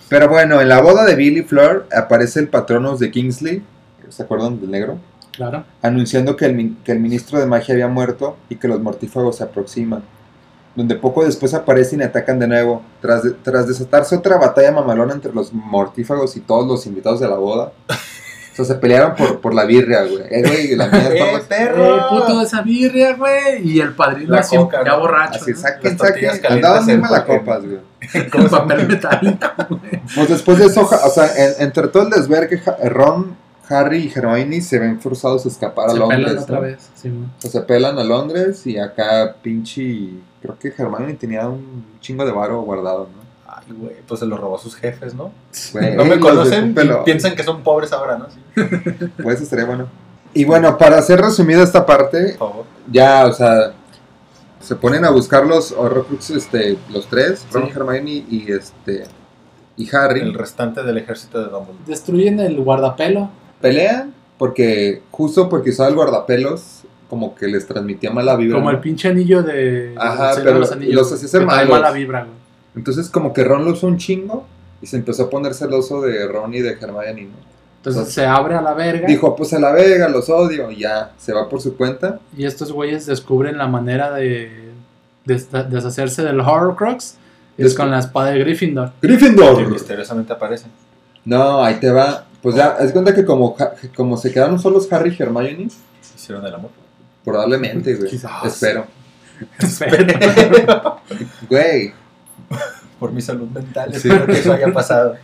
Pero 0.10 0.28
bueno, 0.30 0.62
en 0.62 0.70
la 0.70 0.82
boda 0.82 1.06
de 1.06 1.16
Billy 1.16 1.42
Fleur 1.44 1.88
aparece 1.96 2.40
el 2.40 2.48
patronos 2.50 3.00
de 3.00 3.10
Kingsley, 3.10 3.64
¿se 4.10 4.24
acuerdan 4.24 4.60
del 4.60 4.70
negro? 4.70 5.00
Claro. 5.32 5.64
Anunciando 5.82 6.36
que 6.36 6.46
el, 6.46 6.76
que 6.84 6.92
el 6.92 7.00
ministro 7.00 7.40
de 7.40 7.48
magia 7.48 7.74
había 7.74 7.88
muerto 7.88 8.38
y 8.50 8.58
que 8.58 8.68
los 8.68 8.80
mortífagos 8.80 9.38
se 9.38 9.44
aproximan. 9.44 10.04
Donde 10.76 10.96
poco 10.96 11.24
después 11.26 11.54
aparecen 11.54 12.02
y 12.02 12.04
atacan 12.04 12.38
de 12.40 12.48
nuevo. 12.48 12.84
Tras, 13.02 13.24
de- 13.24 13.32
tras 13.32 13.68
desatarse 13.68 14.16
otra 14.16 14.38
batalla 14.38 14.72
mamalona 14.72 15.14
entre 15.14 15.34
los 15.34 15.52
mortífagos 15.54 16.36
y 16.38 16.42
todos 16.42 16.68
los 16.68 16.86
invitados 16.86 17.20
de 17.20 17.28
la 17.30 17.36
boda. 17.38 17.72
O 18.54 18.56
sea, 18.56 18.66
se 18.66 18.76
pelearon 18.76 19.16
por, 19.16 19.42
por 19.42 19.54
la 19.56 19.66
birria, 19.66 20.04
güey. 20.04 20.24
Eh, 20.30 20.44
güey, 20.48 20.76
la 20.76 20.88
mía 20.88 21.00
está 21.10 21.26
¡Eh, 21.38 21.42
perro! 21.50 21.98
Eh, 21.98 22.02
puto 22.10 22.38
de 22.40 22.46
esa 22.46 22.62
birria, 22.62 23.16
güey. 23.16 23.68
Y 23.68 23.80
el 23.82 23.94
padrino 23.96 24.36
La 24.36 24.42
así, 24.42 24.56
coca, 24.56 24.84
ya 24.86 24.92
¿no? 24.92 25.00
borracho. 25.00 25.40
Así, 25.42 25.52
¿no? 25.52 25.58
saquen, 25.58 25.98
saquen. 25.98 26.30
Andaban 26.50 26.84
muy 26.86 26.94
en 26.94 27.02
malacopas, 27.02 27.64
güey. 27.66 27.80
Con 28.30 28.48
papel 28.50 28.88
metálico, 28.88 29.48
güey. 29.70 30.02
Pues 30.16 30.30
después 30.30 30.60
de 30.60 30.66
eso, 30.68 30.82
o 30.82 31.10
sea, 31.10 31.26
en- 31.36 31.64
entre 31.66 31.88
todo 31.88 32.04
el 32.04 32.10
desvergue, 32.12 32.62
Ron, 32.90 33.36
Harry 33.70 34.04
y 34.04 34.12
Hermione 34.14 34.62
se 34.62 34.78
ven 34.78 35.00
forzados 35.02 35.46
a 35.46 35.48
escapar 35.48 35.88
a 35.88 35.94
Se 35.94 35.98
Londres. 35.98 36.26
pelan 36.26 36.44
otra 36.44 36.60
vez. 36.60 36.90
Sí, 36.94 37.10
güey. 37.10 37.24
O 37.24 37.42
sea, 37.42 37.50
se 37.50 37.62
pelan 37.62 37.98
a 37.98 38.04
Londres 38.04 38.68
y 38.68 38.78
acá 38.78 39.36
pinche... 39.42 40.10
Creo 40.42 40.60
que 40.60 40.68
Hermione 40.78 41.14
tenía 41.14 41.48
un 41.48 41.86
chingo 42.02 42.26
de 42.26 42.34
varo 42.34 42.62
guardado, 42.62 43.08
¿no? 43.16 43.23
Ay, 43.68 43.76
güey, 43.78 43.96
pues 44.08 44.20
se 44.20 44.26
lo 44.26 44.38
robó 44.38 44.56
a 44.58 44.60
sus 44.60 44.76
jefes, 44.76 45.14
¿no? 45.14 45.32
No 45.96 46.06
me 46.06 46.20
conocen 46.20 46.70
Pupelo. 46.74 47.04
piensan 47.04 47.36
que 47.36 47.44
son 47.44 47.64
pobres 47.64 47.92
ahora, 47.94 48.18
¿no? 48.18 48.28
Sí, 48.30 48.40
Pues 49.22 49.36
eso 49.36 49.44
estaría 49.44 49.66
bueno. 49.66 49.88
Y 50.34 50.46
bueno, 50.46 50.78
para 50.78 50.98
hacer 50.98 51.22
resumida 51.22 51.62
esta 51.64 51.86
parte, 51.86 52.38
ya, 52.92 53.26
o 53.28 53.34
sea, 53.34 53.74
se 54.60 54.76
ponen 54.76 55.06
a 55.06 55.12
buscar 55.12 55.46
los 55.46 55.72
Horrocrux, 55.72 56.32
este, 56.32 56.78
los 56.92 57.08
tres, 57.08 57.46
Ron, 57.52 57.66
Sí. 57.68 57.72
Hermione 57.76 58.26
y 58.30 58.52
este... 58.52 59.04
Y 59.76 59.94
Harry. 59.96 60.22
El 60.22 60.34
restante 60.36 60.84
del 60.84 60.98
ejército 61.00 61.40
de 61.40 61.46
Dumbledore. 61.46 61.78
Destruyen 61.88 62.40
el 62.40 62.60
guardapelo. 62.62 63.30
pelean 63.62 64.14
porque 64.38 65.02
justo 65.12 65.50
porque 65.50 65.70
usaba 65.72 65.90
el 65.90 65.96
guardapelos 65.96 66.82
como 67.10 67.34
que 67.36 67.48
les 67.48 67.66
transmitía 67.68 68.12
mala 68.12 68.36
vibra 68.36 68.56
Como 68.58 68.70
¿no? 68.70 68.76
el 68.76 68.82
pinche 68.82 69.08
anillo 69.10 69.42
de. 69.44 69.94
Ajá, 69.98 70.36
de 70.36 70.42
pero 70.44 70.60
los 70.60 70.72
Anillos, 70.72 70.96
los 70.96 71.14
hacía 71.14 71.28
ser 71.28 71.46
malos. 71.46 71.70
mala 71.70 71.92
vibra, 71.92 72.22
güey. 72.24 72.36
Entonces 72.76 73.10
como 73.10 73.34
que 73.34 73.44
Ron 73.44 73.66
lo 73.66 73.72
usó 73.72 73.88
un 73.88 73.98
chingo 73.98 74.46
y 74.82 74.88
se 74.88 74.98
empezó 74.98 75.24
a 75.24 75.30
poner 75.30 75.54
celoso 75.54 76.02
de 76.02 76.28
Ron 76.28 76.54
y 76.54 76.60
de 76.62 76.72
Hermione 76.72 77.24
¿no? 77.24 77.54
Entonces 77.78 78.00
Entonces, 78.00 78.14
se 78.14 78.26
abre 78.26 78.56
a 78.56 78.62
la 78.62 78.74
verga. 78.74 79.08
dijo 79.08 79.36
pues 79.36 79.54
a 79.54 79.60
la 79.60 79.72
vega 79.72 80.08
los 80.08 80.30
odio 80.30 80.72
y 80.72 80.80
ya 80.80 81.12
se 81.18 81.34
va 81.34 81.50
por 81.50 81.62
su 81.62 81.76
cuenta 81.76 82.20
Y 82.38 82.46
estos 82.46 82.72
güeyes 82.72 83.06
descubren 83.06 83.58
la 83.58 83.68
manera 83.68 84.12
de, 84.12 84.72
deshacerse 85.26 86.24
del 86.24 86.40
Horrocrux. 86.40 87.16
Es 87.58 87.76
con 87.76 87.92
la 87.92 88.00
espada 88.00 88.32
de 88.32 88.40
Gryffindor. 88.40 88.94
Que 89.02 89.08
Gryffindor 89.08 89.70
misteriosamente 89.70 90.34
aparecen. 90.34 90.72
no 91.26 91.64
ahí 91.64 91.76
te 91.76 91.92
va 91.92 92.26
pues 92.42 92.56
ya 92.56 92.78
es 92.80 92.92
cuenta 92.92 93.14
que 93.14 93.24
como 93.24 93.56
como 93.96 94.18
se 94.18 94.32
quedaron 94.32 94.60
solos 94.60 94.92
Harry 94.92 95.16
y 95.18 95.22
Hermione 95.22 95.68
Hicieron 96.16 96.46
el 96.46 96.54
amor. 96.54 96.72
probablemente 97.24 97.96
güey 97.96 98.10
Quizás. 98.10 98.46
espero 98.46 98.86
Espera. 99.60 100.98
güey 101.50 101.94
Por 103.04 103.12
mi 103.12 103.22
salud 103.22 103.50
mental, 103.50 103.90
Sí. 103.92 104.08
espero 104.08 104.26
que 104.28 104.32
eso 104.40 104.54
haya 104.54 104.72
pasado. 104.72 105.16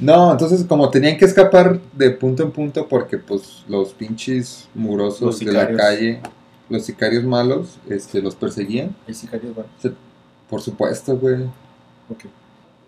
No, 0.00 0.32
entonces 0.32 0.64
como 0.66 0.88
tenían 0.88 1.18
que 1.18 1.26
escapar 1.26 1.78
de 1.92 2.10
punto 2.10 2.42
en 2.42 2.50
punto 2.52 2.88
porque 2.88 3.18
pues 3.18 3.64
los 3.68 3.92
pinches 3.92 4.66
murosos 4.74 5.20
Los 5.20 5.38
de 5.40 5.52
la 5.52 5.70
calle, 5.76 6.22
los 6.70 6.86
sicarios 6.86 7.24
malos, 7.24 7.76
este, 7.86 8.22
los 8.22 8.34
perseguían. 8.34 8.96
Hay 9.06 9.12
sicarios, 9.12 9.54
bueno. 9.54 9.68
Por 10.48 10.62
supuesto, 10.62 11.18
güey. 11.18 11.42
Ok. 12.08 12.24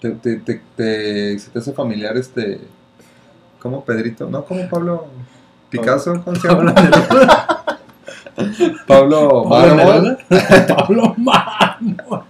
Te, 0.01 0.11
te, 0.13 0.37
te, 0.37 0.63
te- 0.75 1.39
se 1.39 1.51
te 1.51 1.59
hace 1.59 1.75
familiar 1.75 2.17
este... 2.17 2.63
¿Cómo 3.59 3.85
Pedrito? 3.85 4.27
No, 4.31 4.47
como 4.47 4.67
Pablo 4.71 5.05
Picasso, 5.69 6.23
¿cómo 6.25 6.35
se 6.41 6.49
llama? 6.49 6.75
Pablo 8.87 8.87
Pablo 8.87 9.45
Mármol. 9.45 10.19
Pablo 10.69 11.15
Mármol. 11.19 12.25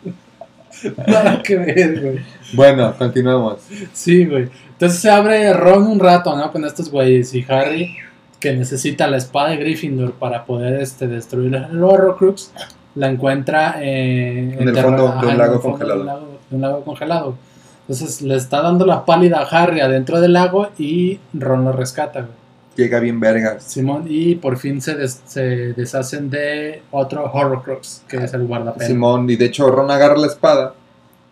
Nada 1.07 1.43
que 1.43 1.57
ver, 1.57 2.01
güey. 2.01 2.19
Bueno, 2.53 2.95
continuamos. 2.99 3.59
Sí, 3.93 4.25
güey. 4.27 4.49
Entonces 4.73 4.99
se 5.01 5.11
abre 5.11 5.53
Ron 5.53 5.87
un 5.87 5.99
rato, 6.01 6.35
¿no? 6.37 6.51
Con 6.53 6.65
estos 6.65 6.91
güeyes 6.91 7.35
y 7.35 7.45
Harry, 7.49 7.97
que 8.39 8.55
necesita 8.55 9.07
la 9.07 9.19
espada 9.19 9.51
de 9.51 9.57
Gryffindor 9.59 10.13
para 10.13 10.45
poder 10.45 10.81
este, 10.81 11.07
destruir 11.07 11.55
el 11.55 11.83
Horrocrux, 11.85 12.53
la 12.95 13.09
encuentra 13.11 13.77
eh, 13.81 14.57
En 14.59 14.69
el 14.69 14.77
fondo 14.77 15.15
de 15.21 15.27
un 15.27 15.39
lago 15.39 15.61
congelado. 15.61 15.97
de 15.97 16.01
un 16.01 16.07
lago- 16.07 16.39
de 16.51 16.57
un 16.57 16.63
lago 16.63 16.85
congelado. 16.85 17.35
Entonces 17.83 18.23
le 18.23 18.37
está 18.37 18.63
dando 18.63 18.87
la 18.87 19.05
pálida 19.05 19.41
a 19.41 19.43
Harry 19.45 19.81
adentro 19.81 20.21
del 20.21 20.33
lago 20.33 20.69
y 20.79 21.19
Ron 21.35 21.65
lo 21.65 21.73
rescata, 21.73 22.21
güey. 22.21 22.33
Llega 22.77 23.01
bien 23.01 23.19
vergas. 23.21 23.65
Simón, 23.65 24.05
y 24.09 24.37
por 24.37 24.57
fin 24.57 24.81
se, 24.81 24.95
des- 24.95 25.21
se 25.27 25.73
deshacen 25.75 26.31
de 26.31 26.83
otro 26.91 27.25
Horrocrux, 27.33 28.03
que 28.09 28.17
es 28.19 28.33
el 28.33 28.47
guardapelo. 28.47 28.87
Simón, 28.87 29.29
y 29.29 29.37
de 29.37 29.47
hecho 29.47 29.71
Ron 29.71 29.91
agarra 29.91 30.17
la 30.17 30.27
espada 30.29 30.75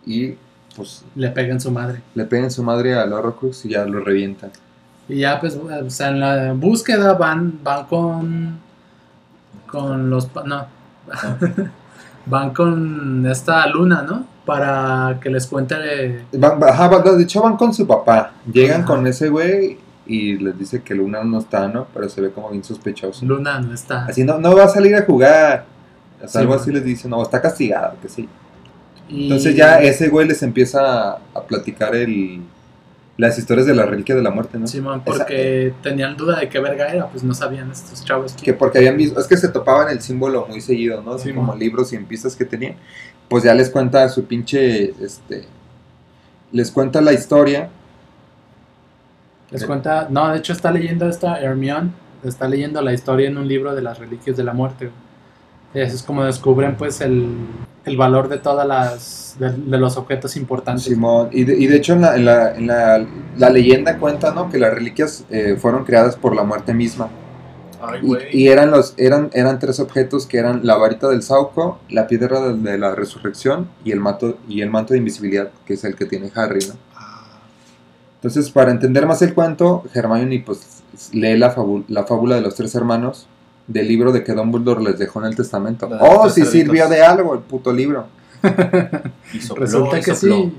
y 0.05 0.35
pues 0.75 1.03
Le 1.15 1.29
pega 1.29 1.53
en 1.53 1.59
su 1.61 1.71
madre. 1.71 2.01
le 2.13 2.25
pega 2.25 2.43
en 2.43 2.51
su 2.51 2.61
madre 2.63 2.93
al 2.95 3.11
Horrocrux 3.13 3.65
y 3.65 3.69
ya 3.69 3.85
lo 3.85 4.01
revienta. 4.01 4.49
Y 5.07 5.19
ya, 5.19 5.39
pues, 5.39 5.55
o 5.55 5.89
sea, 5.89 6.09
en 6.09 6.19
la 6.19 6.53
búsqueda 6.53 7.13
van, 7.13 7.59
van 7.63 7.85
con. 7.87 8.59
con 9.65 10.09
los. 10.09 10.29
No. 10.45 10.67
van 12.25 12.53
con 12.53 13.25
esta 13.25 13.65
luna, 13.67 14.03
¿no? 14.03 14.25
Para 14.45 15.17
que 15.21 15.29
les 15.29 15.47
cuente. 15.47 16.25
Van- 16.33 16.63
ajá, 16.63 16.87
van- 16.89 17.17
de 17.17 17.23
hecho 17.23 17.41
van 17.41 17.57
con 17.57 17.73
su 17.73 17.87
papá. 17.87 18.33
Llegan 18.51 18.81
Ajá. 18.81 18.87
con 18.87 19.07
ese 19.07 19.29
güey 19.29 19.77
y 20.09 20.37
les 20.39 20.57
dice 20.57 20.81
que 20.81 20.95
Luna 20.95 21.23
no 21.23 21.37
está, 21.37 21.67
¿no? 21.67 21.85
Pero 21.93 22.09
se 22.09 22.19
ve 22.19 22.31
como 22.31 22.49
bien 22.49 22.63
sospechoso. 22.63 23.23
Luna 23.25 23.59
no 23.59 23.73
está. 23.73 24.05
Así 24.07 24.23
no, 24.23 24.39
no 24.39 24.55
va 24.55 24.63
a 24.63 24.67
salir 24.69 24.95
a 24.95 25.03
jugar. 25.03 25.65
O 26.17 26.21
sea, 26.21 26.27
Sí, 26.29 26.37
algo 26.39 26.53
man. 26.53 26.59
así 26.61 26.71
les 26.71 26.83
dice, 26.83 27.07
no, 27.07 27.21
está 27.21 27.39
castigado, 27.41 27.95
que 28.01 28.09
sí. 28.09 28.27
Y- 29.07 29.23
Entonces 29.25 29.55
ya 29.55 29.79
ese 29.81 30.09
güey 30.09 30.27
les 30.27 30.41
empieza 30.43 31.11
a, 31.11 31.41
platicar 31.47 31.95
el, 31.95 32.41
las 33.17 33.37
historias 33.37 33.67
de 33.67 33.75
la 33.75 33.85
reliquia 33.85 34.15
de 34.15 34.21
la 34.23 34.31
muerte, 34.31 34.57
¿no? 34.57 34.65
Simón, 34.67 35.03
Esa- 35.05 35.17
porque 35.19 35.73
tenían 35.83 36.17
duda 36.17 36.39
de 36.39 36.49
qué 36.49 36.59
verga 36.59 36.87
era, 36.87 37.07
pues 37.07 37.23
no 37.23 37.33
sabían 37.35 37.69
estos 37.71 38.03
chavos. 38.03 38.33
que 38.33 38.53
porque 38.53 38.79
habían 38.79 38.97
visto, 38.97 39.19
es 39.19 39.27
que 39.27 39.37
se 39.37 39.47
topaban 39.49 39.89
el 39.89 40.01
símbolo 40.01 40.45
muy 40.47 40.59
seguido, 40.61 41.01
¿no? 41.03 41.17
Sí, 41.19 41.33
como 41.33 41.49
man. 41.49 41.59
libros 41.59 41.93
y 41.93 41.97
en 41.97 42.05
pistas 42.05 42.35
que 42.35 42.45
tenían. 42.45 42.75
Pues 43.29 43.43
ya 43.43 43.53
les 43.53 43.69
cuenta 43.69 44.09
su 44.09 44.25
pinche, 44.25 44.91
este, 45.03 45.45
les 46.51 46.71
cuenta 46.71 46.99
la 46.99 47.13
historia. 47.13 47.69
Les 49.51 49.65
cuenta. 49.65 50.07
No, 50.09 50.29
de 50.31 50.37
hecho 50.37 50.53
está 50.53 50.71
leyendo 50.71 51.07
esta 51.09 51.39
Hermione. 51.41 51.91
Está 52.23 52.47
leyendo 52.47 52.81
la 52.81 52.93
historia 52.93 53.27
en 53.29 53.37
un 53.37 53.47
libro 53.47 53.73
de 53.73 53.81
las 53.81 53.97
reliquias 53.97 54.35
de 54.35 54.43
la 54.43 54.53
muerte. 54.53 54.89
Eso 55.73 55.95
es 55.95 56.03
como 56.03 56.23
descubren, 56.23 56.75
pues, 56.75 56.99
el, 57.01 57.29
el 57.85 57.97
valor 57.97 58.27
de 58.27 58.39
todas 58.39 58.67
las. 58.67 59.35
de, 59.39 59.51
de 59.51 59.77
los 59.77 59.95
objetos 59.97 60.35
importantes. 60.35 60.83
Simón, 60.83 61.29
y 61.31 61.43
de, 61.45 61.55
y 61.57 61.67
de 61.67 61.77
hecho 61.77 61.93
en, 61.93 62.01
la, 62.01 62.15
en, 62.15 62.25
la, 62.25 62.55
en 62.55 62.67
la- 62.67 63.05
la 63.37 63.49
leyenda 63.49 63.97
cuenta, 63.97 64.33
¿no? 64.33 64.49
Que 64.49 64.57
las 64.57 64.73
reliquias 64.73 65.23
eh, 65.29 65.55
fueron 65.57 65.85
creadas 65.85 66.15
por 66.15 66.35
la 66.35 66.43
muerte 66.43 66.73
misma. 66.73 67.07
Ay, 67.81 68.01
Y, 68.33 68.43
y 68.43 68.47
eran 68.49 68.71
los 68.71 68.93
eran 68.97 69.29
eran 69.33 69.57
tres 69.59 69.79
objetos 69.79 70.25
que 70.25 70.37
eran 70.39 70.65
la 70.65 70.75
varita 70.75 71.07
del 71.07 71.21
Sauco, 71.21 71.79
la 71.89 72.07
piedra 72.07 72.41
de, 72.41 72.57
de 72.57 72.77
la 72.77 72.93
resurrección 72.93 73.69
y 73.85 73.91
el 73.93 74.01
manto 74.01 74.37
y 74.49 74.61
el 74.61 74.69
manto 74.69 74.93
de 74.93 74.97
invisibilidad, 74.97 75.51
que 75.65 75.75
es 75.75 75.83
el 75.85 75.95
que 75.95 76.05
tiene 76.05 76.29
Harry, 76.35 76.59
¿no? 76.67 76.73
Entonces, 78.19 78.49
para 78.51 78.71
entender 78.71 79.05
más 79.05 79.21
el 79.21 79.33
cuento, 79.33 79.83
Hermione 79.93 80.43
pues 80.45 80.83
lee 81.13 81.37
la, 81.37 81.55
la 81.87 82.03
fábula 82.05 82.35
de 82.35 82.41
los 82.41 82.55
tres 82.55 82.75
hermanos 82.75 83.27
del 83.67 83.87
libro 83.87 84.11
de 84.11 84.23
que 84.23 84.33
Dumbledore 84.33 84.83
les 84.83 84.99
dejó 84.99 85.19
en 85.21 85.27
el 85.27 85.35
testamento. 85.35 85.87
De 85.87 85.97
Oh, 86.01 86.25
sí 86.29 86.41
cerditos. 86.41 86.51
sirvió 86.51 86.89
de 86.89 87.01
algo 87.01 87.33
el 87.33 87.39
puto 87.41 87.71
libro. 87.71 88.07
y 89.33 89.39
sopló, 89.41 89.63
Resulta 89.65 89.99
y 89.99 90.01
que 90.01 90.15
sopló. 90.15 90.35
sí. 90.35 90.53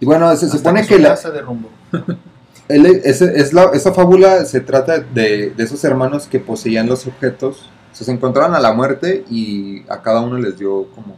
Y 0.00 0.06
bueno, 0.06 0.28
se 0.36 0.46
Hasta 0.46 0.58
supone 0.58 0.82
su 0.82 0.88
que 0.90 0.98
la, 0.98 1.10
casa 1.10 1.30
derrumbó. 1.30 1.68
Él- 2.68 2.86
ese- 3.04 3.38
es 3.38 3.52
la- 3.52 3.70
esa 3.74 3.92
fábula 3.92 4.44
se 4.46 4.60
trata 4.60 4.98
de, 5.00 5.50
de 5.50 5.62
esos 5.64 5.82
hermanos 5.84 6.26
que 6.26 6.38
poseían 6.40 6.86
los 6.86 7.06
objetos. 7.06 7.68
O 7.92 7.94
sea, 7.94 8.06
se 8.06 8.12
encontraron 8.12 8.54
a 8.54 8.60
la 8.60 8.72
muerte 8.72 9.24
y 9.28 9.82
a 9.90 10.00
cada 10.00 10.20
uno 10.22 10.38
les 10.38 10.58
dio 10.58 10.86
como, 10.94 11.16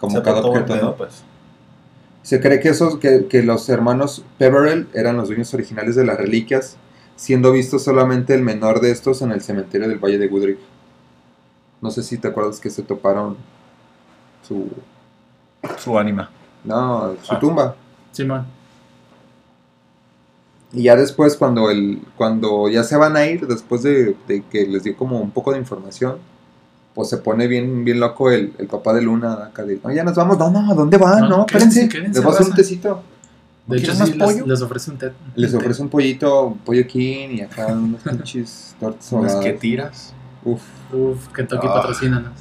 como 0.00 0.16
Se 0.16 0.22
cada 0.22 0.40
objeto. 0.40 0.72
pedo, 0.72 0.82
¿no? 0.86 0.96
pues. 0.96 1.22
Se 2.22 2.40
cree 2.40 2.60
que, 2.60 2.68
esos, 2.68 2.98
que, 2.98 3.26
que 3.26 3.42
los 3.42 3.68
hermanos 3.68 4.24
Peverell 4.38 4.88
eran 4.92 5.16
los 5.16 5.28
dueños 5.28 5.52
originales 5.54 5.96
de 5.96 6.04
las 6.04 6.18
reliquias, 6.18 6.76
siendo 7.16 7.52
visto 7.52 7.78
solamente 7.78 8.34
el 8.34 8.42
menor 8.42 8.80
de 8.80 8.90
estos 8.90 9.22
en 9.22 9.32
el 9.32 9.40
cementerio 9.40 9.88
del 9.88 9.98
Valle 9.98 10.18
de 10.18 10.28
Goodrich. 10.28 10.58
No 11.80 11.90
sé 11.90 12.02
si 12.02 12.18
te 12.18 12.28
acuerdas 12.28 12.60
que 12.60 12.70
se 12.70 12.82
toparon 12.82 13.36
su, 14.46 14.68
Su 15.78 15.98
ánima. 15.98 16.30
no, 16.64 17.14
su 17.22 17.34
Ah. 17.34 17.38
tumba. 17.38 17.76
Simón. 18.12 18.46
Y 20.72 20.82
ya 20.82 20.96
después, 20.96 21.34
cuando, 21.36 21.70
el, 21.70 22.02
cuando 22.16 22.68
ya 22.68 22.84
se 22.84 22.96
van 22.96 23.16
a 23.16 23.24
ir, 23.24 23.46
después 23.46 23.82
de, 23.82 24.14
de 24.26 24.42
que 24.50 24.66
les 24.66 24.82
dio 24.84 24.94
como 24.96 25.18
un 25.20 25.30
poco 25.30 25.52
de 25.52 25.58
información, 25.58 26.18
pues 26.94 27.08
se 27.08 27.18
pone 27.18 27.46
bien, 27.46 27.84
bien 27.84 28.00
loco 28.00 28.30
el, 28.30 28.52
el 28.58 28.66
papá 28.66 28.92
de 28.94 29.02
Luna 29.02 29.34
acá 29.46 29.64
de, 29.64 29.78
no, 29.82 29.92
ya 29.92 30.02
nos 30.04 30.14
vamos, 30.16 30.38
no, 30.38 30.50
no, 30.50 30.70
¿a 30.70 30.74
dónde 30.74 30.96
van? 30.96 31.20
No, 31.20 31.28
No, 31.28 31.46
quédense, 31.46 31.82
espérense, 31.82 32.14
les 32.14 32.24
voy 32.24 32.32
a 32.32 32.34
hacer 32.34 32.46
un 32.48 32.54
tecito. 32.54 33.02
De 33.66 33.76
hecho, 33.76 33.92
¿Quieres 33.92 34.08
sí, 34.08 34.14
les, 34.18 34.26
pollo? 34.26 34.46
les 34.46 34.62
ofrece 34.62 34.90
un 34.90 34.98
té. 34.98 35.12
Les 35.36 35.54
ofrece 35.54 35.82
un 35.82 35.88
pollito, 35.90 36.46
un 36.46 36.58
pollo 36.58 36.86
king 36.86 37.28
y 37.36 37.40
acá 37.42 37.66
unos 37.66 38.00
pinches 38.02 38.74
tortas 38.80 39.12
Unas 39.12 39.36
que 39.36 39.52
tiras. 39.52 40.14
Uf. 40.44 40.62
Uf, 40.92 41.28
Kentucky 41.34 41.66
Ah. 41.68 41.74
patrocínanos. 41.74 42.32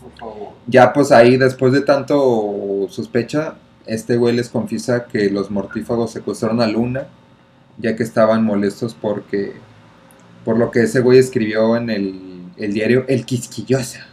Por 0.00 0.12
favor. 0.18 0.48
Ya 0.66 0.92
pues 0.94 1.12
ahí, 1.12 1.36
después 1.36 1.72
de 1.74 1.82
tanto 1.82 2.86
sospecha, 2.88 3.56
este 3.86 4.16
güey 4.16 4.34
les 4.34 4.48
confiesa 4.48 5.04
que 5.04 5.28
los 5.28 5.50
mortífagos 5.50 6.10
secuestraron 6.12 6.62
a 6.62 6.66
Luna, 6.66 7.06
ya 7.78 7.94
que 7.94 8.02
estaban 8.02 8.42
molestos 8.44 8.96
porque, 8.98 9.52
por 10.44 10.56
lo 10.58 10.70
que 10.70 10.84
ese 10.84 11.00
güey 11.00 11.18
escribió 11.18 11.76
en 11.76 11.90
el, 11.90 12.31
el 12.64 12.72
diario 12.72 13.04
El 13.08 13.24
Quisquillosa, 13.26 14.06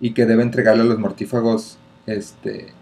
y 0.00 0.12
que 0.14 0.26
debe 0.26 0.42
entregarle 0.42 0.82
a 0.82 0.86
los 0.86 0.98
mortífagos, 0.98 1.76
este, 2.06 2.72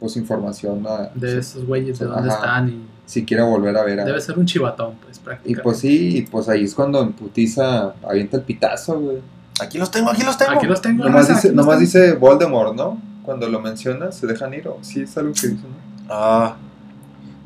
pues 0.00 0.16
información 0.16 0.84
a, 0.86 1.10
De 1.14 1.30
si, 1.32 1.38
esos 1.38 1.66
güeyes, 1.66 1.98
de 1.98 2.06
dónde 2.06 2.28
Ajá. 2.30 2.38
están. 2.38 2.68
Y 2.70 2.86
si 3.06 3.24
quiere 3.24 3.42
volver 3.44 3.76
a 3.76 3.84
ver 3.84 4.00
a... 4.00 4.04
debe 4.04 4.20
ser 4.20 4.38
un 4.38 4.46
chivatón, 4.46 4.96
pues, 5.02 5.18
Y 5.18 5.20
prácticamente. 5.20 5.62
pues 5.62 5.78
sí, 5.78 6.18
y 6.18 6.22
pues 6.22 6.48
ahí 6.48 6.64
es 6.64 6.74
cuando 6.74 7.00
en 7.02 7.12
putiza 7.12 7.94
avienta 8.08 8.36
el 8.38 8.42
pitazo, 8.42 8.98
güey. 9.00 9.18
Aquí 9.60 9.78
los 9.78 9.90
tengo, 9.90 10.10
aquí 10.10 10.22
los 10.22 10.36
tengo. 10.36 10.52
Aquí 10.52 10.66
los 10.66 10.82
tengo. 10.82 11.04
Nomás, 11.04 11.28
raza, 11.28 11.34
dice, 11.34 11.48
aquí 11.48 11.56
los 11.56 11.64
nomás 11.66 11.78
tengo. 11.78 12.04
dice 12.04 12.12
Voldemort, 12.14 12.74
¿no? 12.74 13.00
Cuando 13.22 13.48
lo 13.48 13.60
menciona, 13.60 14.12
se 14.12 14.26
dejan 14.26 14.52
ir, 14.54 14.68
o 14.68 14.78
sí 14.82 15.02
es 15.02 15.16
algo 15.16 15.32
que 15.32 15.48
dice, 15.48 15.62
¿no? 15.62 16.08
Ah, 16.10 16.56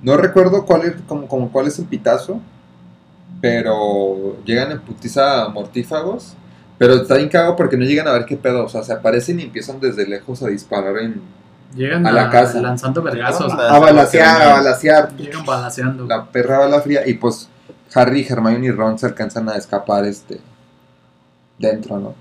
No 0.03 0.16
recuerdo 0.16 0.64
cuál 0.64 0.83
es, 0.83 0.95
como, 1.07 1.26
como 1.28 1.53
cuál 1.53 1.66
es 1.68 1.78
el 1.78 1.85
pitazo, 1.85 2.41
pero 3.41 4.36
llegan 4.45 4.72
en 4.72 4.80
putiza 4.80 5.49
mortífagos, 5.49 6.34
pero 6.78 6.95
está 6.95 7.16
bien 7.16 7.28
cagado 7.28 7.57
porque 7.57 7.76
no 7.76 7.84
llegan 7.84 8.09
a 8.09 8.12
ver 8.12 8.24
qué 8.26 8.36
pedo, 8.36 8.64
o 8.64 8.68
sea, 8.68 8.82
se 8.82 8.93
aparecen 8.93 9.41
y 9.41 9.45
empiezan 9.45 9.80
desde 9.80 10.07
lejos 10.07 10.43
a 10.43 10.49
disparar 10.49 10.99
en... 10.99 11.20
Llegan 11.74 12.05
a 12.05 12.11
a, 12.11 12.12
la 12.12 12.30
casa. 12.30 12.61
lanzando 12.61 13.01
vergazos. 13.01 13.53
Ah, 13.53 13.76
A 13.76 13.78
balasear, 13.78 14.43
a 14.43 14.53
balasear. 14.55 15.16
Llegan 15.16 15.47
balaseando. 15.47 16.05
La 16.07 16.26
perra 16.26 16.59
bala 16.59 16.80
fría, 16.80 17.07
y 17.07 17.14
pues 17.14 17.49
Harry, 17.95 18.26
Hermione 18.28 18.66
y 18.66 18.70
Ron 18.72 18.99
se 18.99 19.07
alcanzan 19.07 19.49
a 19.49 19.57
escapar, 19.57 20.05
este, 20.05 20.41
dentro, 21.59 21.99
¿no? 21.99 22.14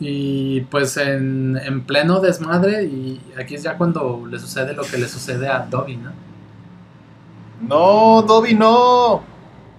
Y 0.00 0.62
pues 0.62 0.96
en, 0.96 1.60
en 1.62 1.82
pleno 1.82 2.20
desmadre, 2.20 2.84
y 2.84 3.20
aquí 3.38 3.54
es 3.54 3.62
ya 3.62 3.76
cuando 3.76 4.26
le 4.28 4.38
sucede 4.38 4.72
lo 4.72 4.82
que 4.82 4.98
le 4.98 5.06
sucede 5.06 5.48
a 5.48 5.66
Dobby, 5.70 5.98
¿no? 5.98 6.29
No, 7.60 8.22
Dobby, 8.22 8.54
no. 8.54 9.22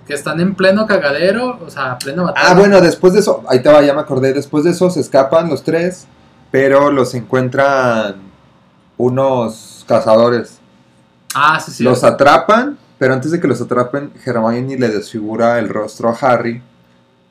Que 0.08 0.14
están 0.14 0.40
en 0.40 0.56
pleno 0.56 0.86
cagadero, 0.88 1.60
o 1.66 1.70
sea, 1.70 1.98
pleno 1.98 2.26
batalla. 2.26 2.48
Ah, 2.50 2.54
bueno, 2.54 2.82
después 2.82 3.14
de 3.14 3.20
eso, 3.20 3.44
ahí 3.48 3.62
te 3.62 3.70
va, 3.70 3.82
ya 3.82 3.94
me 3.94 4.02
acordé, 4.02 4.34
después 4.34 4.64
de 4.64 4.72
eso 4.72 4.90
se 4.90 5.00
escapan 5.00 5.50
los 5.50 5.64
tres, 5.64 6.08
pero 6.50 6.92
los 6.92 7.14
encuentran 7.14 8.16
unos 8.98 9.86
cazadores. 9.88 10.60
Ah, 11.34 11.60
sí, 11.60 11.72
sí. 11.72 11.84
Los 11.84 12.04
atrapan, 12.04 12.78
pero 12.98 13.14
antes 13.14 13.32
de 13.32 13.40
que 13.40 13.48
los 13.48 13.62
atrapen, 13.62 14.12
Hermione 14.26 14.78
le 14.78 14.90
desfigura 14.90 15.60
el 15.60 15.70
rostro 15.70 16.10
a 16.10 16.14
Harry 16.14 16.62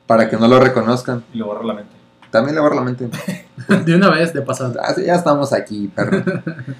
para 0.07 0.29
que 0.29 0.37
no 0.37 0.47
lo 0.47 0.59
reconozcan. 0.59 1.23
Y 1.33 1.37
le 1.37 1.43
borra 1.43 1.63
la 1.63 1.73
mente. 1.73 2.00
También 2.31 2.55
le 2.55 2.61
borra 2.61 2.75
la 2.75 2.81
mente. 2.81 3.09
De 3.85 3.95
una 3.95 4.09
vez, 4.09 4.33
de 4.33 4.41
pasada. 4.41 4.81
Ah, 4.83 4.93
sí, 4.93 5.03
ya 5.05 5.15
estamos 5.15 5.53
aquí, 5.53 5.89
perro. 5.93 6.23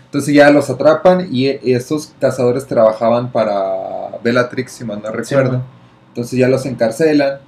Entonces 0.05 0.33
ya 0.33 0.49
los 0.49 0.69
atrapan 0.69 1.27
y 1.29 1.47
y 1.61 1.73
estos 1.73 2.13
cazadores 2.19 2.65
trabajaban 2.65 3.31
para 3.31 4.17
Bellatrix, 4.23 4.71
si 4.71 4.85
mal 4.85 5.01
no 5.03 5.11
recuerdo. 5.11 5.51
man. 5.51 5.63
Entonces 6.07 6.39
ya 6.39 6.47
los 6.47 6.65
encarcelan 6.65 7.39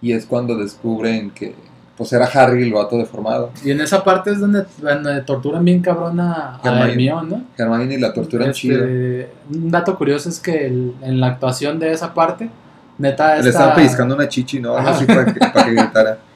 y 0.00 0.12
es 0.12 0.26
cuando 0.26 0.56
descubren 0.56 1.30
que 1.30 1.54
pues 1.96 2.12
era 2.12 2.26
Harry 2.26 2.62
el 2.64 2.72
vato 2.72 2.96
deformado. 2.98 3.50
Y 3.64 3.70
en 3.70 3.80
esa 3.80 4.02
parte 4.02 4.32
es 4.32 4.40
donde, 4.40 4.64
donde 4.78 5.20
torturan 5.22 5.64
bien 5.64 5.80
cabrón 5.80 6.18
a, 6.20 6.58
Hermione. 6.64 7.28
¿no? 7.30 7.44
Hermione 7.56 7.98
la 7.98 8.12
torturan 8.12 8.50
Este, 8.50 8.60
chido. 8.60 8.84
Un 9.52 9.70
dato 9.70 9.96
curioso 9.96 10.28
es 10.28 10.40
que 10.40 10.66
el- 10.66 10.94
en 11.02 11.20
la 11.20 11.28
actuación 11.28 11.78
de 11.78 11.92
esa 11.92 12.12
parte, 12.12 12.50
neta, 12.98 13.34
Le 13.34 13.38
esta, 13.40 13.50
estaban 13.50 13.74
pellizcando 13.76 14.14
una 14.16 14.28
chichi, 14.28 14.58
¿no? 14.60 14.76
Así 14.76 15.04
para 15.04 15.26
que, 15.26 15.38
para 15.38 15.64
que 15.66 15.72
gritara. 15.74 16.18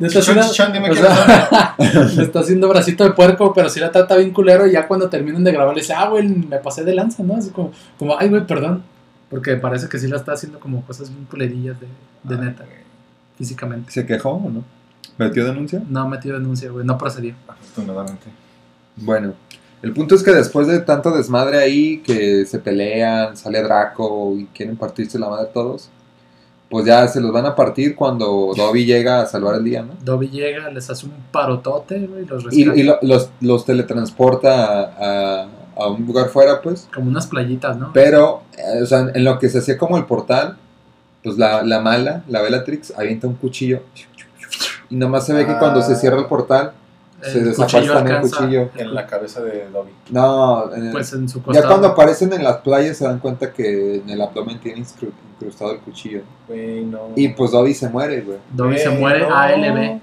Le 0.00 0.06
está 0.06 0.20
Chichón, 0.20 0.38
haciendo- 0.38 0.52
chichón, 0.52 0.72
dime 0.72 0.90
o 0.90 0.94
qué 0.94 1.00
sea, 1.00 1.74
le 2.16 2.22
está 2.22 2.40
haciendo 2.40 2.68
bracito 2.68 3.04
de 3.04 3.10
puerco, 3.10 3.52
pero 3.52 3.68
si 3.68 3.80
la 3.80 3.90
trata 3.90 4.16
bien 4.16 4.30
culero. 4.32 4.66
Y 4.66 4.72
ya 4.72 4.86
cuando 4.86 5.08
terminan 5.08 5.42
de 5.44 5.52
grabar, 5.52 5.74
le 5.74 5.80
dice, 5.80 5.92
ah, 5.94 6.08
güey, 6.08 6.28
me 6.28 6.58
pasé 6.58 6.84
de 6.84 6.94
lanza, 6.94 7.22
¿no? 7.22 7.36
Así 7.36 7.50
como, 7.50 7.72
como 7.98 8.18
ay, 8.18 8.28
güey, 8.28 8.46
perdón. 8.46 8.82
Porque 9.30 9.56
parece 9.56 9.88
que 9.88 9.98
sí 9.98 10.06
la 10.06 10.16
está 10.16 10.32
haciendo 10.32 10.60
como 10.60 10.82
cosas 10.86 11.10
bien 11.10 11.24
culerillas 11.24 11.76
de, 11.80 11.88
de 12.22 12.36
neta, 12.44 12.64
físicamente. 13.36 13.90
¿Se 13.90 14.06
quejó 14.06 14.30
o 14.30 14.50
no? 14.50 14.62
¿Metió 15.18 15.44
denuncia? 15.44 15.82
No 15.88 16.08
metió 16.08 16.34
denuncia, 16.34 16.70
güey, 16.70 16.84
no 16.86 16.96
procedió. 16.98 17.34
Afortunadamente. 17.48 18.26
Bueno, 18.96 19.34
el 19.82 19.92
punto 19.92 20.14
es 20.14 20.22
que 20.22 20.30
después 20.32 20.66
de 20.68 20.80
tanto 20.80 21.10
desmadre 21.16 21.58
ahí, 21.58 21.98
que 21.98 22.46
se 22.46 22.58
pelean, 22.58 23.36
sale 23.36 23.62
Draco 23.62 24.34
y 24.38 24.46
quieren 24.46 24.76
partirse 24.76 25.18
la 25.18 25.28
madre 25.28 25.48
todos, 25.52 25.88
pues 26.74 26.86
ya 26.86 27.06
se 27.06 27.20
los 27.20 27.30
van 27.30 27.46
a 27.46 27.54
partir 27.54 27.94
cuando 27.94 28.50
Dobby 28.56 28.84
llega 28.84 29.20
a 29.20 29.26
salvar 29.26 29.54
el 29.54 29.62
día, 29.62 29.82
¿no? 29.82 29.92
Dobby 30.04 30.28
llega, 30.28 30.68
les 30.70 30.90
hace 30.90 31.06
un 31.06 31.12
parotote, 31.30 32.00
güey, 32.08 32.24
los 32.26 32.42
Y, 32.52 32.64
rescata. 32.64 32.80
y 32.80 32.82
lo- 32.82 32.98
los, 33.02 33.30
los 33.40 33.64
teletransporta 33.64 34.64
a, 34.64 35.42
a- 35.44 35.48
a 35.76 35.86
un 35.88 36.04
lugar 36.04 36.30
fuera, 36.30 36.60
pues. 36.60 36.88
Como 36.92 37.10
unas 37.10 37.28
playitas, 37.28 37.76
¿no? 37.76 37.92
Pero, 37.92 38.42
eh, 38.58 38.82
o 38.82 38.86
sea, 38.86 39.06
en 39.14 39.22
lo 39.22 39.38
que 39.38 39.48
se 39.48 39.58
hacía 39.58 39.78
como 39.78 39.96
el 39.98 40.04
portal, 40.04 40.56
pues 41.22 41.38
la, 41.38 41.62
la 41.62 41.80
mala, 41.80 42.24
la 42.26 42.42
Bellatrix, 42.42 42.92
avienta 42.98 43.28
un 43.28 43.34
cuchillo. 43.34 43.80
Y 44.90 44.96
nomás 44.96 45.26
se 45.26 45.32
ve 45.32 45.46
que 45.46 45.56
cuando 45.58 45.80
se 45.80 45.94
cierra 45.94 46.18
el 46.18 46.26
portal, 46.26 46.72
se 47.32 47.38
El 47.38 47.44
desaparece 47.46 47.76
cuchillo 47.78 47.94
también 47.94 48.16
el 48.16 48.22
cuchillo. 48.22 48.70
En 48.76 48.94
la 48.94 49.06
cabeza 49.06 49.40
de 49.42 49.68
Dobby. 49.70 49.90
No, 50.10 50.72
en 50.74 50.86
el- 50.86 50.92
Pues 50.92 51.12
en 51.12 51.28
su 51.28 51.38
ya 51.40 51.44
costado. 51.44 51.68
cuando 51.68 51.88
aparecen 51.88 52.32
en 52.32 52.44
las 52.44 52.58
playas 52.58 52.96
se 52.96 53.04
dan 53.04 53.18
cuenta 53.18 53.52
que 53.52 53.96
en 53.96 54.08
el 54.10 54.20
abdomen 54.20 54.58
tiene 54.60 54.80
incru- 54.82 55.10
incrustado 55.34 55.72
el 55.72 55.78
cuchillo. 55.80 56.22
No. 56.48 57.08
Y 57.16 57.28
pues 57.28 57.50
Dobby 57.50 57.74
se 57.74 57.88
muere, 57.88 58.20
güey. 58.20 58.38
Dobby 58.52 58.78
se 58.78 58.90
muere 58.90 59.20
no. 59.20 59.34
ALB. 59.36 60.00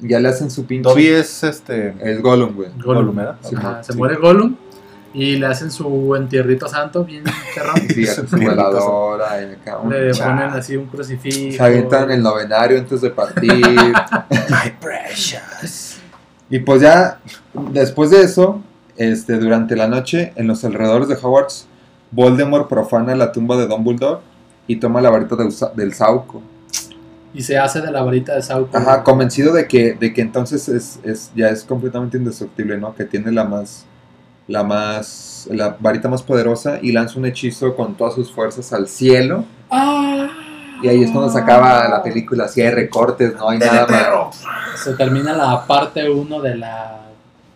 Ya 0.00 0.18
le 0.18 0.28
hacen 0.28 0.50
su 0.50 0.66
pinche... 0.66 0.88
Dobby 0.88 1.06
es 1.08 1.44
este. 1.44 1.94
Es 2.00 2.20
Gollum, 2.20 2.54
güey. 2.56 2.70
Gollum. 2.82 3.14
¿verdad? 3.14 3.36
Sí, 3.42 3.54
Ajá, 3.56 3.82
se 3.84 3.92
sí. 3.92 3.98
muere 3.98 4.16
Gollum 4.16 4.56
y 5.14 5.36
le 5.36 5.46
hacen 5.46 5.70
su 5.70 6.16
entierrito 6.16 6.66
santo 6.66 7.04
bien 7.04 7.22
perrón. 7.54 7.76
Sí, 7.88 8.06
su 8.06 8.24
veladora 8.36 9.36
le 9.42 9.56
ponen 9.58 10.50
así 10.50 10.76
un 10.76 10.86
crucifijo. 10.86 11.56
Se 11.56 11.62
avientan 11.62 12.10
el 12.10 12.22
novenario 12.22 12.78
antes 12.78 13.00
de 13.02 13.10
partir. 13.10 13.52
My 14.48 14.70
precious. 14.80 15.98
Y 16.54 16.58
pues 16.60 16.82
ya, 16.82 17.18
después 17.72 18.10
de 18.10 18.20
eso, 18.22 18.60
este, 18.96 19.38
durante 19.38 19.74
la 19.74 19.88
noche, 19.88 20.32
en 20.36 20.46
los 20.46 20.64
alrededores 20.64 21.08
de 21.08 21.14
Hogwarts, 21.14 21.66
Voldemort 22.10 22.68
profana 22.68 23.14
la 23.16 23.32
tumba 23.32 23.56
de 23.56 23.66
Dumbledore 23.66 24.20
y 24.66 24.76
toma 24.76 25.00
la 25.00 25.08
varita 25.10 25.34
del, 25.34 25.50
sa- 25.50 25.72
del 25.74 25.94
Sauco. 25.94 26.42
Y 27.34 27.42
se 27.42 27.56
hace 27.56 27.80
de 27.80 27.90
la 27.90 28.02
varita 28.02 28.34
de 28.34 28.42
Sauco. 28.42 28.76
Ajá, 28.76 29.02
convencido 29.02 29.54
de 29.54 29.66
que, 29.66 29.94
de 29.94 30.12
que 30.12 30.20
entonces 30.20 30.68
es, 30.68 31.00
es, 31.02 31.30
ya 31.34 31.48
es 31.48 31.64
completamente 31.64 32.18
indestructible, 32.18 32.76
¿no? 32.76 32.94
Que 32.94 33.06
tiene 33.06 33.32
la 33.32 33.44
más, 33.44 33.86
la 34.46 34.62
más, 34.62 35.48
la 35.50 35.74
varita 35.80 36.10
más 36.10 36.22
poderosa 36.22 36.78
y 36.82 36.92
lanza 36.92 37.18
un 37.18 37.24
hechizo 37.24 37.74
con 37.74 37.94
todas 37.94 38.14
sus 38.14 38.30
fuerzas 38.30 38.70
al 38.74 38.86
cielo. 38.88 39.46
¡Ah! 39.70 40.28
Y 40.82 40.88
ahí 40.88 41.02
es 41.04 41.10
cuando 41.10 41.30
se 41.32 41.38
acaba 41.38 41.88
la 41.88 42.02
película, 42.02 42.44
así 42.44 42.60
hay 42.60 42.70
recortes, 42.70 43.34
no 43.36 43.48
hay 43.48 43.58
Dele, 43.58 43.72
nada 43.72 43.86
más. 43.86 44.02
perro. 44.02 44.30
Se 44.82 44.94
termina 44.94 45.32
la 45.32 45.64
parte 45.66 46.08
1 46.10 46.40
de 46.40 46.56
la 46.56 47.00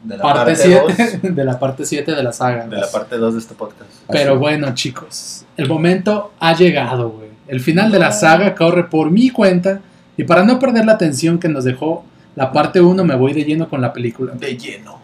De 0.02 0.16
la 0.16 0.22
parte 0.22 0.52
parte 0.52 0.56
7 0.56 1.20
2. 1.22 1.34
de 1.34 1.44
la 1.44 1.58
parte 1.58 1.84
7 1.84 2.12
de 2.12 2.22
la 2.22 2.32
saga. 2.32 2.66
De 2.66 2.76
la 2.76 2.90
parte 2.90 3.16
2 3.16 3.34
de 3.34 3.40
este 3.40 3.54
podcast. 3.54 3.90
Pero 4.08 4.32
Así. 4.32 4.38
bueno, 4.38 4.74
chicos, 4.74 5.44
el 5.56 5.68
momento 5.68 6.32
ha 6.38 6.54
llegado, 6.54 7.10
güey. 7.10 7.28
El 7.48 7.60
final 7.60 7.90
de 7.92 7.98
la 7.98 8.12
saga 8.12 8.54
corre 8.54 8.84
por 8.84 9.10
mi 9.10 9.30
cuenta 9.30 9.80
y 10.16 10.24
para 10.24 10.44
no 10.44 10.58
perder 10.58 10.84
la 10.84 10.92
atención 10.92 11.38
que 11.38 11.48
nos 11.48 11.64
dejó 11.64 12.04
la 12.34 12.52
parte 12.52 12.80
1 12.80 13.04
me 13.04 13.14
voy 13.16 13.32
de 13.32 13.44
lleno 13.44 13.68
con 13.68 13.80
la 13.80 13.92
película. 13.92 14.32
De 14.34 14.56
lleno. 14.56 14.98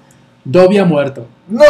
Dobby 0.44 0.78
ha 0.78 0.85
muerto 0.85 1.28
¡No! 1.47 1.62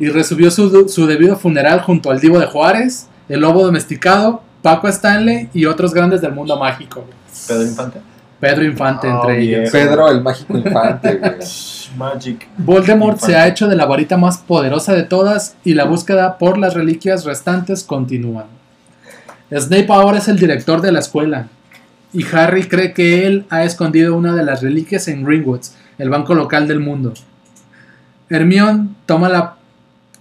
y 0.00 0.08
recibió 0.08 0.50
su, 0.50 0.88
su 0.88 1.06
debido 1.06 1.36
funeral 1.36 1.80
junto 1.82 2.10
al 2.10 2.18
Divo 2.20 2.38
de 2.40 2.46
Juárez, 2.46 3.06
el 3.28 3.40
Lobo 3.40 3.62
Domesticado, 3.62 4.42
Paco 4.62 4.88
Stanley 4.88 5.48
y 5.54 5.64
otros 5.64 5.94
grandes 5.94 6.20
del 6.20 6.32
mundo 6.32 6.58
mágico. 6.58 7.04
Pedro 7.46 7.62
Infante. 7.62 8.00
Pedro 8.40 8.64
Infante 8.64 9.08
Oh, 9.08 9.22
entre 9.22 9.42
ellos. 9.42 9.70
Pedro 9.70 10.08
el 10.08 10.22
mágico 10.22 10.56
infante, 10.58 11.16
güey. 11.16 11.32
Magic. 11.96 12.46
Voldemort 12.58 13.18
se 13.18 13.34
ha 13.34 13.48
hecho 13.48 13.66
de 13.66 13.74
la 13.74 13.86
varita 13.86 14.16
más 14.16 14.38
poderosa 14.38 14.94
de 14.94 15.02
todas 15.02 15.56
y 15.64 15.74
la 15.74 15.84
búsqueda 15.84 16.38
por 16.38 16.58
las 16.58 16.74
reliquias 16.74 17.24
restantes 17.24 17.82
continúa. 17.82 18.46
Snape 19.50 19.86
ahora 19.88 20.18
es 20.18 20.28
el 20.28 20.38
director 20.38 20.80
de 20.82 20.92
la 20.92 20.98
escuela 21.00 21.48
y 22.12 22.24
Harry 22.32 22.68
cree 22.68 22.92
que 22.92 23.26
él 23.26 23.46
ha 23.50 23.64
escondido 23.64 24.16
una 24.16 24.34
de 24.34 24.44
las 24.44 24.62
reliquias 24.62 25.08
en 25.08 25.24
Greenwoods, 25.24 25.74
el 25.98 26.10
banco 26.10 26.34
local 26.34 26.68
del 26.68 26.80
mundo. 26.80 27.14
Hermione 28.28 28.88
toma 29.06 29.28
la, 29.28 29.56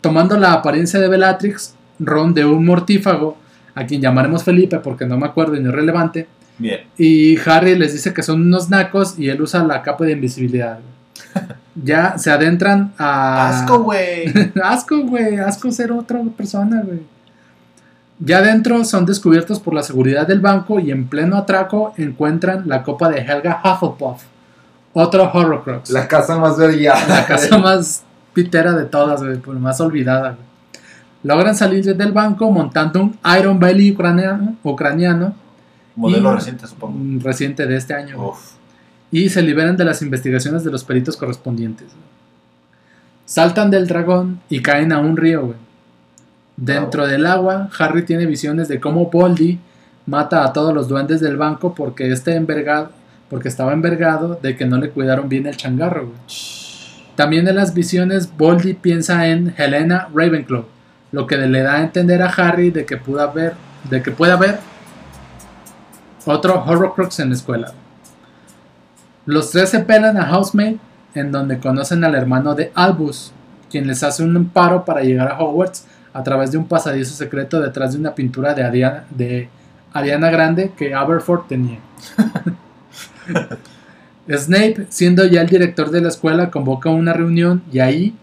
tomando 0.02 0.38
la 0.38 0.54
apariencia 0.54 1.00
de 1.00 1.08
Bellatrix, 1.08 1.76
Ron 2.00 2.34
de 2.34 2.46
un 2.46 2.66
mortífago, 2.66 3.38
a 3.78 3.86
quien 3.86 4.02
llamaremos 4.02 4.44
Felipe 4.44 4.80
porque 4.80 5.06
no 5.06 5.18
me 5.18 5.28
acuerdo 5.28 5.56
y 5.56 5.60
no 5.62 5.70
es 5.70 5.76
relevante, 5.76 6.28
Bien. 6.58 6.82
y 6.98 7.38
Harry 7.48 7.78
les 7.78 7.94
dice 7.94 8.14
que 8.14 8.24
son 8.24 8.42
unos 8.42 8.70
nacos 8.70 9.18
y 9.20 9.30
él 9.30 9.42
usa 9.42 9.64
la 9.64 9.82
capa 9.82 10.06
de 10.06 10.14
invisibilidad. 10.14 10.80
Ya 11.84 12.18
se 12.18 12.32
adentran 12.32 12.94
a... 12.98 13.50
Asco, 13.50 13.84
güey. 13.84 14.34
asco, 14.64 15.00
güey. 15.02 15.38
Asco 15.38 15.72
ser 15.72 15.92
otra 15.92 16.20
persona, 16.36 16.82
güey. 16.84 17.02
Ya 18.20 18.40
adentro 18.40 18.84
son 18.84 19.06
descubiertos 19.06 19.60
por 19.60 19.76
la 19.76 19.84
seguridad 19.84 20.26
del 20.26 20.40
banco 20.40 20.80
y 20.80 20.90
en 20.90 21.08
pleno 21.08 21.38
atraco 21.38 21.94
encuentran 21.98 22.64
la 22.68 22.82
copa 22.82 23.10
de 23.10 23.20
Helga 23.20 23.62
Hufflepuff. 23.64 24.24
Otro 24.94 25.32
Horrocrux. 25.32 25.92
La 25.92 26.08
casa 26.08 26.40
más 26.40 26.58
brillante. 26.58 27.08
La 27.08 27.28
casa 27.28 27.60
más 27.60 28.04
pitera 28.34 28.74
de 28.74 28.86
todas, 28.86 29.22
güey, 29.22 29.60
más 29.60 29.80
olvidada, 29.80 30.32
güey. 30.32 30.48
Logran 31.28 31.56
salir 31.56 31.84
del 31.96 32.12
banco 32.12 32.50
montando 32.52 33.02
un 33.04 33.18
Iron 33.40 33.60
Belly 33.60 33.92
ucraniano, 33.92 34.56
ucraniano 34.64 35.34
Modelo 35.96 36.32
Y- 36.32 36.36
reciente, 36.36 36.68
supongo. 36.68 36.98
mm, 36.98 37.20
reciente 37.22 37.66
de 37.68 37.76
este 37.76 37.94
año. 37.94 38.30
Uf. 38.30 38.52
y 39.10 39.30
se 39.30 39.42
liberan 39.42 39.78
de 39.78 39.86
las 39.86 40.02
investigaciones 40.02 40.64
de 40.66 40.70
los 40.72 40.84
peritos 40.84 41.16
correspondientes. 41.16 41.88
Saltan 43.26 43.70
del 43.72 43.88
dragón 43.88 44.40
y 44.50 44.62
caen 44.62 44.92
a 44.92 45.00
un 45.00 45.16
río. 45.18 45.42
güey. 45.46 45.58
Dentro 46.58 47.08
del 47.08 47.26
agua, 47.26 47.70
Harry 47.80 48.04
tiene 48.04 48.26
visiones 48.26 48.68
de 48.68 48.80
cómo 48.80 49.06
Boldy 49.10 49.60
mata 50.06 50.44
a 50.44 50.52
todos 50.54 50.74
los 50.74 50.88
duendes 50.88 51.22
del 51.22 51.38
banco 51.38 51.74
porque, 51.76 52.12
este 52.12 52.36
envergado, 52.36 52.90
porque 53.30 53.48
estaba 53.50 53.74
envergado 53.74 54.40
de 54.42 54.56
que 54.58 54.66
no 54.66 54.78
le 54.78 54.90
cuidaron 54.90 55.30
bien 55.30 55.46
el 55.48 55.56
changarro. 55.58 56.08
güey. 56.08 56.18
También 57.16 57.48
en 57.48 57.56
las 57.56 57.74
visiones, 57.74 58.30
Boldy 58.38 58.74
piensa 58.74 59.28
en 59.28 59.54
Helena 59.58 60.08
Ravenclaw, 60.14 60.66
lo 61.18 61.26
que 61.26 61.36
le 61.36 61.64
da 61.64 61.78
a 61.78 61.82
entender 61.82 62.22
a 62.22 62.28
Harry 62.28 62.70
de 62.70 62.86
que 62.86 62.96
pueda 62.96 63.24
haber, 63.24 63.56
de 63.90 64.04
que 64.04 64.12
puede 64.12 64.34
haber 64.34 64.60
otro 66.28 66.64
Horrocrux 66.64 67.20
en 67.20 67.30
la 67.30 67.36
escuela. 67.36 67.74
Los 69.26 69.50
tres 69.50 69.72
se 69.72 69.80
pelan 69.80 70.16
a 70.18 70.28
Housemaid, 70.28 70.76
en 71.16 71.32
donde 71.32 71.58
conocen 71.58 72.04
al 72.04 72.14
hermano 72.14 72.54
de 72.54 72.72
Albus, 72.76 73.32
quien 73.72 73.88
les 73.88 74.04
hace 74.04 74.22
un 74.22 74.50
paro 74.50 74.86
para 74.86 75.02
llegar 75.02 75.32
a 75.32 75.40
Hogwarts 75.40 75.88
a 76.14 76.22
través 76.22 76.52
de 76.52 76.60
un 76.60 76.68
pasadizo 76.68 77.16
secreto 77.16 77.60
detrás 77.62 77.94
de 77.94 78.00
una 78.00 78.14
pintura 78.14 78.54
de 78.54 78.64
Ariana, 78.64 79.06
de 79.10 79.50
Ariana 79.94 80.30
Grande 80.30 80.72
que 80.78 80.94
Aberforth 80.94 81.48
tenía. 81.48 81.80
Snape, 84.30 84.86
siendo 84.90 85.26
ya 85.26 85.42
el 85.42 85.48
director 85.48 85.90
de 85.90 86.00
la 86.00 86.10
escuela, 86.10 86.52
convoca 86.52 86.92
una 86.92 87.14
reunión 87.14 87.64
y 87.72 87.80
ahí 87.80 88.16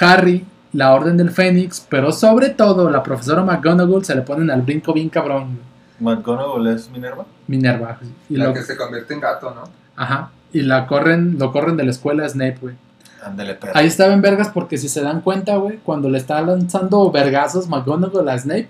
Harry, 0.00 0.46
la 0.72 0.94
Orden 0.94 1.16
del 1.16 1.30
Fénix, 1.30 1.86
pero 1.88 2.12
sobre 2.12 2.50
todo 2.50 2.90
la 2.90 3.02
profesora 3.02 3.42
McGonagall 3.42 4.04
se 4.04 4.14
le 4.14 4.22
ponen 4.22 4.50
al 4.50 4.62
brinco 4.62 4.92
bien 4.92 5.08
cabrón. 5.08 5.58
McGonagall 6.00 6.66
es 6.68 6.90
Minerva. 6.90 7.24
Minerva. 7.46 7.98
Y 8.28 8.36
La 8.36 8.46
lo, 8.46 8.54
que 8.54 8.62
se 8.62 8.76
convierte 8.76 9.14
en 9.14 9.20
gato, 9.20 9.52
¿no? 9.54 9.64
Ajá. 9.96 10.30
Y 10.52 10.62
la 10.62 10.86
corren, 10.86 11.38
lo 11.38 11.52
corren 11.52 11.76
de 11.76 11.84
la 11.84 11.90
escuela 11.90 12.24
a 12.24 12.28
Snape, 12.28 12.58
güey. 12.60 12.74
Ándale, 13.22 13.54
perro. 13.54 13.72
Ahí 13.74 13.86
estaba 13.86 14.12
en 14.14 14.22
vergas 14.22 14.48
porque 14.48 14.78
si 14.78 14.88
se 14.88 15.02
dan 15.02 15.20
cuenta, 15.22 15.56
güey, 15.56 15.78
cuando 15.78 16.08
le 16.08 16.18
está 16.18 16.40
lanzando 16.40 17.10
vergazos 17.10 17.68
McGonagall 17.68 18.28
a 18.28 18.38
Snape, 18.38 18.68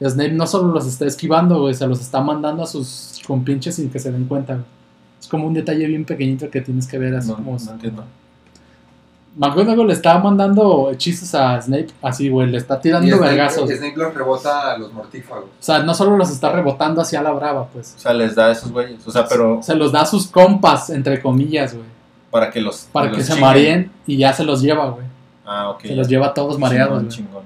Snape 0.00 0.32
no 0.32 0.46
solo 0.46 0.72
los 0.72 0.86
está 0.86 1.06
esquivando, 1.06 1.60
güey, 1.60 1.74
se 1.74 1.86
los 1.86 2.00
está 2.00 2.20
mandando 2.20 2.62
a 2.62 2.66
sus 2.66 3.20
compinches 3.26 3.76
sin 3.76 3.90
que 3.90 3.98
se 3.98 4.12
den 4.12 4.26
cuenta, 4.26 4.54
güey. 4.54 4.66
Es 5.20 5.26
como 5.26 5.46
un 5.46 5.54
detalle 5.54 5.86
bien 5.86 6.04
pequeñito 6.04 6.48
que 6.50 6.60
tienes 6.60 6.86
que 6.86 6.98
ver 6.98 7.16
así 7.16 7.28
No, 7.30 7.36
como... 7.36 7.56
no 7.58 7.72
entiendo. 7.72 8.04
McGonagall 9.38 9.86
le 9.86 9.92
estaba 9.92 10.18
mandando 10.20 10.90
hechizos 10.92 11.32
a 11.34 11.62
Snape 11.62 11.88
así, 12.02 12.28
güey, 12.28 12.48
le 12.50 12.58
está 12.58 12.80
tirando 12.80 13.06
Snape, 13.06 13.22
vergazos. 13.22 13.70
Snape 13.70 13.94
los 13.96 14.12
rebota 14.12 14.72
a 14.72 14.78
los 14.78 14.92
mortífagos. 14.92 15.44
O 15.44 15.62
sea, 15.62 15.78
no 15.84 15.94
solo 15.94 16.16
los 16.16 16.30
está 16.30 16.50
rebotando 16.52 17.00
hacia 17.00 17.22
la 17.22 17.30
brava, 17.30 17.66
pues. 17.68 17.94
O 17.96 18.00
sea, 18.00 18.12
les 18.12 18.34
da 18.34 18.46
a 18.46 18.52
esos 18.52 18.72
güeyes. 18.72 19.06
O 19.06 19.10
sea, 19.12 19.26
pero 19.28 19.60
Se 19.62 19.74
los 19.76 19.92
da 19.92 20.00
a 20.02 20.06
sus 20.06 20.26
compas, 20.26 20.90
entre 20.90 21.20
comillas, 21.22 21.72
güey. 21.74 21.86
para 22.30 22.50
que 22.50 22.60
los. 22.60 22.88
Para 22.92 23.06
los 23.08 23.16
que 23.18 23.22
se 23.22 23.40
mareen 23.40 23.90
y 24.06 24.16
ya 24.18 24.32
se 24.32 24.44
los 24.44 24.60
lleva, 24.60 24.90
güey. 24.90 25.06
Ah, 25.46 25.70
ok. 25.70 25.82
Se 25.82 25.94
los 25.94 26.08
lleva 26.08 26.26
a 26.26 26.34
todos 26.34 26.58
mareados, 26.58 26.98
Chingón, 26.98 27.04
güey. 27.06 27.16
chingón. 27.16 27.42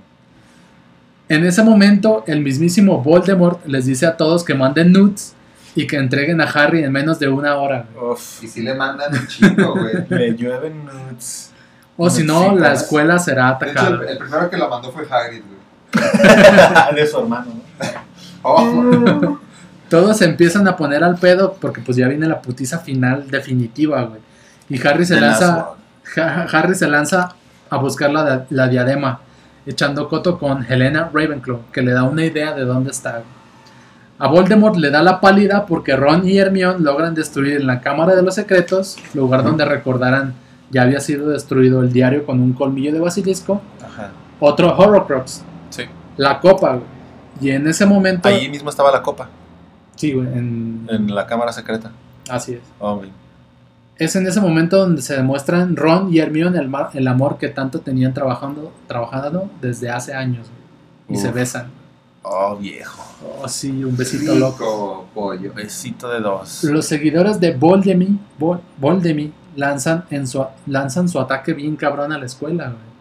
En 1.28 1.47
ese 1.47 1.62
momento, 1.62 2.24
el 2.27 2.40
mismísimo 2.40 3.02
Voldemort 3.02 3.64
les 3.66 3.86
dice 3.86 4.06
a 4.06 4.16
todos 4.16 4.44
que 4.44 4.55
manden 4.55 4.93
nudes 4.93 5.35
y 5.74 5.86
que 5.86 5.97
entreguen 5.97 6.40
a 6.40 6.44
Harry 6.44 6.82
en 6.85 6.93
menos 6.93 7.19
de 7.19 7.28
una 7.28 7.56
hora. 7.56 7.86
güey. 7.94 8.12
Uf, 8.12 8.43
Y 8.43 8.48
si 8.48 8.62
le 8.62 8.74
mandan 8.74 9.12
un 9.14 9.27
chingo, 9.27 9.73
güey. 9.74 9.93
le 10.09 10.35
llueven 10.36 10.85
nudes. 10.85 11.52
O 12.05 12.11
si 12.11 12.24
no, 12.24 12.57
la 12.57 12.73
escuela 12.73 13.19
será 13.19 13.57
De 13.61 13.70
hecho, 13.70 13.81
atacada. 13.81 14.03
el, 14.05 14.09
el 14.11 14.19
primero 14.19 14.51
que 14.51 14.57
la 14.57 14.69
mandó 14.69 14.91
fue 14.91 15.05
Hagrid, 15.09 15.43
güey. 15.47 16.95
de 16.97 17.07
su 17.07 17.19
hermano, 17.19 17.47
¿no? 17.55 17.62
Oh, 18.45 19.39
Todos 19.89 20.16
se 20.16 20.24
empiezan 20.24 20.66
a 20.66 20.77
poner 20.77 21.05
al 21.05 21.16
pedo 21.16 21.53
porque 21.61 21.81
pues 21.81 21.97
ya 21.97 22.09
viene 22.09 22.27
la 22.27 22.43
putiza 22.43 22.79
final 22.81 23.31
definitiva, 23.31 24.03
güey. 24.03 24.20
Y 24.69 24.85
Harry 24.85 25.05
se 25.07 25.20
lanza, 25.20 25.69
Harry 26.16 26.74
se 26.74 26.89
lanza 26.89 27.37
a 27.70 27.77
buscar 27.77 28.11
la, 28.11 28.47
la 28.51 28.66
diadema, 28.69 29.20
echando 29.65 30.09
coto 30.09 30.39
con 30.39 30.65
Helena 30.69 31.09
Ravenclaw, 31.12 31.70
que 31.73 31.83
le 31.83 31.93
da 31.93 32.03
una 32.05 32.24
idea 32.24 32.53
de 32.53 32.65
dónde 32.65 32.91
está. 32.91 33.12
güey. 33.12 33.24
A 34.19 34.27
Voldemort 34.29 34.77
le 34.77 34.91
da 34.91 35.03
la 35.03 35.20
pálida 35.20 35.66
porque 35.66 35.95
Ron 35.95 36.27
y 36.27 36.39
Hermione 36.39 36.81
logran 36.81 37.15
destruir 37.15 37.61
en 37.61 37.66
la 37.69 37.81
Cámara 37.81 38.15
de 38.16 38.23
los 38.23 38.35
Secretos, 38.35 38.97
lugar 39.15 39.45
donde 39.45 39.65
recordarán 39.65 40.35
ya 40.73 40.82
había 40.82 40.99
sido 41.01 41.28
destruido 41.28 41.82
el 41.82 41.93
diario 41.93 42.27
con 42.27 42.40
un 42.40 42.53
colmillo 42.55 42.93
de 42.93 42.99
basilisco, 42.99 43.61
Ajá. 43.85 44.11
otro 44.40 44.77
Horrocrux, 44.77 45.43
Sí. 45.70 45.85
la 46.16 46.40
copa, 46.40 46.70
güey. 46.77 46.86
Y 47.40 47.51
en 47.51 47.66
ese 47.69 47.86
momento... 47.86 48.28
Ahí 48.28 48.49
mismo 48.49 48.70
estaba 48.70 48.90
la 48.90 49.03
copa, 49.03 49.28
Sí, 49.97 50.12
güey, 50.12 50.27
en- 50.28 50.86
en 50.90 51.15
la 51.15 51.27
cámara 51.27 51.53
secreta. 51.53 51.93
así 52.28 52.55
es. 52.55 52.61
Oh, 52.81 52.97
güey. 52.97 53.11
Es 53.99 54.16
en 54.16 54.27
ese 54.27 54.40
momento 54.40 54.78
donde 54.78 55.01
se 55.03 55.15
demuestran 55.15 55.77
Ron 55.77 56.12
y 56.12 56.19
Hermione 56.19 56.59
el, 56.59 56.69
ma- 56.69 56.90
el 56.94 57.07
amor 57.07 57.39
que 57.39 57.49
tanto 57.49 57.81
tenían 57.81 58.12
trabajando, 58.15 58.73
trabajando 58.89 59.49
desde 59.61 59.90
hace 59.90 60.12
años. 60.15 60.49
güey. 61.09 61.19
Y 61.19 61.23
se 61.23 61.31
besan. 61.31 61.66
Oh, 62.23 62.57
viejo. 62.57 63.03
Oh, 63.43 63.49
sí, 63.49 63.85
un 63.85 63.97
besito 63.97 64.35
loco. 64.35 65.07
pollo. 65.15 65.53
Besito 65.55 66.09
de 66.09 66.20
dos. 66.20 66.65
Los 66.65 66.86
seguidores 66.86 67.39
de 67.39 67.53
Voldemort, 67.53 68.11
Vol- 68.40 68.61
Voldemort 68.78 69.32
lanzan, 69.57 70.05
en 70.11 70.27
su, 70.27 70.45
lanzan 70.66 71.09
su 71.09 71.19
ataque 71.20 71.53
bien 71.55 71.77
cabrón 71.77 72.12
a 72.12 72.19
la 72.19 72.27
escuela. 72.27 72.65
güey. 72.65 72.93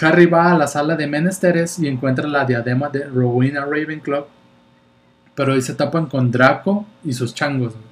Harry 0.00 0.26
va 0.26 0.50
a 0.52 0.58
la 0.58 0.66
sala 0.66 0.96
de 0.96 1.06
menesteres 1.06 1.78
y 1.78 1.86
encuentra 1.86 2.26
la 2.26 2.44
diadema 2.44 2.88
de 2.88 3.04
Rowena 3.04 3.64
Ravenclaw, 3.64 4.26
pero 5.34 5.52
ahí 5.52 5.62
se 5.62 5.74
tapan 5.74 6.06
con 6.06 6.30
Draco 6.32 6.84
y 7.04 7.12
sus 7.12 7.32
changos. 7.34 7.72
güey. 7.72 7.84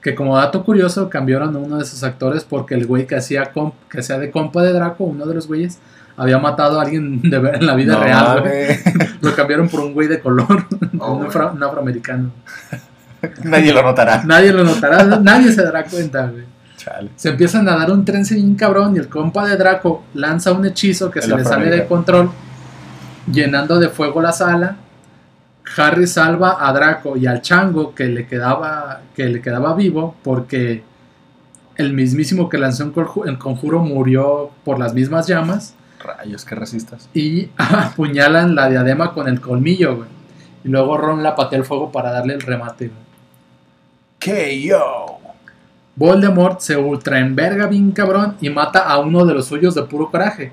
Que 0.00 0.14
como 0.14 0.36
dato 0.36 0.64
curioso 0.64 1.08
cambiaron 1.10 1.56
a 1.56 1.58
uno 1.58 1.78
de 1.78 1.84
sus 1.84 2.02
actores 2.04 2.44
porque 2.44 2.74
el 2.74 2.86
güey 2.86 3.06
que 3.06 3.16
hacía, 3.16 3.50
que 3.90 3.98
hacía 4.00 4.18
de 4.18 4.30
compa 4.30 4.62
de 4.62 4.72
Draco, 4.72 5.04
uno 5.04 5.26
de 5.26 5.34
los 5.34 5.48
güeyes, 5.48 5.78
había 6.16 6.38
matado 6.38 6.78
a 6.78 6.82
alguien 6.84 7.20
de 7.28 7.38
ver 7.38 7.56
en 7.56 7.66
la 7.66 7.74
vida 7.74 7.94
No 7.94 8.04
real. 8.04 8.40
güey. 8.42 8.78
Lo 9.20 9.34
cambiaron 9.34 9.68
por 9.68 9.80
un 9.80 9.92
güey 9.94 10.06
de 10.06 10.20
color, 10.20 10.66
Oh, 11.00 11.14
un, 11.16 11.26
afro- 11.26 11.52
un 11.52 11.62
afroamericano. 11.62 12.30
Nadie 13.44 13.72
lo 13.72 13.82
notará. 13.82 14.22
Nadie 14.24 14.52
lo 14.52 14.64
notará, 14.64 15.04
nadie 15.04 15.52
se 15.52 15.62
dará 15.62 15.84
cuenta, 15.84 16.26
güey. 16.26 16.44
Chale. 16.76 17.10
Se 17.16 17.30
empiezan 17.30 17.68
a 17.68 17.76
dar 17.76 17.90
un 17.90 18.04
trence 18.04 18.34
bien 18.34 18.54
cabrón 18.56 18.94
y 18.96 18.98
el 18.98 19.08
compa 19.08 19.46
de 19.46 19.56
Draco 19.56 20.04
lanza 20.14 20.52
un 20.52 20.66
hechizo 20.66 21.10
que 21.10 21.22
se 21.22 21.34
le 21.34 21.44
sale 21.44 21.70
de 21.70 21.86
control, 21.86 22.30
llenando 23.30 23.78
de 23.78 23.88
fuego 23.88 24.20
la 24.20 24.32
sala. 24.32 24.76
Harry 25.76 26.06
salva 26.06 26.58
a 26.66 26.72
Draco 26.72 27.16
y 27.16 27.26
al 27.26 27.40
chango 27.40 27.94
que 27.94 28.04
le 28.06 28.26
quedaba, 28.26 29.00
que 29.14 29.24
le 29.24 29.40
quedaba 29.40 29.74
vivo 29.74 30.14
porque 30.22 30.84
el 31.76 31.92
mismísimo 31.94 32.48
que 32.48 32.58
lanzó 32.58 32.92
el 33.24 33.38
conjuro 33.38 33.80
murió 33.80 34.50
por 34.64 34.78
las 34.78 34.94
mismas 34.94 35.26
llamas 35.26 35.74
Rayos, 36.04 36.44
que 36.44 36.54
resistas. 36.54 37.08
y 37.14 37.48
apuñalan 37.56 38.54
la 38.54 38.68
diadema 38.68 39.12
con 39.12 39.28
el 39.28 39.40
colmillo, 39.40 39.96
güey. 39.96 40.08
Y 40.64 40.68
luego 40.68 40.96
Ron 40.96 41.22
la 41.22 41.34
patea 41.34 41.58
el 41.58 41.64
fuego 41.64 41.90
para 41.92 42.10
darle 42.10 42.34
el 42.34 42.40
remate, 42.40 42.88
güey. 42.88 43.03
K.O. 44.24 45.20
Voldemort 45.96 46.60
se 46.60 46.76
ultra 46.76 47.18
enverga 47.20 47.66
bien 47.66 47.92
cabrón 47.92 48.36
y 48.40 48.48
mata 48.50 48.80
a 48.80 48.98
uno 48.98 49.24
de 49.26 49.34
los 49.34 49.46
suyos 49.46 49.74
de 49.74 49.82
puro 49.82 50.10
coraje. 50.10 50.50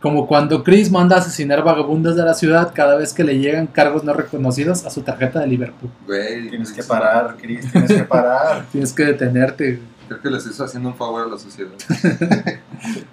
Como 0.00 0.28
cuando 0.28 0.62
Chris 0.62 0.90
manda 0.92 1.16
a 1.16 1.18
asesinar 1.18 1.64
vagabundos 1.64 2.14
de 2.14 2.22
la 2.22 2.32
ciudad 2.32 2.70
cada 2.72 2.94
vez 2.94 3.12
que 3.12 3.24
le 3.24 3.38
llegan 3.38 3.66
cargos 3.66 4.04
no 4.04 4.14
reconocidos 4.14 4.86
a 4.86 4.90
su 4.90 5.02
tarjeta 5.02 5.40
de 5.40 5.48
Liverpool. 5.48 5.90
Güey, 6.06 6.48
Tienes 6.48 6.70
que 6.70 6.84
parar, 6.84 7.36
Chris, 7.40 7.70
tienes 7.72 7.92
que 7.92 8.04
parar. 8.04 8.64
Tienes 8.72 8.92
que 8.92 9.04
detenerte. 9.06 9.80
Creo 10.06 10.22
que 10.22 10.30
les 10.30 10.46
hizo 10.46 10.64
haciendo 10.64 10.90
un 10.90 10.94
favor 10.94 11.26
a 11.26 11.26
la 11.26 11.38
sociedad. 11.38 11.72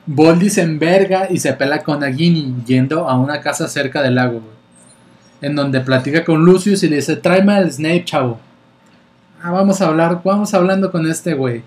Voldy 0.06 0.50
se 0.52 0.62
enverga 0.62 1.28
y 1.30 1.40
se 1.40 1.52
pela 1.54 1.82
con 1.82 2.02
Nagini 2.02 2.56
yendo 2.66 3.10
a 3.10 3.18
una 3.18 3.42
casa 3.42 3.68
cerca 3.68 4.04
del 4.04 4.16
lago. 4.16 4.40
güey, 4.40 4.54
En 5.42 5.56
donde 5.56 5.82
platica 5.82 6.24
con 6.24 6.46
Lucius 6.46 6.84
y 6.84 6.90
le 6.90 6.98
dice, 6.98 7.16
tráeme 7.16 7.54
al 7.54 7.72
Snape, 7.72 8.06
chavo. 8.06 8.40
Ah, 9.48 9.52
vamos 9.52 9.80
a 9.80 9.86
hablar, 9.88 10.22
vamos 10.24 10.56
hablando 10.56 10.92
con 10.92 11.06
este 11.06 11.36
güey. 11.36 11.62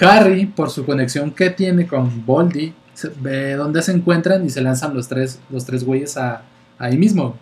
Harry, 0.00 0.46
por 0.46 0.68
su 0.70 0.84
conexión 0.84 1.30
que 1.30 1.50
tiene 1.50 1.86
con 1.86 2.26
Voldy, 2.26 2.74
se- 2.92 3.12
ve 3.20 3.54
dónde 3.54 3.82
se 3.82 3.92
encuentran 3.92 4.44
y 4.44 4.50
se 4.50 4.60
lanzan 4.60 4.94
los 4.94 5.06
tres, 5.06 5.38
los 5.48 5.64
tres 5.64 5.84
güeyes 5.84 6.16
a, 6.16 6.42
ahí 6.76 6.96
mismo. 6.98 7.36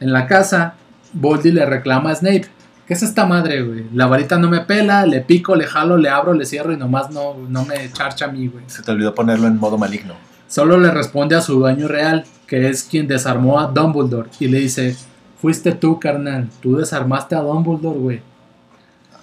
En 0.00 0.12
la 0.12 0.26
casa, 0.26 0.74
Voldy 1.12 1.52
le 1.52 1.64
reclama 1.64 2.10
a 2.10 2.14
Snape. 2.16 2.46
¿Qué 2.88 2.94
es 2.94 3.04
esta 3.04 3.24
madre, 3.24 3.62
güey? 3.62 3.84
La 3.94 4.06
varita 4.08 4.36
no 4.36 4.50
me 4.50 4.62
pela, 4.62 5.06
le 5.06 5.20
pico, 5.20 5.54
le 5.54 5.66
jalo, 5.66 5.96
le 5.96 6.08
abro, 6.08 6.34
le 6.34 6.44
cierro 6.44 6.72
y 6.72 6.76
nomás 6.76 7.10
no, 7.12 7.34
no 7.48 7.64
me 7.64 7.88
charcha 7.92 8.24
a 8.24 8.32
mí, 8.32 8.48
güey. 8.48 8.64
Se 8.66 8.82
te 8.82 8.90
olvidó 8.90 9.14
ponerlo 9.14 9.46
en 9.46 9.58
modo 9.58 9.78
maligno. 9.78 10.14
Solo 10.48 10.76
le 10.76 10.90
responde 10.90 11.36
a 11.36 11.40
su 11.40 11.54
dueño 11.60 11.86
real, 11.86 12.24
que 12.48 12.68
es 12.68 12.82
quien 12.82 13.06
desarmó 13.06 13.60
a 13.60 13.68
Dumbledore, 13.68 14.28
y 14.40 14.48
le 14.48 14.58
dice, 14.58 14.96
fuiste 15.40 15.70
tú, 15.70 16.00
carnal, 16.00 16.48
tú 16.60 16.76
desarmaste 16.76 17.36
a 17.36 17.40
Dumbledore, 17.42 17.98
güey. 18.00 18.31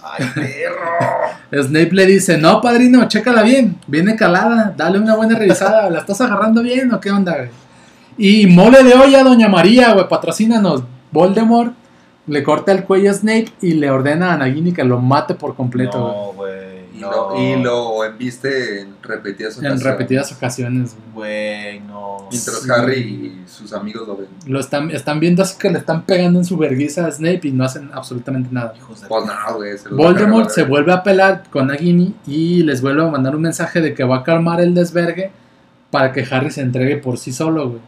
¡Ay, 0.09 0.25
perro! 0.33 1.29
Snape 1.63 1.91
le 1.91 2.05
dice, 2.05 2.37
no, 2.37 2.61
padrino, 2.61 3.07
chécala 3.07 3.43
bien, 3.43 3.77
viene 3.87 4.15
calada, 4.15 4.73
dale 4.75 4.99
una 4.99 5.15
buena 5.15 5.37
revisada, 5.37 5.89
¿la 5.89 5.99
estás 5.99 6.21
agarrando 6.21 6.61
bien 6.61 6.91
o 6.93 6.99
qué 6.99 7.11
onda, 7.11 7.35
güey? 7.35 7.49
Y 8.17 8.47
mole 8.47 8.83
de 8.83 8.93
olla, 8.93 9.23
doña 9.23 9.47
María, 9.47 9.93
güey, 9.93 10.07
patrocínanos. 10.07 10.83
Voldemort 11.11 11.73
le 12.27 12.43
corta 12.43 12.71
el 12.71 12.83
cuello 12.83 13.11
a 13.11 13.13
Snape 13.13 13.47
y 13.61 13.73
le 13.73 13.89
ordena 13.89 14.33
a 14.33 14.37
Nagini 14.37 14.73
que 14.73 14.83
lo 14.83 14.99
mate 14.99 15.33
por 15.33 15.55
completo, 15.55 15.99
güey. 15.99 16.15
No, 16.15 16.33
güey. 16.33 16.78
Y, 16.99 17.01
no. 17.01 17.11
lo, 17.11 17.41
y 17.41 17.55
lo 17.63 18.03
embiste 18.03 18.81
en 18.81 18.95
repetidas 19.01 19.53
En 19.57 19.59
ocasiones. 19.67 19.83
repetidas 19.83 20.31
ocasiones, 20.31 20.95
güey. 21.13 21.79
No. 21.81 22.27
Mientras 22.29 22.61
Sí. 22.61 22.69
Harry 22.71 22.93
y 22.99 23.43
sus 23.47 23.73
amigos 23.73 24.07
lo 24.07 24.17
ven. 24.17 24.27
Lo 24.45 24.59
están, 24.59 24.91
están 24.91 25.19
viendo 25.19 25.41
así 25.41 25.57
que 25.57 25.69
le 25.69 25.79
están 25.79 26.03
pegando 26.03 26.39
en 26.39 26.45
su 26.45 26.57
vergüenza 26.57 27.05
a 27.07 27.11
Snape 27.11 27.41
y 27.47 27.51
no 27.51 27.63
hacen 27.63 27.89
absolutamente 27.93 28.49
nada. 28.51 28.73
Hijos 28.77 29.01
de 29.01 29.07
Pues 29.07 29.25
no, 29.25 29.55
güey. 29.55 29.71
Voldemort 29.91 30.47
cargar, 30.47 30.51
se 30.51 30.63
vuelve 30.63 30.93
a 30.93 31.03
pelar 31.03 31.43
con 31.49 31.67
Nagini 31.67 32.13
y 32.27 32.63
les 32.63 32.81
vuelve 32.81 33.01
a 33.03 33.07
mandar 33.07 33.35
un 33.35 33.41
mensaje 33.41 33.81
de 33.81 33.93
que 33.93 34.03
va 34.03 34.17
a 34.17 34.23
calmar 34.23 34.61
el 34.61 34.73
desvergue 34.73 35.31
para 35.91 36.11
que 36.11 36.25
Harry 36.29 36.51
se 36.51 36.61
entregue 36.61 36.97
por 36.97 37.17
sí 37.17 37.31
solo, 37.31 37.69
güey. 37.69 37.81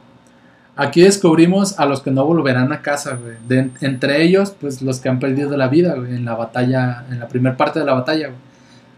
Aquí 0.77 1.01
descubrimos 1.01 1.77
a 1.79 1.85
los 1.85 2.01
que 2.01 2.11
no 2.11 2.25
volverán 2.25 2.71
a 2.71 2.81
casa, 2.81 3.15
güey. 3.21 3.35
De- 3.47 3.69
entre 3.85 4.23
ellos, 4.23 4.55
pues 4.59 4.81
los 4.81 4.99
que 4.99 5.09
han 5.09 5.19
perdido 5.19 5.55
la 5.57 5.67
vida, 5.67 5.93
güey, 5.95 6.15
en 6.15 6.25
la 6.25 6.33
batalla, 6.33 7.05
en 7.11 7.19
la 7.19 7.27
primera 7.27 7.57
parte 7.57 7.79
de 7.79 7.85
la 7.85 7.93
batalla, 7.93 8.27
güey. 8.27 8.39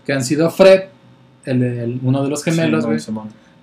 Que 0.06 0.14
han 0.14 0.24
sido 0.24 0.50
Fred, 0.50 0.84
el- 1.46 1.64
el- 1.64 2.00
uno 2.04 2.24
de 2.24 2.30
los 2.30 2.44
gemelos, 2.44 2.86
güey. 2.86 3.00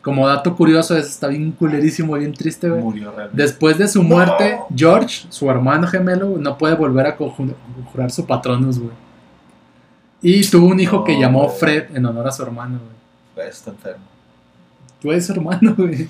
Como 0.03 0.27
dato 0.27 0.57
curioso, 0.57 0.97
es, 0.97 1.07
está 1.09 1.29
bien 1.29 1.53
culerísimo, 1.53 2.15
bien 2.15 2.33
triste, 2.33 2.71
güey. 2.71 2.81
Murió 2.83 3.13
realmente. 3.13 3.43
Después 3.43 3.77
de 3.77 3.87
su 3.87 4.03
muerte, 4.03 4.59
George, 4.75 5.27
su 5.29 5.51
hermano 5.51 5.87
gemelo, 5.87 6.37
no 6.39 6.57
puede 6.57 6.75
volver 6.75 7.07
a 7.07 7.19
conju- 7.19 7.55
conjurar 7.77 8.11
su 8.11 8.25
patronus, 8.27 8.79
güey. 8.79 8.93
Y 10.23 10.43
tuvo 10.51 10.69
un 10.69 10.81
hijo 10.81 11.05
que 11.05 11.19
llamó 11.19 11.45
güey. 11.45 11.59
Fred 11.59 11.97
en 11.97 12.07
honor 12.07 12.29
a 12.29 12.33
su 12.33 12.43
hermano, 12.43 12.79
güey. 12.79 12.91
Güey, 13.37 13.49
Está 13.49 13.71
enfermo. 13.71 14.05
Tú 15.01 15.11
eres 15.11 15.27
su 15.27 15.33
hermano, 15.33 15.75
güey. 15.79 16.09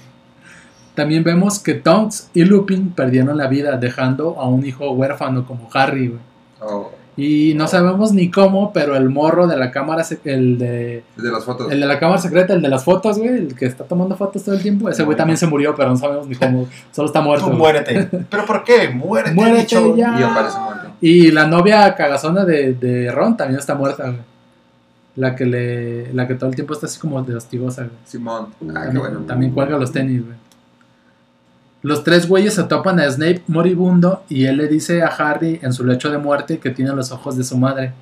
También 0.94 1.22
vemos 1.24 1.58
que 1.58 1.74
Tonks 1.74 2.30
y 2.34 2.44
Lupin 2.44 2.90
perdieron 2.90 3.36
la 3.36 3.46
vida, 3.48 3.76
dejando 3.76 4.38
a 4.38 4.48
un 4.48 4.64
hijo 4.66 4.90
huérfano 4.92 5.46
como 5.46 5.68
Harry, 5.72 6.08
güey. 6.08 6.20
Oh, 6.60 6.90
Y 7.20 7.54
no 7.54 7.66
sabemos 7.68 8.12
ni 8.12 8.30
cómo, 8.30 8.72
pero 8.72 8.96
el 8.96 9.10
morro 9.10 9.46
de 9.46 9.56
la 9.56 9.70
cámara, 9.70 10.04
el 10.24 10.58
de, 10.58 11.02
el 11.16 11.22
de 11.22 11.30
las 11.30 11.44
fotos. 11.44 11.70
el 11.70 11.78
de 11.80 11.86
la 11.86 11.98
cámara 11.98 12.18
secreta, 12.20 12.54
el 12.54 12.62
de 12.62 12.68
las 12.68 12.82
fotos, 12.84 13.18
güey, 13.18 13.28
el 13.30 13.54
que 13.54 13.66
está 13.66 13.84
tomando 13.84 14.16
fotos 14.16 14.42
todo 14.44 14.54
el 14.54 14.62
tiempo, 14.62 14.88
ese 14.88 15.02
güey 15.02 15.16
también 15.16 15.36
se 15.36 15.46
murió, 15.46 15.74
pero 15.74 15.90
no 15.90 15.96
sabemos 15.96 16.26
ni 16.26 16.34
cómo, 16.36 16.66
solo 16.92 17.06
está 17.08 17.20
muerto. 17.20 17.50
Tú 17.50 17.52
muérete. 17.52 18.08
¿Pero 18.30 18.46
por 18.46 18.64
qué? 18.64 18.88
Muérete, 18.88 19.34
Muérete 19.34 19.60
bicho. 19.62 19.96
ya. 19.96 20.18
Y 20.18 20.22
aparece 20.22 20.58
muerto. 20.58 20.88
Y 21.00 21.30
la 21.30 21.46
novia 21.46 21.94
cagazona 21.94 22.44
de, 22.44 22.72
de 22.74 23.10
Ron 23.12 23.36
también 23.36 23.58
está 23.60 23.74
muerta, 23.74 24.04
güey. 24.04 24.20
La 25.16 25.34
que 25.36 25.44
le. 25.44 26.12
La 26.14 26.26
que 26.26 26.34
todo 26.36 26.48
el 26.48 26.54
tiempo 26.54 26.72
está 26.72 26.86
así 26.86 26.98
como 26.98 27.20
de 27.22 27.34
hostigosa, 27.34 27.82
güey. 27.82 27.94
Simón. 28.04 28.46
Ah, 28.46 28.52
qué 28.60 28.72
También, 28.72 28.98
bueno. 28.98 29.20
también 29.26 29.52
cuelga 29.52 29.76
los 29.76 29.92
tenis, 29.92 30.24
güey. 30.24 30.36
Los 31.82 32.04
tres 32.04 32.28
güeyes 32.28 32.54
se 32.54 32.64
topan 32.64 33.00
a 33.00 33.10
Snape 33.10 33.42
moribundo 33.46 34.22
y 34.28 34.44
él 34.44 34.58
le 34.58 34.68
dice 34.68 35.02
a 35.02 35.06
Harry 35.06 35.58
en 35.62 35.72
su 35.72 35.84
lecho 35.84 36.10
de 36.10 36.18
muerte 36.18 36.58
que 36.58 36.70
tiene 36.70 36.92
los 36.92 37.10
ojos 37.10 37.36
de 37.36 37.44
su 37.44 37.56
madre. 37.56 37.92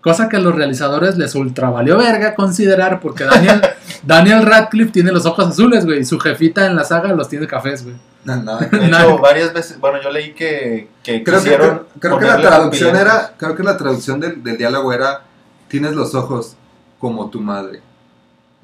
Cosa 0.00 0.28
que 0.28 0.36
a 0.36 0.40
los 0.40 0.54
realizadores 0.54 1.16
les 1.16 1.34
ultra 1.34 1.70
valió 1.70 1.96
verga 1.98 2.34
considerar 2.34 3.00
porque 3.00 3.24
Daniel, 3.24 3.60
Daniel 4.02 4.44
Radcliffe 4.44 4.92
tiene 4.92 5.12
los 5.12 5.26
ojos 5.26 5.48
azules, 5.48 5.84
güey, 5.84 6.00
y 6.00 6.04
su 6.04 6.18
jefita 6.18 6.66
en 6.66 6.76
la 6.76 6.84
saga 6.84 7.12
los 7.14 7.28
tiene 7.28 7.46
cafés, 7.46 7.84
güey. 7.84 7.96
No, 8.24 8.36
no, 8.36 8.58
De 8.58 8.86
hecho, 8.86 9.18
varias 9.18 9.52
veces, 9.52 9.78
bueno, 9.80 10.00
yo 10.02 10.10
leí 10.10 10.32
que, 10.32 10.88
que 11.02 11.22
Creo 11.22 11.42
que, 11.42 11.56
creo, 11.56 11.86
creo 11.98 12.18
que 12.18 12.26
la 12.26 12.40
traducción 12.40 12.96
era, 12.96 13.32
creo 13.36 13.54
que 13.54 13.62
la 13.62 13.76
traducción 13.76 14.20
del, 14.20 14.42
del 14.42 14.56
diálogo 14.56 14.92
era, 14.92 15.22
tienes 15.68 15.92
los 15.92 16.14
ojos 16.14 16.56
como 16.98 17.28
tu 17.28 17.40
madre. 17.40 17.80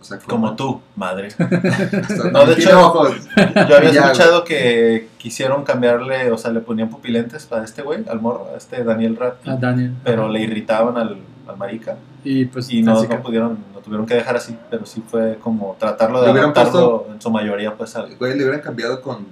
O 0.01 0.05
sea, 0.05 0.19
Como 0.19 0.57
tú, 0.57 0.81
madre. 0.97 1.29
No, 2.33 2.47
de 2.47 2.55
hecho- 2.55 2.81
ojos. 2.87 3.13
Yo 3.37 3.77
había 3.77 3.91
escuchado 3.91 4.45
que 4.45 5.09
quisieron 5.19 5.63
cambiarle, 5.65 6.31
o 6.33 6.39
sea, 6.39 6.51
le 6.53 6.61
ponían 6.61 6.89
pupilentes 6.89 7.51
a 7.53 7.63
este 7.63 7.83
güey, 7.83 8.05
al 8.09 8.21
morro, 8.21 8.49
a 8.55 8.57
este 8.57 8.83
Daniel 8.83 9.17
Rat, 9.17 9.47
A 9.47 9.57
Daniel. 9.57 9.95
pero 10.03 10.29
le 10.29 10.41
irritaban 10.41 10.97
al, 10.97 11.19
al 11.47 11.57
marica 11.59 11.97
Y 12.25 12.47
pues 12.47 12.71
y 12.71 12.83
no, 12.83 13.03
no 13.03 13.23
pudieron, 13.23 13.59
lo 13.75 13.81
tuvieron 13.81 14.07
que 14.07 14.15
dejar 14.15 14.37
así, 14.37 14.57
pero 14.71 14.87
sí 14.87 15.03
fue 15.07 15.39
como 15.43 15.77
tratarlo 15.79 16.23
de 16.23 16.31
adaptarlo 16.31 17.07
en 17.13 17.21
su 17.21 17.31
mayoría 17.31 17.75
pues 17.75 17.95
al... 17.97 18.17
Güey, 18.17 18.37
le 18.39 18.45
hubieran 18.45 18.63
cambiado 18.63 19.03
con, 19.03 19.27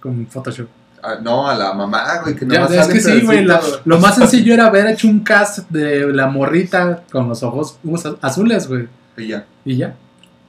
con 0.00 0.26
Photoshop. 0.26 0.68
a- 1.02 1.14
no, 1.16 1.48
a 1.48 1.54
la 1.56 1.72
mamá, 1.72 2.20
güey, 2.22 2.34
que 2.36 2.46
Ya, 2.46 2.60
nomás 2.60 2.72
es 2.72 2.76
sale 2.82 2.92
que 2.92 3.00
sí, 3.00 3.20
güey. 3.24 3.44
la- 3.46 3.58
pedacito. 3.60 3.80
Lo 3.86 3.98
más 3.98 4.16
sencillo 4.16 4.52
era 4.52 4.66
haber 4.66 4.86
hecho 4.88 5.08
un 5.08 5.20
cast 5.20 5.70
de 5.70 6.12
la 6.12 6.26
morrita 6.26 7.04
con 7.10 7.26
los 7.26 7.42
ojos 7.42 7.78
azules, 8.20 8.68
güey. 8.68 8.86
Y 9.16 9.28
ya. 9.28 9.46
Y 9.64 9.76
ya. 9.76 9.94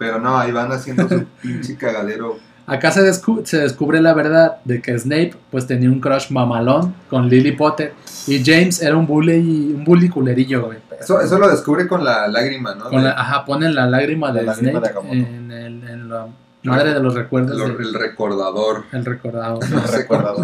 Pero 0.02 0.20
no, 0.20 0.36
ahí 0.36 0.52
van 0.52 0.72
haciendo 0.72 1.08
su 1.08 1.26
pinche 1.44 1.76
cagadero. 1.76 2.38
Acá 2.66 2.90
se, 2.90 3.02
descu- 3.08 3.46
se 3.46 3.60
descubre 3.60 4.02
la 4.02 4.16
verdad 4.16 4.58
de 4.66 4.82
que 4.82 4.98
Snape 4.98 5.36
pues 5.52 5.68
tenía 5.68 5.90
un 5.90 6.00
crush 6.00 6.32
mamalón 6.32 6.96
con 7.08 7.30
Lily 7.30 7.52
Potter 7.52 7.94
y 8.26 8.44
James 8.44 8.82
era 8.82 8.98
un 8.98 9.06
bully, 9.06 9.74
un 9.76 9.84
bully 9.84 10.10
culerillo, 10.10 10.66
güey. 10.66 10.80
Eso, 11.00 11.22
eso 11.22 11.38
lo 11.38 11.48
descubre 11.50 11.88
con 11.88 12.04
la 12.04 12.28
lágrima, 12.28 12.74
¿no? 12.74 12.86
Con 12.90 13.04
la- 13.04 13.12
ajá, 13.12 13.46
ponen 13.46 13.76
la 13.76 13.86
lágrima 13.86 14.30
La 14.30 14.34
de 14.40 14.44
lágrima 14.48 14.80
Snape 14.80 14.94
de 15.12 15.20
en, 15.20 15.52
el- 15.52 15.88
en 15.88 16.10
la 16.10 16.28
madre 16.64 16.96
de 16.96 17.00
los 17.00 17.14
recuerdos 17.14 17.58
lo- 17.60 17.66
el 17.80 17.94
recordador. 17.94 18.86
el 18.92 19.06
Recordador. 19.06 19.64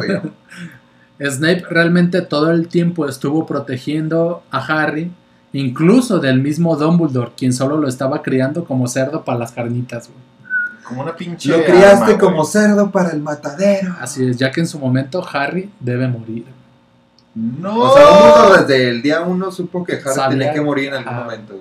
se 0.01 0.13
llama. 0.13 0.29
Snape 1.31 1.63
realmente 1.69 2.21
todo 2.21 2.51
el 2.51 2.67
tiempo 2.67 3.07
estuvo 3.07 3.47
protegiendo 3.47 4.43
a 4.51 4.59
Harry, 4.59 5.11
incluso 5.59 6.19
del 6.19 6.41
mismo 6.41 6.75
Dumbledore, 6.75 7.31
quien 7.37 7.53
solo 7.53 7.77
lo 7.77 7.87
estaba 7.87 8.21
criando 8.21 8.65
como 8.65 8.87
cerdo 8.87 9.23
para 9.23 9.39
las 9.39 9.51
carnitas, 9.51 10.07
güey. 10.09 10.19
Como 10.87 11.01
una 11.01 11.15
pinche... 11.15 11.49
Lo 11.49 11.63
criaste 11.63 12.05
arma, 12.13 12.17
como 12.17 12.37
güey. 12.37 12.47
cerdo 12.47 12.91
para 12.91 13.09
el 13.11 13.21
matadero. 13.21 13.95
Así 13.99 14.25
es, 14.27 14.37
ya 14.37 14.51
que 14.51 14.61
en 14.61 14.67
su 14.67 14.79
momento 14.79 15.25
Harry 15.33 15.69
debe 15.79 16.07
morir. 16.07 16.45
No. 17.35 17.79
O 17.81 17.93
sea, 17.93 18.03
Dumbledore 18.05 18.61
desde 18.61 18.89
el 18.89 19.01
día 19.01 19.21
uno 19.21 19.51
supo 19.51 19.83
que 19.83 19.93
Harry 19.93 20.03
Sabía- 20.15 20.29
tenía 20.29 20.53
que 20.53 20.61
morir 20.61 20.87
en 20.89 20.93
algún 20.95 21.13
Ah. 21.13 21.19
momento. 21.23 21.55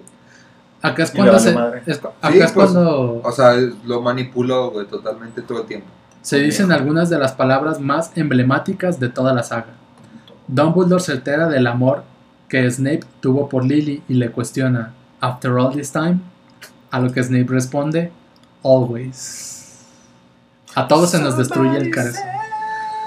Acá 0.83 1.03
es 1.03 1.11
cuando 1.11 1.39
se, 1.41 1.51
es- 1.87 1.99
acá 1.99 2.13
Sí, 2.31 2.39
es 2.39 2.53
pues, 2.53 2.71
cuando 2.71 3.21
O 3.25 3.33
sea, 3.33 3.55
lo 3.85 4.01
manipuló, 4.03 4.71
güey, 4.71 4.87
totalmente 4.87 5.43
todo 5.43 5.63
el 5.63 5.67
tiempo. 5.67 5.87
se 6.23 6.39
dicen 6.39 6.71
algunas 6.71 7.09
de 7.11 7.19
las 7.19 7.33
palabras 7.33 7.81
más 7.81 8.13
emblemáticas 8.17 9.01
de 9.01 9.09
toda 9.09 9.33
la 9.35 9.43
saga. 9.43 9.67
Dumbledore 10.49 11.03
se 11.03 11.13
entera 11.15 11.49
del 11.49 11.67
amor 11.67 12.05
que 12.49 12.71
Snape 12.71 13.05
tuvo 13.21 13.49
por 13.49 13.65
Lily 13.65 14.03
y 14.09 14.15
le 14.15 14.31
cuestiona, 14.31 14.93
After 15.21 15.53
all 15.53 15.75
this 15.75 15.91
time, 15.93 16.21
a 16.91 17.01
lo 17.01 17.13
que 17.13 17.23
Snape 17.23 17.49
responde, 17.49 18.13
Always. 18.63 19.85
A 20.75 20.89
todos 20.89 21.11
se 21.11 21.21
nos 21.21 21.39
destruye 21.39 21.79
el 21.79 21.95
corazón. 21.95 22.25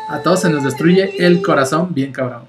A 0.10 0.22
todos 0.24 0.42
se 0.42 0.50
nos 0.50 0.64
destruye 0.64 1.26
el 1.26 1.42
corazón, 1.42 1.94
bien 1.94 2.12
cabrón. 2.12 2.44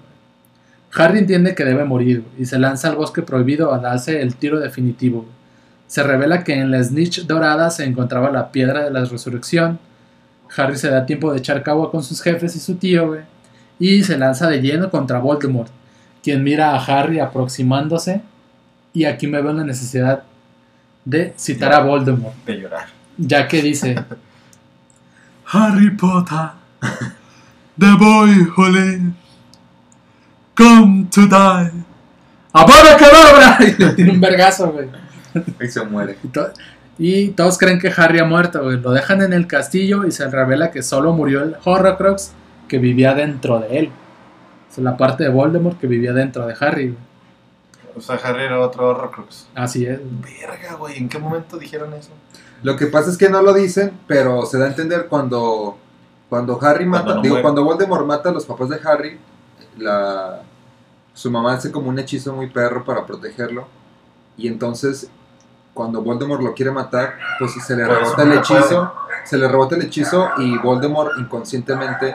Harry 0.95 1.19
entiende 1.19 1.55
que 1.55 1.65
debe 1.65 1.85
morir 1.85 2.25
y 2.39 2.47
se 2.47 2.59
lanza 2.59 2.89
al 2.89 2.97
bosque 2.97 3.23
prohibido 3.23 3.73
a 3.73 3.79
darse 3.79 4.23
el 4.23 4.35
tiro 4.35 4.59
definitivo. 4.59 5.27
Se 5.87 6.03
revela 6.03 6.43
que 6.43 6.55
en 6.55 6.71
la 6.71 6.83
snitch 6.83 7.27
dorada 7.27 7.71
se 7.71 7.85
encontraba 7.85 8.31
la 8.31 8.51
piedra 8.51 8.85
de 8.85 8.91
la 8.91 9.05
resurrección. 9.05 9.79
Harry 10.57 10.77
se 10.77 10.91
da 10.91 11.07
tiempo 11.07 11.33
de 11.33 11.39
echar 11.39 11.63
cagua 11.63 11.91
con 11.91 12.03
sus 12.03 12.23
jefes 12.23 12.57
y 12.57 12.61
su 12.61 12.77
tío, 12.77 13.09
güey, 13.09 13.21
y 13.79 14.03
se 14.03 14.19
lanza 14.19 14.49
de 14.49 14.61
lleno 14.61 14.91
contra 14.91 15.19
Voldemort, 15.19 15.71
quien 16.23 16.43
mira 16.45 16.75
a 16.75 16.85
Harry 16.85 17.19
aproximándose. 17.21 18.21
Y 18.93 19.05
aquí 19.05 19.27
me 19.27 19.41
veo 19.41 19.51
en 19.53 19.59
la 19.59 19.65
necesidad 19.65 20.23
de 21.05 21.33
citar 21.37 21.73
a 21.73 21.81
Voldemort, 21.81 22.35
De 22.45 22.55
llorar. 22.61 22.87
ya 23.17 23.47
que 23.49 23.63
dice: 23.63 23.95
Harry 25.53 25.91
Potter, 25.91 26.51
the 27.79 27.93
boy 27.99 28.47
who 28.57 28.69
lived, 28.69 29.13
come 30.57 31.07
to 31.11 31.23
die. 31.27 31.71
¡Avada 32.53 32.97
Kedavra! 32.97 33.59
Y 33.65 33.83
le 33.83 33.91
tira 33.95 34.13
un 34.13 34.21
vergazo, 34.21 34.73
güey. 34.73 34.89
Y 35.61 35.69
se 35.69 35.85
muere. 35.85 36.19
Y, 36.25 36.29
to- 36.29 36.51
y 36.99 37.29
todos 37.29 37.57
creen 37.59 37.79
que 37.79 37.93
Harry 37.97 38.19
ha 38.19 38.25
muerto, 38.25 38.63
güey. 38.63 38.81
Lo 38.81 38.91
dejan 38.91 39.23
en 39.23 39.33
el 39.33 39.47
castillo 39.47 40.05
y 40.05 40.11
se 40.11 40.29
revela 40.29 40.71
que 40.73 40.83
solo 40.83 41.13
murió 41.13 41.43
el 41.45 41.57
Horrocrux 41.65 42.33
que 42.69 42.79
vivía 42.79 43.15
dentro 43.15 43.61
de 43.61 43.79
él. 43.79 43.91
Es 44.71 44.79
la 44.79 44.97
parte 44.97 45.25
de 45.25 45.31
Voldemort 45.31 45.79
que 45.79 45.87
vivía 45.87 46.13
dentro 46.13 46.47
de 46.47 46.55
Harry, 46.61 46.89
güey. 46.89 47.11
O 47.97 48.01
sea, 48.01 48.17
Harry 48.17 48.45
era 48.45 48.61
otro 48.61 48.89
Horrocrux. 48.89 49.49
Así 49.55 49.85
es. 49.85 49.99
Verga, 50.23 50.75
güey, 50.75 50.97
¿en 50.97 51.09
qué 51.09 51.19
momento 51.19 51.59
dijeron 51.59 51.93
eso? 51.95 52.11
Lo 52.63 52.77
que 52.77 52.87
pasa 52.87 53.11
es 53.11 53.19
que 53.19 53.29
no 53.29 53.43
lo 53.43 53.53
dicen, 53.53 53.99
pero 54.07 54.47
se 54.47 54.59
da 54.59 54.67
a 54.67 54.69
entender 54.69 55.07
cuando, 55.09 55.77
cuando 56.29 56.59
Harry 56.63 56.89
Cuando 56.89 57.07
mata, 57.09 57.15
no 57.17 57.23
digo, 57.23 57.35
muere. 57.35 57.43
cuando 57.43 57.65
Voldemort 57.65 58.07
mata 58.07 58.29
a 58.29 58.33
los 58.33 58.45
papás 58.47 58.69
de 58.69 58.81
Harry, 58.85 59.19
la, 59.79 60.43
su 61.15 61.31
mamá 61.31 61.55
hace 61.55 61.73
como 61.73 61.89
un 61.89 61.99
hechizo 61.99 62.35
muy 62.35 62.49
perro 62.49 62.85
para 62.85 63.05
protegerlo. 63.07 63.67
Y 64.37 64.47
entonces, 64.49 65.11
cuando 65.75 66.03
Voldemort 66.03 66.43
lo 66.43 66.55
quiere 66.55 66.71
matar, 66.71 67.15
pues 67.39 67.53
se 67.53 67.77
le 67.77 67.87
Por 67.87 67.97
rebota 67.97 68.23
el 68.23 68.29
no 68.29 68.35
hechizo, 68.37 68.93
se 69.25 69.39
le 69.39 69.49
rebota 69.49 69.77
el 69.77 69.83
hechizo 69.83 70.31
y 70.39 70.59
Voldemort 70.59 71.19
inconscientemente 71.19 72.15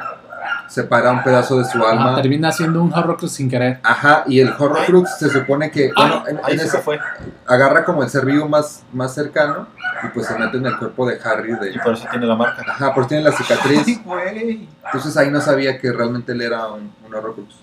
separa 0.68 1.12
un 1.12 1.24
pedazo 1.24 1.58
de 1.60 1.66
su 1.66 1.84
Ah, 1.86 1.92
alma. 1.92 2.16
termina 2.16 2.52
siendo 2.52 2.82
un 2.82 2.94
Horrocrux 2.94 3.32
sin 3.32 3.50
querer. 3.50 3.80
Ajá, 3.84 4.24
y 4.28 4.40
el 4.40 4.50
Horrocrux 4.58 5.18
se 5.18 5.30
supone 5.30 5.72
que, 5.72 5.92
bueno, 5.96 6.24
en, 6.28 6.40
Ahí 6.44 6.54
en 6.54 6.60
se 6.60 6.66
ese- 6.68 6.80
fue. 6.80 7.00
agarra 7.48 7.84
como 7.86 8.04
el 8.04 8.10
ser 8.10 8.26
vivo 8.26 8.48
más, 8.50 8.84
más 8.94 9.14
cercano 9.14 9.68
y 10.04 10.08
pues 10.10 10.28
se 10.28 10.38
mete 10.38 10.58
en 10.58 10.66
el 10.66 10.78
cuerpo 10.78 11.08
de 11.08 11.20
Harry 11.24 11.52
Y 11.54 11.74
de... 11.74 11.80
por 11.84 11.94
eso 11.94 12.06
tiene 12.10 12.26
la 12.26 12.36
marca. 12.36 12.64
Ajá, 12.68 12.94
porque 12.94 13.10
tiene 13.10 13.24
la 13.24 13.32
cicatriz. 13.32 13.84
Ay, 13.88 14.02
güey. 14.04 14.70
Entonces 14.86 15.16
ahí 15.18 15.30
no 15.32 15.42
sabía 15.42 15.80
que 15.80 15.92
realmente 15.92 16.32
él 16.32 16.42
era 16.42 16.68
un, 16.68 16.92
un 17.06 17.14
Horrocrux. 17.16 17.56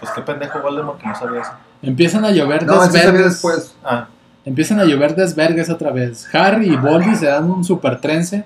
Pues 0.00 0.10
qué 0.12 0.22
pendejo 0.22 0.60
Voldemort 0.60 1.00
que 1.00 1.06
no 1.08 1.14
sabía 1.14 1.40
eso. 1.42 1.52
Empiezan 1.82 2.24
a 2.24 2.30
llover 2.30 2.64
No, 2.66 2.80
desvergues. 2.82 3.24
después. 3.24 3.74
Ah, 3.84 4.08
Empiezan 4.44 4.80
a 4.80 4.84
llover 4.84 5.14
desvergues 5.14 5.70
otra 5.70 5.92
vez. 5.92 6.28
Harry 6.34 6.72
y 6.72 6.76
Voldy 6.76 7.14
se 7.14 7.26
dan 7.26 7.48
un 7.48 7.62
super 7.62 8.00
trence 8.00 8.44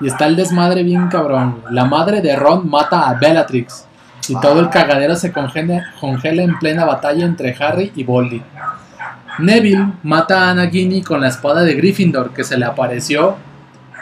y 0.00 0.06
está 0.08 0.26
el 0.26 0.36
desmadre 0.36 0.82
bien 0.82 1.08
cabrón. 1.08 1.62
La 1.70 1.84
madre 1.84 2.20
de 2.20 2.34
Ron 2.36 2.68
mata 2.68 3.08
a 3.08 3.14
Bellatrix 3.14 3.86
y 4.28 4.38
todo 4.40 4.60
el 4.60 4.68
cagadero 4.70 5.16
se 5.16 5.32
congela, 5.32 5.92
congela 6.00 6.42
en 6.42 6.58
plena 6.58 6.84
batalla 6.84 7.24
entre 7.24 7.56
Harry 7.58 7.92
y 7.94 8.04
Voldy. 8.04 8.42
Neville 9.38 9.92
mata 10.02 10.50
a 10.50 10.54
Nagini 10.54 11.02
con 11.02 11.20
la 11.20 11.28
espada 11.28 11.62
de 11.62 11.74
Gryffindor 11.74 12.30
que 12.32 12.44
se 12.44 12.58
le 12.58 12.66
apareció 12.66 13.36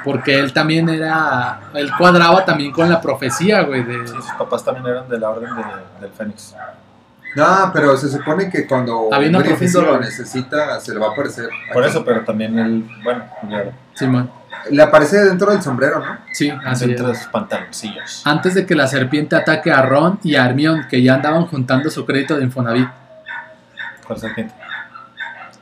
porque 0.04 0.38
él 0.38 0.52
también 0.52 0.88
era, 0.88 1.60
él 1.74 1.90
cuadraba 1.96 2.44
también 2.44 2.72
con 2.72 2.88
la 2.88 3.00
profecía, 3.00 3.62
güey, 3.62 3.82
de... 3.84 4.08
sí, 4.08 4.14
sus 4.14 4.30
papás 4.38 4.64
también 4.64 4.86
eran 4.86 5.08
de 5.08 5.18
la 5.18 5.28
orden 5.30 5.50
de- 5.54 6.00
del 6.00 6.10
Fénix. 6.10 6.54
No, 7.36 7.70
pero 7.72 7.96
se 7.96 8.08
supone 8.08 8.50
que 8.50 8.66
cuando 8.66 9.08
Gryffindor 9.10 9.44
profecía. 9.44 9.82
lo 9.82 10.00
necesita, 10.00 10.80
se 10.80 10.92
le 10.94 10.98
va 11.00 11.08
a 11.08 11.10
aparecer. 11.12 11.48
Por 11.72 11.82
aquí. 11.84 11.90
eso, 11.92 12.04
pero 12.04 12.24
también 12.24 12.58
él, 12.58 12.88
bueno, 13.04 13.24
claro, 13.48 13.72
Simón. 13.94 14.30
Le 14.70 14.82
aparece 14.82 15.18
dentro 15.24 15.50
del 15.52 15.62
sombrero, 15.62 16.00
¿no? 16.00 16.18
Sí, 16.32 16.50
así 16.64 16.84
es. 16.84 16.88
dentro 16.90 17.08
de 17.08 17.14
sus 17.14 17.26
pantaloncillos. 17.28 18.22
Antes 18.26 18.54
de 18.54 18.66
que 18.66 18.74
la 18.74 18.86
serpiente 18.86 19.36
ataque 19.36 19.72
a 19.72 19.82
Ron 19.82 20.18
y 20.22 20.36
a 20.36 20.44
Hermione, 20.44 20.86
que 20.88 21.02
ya 21.02 21.14
andaban 21.14 21.46
juntando 21.46 21.88
su 21.90 22.04
crédito 22.04 22.36
de 22.36 22.44
Infonavit. 22.44 22.88
¿Cuál 24.06 24.18
serpiente? 24.18 24.54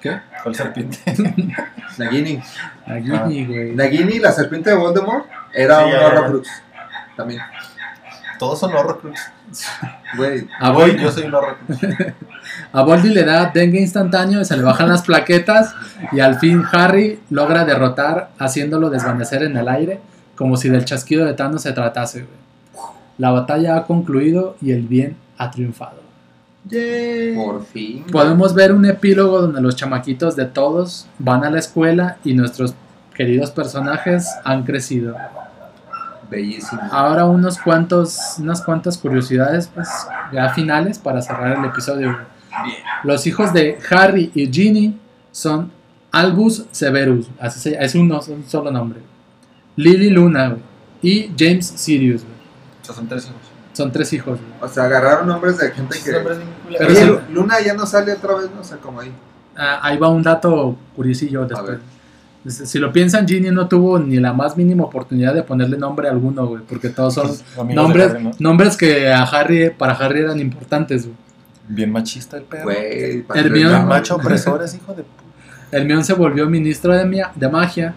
¿Qué? 0.01 0.21
¿Cuál 0.43 0.55
serpiente? 0.55 0.99
Nagini. 1.99 2.41
Nagini, 2.87 3.47
güey. 3.47 3.75
Nagini, 3.75 4.19
la 4.19 4.33
serpiente 4.33 4.71
de 4.71 4.77
Voldemort, 4.77 5.27
era 5.53 5.79
Sí, 5.81 5.85
un. 5.85 5.95
Horrocrux. 6.05 6.49
También. 7.17 7.41
Todos 8.39 8.59
son 8.61 8.73
Horrocrux. 8.75 9.33
Güey, 10.17 10.47
A 10.59 10.73
yo 10.89 11.11
soy 11.11 11.31
Voldy 12.73 13.11
le 13.11 13.25
da 13.25 13.51
dengue 13.53 13.81
instantáneo 13.81 14.41
y 14.41 14.45
se 14.45 14.57
le 14.57 14.63
bajan 14.63 14.89
las 14.89 15.03
plaquetas 15.03 15.75
y 16.13 16.21
al 16.21 16.39
fin 16.39 16.63
Harry 16.73 17.21
logra 17.31 17.65
derrotar 17.65 18.31
haciéndolo 18.39 18.91
desvanecer 18.91 19.43
en 19.43 19.57
el 19.57 19.69
aire 19.69 20.01
como 20.35 20.57
si 20.57 20.69
del 20.69 20.85
chasquido 20.85 21.27
de 21.27 21.35
Thanos 21.35 21.63
se 21.63 21.73
tratase. 21.73 22.21
güey. 22.21 22.39
La 23.19 23.31
batalla 23.31 23.77
ha 23.77 23.85
concluido 23.85 24.57
y 24.63 24.71
el 24.71 24.87
bien 24.87 25.17
ha 25.37 25.51
triunfado. 25.51 26.01
por 27.35 27.65
fin. 27.67 28.05
Podemos 28.11 28.55
ver 28.55 28.73
un 28.73 28.85
epílogo 28.85 29.41
donde 29.41 29.61
los 29.61 29.75
chamaquitos 29.75 30.37
de 30.37 30.45
todos 30.47 31.07
van 31.19 31.45
a 31.45 31.51
la 31.51 31.59
escuela 31.59 32.19
y 32.25 32.35
nuestros 32.35 32.75
queridos 33.15 33.51
personajes 33.51 34.29
han 34.45 34.63
crecido. 34.63 35.17
Bellísimo. 36.31 36.81
Ahora 36.91 37.25
unos 37.25 37.59
cuantos, 37.59 38.37
unas 38.39 38.61
cuantas 38.63 38.99
curiosidades, 38.99 39.69
pues, 39.75 39.89
ya 40.33 40.51
finales 40.51 40.99
para 40.99 41.23
cerrar 41.23 41.59
el 41.59 41.65
episodio. 41.65 42.13
güey. 42.13 42.75
Los 43.05 43.27
hijos 43.27 43.53
de 43.53 43.79
Harry 43.91 44.31
y 44.35 44.51
Ginny 44.53 44.99
son 45.31 45.71
Albus 46.11 46.67
Severus, 46.71 47.29
así 47.39 47.61
se, 47.61 47.83
es 47.83 47.95
un, 47.95 48.13
solo 48.47 48.71
nombre. 48.71 49.01
Lily 49.77 50.11
Luna 50.11 50.49
güey, 50.49 50.63
y 51.03 51.33
James 51.39 51.67
Sirius. 51.67 52.23
güey. 52.23 52.35
sea, 52.83 52.95
son 52.95 53.09
tres 53.09 53.25
hijos. 53.27 53.37
Son 53.73 53.93
tres 53.93 54.13
hijos, 54.13 54.39
güey. 54.41 54.53
O 54.61 54.69
sea, 54.69 54.85
agarraron 54.85 55.29
nombres 55.29 55.59
de 55.59 55.71
gente 55.71 55.99
que. 56.03 56.11
Bien 56.11 56.25
Pero 56.79 56.91
Oye, 56.91 57.21
Luna 57.31 57.61
ya 57.61 57.75
no 57.75 57.87
sale 57.87 58.13
otra 58.13 58.35
vez, 58.35 58.51
¿no? 58.53 58.63
O 58.63 58.65
sea, 58.65 58.79
como 58.79 59.01
ahí. 59.01 59.13
Ah, 59.57 59.79
ahí 59.83 59.99
va 59.99 60.09
un 60.09 60.23
dato 60.23 60.77
curiosillo 60.97 61.47
después. 61.47 61.71
ver. 61.71 61.98
Si 62.49 62.79
lo 62.79 62.93
piensan, 62.93 63.27
Ginny 63.29 63.51
no 63.51 63.69
tuvo 63.69 63.99
ni 63.99 64.17
la 64.17 64.33
más 64.33 64.57
mínima 64.57 64.85
oportunidad 64.85 65.35
de 65.35 65.43
ponerle 65.43 65.77
nombre 65.79 66.09
a 66.09 66.13
alguno, 66.13 66.47
güey, 66.47 66.63
porque 66.69 66.89
todos 66.89 67.15
son 67.15 67.27
Pues, 67.27 67.75
nombres, 67.75 68.11
Harry, 68.13 68.25
¿no? 68.25 68.31
nombres 68.39 68.77
que 68.77 69.09
a 69.13 69.23
Harry, 69.23 69.71
para 69.71 69.93
Harry 69.95 70.21
eran 70.21 70.41
importantes, 70.41 71.05
güey. 71.05 71.17
Bien 71.69 71.93
machista 71.93 72.37
el 72.39 72.45
perro. 72.45 72.65
Güey, 72.65 73.25
No. 73.65 73.83
macho 73.87 74.17
opresor 74.17 74.63
es 74.63 74.75
hijo 74.75 74.95
de 74.95 75.03
puta. 75.03 75.23
Hermione 75.71 76.03
se 76.05 76.15
volvió 76.15 76.49
ministro 76.49 76.95
de, 76.95 77.05
mia- 77.05 77.31
de 77.35 77.49
magia, 77.49 77.95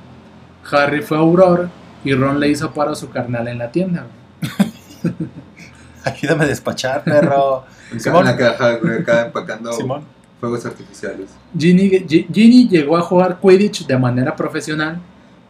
Harry 0.72 1.02
fue 1.02 1.18
auror 1.18 1.70
y 2.04 2.14
Ron 2.14 2.40
le 2.40 2.50
hizo 2.50 2.72
paro 2.74 2.92
a 2.92 2.96
su 2.96 3.10
carnal 3.10 3.48
en 3.48 3.58
la 3.60 3.72
tienda, 3.72 4.06
güey. 4.42 4.72
Ayúdame 6.04 6.46
a 6.46 6.48
despachar, 6.48 7.04
perro. 7.04 7.64
Simón. 7.98 8.26
la 8.26 8.36
caja, 8.38 8.76
güey, 8.78 9.00
acá 9.02 9.26
empacando 9.28 9.72
Simón. 9.74 10.04
Fuegos 10.42 10.66
artificiales. 10.66 11.30
Ginny, 11.58 11.90
Gi- 12.06 12.28
Ginny 12.34 12.68
llegó 12.68 12.98
a 12.98 13.02
jugar 13.02 13.40
Quidditch 13.42 13.86
de 13.88 13.98
manera 13.98 14.36
profesional, 14.36 15.00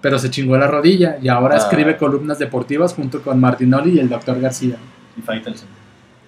pero 0.02 0.20
se 0.20 0.30
chingó 0.30 0.56
la 0.58 0.68
rodilla 0.68 1.18
y 1.20 1.28
ahora 1.30 1.56
Ah. 1.56 1.60
escribe 1.60 1.98
columnas 1.98 2.38
deportivas 2.38 2.94
junto 2.94 3.22
con 3.24 3.40
Martinoli 3.40 3.92
y 3.92 4.00
el 4.00 4.10
Dr. 4.10 4.40
García. 4.40 4.76
Y 5.18 5.22
Faitelson. 5.22 5.68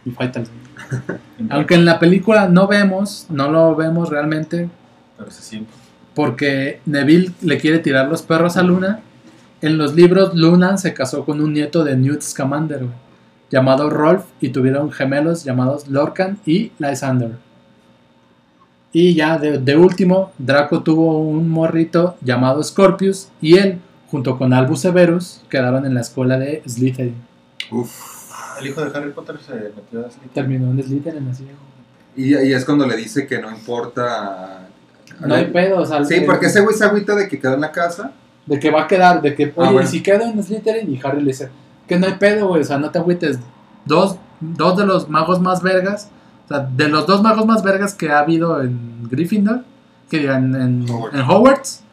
Y 0.06 0.12
Faitelson. 0.12 0.56
Aunque 1.50 1.76
en 1.76 1.86
la 1.86 2.00
película 2.00 2.48
no 2.48 2.68
vemos, 2.68 3.28
no 3.30 3.52
lo 3.52 3.76
vemos 3.76 4.10
realmente, 4.10 4.70
Pero 5.18 5.30
se 5.30 5.42
siente. 5.44 5.72
porque 6.16 6.80
Neville 6.86 7.32
le 7.42 7.58
quiere 7.58 7.80
tirar 7.80 8.08
los 8.08 8.22
perros 8.24 8.58
a 8.58 8.64
Luna. 8.64 9.02
En 9.62 9.78
los 9.78 9.94
libros, 9.96 10.34
Luna 10.36 10.78
se 10.78 10.94
casó 10.94 11.26
con 11.26 11.40
un 11.42 11.54
nieto 11.54 11.84
de 11.84 11.96
Newt 11.96 12.22
Scamander, 12.22 12.86
llamado 13.50 13.90
Rolf, 13.90 14.26
y 14.42 14.50
tuvieron 14.50 14.92
gemelos 14.92 15.44
llamados 15.46 15.88
Lorcan 15.88 16.38
y 16.46 16.72
Lysander. 16.80 17.32
Y 18.94 19.16
ya 19.16 19.38
de, 19.40 19.58
de 19.58 19.76
último, 19.76 20.32
Draco 20.38 20.84
tuvo 20.84 21.20
un 21.20 21.50
morrito 21.50 22.16
llamado 22.22 22.64
Scorpius, 22.64 23.30
y 23.42 23.58
él, 23.58 23.80
junto 24.12 24.38
con 24.38 24.54
Albus 24.54 24.82
Severus, 24.82 25.42
quedaron 25.50 25.86
en 25.86 25.96
la 25.96 26.02
escuela 26.02 26.38
de 26.38 26.62
Slytherin. 26.68 27.16
Uf. 27.72 27.92
El 28.60 28.68
hijo 28.68 28.86
de 28.86 28.96
Harry 28.96 29.12
Potter 29.12 29.38
se 29.44 29.54
metió 29.54 30.06
a 30.06 30.10
Slytherin. 30.12 30.30
Terminó 30.34 30.72
en 30.72 30.84
Slytherin 30.84 31.28
así. 31.28 31.48
Y, 32.16 32.36
y 32.38 32.54
es 32.54 32.64
cuando 32.66 32.86
le 32.86 32.96
dice 32.96 33.26
que 33.26 33.40
no 33.42 33.50
importa. 33.50 34.68
No 35.20 35.34
hay 35.36 35.46
pedo, 35.46 35.80
o 35.80 35.86
sea, 35.86 36.06
Sí, 36.06 36.16
el- 36.16 36.26
porque 36.26 36.46
ese 36.46 36.62
güey 36.62 36.76
se 36.76 36.86
agüita 36.86 37.16
de 37.16 37.28
que 37.28 37.40
quedó 37.40 37.56
en 37.56 37.62
la 37.62 37.72
casa. 37.72 38.12
De 38.46 38.60
que 38.60 38.70
va 38.70 38.84
a 38.84 38.88
quedar, 38.88 39.22
de 39.24 39.34
que, 39.34 39.46
oye, 39.46 39.54
Ah, 39.58 39.72
bueno. 39.72 39.82
¿y 39.82 39.88
si 39.88 40.04
quedo 40.04 40.22
en 40.24 40.42
Slytherin? 40.44 40.94
Y 40.94 41.00
Harry 41.04 41.22
le 41.22 41.28
dice, 41.28 41.50
que 41.88 41.98
no 41.98 42.06
hay 42.06 42.14
pedo, 42.14 42.48
güey, 42.48 42.62
o 42.62 42.66
sea, 42.66 42.78
no 42.78 42.92
te 42.92 43.00
agüites. 43.00 43.40
Dos, 43.86 44.18
dos 44.40 44.78
de 44.78 44.86
los 44.86 45.10
magos 45.10 45.40
más 45.42 45.64
vergas, 45.64 46.10
o 46.46 46.48
sea, 46.48 46.60
de 46.60 46.88
los 46.90 47.08
dos 47.08 47.22
magos 47.22 47.46
más 47.46 47.64
vergas 47.64 47.94
que 47.94 48.10
ha 48.10 48.20
habido 48.20 48.62
en 48.62 49.08
Gryffindor, 49.10 49.64
que 50.10 50.20
digan 50.20 50.56
en, 50.56 50.90
Hogwarts. 50.90 51.16
en 51.16 51.22
Hogwarts, 51.22 51.84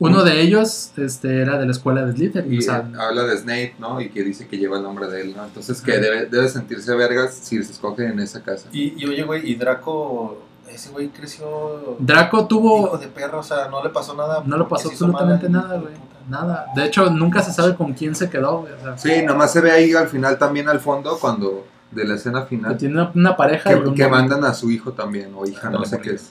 uno 0.00 0.24
de 0.24 0.40
ellos 0.40 0.92
este, 0.96 1.42
era 1.42 1.58
de 1.58 1.66
la 1.66 1.72
escuela 1.72 2.04
de 2.06 2.12
Slytherin. 2.14 2.54
Y 2.54 2.58
o 2.58 2.62
sea, 2.62 2.78
eh, 2.78 2.96
habla 2.98 3.24
de 3.24 3.36
Snape, 3.36 3.74
¿no? 3.78 4.00
Y 4.00 4.08
que 4.08 4.22
dice 4.22 4.48
que 4.48 4.56
lleva 4.56 4.78
el 4.78 4.82
nombre 4.82 5.06
de 5.08 5.20
él, 5.20 5.34
¿no? 5.36 5.44
Entonces 5.44 5.82
que 5.82 5.98
debe, 5.98 6.24
debe 6.24 6.48
sentirse 6.48 6.94
vergas 6.94 7.34
si 7.34 7.62
se 7.62 7.72
escoge 7.72 8.06
en 8.06 8.18
esa 8.18 8.42
casa. 8.42 8.68
Y, 8.72 8.94
y 8.96 9.06
oye, 9.06 9.22
güey, 9.24 9.50
y 9.50 9.56
Draco, 9.56 10.42
ese 10.70 10.88
güey 10.88 11.08
creció. 11.08 11.96
Draco 11.98 12.38
hijo 12.38 12.46
tuvo... 12.46 12.96
de 12.96 13.08
perro, 13.08 13.40
o 13.40 13.42
sea, 13.42 13.68
no 13.68 13.84
le 13.84 13.90
pasó 13.90 14.14
nada. 14.14 14.42
No 14.46 14.56
le 14.56 14.64
pasó 14.64 14.88
absolutamente 14.88 15.50
mala, 15.50 15.64
nada, 15.64 15.76
hijo 15.76 15.84
güey. 15.84 15.94
Nada. 16.30 16.66
De 16.74 16.86
hecho, 16.86 17.10
nunca 17.10 17.42
se 17.42 17.52
sabe 17.52 17.74
con 17.74 17.92
quién 17.92 18.14
se 18.14 18.30
quedó, 18.30 18.60
güey. 18.60 18.72
O 18.72 18.80
sea, 18.80 18.96
Sí, 18.96 19.22
nomás 19.26 19.52
se 19.52 19.60
ve 19.60 19.70
ahí 19.70 19.92
al 19.92 20.08
final 20.08 20.38
también 20.38 20.66
al 20.68 20.80
fondo 20.80 21.18
cuando 21.18 21.66
de 21.90 22.04
la 22.04 22.14
escena 22.14 22.42
que 22.42 22.48
final 22.48 22.76
tiene 22.76 22.94
una, 22.94 23.10
una 23.14 23.36
pareja 23.36 23.70
que, 23.82 23.94
que 23.94 24.08
mandan 24.08 24.44
a 24.44 24.54
su 24.54 24.70
hijo 24.70 24.92
también 24.92 25.32
o 25.36 25.46
hija, 25.46 25.70
no 25.70 25.84
sé 25.84 25.98
qué 26.00 26.10
es. 26.14 26.30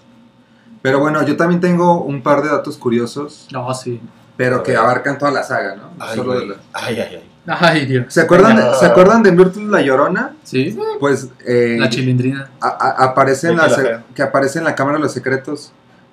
Pero 0.81 0.99
bueno, 0.99 1.21
yo 1.25 1.35
también 1.35 1.59
tengo 1.59 2.01
un 2.03 2.21
par 2.21 2.41
de 2.41 2.49
datos 2.49 2.77
curiosos, 2.77 3.47
No, 3.51 3.73
sí. 3.73 3.99
pero 4.37 4.63
que 4.63 4.75
abarcan 4.77 5.17
toda 5.17 5.31
la 5.31 5.43
saga, 5.43 5.75
¿no? 5.75 5.89
Ay, 5.99 6.15
Solo 6.17 6.39
de 6.39 6.45
la- 6.47 6.55
ay, 6.73 6.99
ay, 6.99 7.15
ay. 7.15 7.23
Ay, 7.47 7.85
Dios. 7.87 8.05
¿Se 8.09 8.21
acuerdan, 8.21 8.55
de. 8.57 8.63
¿Se 8.79 8.85
acuerdan 8.85 9.23
de 9.23 9.31
Myrtle 9.31 9.65
la 9.65 9.81
Llorona? 9.81 10.35
Sí, 10.43 10.77
Pues 10.99 11.29
eh, 11.47 11.77
la 11.79 11.89
chilindrina. 11.89 12.49
a- 12.61 12.67
a- 12.67 13.05
aparece 13.05 13.49
en 13.49 13.57
la 13.57 13.67
la 13.67 13.75
se- 13.75 13.81
Fea. 13.81 14.03
que 14.13 14.21
aparece 14.21 14.59
en 14.59 14.65
la 14.65 14.75
Cámara 14.75 14.97
de 14.97 15.03
los 15.03 15.11
Secretos. 15.13 15.71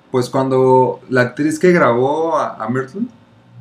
Pues 0.09 0.29
cuando 0.31 0.99
la 1.09 1.21
actriz 1.21 1.59
que 1.59 1.71
grabó 1.73 2.37
a, 2.37 2.55
a 2.55 2.69
Myrtle, 2.69 3.01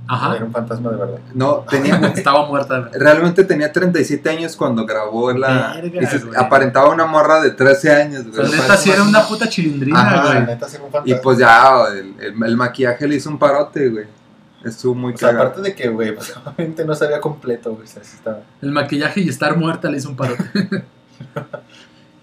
Ajá. 0.08 0.36
Era 0.36 0.44
un 0.44 0.52
fantasma 0.52 0.90
de 0.90 0.96
verdad. 0.96 1.18
no, 1.34 1.64
tenía, 1.68 1.96
Estaba 2.14 2.46
muerta. 2.46 2.90
realmente 2.94 3.42
tenía 3.44 3.72
37 3.72 4.28
años 4.30 4.54
cuando 4.56 4.86
grabó 4.86 5.32
la... 5.32 5.72
Verga, 5.80 6.02
y 6.02 6.06
se- 6.06 6.18
güey. 6.18 6.38
aparentaba 6.38 6.90
una 6.90 7.06
morra 7.06 7.40
de 7.40 7.50
13 7.50 7.90
años. 7.92 8.24
O 8.26 8.30
güey. 8.36 8.48
sea, 8.48 8.60
neta, 8.62 8.76
sí 8.76 8.90
era 8.90 9.02
una 9.02 9.22
puta 9.26 9.48
chilindrina, 9.48 10.00
Ajá, 10.00 10.16
La 10.16 10.32
güey. 10.32 10.46
neta, 10.46 10.68
sí 10.68 10.76
era 10.76 10.84
un 10.84 10.92
fantasma. 10.92 11.16
Y 11.18 11.20
pues 11.22 11.38
ya, 11.38 11.84
el, 11.92 12.14
el- 12.20 12.42
el 12.44 12.56
maquillaje 12.56 13.08
le 13.08 13.16
hizo 13.16 13.30
un 13.30 13.38
parote, 13.38 13.88
güey. 13.88 14.04
Estuvo 14.64 14.94
muy 14.94 15.12
O 15.14 15.16
sea, 15.16 15.28
cagado. 15.28 15.48
aparte 15.48 15.62
de 15.68 15.74
que, 15.74 15.88
güey, 15.88 16.14
pues 16.14 16.34
obviamente 16.44 16.84
no 16.84 16.94
sabía 16.94 17.20
completo, 17.20 17.72
güey. 17.72 17.84
O 17.84 17.86
sea, 17.86 18.02
sí 18.04 18.16
estaba. 18.16 18.40
El 18.62 18.72
maquillaje 18.72 19.20
y 19.20 19.28
estar 19.28 19.56
muerta 19.56 19.88
le 19.90 19.98
hizo 19.98 20.08
un 20.08 20.16
parote. 20.16 20.44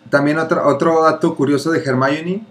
También 0.09 0.37
otro, 0.37 0.67
otro 0.67 1.03
dato 1.03 1.35
curioso 1.35 1.71
de 1.71 1.83
Hermione 1.83 2.45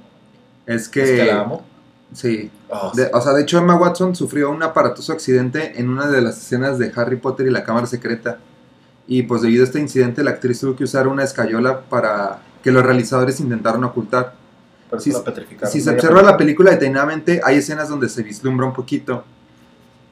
es 0.66 0.88
que... 0.88 1.02
Es 1.02 1.10
que 1.10 1.24
la 1.32 1.40
amo. 1.42 1.64
Sí. 2.12 2.51
Oh, 2.68 2.93
De- 2.94 3.10
o 3.12 3.20
sea, 3.20 3.32
de 3.32 3.43
hecho 3.43 3.59
Emma 3.59 3.74
Watson 3.76 4.14
sufrió 4.14 4.51
un 4.51 4.62
aparatoso 4.62 5.12
accidente 5.12 5.80
en 5.80 5.89
una 5.89 6.06
de 6.09 6.20
las 6.20 6.36
escenas 6.39 6.78
de 6.78 6.93
Harry 6.94 7.16
Potter 7.16 7.47
y 7.47 7.51
la 7.51 7.64
Cámara 7.64 7.86
Secreta. 7.86 8.39
Y 9.06 9.22
pues 9.24 9.43
debido 9.43 9.62
a 9.62 9.66
este 9.66 9.80
incidente 9.80 10.22
la 10.22 10.30
actriz 10.32 10.60
tuvo 10.60 10.76
que 10.76 10.84
usar 10.84 11.09
una 11.09 11.24
escayola 11.24 11.80
para 11.80 12.40
que 12.62 12.70
los 12.70 12.84
realizadores 12.84 13.40
intentaron 13.40 13.82
ocultar. 13.84 14.34
si-. 15.01 15.10
Si 15.66 15.80
se 15.80 15.90
observa 15.90 16.22
la 16.22 16.36
película 16.36 16.70
detenidamente, 16.70 17.40
hay 17.44 17.56
escenas 17.56 17.89
donde 17.89 18.09
se 18.09 18.22
vislumbra 18.22 18.66
un 18.66 18.72
poquito. 18.74 19.24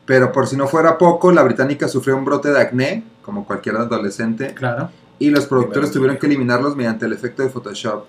Pero 0.07 0.33
por 0.33 0.47
si 0.49 0.57
no 0.57 0.67
fuera 0.67 0.99
poco, 0.99 1.31
la 1.31 1.43
británica 1.43 1.87
sufrió 1.87 2.17
un 2.17 2.25
brote 2.25 2.51
de 2.51 2.61
acné, 2.61 3.05
como 3.23 3.45
cualquier 3.47 3.77
adolescente, 3.77 4.55
Claro. 4.55 4.91
y 5.19 5.31
los 5.31 5.47
productores 5.47 5.91
tuvieron 5.93 6.17
que 6.17 6.27
eliminarlos 6.27 6.75
mediante 6.77 7.05
el 7.07 7.13
efecto 7.13 7.43
de 7.43 7.51
Photoshop. 7.51 8.07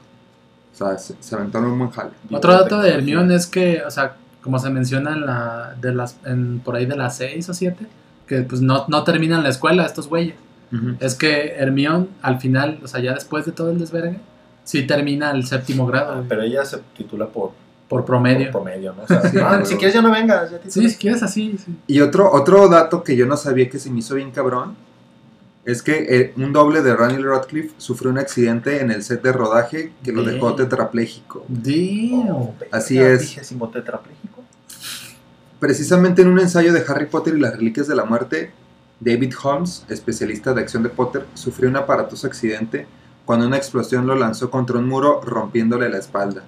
O 0.82 0.88
sea, 0.90 0.98
se, 0.98 1.16
se 1.20 1.36
aventaron 1.36 1.72
un 1.72 1.80
buen 1.80 1.92
jale. 1.92 2.12
Otro 2.32 2.54
dato 2.54 2.80
de. 2.82 2.90
Hermione 2.92 3.36
es 3.36 3.48
que, 3.48 3.82
o 3.86 3.92
sea, 3.92 4.16
como 4.42 4.58
se 4.60 4.70
menciona 4.70 5.14
en 5.14 5.26
la, 5.26 5.76
de 5.80 5.94
las, 5.94 6.18
en, 6.26 6.60
por 6.60 6.76
ahí 6.76 6.86
de 6.86 6.96
las 6.96 7.18
6 7.18 7.50
o 7.50 7.54
7, 7.54 7.86
que 8.28 8.42
pues 8.42 8.62
no, 8.62 8.86
no 8.88 9.04
terminan 9.04 9.44
la 9.44 9.50
escuela 9.50 9.86
estos 9.86 10.08
güeyes. 10.08 10.36
Es 11.02 11.16
que 11.16 11.56
Hermione, 11.58 12.08
al 12.22 12.40
final, 12.40 12.80
o 12.82 12.88
sea, 12.88 13.02
ya 13.02 13.14
después 13.14 13.46
de 13.46 13.52
todo 13.52 13.72
el 13.72 13.78
desvergue, 13.78 14.20
sí 14.64 14.84
termina 14.88 15.32
el 15.32 15.46
séptimo 15.46 15.86
grado, 15.86 16.14
Ah, 16.14 16.24
Pero 16.30 16.44
ella 16.44 16.64
se 16.64 16.78
titula 16.96 17.26
por, 17.28 17.52
por 17.90 18.06
promedio. 18.06 18.50
por 18.52 18.64
promedio, 18.64 18.94
¿no? 18.94 19.04
O 19.04 19.08
sea, 19.08 19.22
Sí, 19.30 19.38
ah, 19.44 19.60
si 19.66 19.76
quieres 19.76 19.94
ya 19.94 20.02
no 20.02 20.12
vengas. 20.12 20.50
Ya 20.50 20.60
Sí, 20.70 20.90
si 20.90 20.96
quieres 20.96 21.22
así, 21.24 21.58
sí. 21.58 21.76
Y 21.88 22.00
otro, 22.00 22.32
otro 22.32 22.70
dato 22.70 23.04
que 23.04 23.18
yo 23.18 23.26
no 23.26 23.36
sabía 23.36 23.70
que 23.70 23.80
se 23.80 23.92
me 23.92 24.00
hizo 24.00 24.16
bien 24.16 24.32
cabrón 24.32 24.76
es 25.66 25.82
que 25.84 26.06
eh, 26.10 26.34
un 26.38 26.54
doble 26.54 26.82
de 26.82 26.96
Daniel 26.96 27.24
Radcliffe 27.26 27.74
sufrió 27.78 28.10
un 28.12 28.18
accidente 28.18 28.82
en 28.82 28.90
el 28.92 29.04
set 29.04 29.22
de 29.22 29.32
rodaje 29.32 29.92
que 30.04 30.12
lo 30.12 30.24
dejó 30.24 30.56
tetrapléjico. 30.56 31.46
Oh, 32.30 32.54
Así 32.72 32.98
es. 33.00 33.36
tetrapléjico. 33.72 34.42
Precisamente 35.60 36.24
en 36.24 36.30
un 36.30 36.40
ensayo 36.40 36.74
de 36.74 36.84
Harry 36.88 37.06
Potter 37.06 37.36
y 37.36 37.40
las 37.40 37.56
Reliquias 37.56 37.88
de 37.88 37.96
la 37.96 38.06
Muerte, 38.06 38.52
David 39.00 39.34
Holmes, 39.44 39.86
especialista 39.90 40.54
de 40.54 40.62
acción 40.62 40.82
de 40.84 40.90
Potter, 40.90 41.26
sufrió 41.36 41.70
un 41.70 41.76
aparatoso 41.76 42.26
accidente 42.28 42.88
cuando 43.26 43.46
una 43.46 43.58
explosión 43.58 44.08
lo 44.08 44.16
lanzó 44.16 44.50
contra 44.50 44.80
un 44.80 44.88
muro 44.88 45.22
rompiéndole 45.22 45.90
la 45.90 46.00
espalda. 46.00 46.42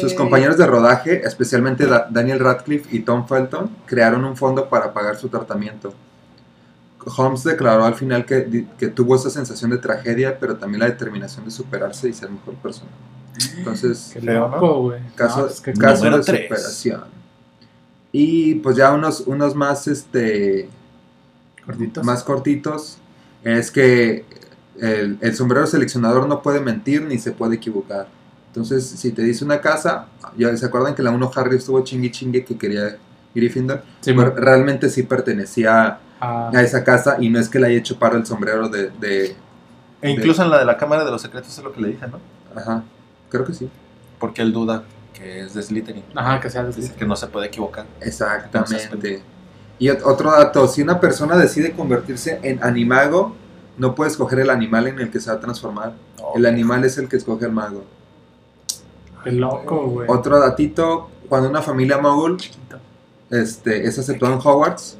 Sus 0.00 0.14
compañeros 0.14 0.56
de 0.58 0.66
rodaje, 0.66 1.22
especialmente 1.26 1.86
Da- 1.86 2.06
Daniel 2.10 2.38
Radcliffe 2.38 2.94
y 2.94 3.00
Tom 3.00 3.26
Felton, 3.26 3.70
crearon 3.86 4.24
un 4.24 4.36
fondo 4.36 4.68
para 4.68 4.92
pagar 4.92 5.16
su 5.16 5.28
tratamiento. 5.28 5.92
Holmes 7.16 7.44
declaró 7.44 7.84
al 7.84 7.94
final 7.94 8.24
que, 8.26 8.66
que 8.78 8.88
tuvo 8.88 9.16
esa 9.16 9.30
sensación 9.30 9.70
de 9.70 9.78
tragedia, 9.78 10.38
pero 10.38 10.56
también 10.56 10.80
la 10.80 10.86
determinación 10.86 11.44
de 11.44 11.50
superarse 11.50 12.08
y 12.08 12.12
ser 12.12 12.30
mejor 12.30 12.54
persona. 12.56 12.90
Entonces, 13.56 14.10
Qué 14.12 14.20
loco, 14.20 14.82
güey. 14.82 15.00
caso, 15.14 15.40
No, 15.42 15.46
es 15.46 15.60
que- 15.60 15.72
caso 15.74 16.04
Número 16.04 16.18
de 16.18 16.24
tres. 16.24 16.42
superación. 16.48 17.04
Y 18.10 18.56
pues 18.56 18.76
ya 18.76 18.92
unos, 18.92 19.20
unos 19.26 19.54
más, 19.54 19.86
este, 19.86 20.68
Cortitos. 21.64 22.04
más 22.04 22.22
cortitos, 22.24 22.98
es 23.44 23.70
que 23.70 24.24
el, 24.80 25.18
el 25.20 25.34
sombrero 25.36 25.66
seleccionador 25.66 26.26
no 26.26 26.42
puede 26.42 26.60
mentir 26.60 27.02
ni 27.02 27.18
se 27.18 27.32
puede 27.32 27.56
equivocar. 27.56 28.08
Entonces, 28.48 28.86
si 28.86 29.12
te 29.12 29.22
dice 29.22 29.44
una 29.44 29.60
casa, 29.60 30.06
ya 30.36 30.56
se 30.56 30.66
acuerdan 30.66 30.94
que 30.94 31.02
la 31.02 31.10
1 31.10 31.30
Harry 31.36 31.56
estuvo 31.56 31.80
chingue 31.84 32.10
chingue 32.10 32.44
que 32.44 32.56
quería 32.56 32.96
Gryffindor, 33.40 33.82
Sí, 34.00 34.12
Pero 34.12 34.34
realmente 34.34 34.88
sí 34.90 35.02
pertenecía 35.02 35.98
Ah, 36.20 36.50
a 36.52 36.62
esa 36.62 36.82
casa 36.82 37.16
y 37.20 37.28
no 37.30 37.38
es 37.38 37.48
que 37.48 37.58
le 37.60 37.68
haya 37.68 37.78
hecho 37.78 37.96
paro 37.98 38.16
el 38.16 38.26
sombrero 38.26 38.68
de, 38.68 38.90
de- 38.90 39.36
E 40.02 40.10
incluso 40.10 40.42
en 40.42 40.50
la 40.50 40.58
de 40.58 40.64
la 40.64 40.76
Cámara 40.76 41.04
de 41.04 41.10
los 41.12 41.22
Secretos 41.22 41.56
es 41.56 41.62
lo 41.62 41.72
que 41.72 41.80
le 41.80 41.88
dije, 41.88 42.06
¿no? 42.08 42.18
ajá, 42.60 42.82
creo 43.30 43.44
que 43.44 43.54
sí. 43.54 43.68
Porque 44.18 44.42
él 44.42 44.52
duda 44.52 44.82
que 45.14 45.40
es 45.42 45.54
de 45.54 45.62
Slytherin. 45.62 46.02
Ajá, 46.16 46.40
que 46.40 46.50
sea 46.50 46.64
de 46.64 46.72
Dice 46.72 46.92
que 46.94 47.04
no 47.06 47.14
se 47.16 47.26
puede 47.28 47.46
equivocar. 47.46 47.86
Exactamente. 48.00 49.22
Y 49.78 49.88
ot- 49.88 50.02
otro 50.04 50.32
dato, 50.32 50.66
si 50.66 50.82
una 50.82 50.98
persona 50.98 51.36
decide 51.36 51.72
convertirse 51.72 52.40
en 52.42 52.62
animago, 52.64 53.36
no 53.76 53.94
puede 53.94 54.10
escoger 54.10 54.40
el 54.40 54.50
animal 54.50 54.88
en 54.88 54.98
el 54.98 55.10
que 55.10 55.20
se 55.20 55.30
va 55.30 55.36
a 55.36 55.40
transformar. 55.40 55.92
El 56.34 56.46
animal 56.46 56.84
es 56.84 56.98
el 56.98 57.08
que 57.08 57.16
escoge 57.16 57.44
al 57.44 57.52
mago. 57.52 57.84
Qué 59.22 59.32
loco, 59.32 59.86
güey. 59.86 60.08
Otro 60.10 60.38
datito, 60.40 61.10
cuando 61.28 61.48
una 61.48 61.62
familia 61.62 61.98
mogul 61.98 62.38
este, 63.30 63.86
es 63.86 63.98
aceptada 63.98 64.34
en 64.34 64.40
Hogwarts, 64.40 64.96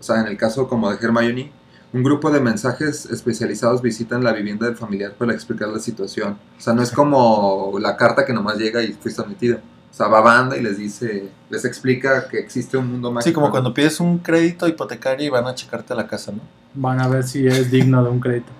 o 0.00 0.02
sea, 0.02 0.20
en 0.20 0.26
el 0.26 0.36
caso 0.36 0.68
como 0.68 0.90
de 0.90 0.96
Hermione, 1.00 1.52
un 1.92 2.02
grupo 2.02 2.30
de 2.30 2.40
mensajes 2.40 3.06
especializados 3.06 3.82
visitan 3.82 4.24
la 4.24 4.32
vivienda 4.32 4.66
del 4.66 4.76
familiar 4.76 5.12
para 5.12 5.32
explicar 5.32 5.68
la 5.68 5.78
situación. 5.78 6.38
O 6.56 6.60
sea, 6.60 6.72
no 6.72 6.82
es 6.82 6.90
como 6.90 7.78
la 7.78 7.96
carta 7.96 8.24
que 8.24 8.32
nomás 8.32 8.56
llega 8.56 8.82
y 8.82 8.92
fuiste 8.92 9.20
admitido. 9.20 9.58
O 9.90 9.94
sea, 9.94 10.08
va 10.08 10.22
banda 10.22 10.56
y 10.56 10.62
les 10.62 10.78
dice, 10.78 11.28
les 11.50 11.66
explica 11.66 12.26
que 12.28 12.38
existe 12.38 12.78
un 12.78 12.90
mundo 12.90 13.12
mágico. 13.12 13.28
Sí, 13.28 13.34
como 13.34 13.50
cuando 13.50 13.74
pides 13.74 14.00
un 14.00 14.18
crédito 14.18 14.66
hipotecario 14.66 15.26
y 15.26 15.28
van 15.28 15.46
a 15.46 15.54
checarte 15.54 15.94
la 15.94 16.06
casa, 16.06 16.32
¿no? 16.32 16.40
Van 16.74 16.98
a 16.98 17.08
ver 17.08 17.24
si 17.24 17.46
es 17.46 17.70
digno 17.70 18.02
de 18.02 18.08
un 18.08 18.18
crédito. 18.18 18.50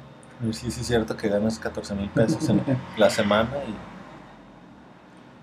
A 0.43 0.44
ver 0.44 0.55
si 0.55 0.70
sí 0.70 0.82
es 0.82 0.86
cierto 0.86 1.16
que 1.16 1.30
ganas 1.30 1.59
14 1.59 1.94
mil 1.94 2.10
pesos 2.10 2.47
en 2.51 2.60
la 2.98 3.09
semana 3.09 3.51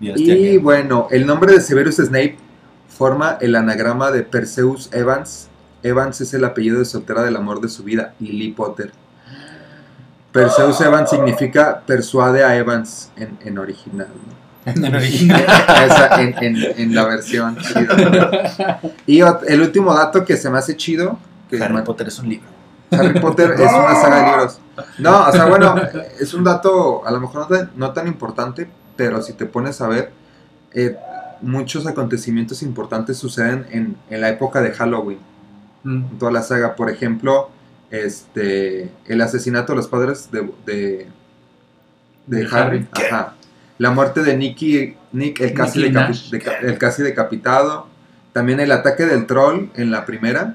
y... 0.00 0.06
y 0.06 0.10
eres 0.10 0.20
Y 0.20 0.58
bueno, 0.58 1.08
el 1.10 1.26
nombre 1.26 1.54
de 1.54 1.60
Severus 1.60 1.96
Snape 1.96 2.38
forma 3.00 3.38
el 3.40 3.54
anagrama 3.56 4.10
de 4.10 4.22
Perseus 4.24 4.90
Evans. 4.92 5.48
Evans 5.82 6.20
es 6.20 6.34
el 6.34 6.44
apellido 6.44 6.80
de 6.80 6.84
soltera 6.84 7.22
del 7.22 7.34
amor 7.34 7.62
de 7.62 7.70
su 7.70 7.82
vida, 7.82 8.12
Lily 8.20 8.52
Potter. 8.52 8.92
Perseus 10.32 10.78
Evans 10.82 11.08
significa 11.08 11.80
persuade 11.86 12.44
a 12.44 12.54
Evans 12.56 13.10
en, 13.16 13.38
en 13.42 13.56
original. 13.56 14.08
¿no? 14.66 14.70
En 14.70 14.94
original. 14.94 15.40
Esa, 15.42 16.20
en, 16.20 16.34
en- 16.44 16.80
en 16.80 16.94
la 16.94 17.04
versión 17.06 17.56
chida. 17.56 18.80
Y 19.06 19.20
el 19.48 19.60
último 19.62 19.94
dato 19.94 20.22
que 20.26 20.36
se 20.36 20.50
me 20.50 20.58
hace 20.58 20.76
chido, 20.76 21.18
que 21.48 21.62
Harry 21.62 21.80
Potter 21.82 22.08
es 22.08 22.18
un 22.18 22.28
libro. 22.28 22.48
Harry 22.90 23.18
Potter 23.18 23.52
es 23.58 23.60
una 23.72 23.94
saga 23.94 24.16
de 24.20 24.26
libros. 24.30 24.58
No, 24.98 25.26
o 25.26 25.32
sea, 25.32 25.46
bueno, 25.46 25.74
es 26.20 26.34
un 26.34 26.44
dato 26.44 27.06
a 27.06 27.10
lo 27.10 27.18
mejor 27.18 27.40
no 27.40 27.56
tan, 27.56 27.70
no 27.76 27.92
tan 27.94 28.06
importante, 28.08 28.68
pero 28.94 29.22
si 29.22 29.32
te 29.32 29.46
pones 29.46 29.80
a 29.80 29.88
ver, 29.88 30.12
eh, 30.74 30.96
muchos 31.42 31.86
acontecimientos 31.86 32.62
importantes 32.62 33.18
suceden 33.18 33.66
en, 33.70 33.96
en 34.10 34.20
la 34.20 34.28
época 34.28 34.60
de 34.60 34.72
Halloween, 34.72 35.18
Mm. 35.82 36.04
en 36.12 36.18
toda 36.18 36.30
la 36.32 36.42
saga. 36.42 36.76
Por 36.76 36.90
ejemplo, 36.90 37.48
este, 37.90 38.90
el 39.06 39.20
asesinato 39.20 39.72
de 39.72 39.76
los 39.76 39.88
padres 39.88 40.30
de, 40.30 40.42
de, 40.66 41.06
de 42.26 42.36
De 42.36 42.42
Harry. 42.50 42.86
Harry. 42.92 43.06
Ajá. 43.06 43.34
La 43.78 43.90
muerte 43.90 44.22
de 44.22 44.36
Nicky, 44.36 44.96
Nick, 45.12 45.40
el 45.40 45.54
casi, 45.54 45.80
decapi- 45.82 46.56
el 46.62 46.78
casi 46.78 47.02
decapitado. 47.02 47.86
También 48.34 48.60
el 48.60 48.70
ataque 48.72 49.06
del 49.06 49.26
troll 49.26 49.68
en 49.74 49.90
la 49.90 50.04
primera. 50.04 50.54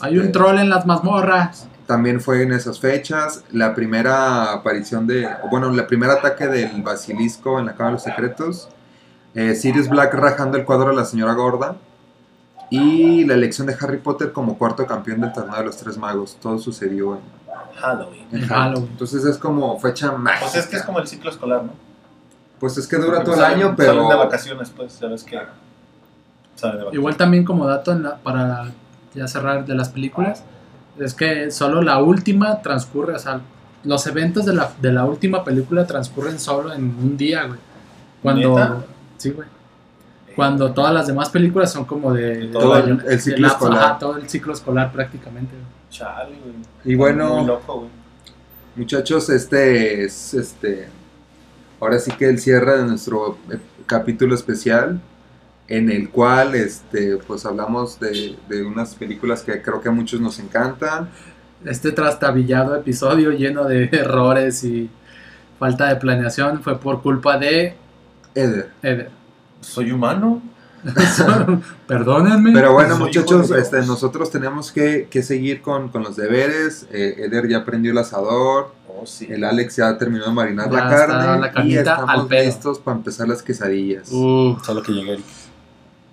Hay 0.00 0.14
un 0.18 0.26
Este, 0.26 0.32
troll 0.32 0.58
en 0.58 0.68
las 0.70 0.84
mazmorras. 0.84 1.68
también 1.86 2.20
fue 2.20 2.42
en 2.42 2.52
esas 2.52 2.80
fechas. 2.80 3.44
La 3.52 3.74
primera 3.74 4.52
aparición 4.52 5.06
de. 5.06 5.28
Bueno, 5.50 5.70
el 5.72 5.86
primer 5.86 6.10
ataque 6.10 6.48
del 6.48 6.82
basilisco 6.82 7.58
en 7.60 7.66
la 7.66 7.72
Cámara 7.72 7.90
de 7.90 7.92
los 7.94 8.02
Secretos. 8.02 8.68
Eh, 9.34 9.54
Sirius 9.54 9.88
Black 9.88 10.14
rajando 10.14 10.56
el 10.58 10.64
cuadro 10.64 10.90
de 10.90 10.96
la 10.96 11.04
señora 11.04 11.32
gorda. 11.34 11.76
Y 12.70 13.24
la 13.24 13.34
elección 13.34 13.66
de 13.66 13.76
Harry 13.80 13.98
Potter 13.98 14.32
como 14.32 14.56
cuarto 14.58 14.86
campeón 14.86 15.20
del 15.20 15.32
torneo 15.32 15.56
de 15.58 15.64
los 15.66 15.76
tres 15.76 15.96
magos. 15.98 16.36
Todo 16.40 16.58
sucedió 16.58 17.14
en, 17.14 17.20
Halloween. 17.76 18.22
en 18.32 18.38
En 18.42 18.48
Halloween. 18.48 18.48
Halloween. 18.48 18.88
Entonces 18.92 19.24
es 19.24 19.38
como 19.38 19.78
fecha 19.78 20.12
mágica. 20.12 20.40
Pues 20.50 20.56
es 20.56 20.66
que 20.66 20.76
es 20.76 20.82
como 20.82 20.98
el 20.98 21.06
ciclo 21.06 21.30
escolar, 21.30 21.62
¿no? 21.62 21.72
Pues 22.58 22.78
es 22.78 22.86
que 22.88 22.96
dura 22.96 23.18
Porque 23.18 23.24
todo 23.26 23.34
el 23.36 23.44
año, 23.44 23.74
pero. 23.76 23.92
Salen 23.92 24.08
de 24.08 24.14
vacaciones, 24.16 24.70
pues, 24.74 24.98
ya 24.98 25.08
ves 25.08 25.22
que... 25.24 25.36
Salen 25.36 26.78
de 26.78 26.84
vacaciones. 26.84 26.94
Igual 26.94 27.16
también 27.16 27.44
como 27.44 27.66
dato 27.66 27.92
en 27.92 28.02
la- 28.04 28.16
para 28.16 28.72
ya 29.14 29.28
cerrar 29.28 29.66
de 29.66 29.74
las 29.74 29.90
películas, 29.90 30.42
es 30.98 31.14
que 31.14 31.50
solo 31.50 31.82
la 31.82 31.98
última 32.02 32.62
transcurre, 32.62 33.14
o 33.14 33.18
sea, 33.18 33.40
los 33.84 34.06
eventos 34.06 34.46
de 34.46 34.54
la, 34.54 34.72
de 34.80 34.90
la 34.90 35.04
última 35.04 35.44
película 35.44 35.86
transcurren 35.86 36.40
solo 36.40 36.72
en 36.72 36.84
un 36.84 37.16
día, 37.16 37.44
güey. 37.44 37.60
Cuando... 38.22 38.58
¿Neta? 38.58 38.76
Sí, 39.24 39.30
güey. 39.30 39.48
Cuando 40.36 40.72
todas 40.72 40.92
las 40.92 41.06
demás 41.06 41.30
películas 41.30 41.72
son 41.72 41.84
como 41.84 42.12
de... 42.12 42.48
Todo 42.48 42.74
de- 42.82 43.12
el- 43.14 43.20
ciclo 43.20 43.42
lapso, 43.48 43.64
escolar. 43.66 43.84
ajá, 43.84 43.98
todo 43.98 44.16
el 44.16 44.28
ciclo 44.28 44.52
escolar 44.52 44.92
prácticamente. 44.92 45.52
güey. 45.54 45.66
Chale, 45.90 46.36
güey. 46.42 46.54
Y 46.84 46.94
bueno- 46.96 47.36
Muy 47.36 47.46
loco, 47.46 47.78
güey. 47.80 47.90
Muchachos, 48.76 49.30
este 49.30 50.04
es 50.04 50.34
este. 50.34 50.88
Ahora 51.80 51.98
sí 52.00 52.10
que 52.12 52.28
el 52.28 52.40
cierre 52.40 52.78
de 52.78 52.84
nuestro 52.84 53.38
eh, 53.50 53.58
capítulo 53.86 54.34
especial. 54.34 55.00
En 55.66 55.90
el 55.90 56.10
cual 56.10 56.54
este, 56.56 57.16
pues 57.16 57.46
hablamos 57.46 57.98
de, 57.98 58.36
de 58.50 58.64
unas 58.64 58.94
películas 58.96 59.42
que 59.42 59.62
creo 59.62 59.80
que 59.80 59.88
a 59.88 59.92
muchos 59.92 60.20
nos 60.20 60.38
encantan. 60.38 61.08
Este 61.64 61.90
trastabillado 61.92 62.76
episodio 62.76 63.30
lleno 63.30 63.64
de 63.64 63.84
errores 63.92 64.62
y 64.64 64.90
falta 65.58 65.88
de 65.88 65.96
planeación 65.96 66.62
fue 66.62 66.78
por 66.78 67.00
culpa 67.00 67.38
de 67.38 67.76
Eder. 68.34 68.70
Eder. 68.82 69.10
Soy 69.60 69.90
humano. 69.92 70.42
Perdónenme. 71.86 72.52
Pero 72.52 72.72
bueno, 72.72 72.96
muchachos, 72.98 73.50
este, 73.50 73.78
nosotros 73.86 74.30
tenemos 74.30 74.70
que, 74.72 75.08
que 75.10 75.22
seguir 75.22 75.62
con, 75.62 75.88
con 75.88 76.02
los 76.02 76.16
deberes. 76.16 76.86
Eh, 76.92 77.14
Eder 77.26 77.48
ya 77.48 77.64
prendió 77.64 77.92
el 77.92 77.98
asador. 77.98 78.72
Oh, 78.88 79.06
sí. 79.06 79.26
El 79.30 79.44
Alex 79.44 79.76
ya 79.76 79.96
terminó 79.98 80.26
de 80.26 80.32
marinar 80.32 80.70
Ya 80.70 80.84
la 80.84 80.88
carne. 80.88 81.40
la 81.40 81.48
y 81.48 81.52
carnita 81.52 81.80
estamos 81.80 82.10
al 82.10 82.26
pedo. 82.26 82.44
listos 82.44 82.78
para 82.78 82.96
empezar 82.98 83.28
las 83.28 83.42
quesadillas. 83.42 84.10
Uh, 84.12 84.56
Solo 84.64 84.82
que 84.82 84.92
llegue 84.92 85.12
Eric. 85.14 85.24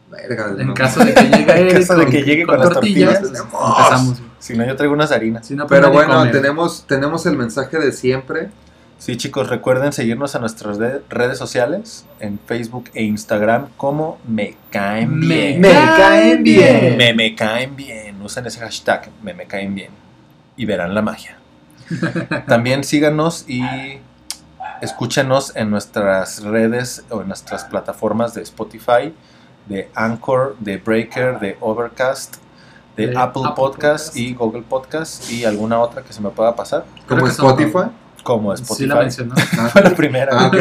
Verga, 0.10 0.56
en 0.58 0.68
no. 0.68 0.74
caso 0.74 1.04
de 1.06 1.14
que 1.14 1.22
llegue 1.24 1.52
Eric 1.62 1.74
caso 1.88 1.96
de 1.98 2.04
con- 2.04 2.12
que 2.12 2.22
llegue 2.24 2.46
con 2.46 2.56
con 2.56 2.66
las 2.66 2.74
tortillas, 2.74 3.20
tortillas, 3.22 3.42
empezamos. 3.52 4.22
Si 4.40 4.58
no, 4.58 4.66
yo 4.66 4.76
traigo 4.76 4.94
unas 4.94 5.12
harinas. 5.12 5.46
Si 5.48 5.56
no, 5.56 5.68
pues 5.68 5.80
Pero 5.80 5.92
bueno, 5.94 6.30
tenemos, 6.32 6.86
tenemos 6.88 7.26
el 7.28 7.38
mensaje 7.38 7.78
de 7.78 7.92
siempre. 7.92 8.50
Sí, 9.02 9.18
chicos, 9.18 9.50
recuerden 9.50 9.94
seguirnos 9.94 10.36
a 10.36 10.40
nuestras 10.40 10.78
de- 10.78 11.02
redes 11.10 11.40
sociales, 11.40 12.06
en 12.20 12.38
Facebook 12.46 12.92
e 12.94 13.02
Instagram, 13.02 13.70
como 13.76 14.20
Me 14.28 14.56
Caen 14.70 15.18
Me 15.18 15.58
Bien. 15.58 15.62
caen 15.64 16.44
bien. 16.44 16.98
Me, 16.98 17.12
me 17.16 17.34
caen 17.34 17.76
bien. 17.76 18.22
Usen 18.22 18.46
ese 18.46 18.60
hashtag, 18.60 19.10
me, 19.24 19.34
me 19.34 19.48
caen 19.48 19.74
bien. 19.74 19.90
Y 20.56 20.66
verán 20.66 20.94
la 20.94 21.02
magia. 21.02 21.36
También 22.48 22.84
síganos 22.84 23.44
y 23.50 23.64
escúchenos 24.82 25.56
en 25.56 25.72
nuestras 25.72 26.44
redes 26.44 27.04
o 27.10 27.22
en 27.22 27.28
nuestras 27.28 27.64
plataformas 27.66 28.36
de 28.36 28.44
Spotify, 28.44 29.16
de 29.66 29.90
Anchor, 29.96 30.56
de 30.60 30.78
Breaker, 30.78 31.40
de 31.40 31.58
Overcast, 31.60 32.36
de, 32.96 33.08
De 33.08 33.18
Apple, 33.18 33.42
Apple 33.46 33.54
Podcast, 33.56 34.06
Podcast. 34.10 34.16
y 34.18 34.34
Google 34.36 34.62
Podcast 34.62 35.32
y 35.32 35.44
alguna 35.44 35.80
otra 35.80 36.04
que 36.04 36.14
se 36.14 36.22
me 36.22 36.30
pueda 36.30 36.56
pasar, 36.56 36.86
Como 37.08 37.26
son- 37.32 37.48
Spotify. 38.22 38.24
como 38.24 38.56
Sí 38.56 38.64
Spotify. 38.64 38.88
la 38.90 38.96
mencionó. 38.96 39.36
Fue 39.72 39.82
la 39.82 39.96
primera. 39.96 40.32
Ah. 40.34 40.52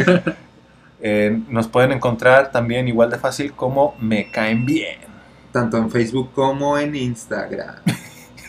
Eh, 1.03 1.41
nos 1.49 1.67
pueden 1.67 1.93
encontrar 1.93 2.51
también 2.53 2.87
igual 2.87 3.11
de 3.11 3.19
fácil 3.19 3.53
como 3.55 3.95
Me 4.01 4.31
Caen 4.31 4.67
Bien. 4.67 4.99
Tanto 5.53 5.79
en 5.79 5.91
Facebook 5.91 6.31
como 6.35 6.79
en 6.79 6.95
Instagram. 6.95 7.77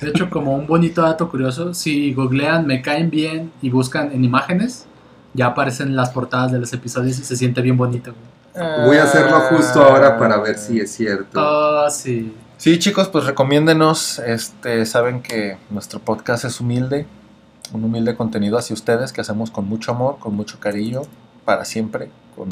De 0.02 0.10
hecho, 0.10 0.30
como 0.30 0.56
un 0.56 0.68
bonito 0.68 1.02
dato 1.02 1.30
curioso, 1.30 1.74
si 1.74 2.14
googlean 2.14 2.66
Me 2.66 2.82
caen 2.82 3.10
bien 3.10 3.52
y 3.62 3.70
buscan 3.70 4.12
en 4.12 4.26
imágenes, 4.26 4.86
ya 5.34 5.48
aparecen 5.48 5.96
las 5.96 6.10
portadas 6.10 6.52
de 6.52 6.60
los 6.60 6.74
episodios 6.74 7.20
y 7.20 7.24
se 7.24 7.36
siente 7.36 7.62
bien 7.62 7.78
bonito. 7.78 8.14
güey. 8.14 8.86
Voy 8.86 8.98
a 8.98 9.04
hacerlo 9.04 9.40
justo 9.50 9.82
ahora 9.82 10.18
para 10.18 10.38
ver 10.40 10.58
si 10.58 10.80
es 10.80 10.92
cierto. 10.92 11.40
Oh, 11.40 11.90
sí. 11.90 12.34
Sí, 12.58 12.78
chicos, 12.80 13.08
pues 13.08 13.26
recomiéndenos. 13.26 14.20
Este, 14.20 14.86
saben 14.86 15.22
que 15.22 15.58
nuestro 15.70 16.00
podcast 16.00 16.46
es 16.46 16.60
humilde, 16.60 17.06
un 17.74 17.84
humilde 17.84 18.16
contenido 18.16 18.58
hacia 18.58 18.74
ustedes 18.74 19.12
que 19.14 19.22
hacemos 19.22 19.52
con 19.52 19.68
mucho 19.68 19.92
amor, 19.92 20.18
con 20.20 20.36
mucho 20.36 20.60
cariño, 20.60 21.02
para 21.46 21.66
siempre, 21.66 22.10
con 22.36 22.50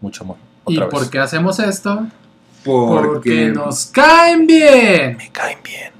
mucho 0.00 0.24
amor. 0.24 0.36
¿Y 0.66 0.76
Otra 0.76 0.88
por 0.88 1.00
vez. 1.00 1.10
qué 1.10 1.18
hacemos 1.18 1.58
esto? 1.58 2.06
Porque, 2.64 3.06
Porque 3.08 3.46
nos 3.48 3.86
caen 3.86 4.46
bien. 4.46 5.16
Me 5.16 5.30
caen 5.30 5.58
bien. 5.64 5.92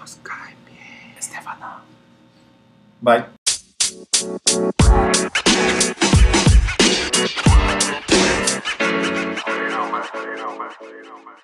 Nos 0.00 0.16
caen 0.22 0.56
bien, 0.66 1.18
Estefano. 1.18 1.66
Bye. 3.00 3.24
You 8.36 9.68
know, 9.70 9.90
man. 9.90 10.04
You 10.14 10.36
know, 10.36 10.58
man. 10.58 10.70
You 10.80 11.04
know, 11.04 11.18
man. 11.24 11.36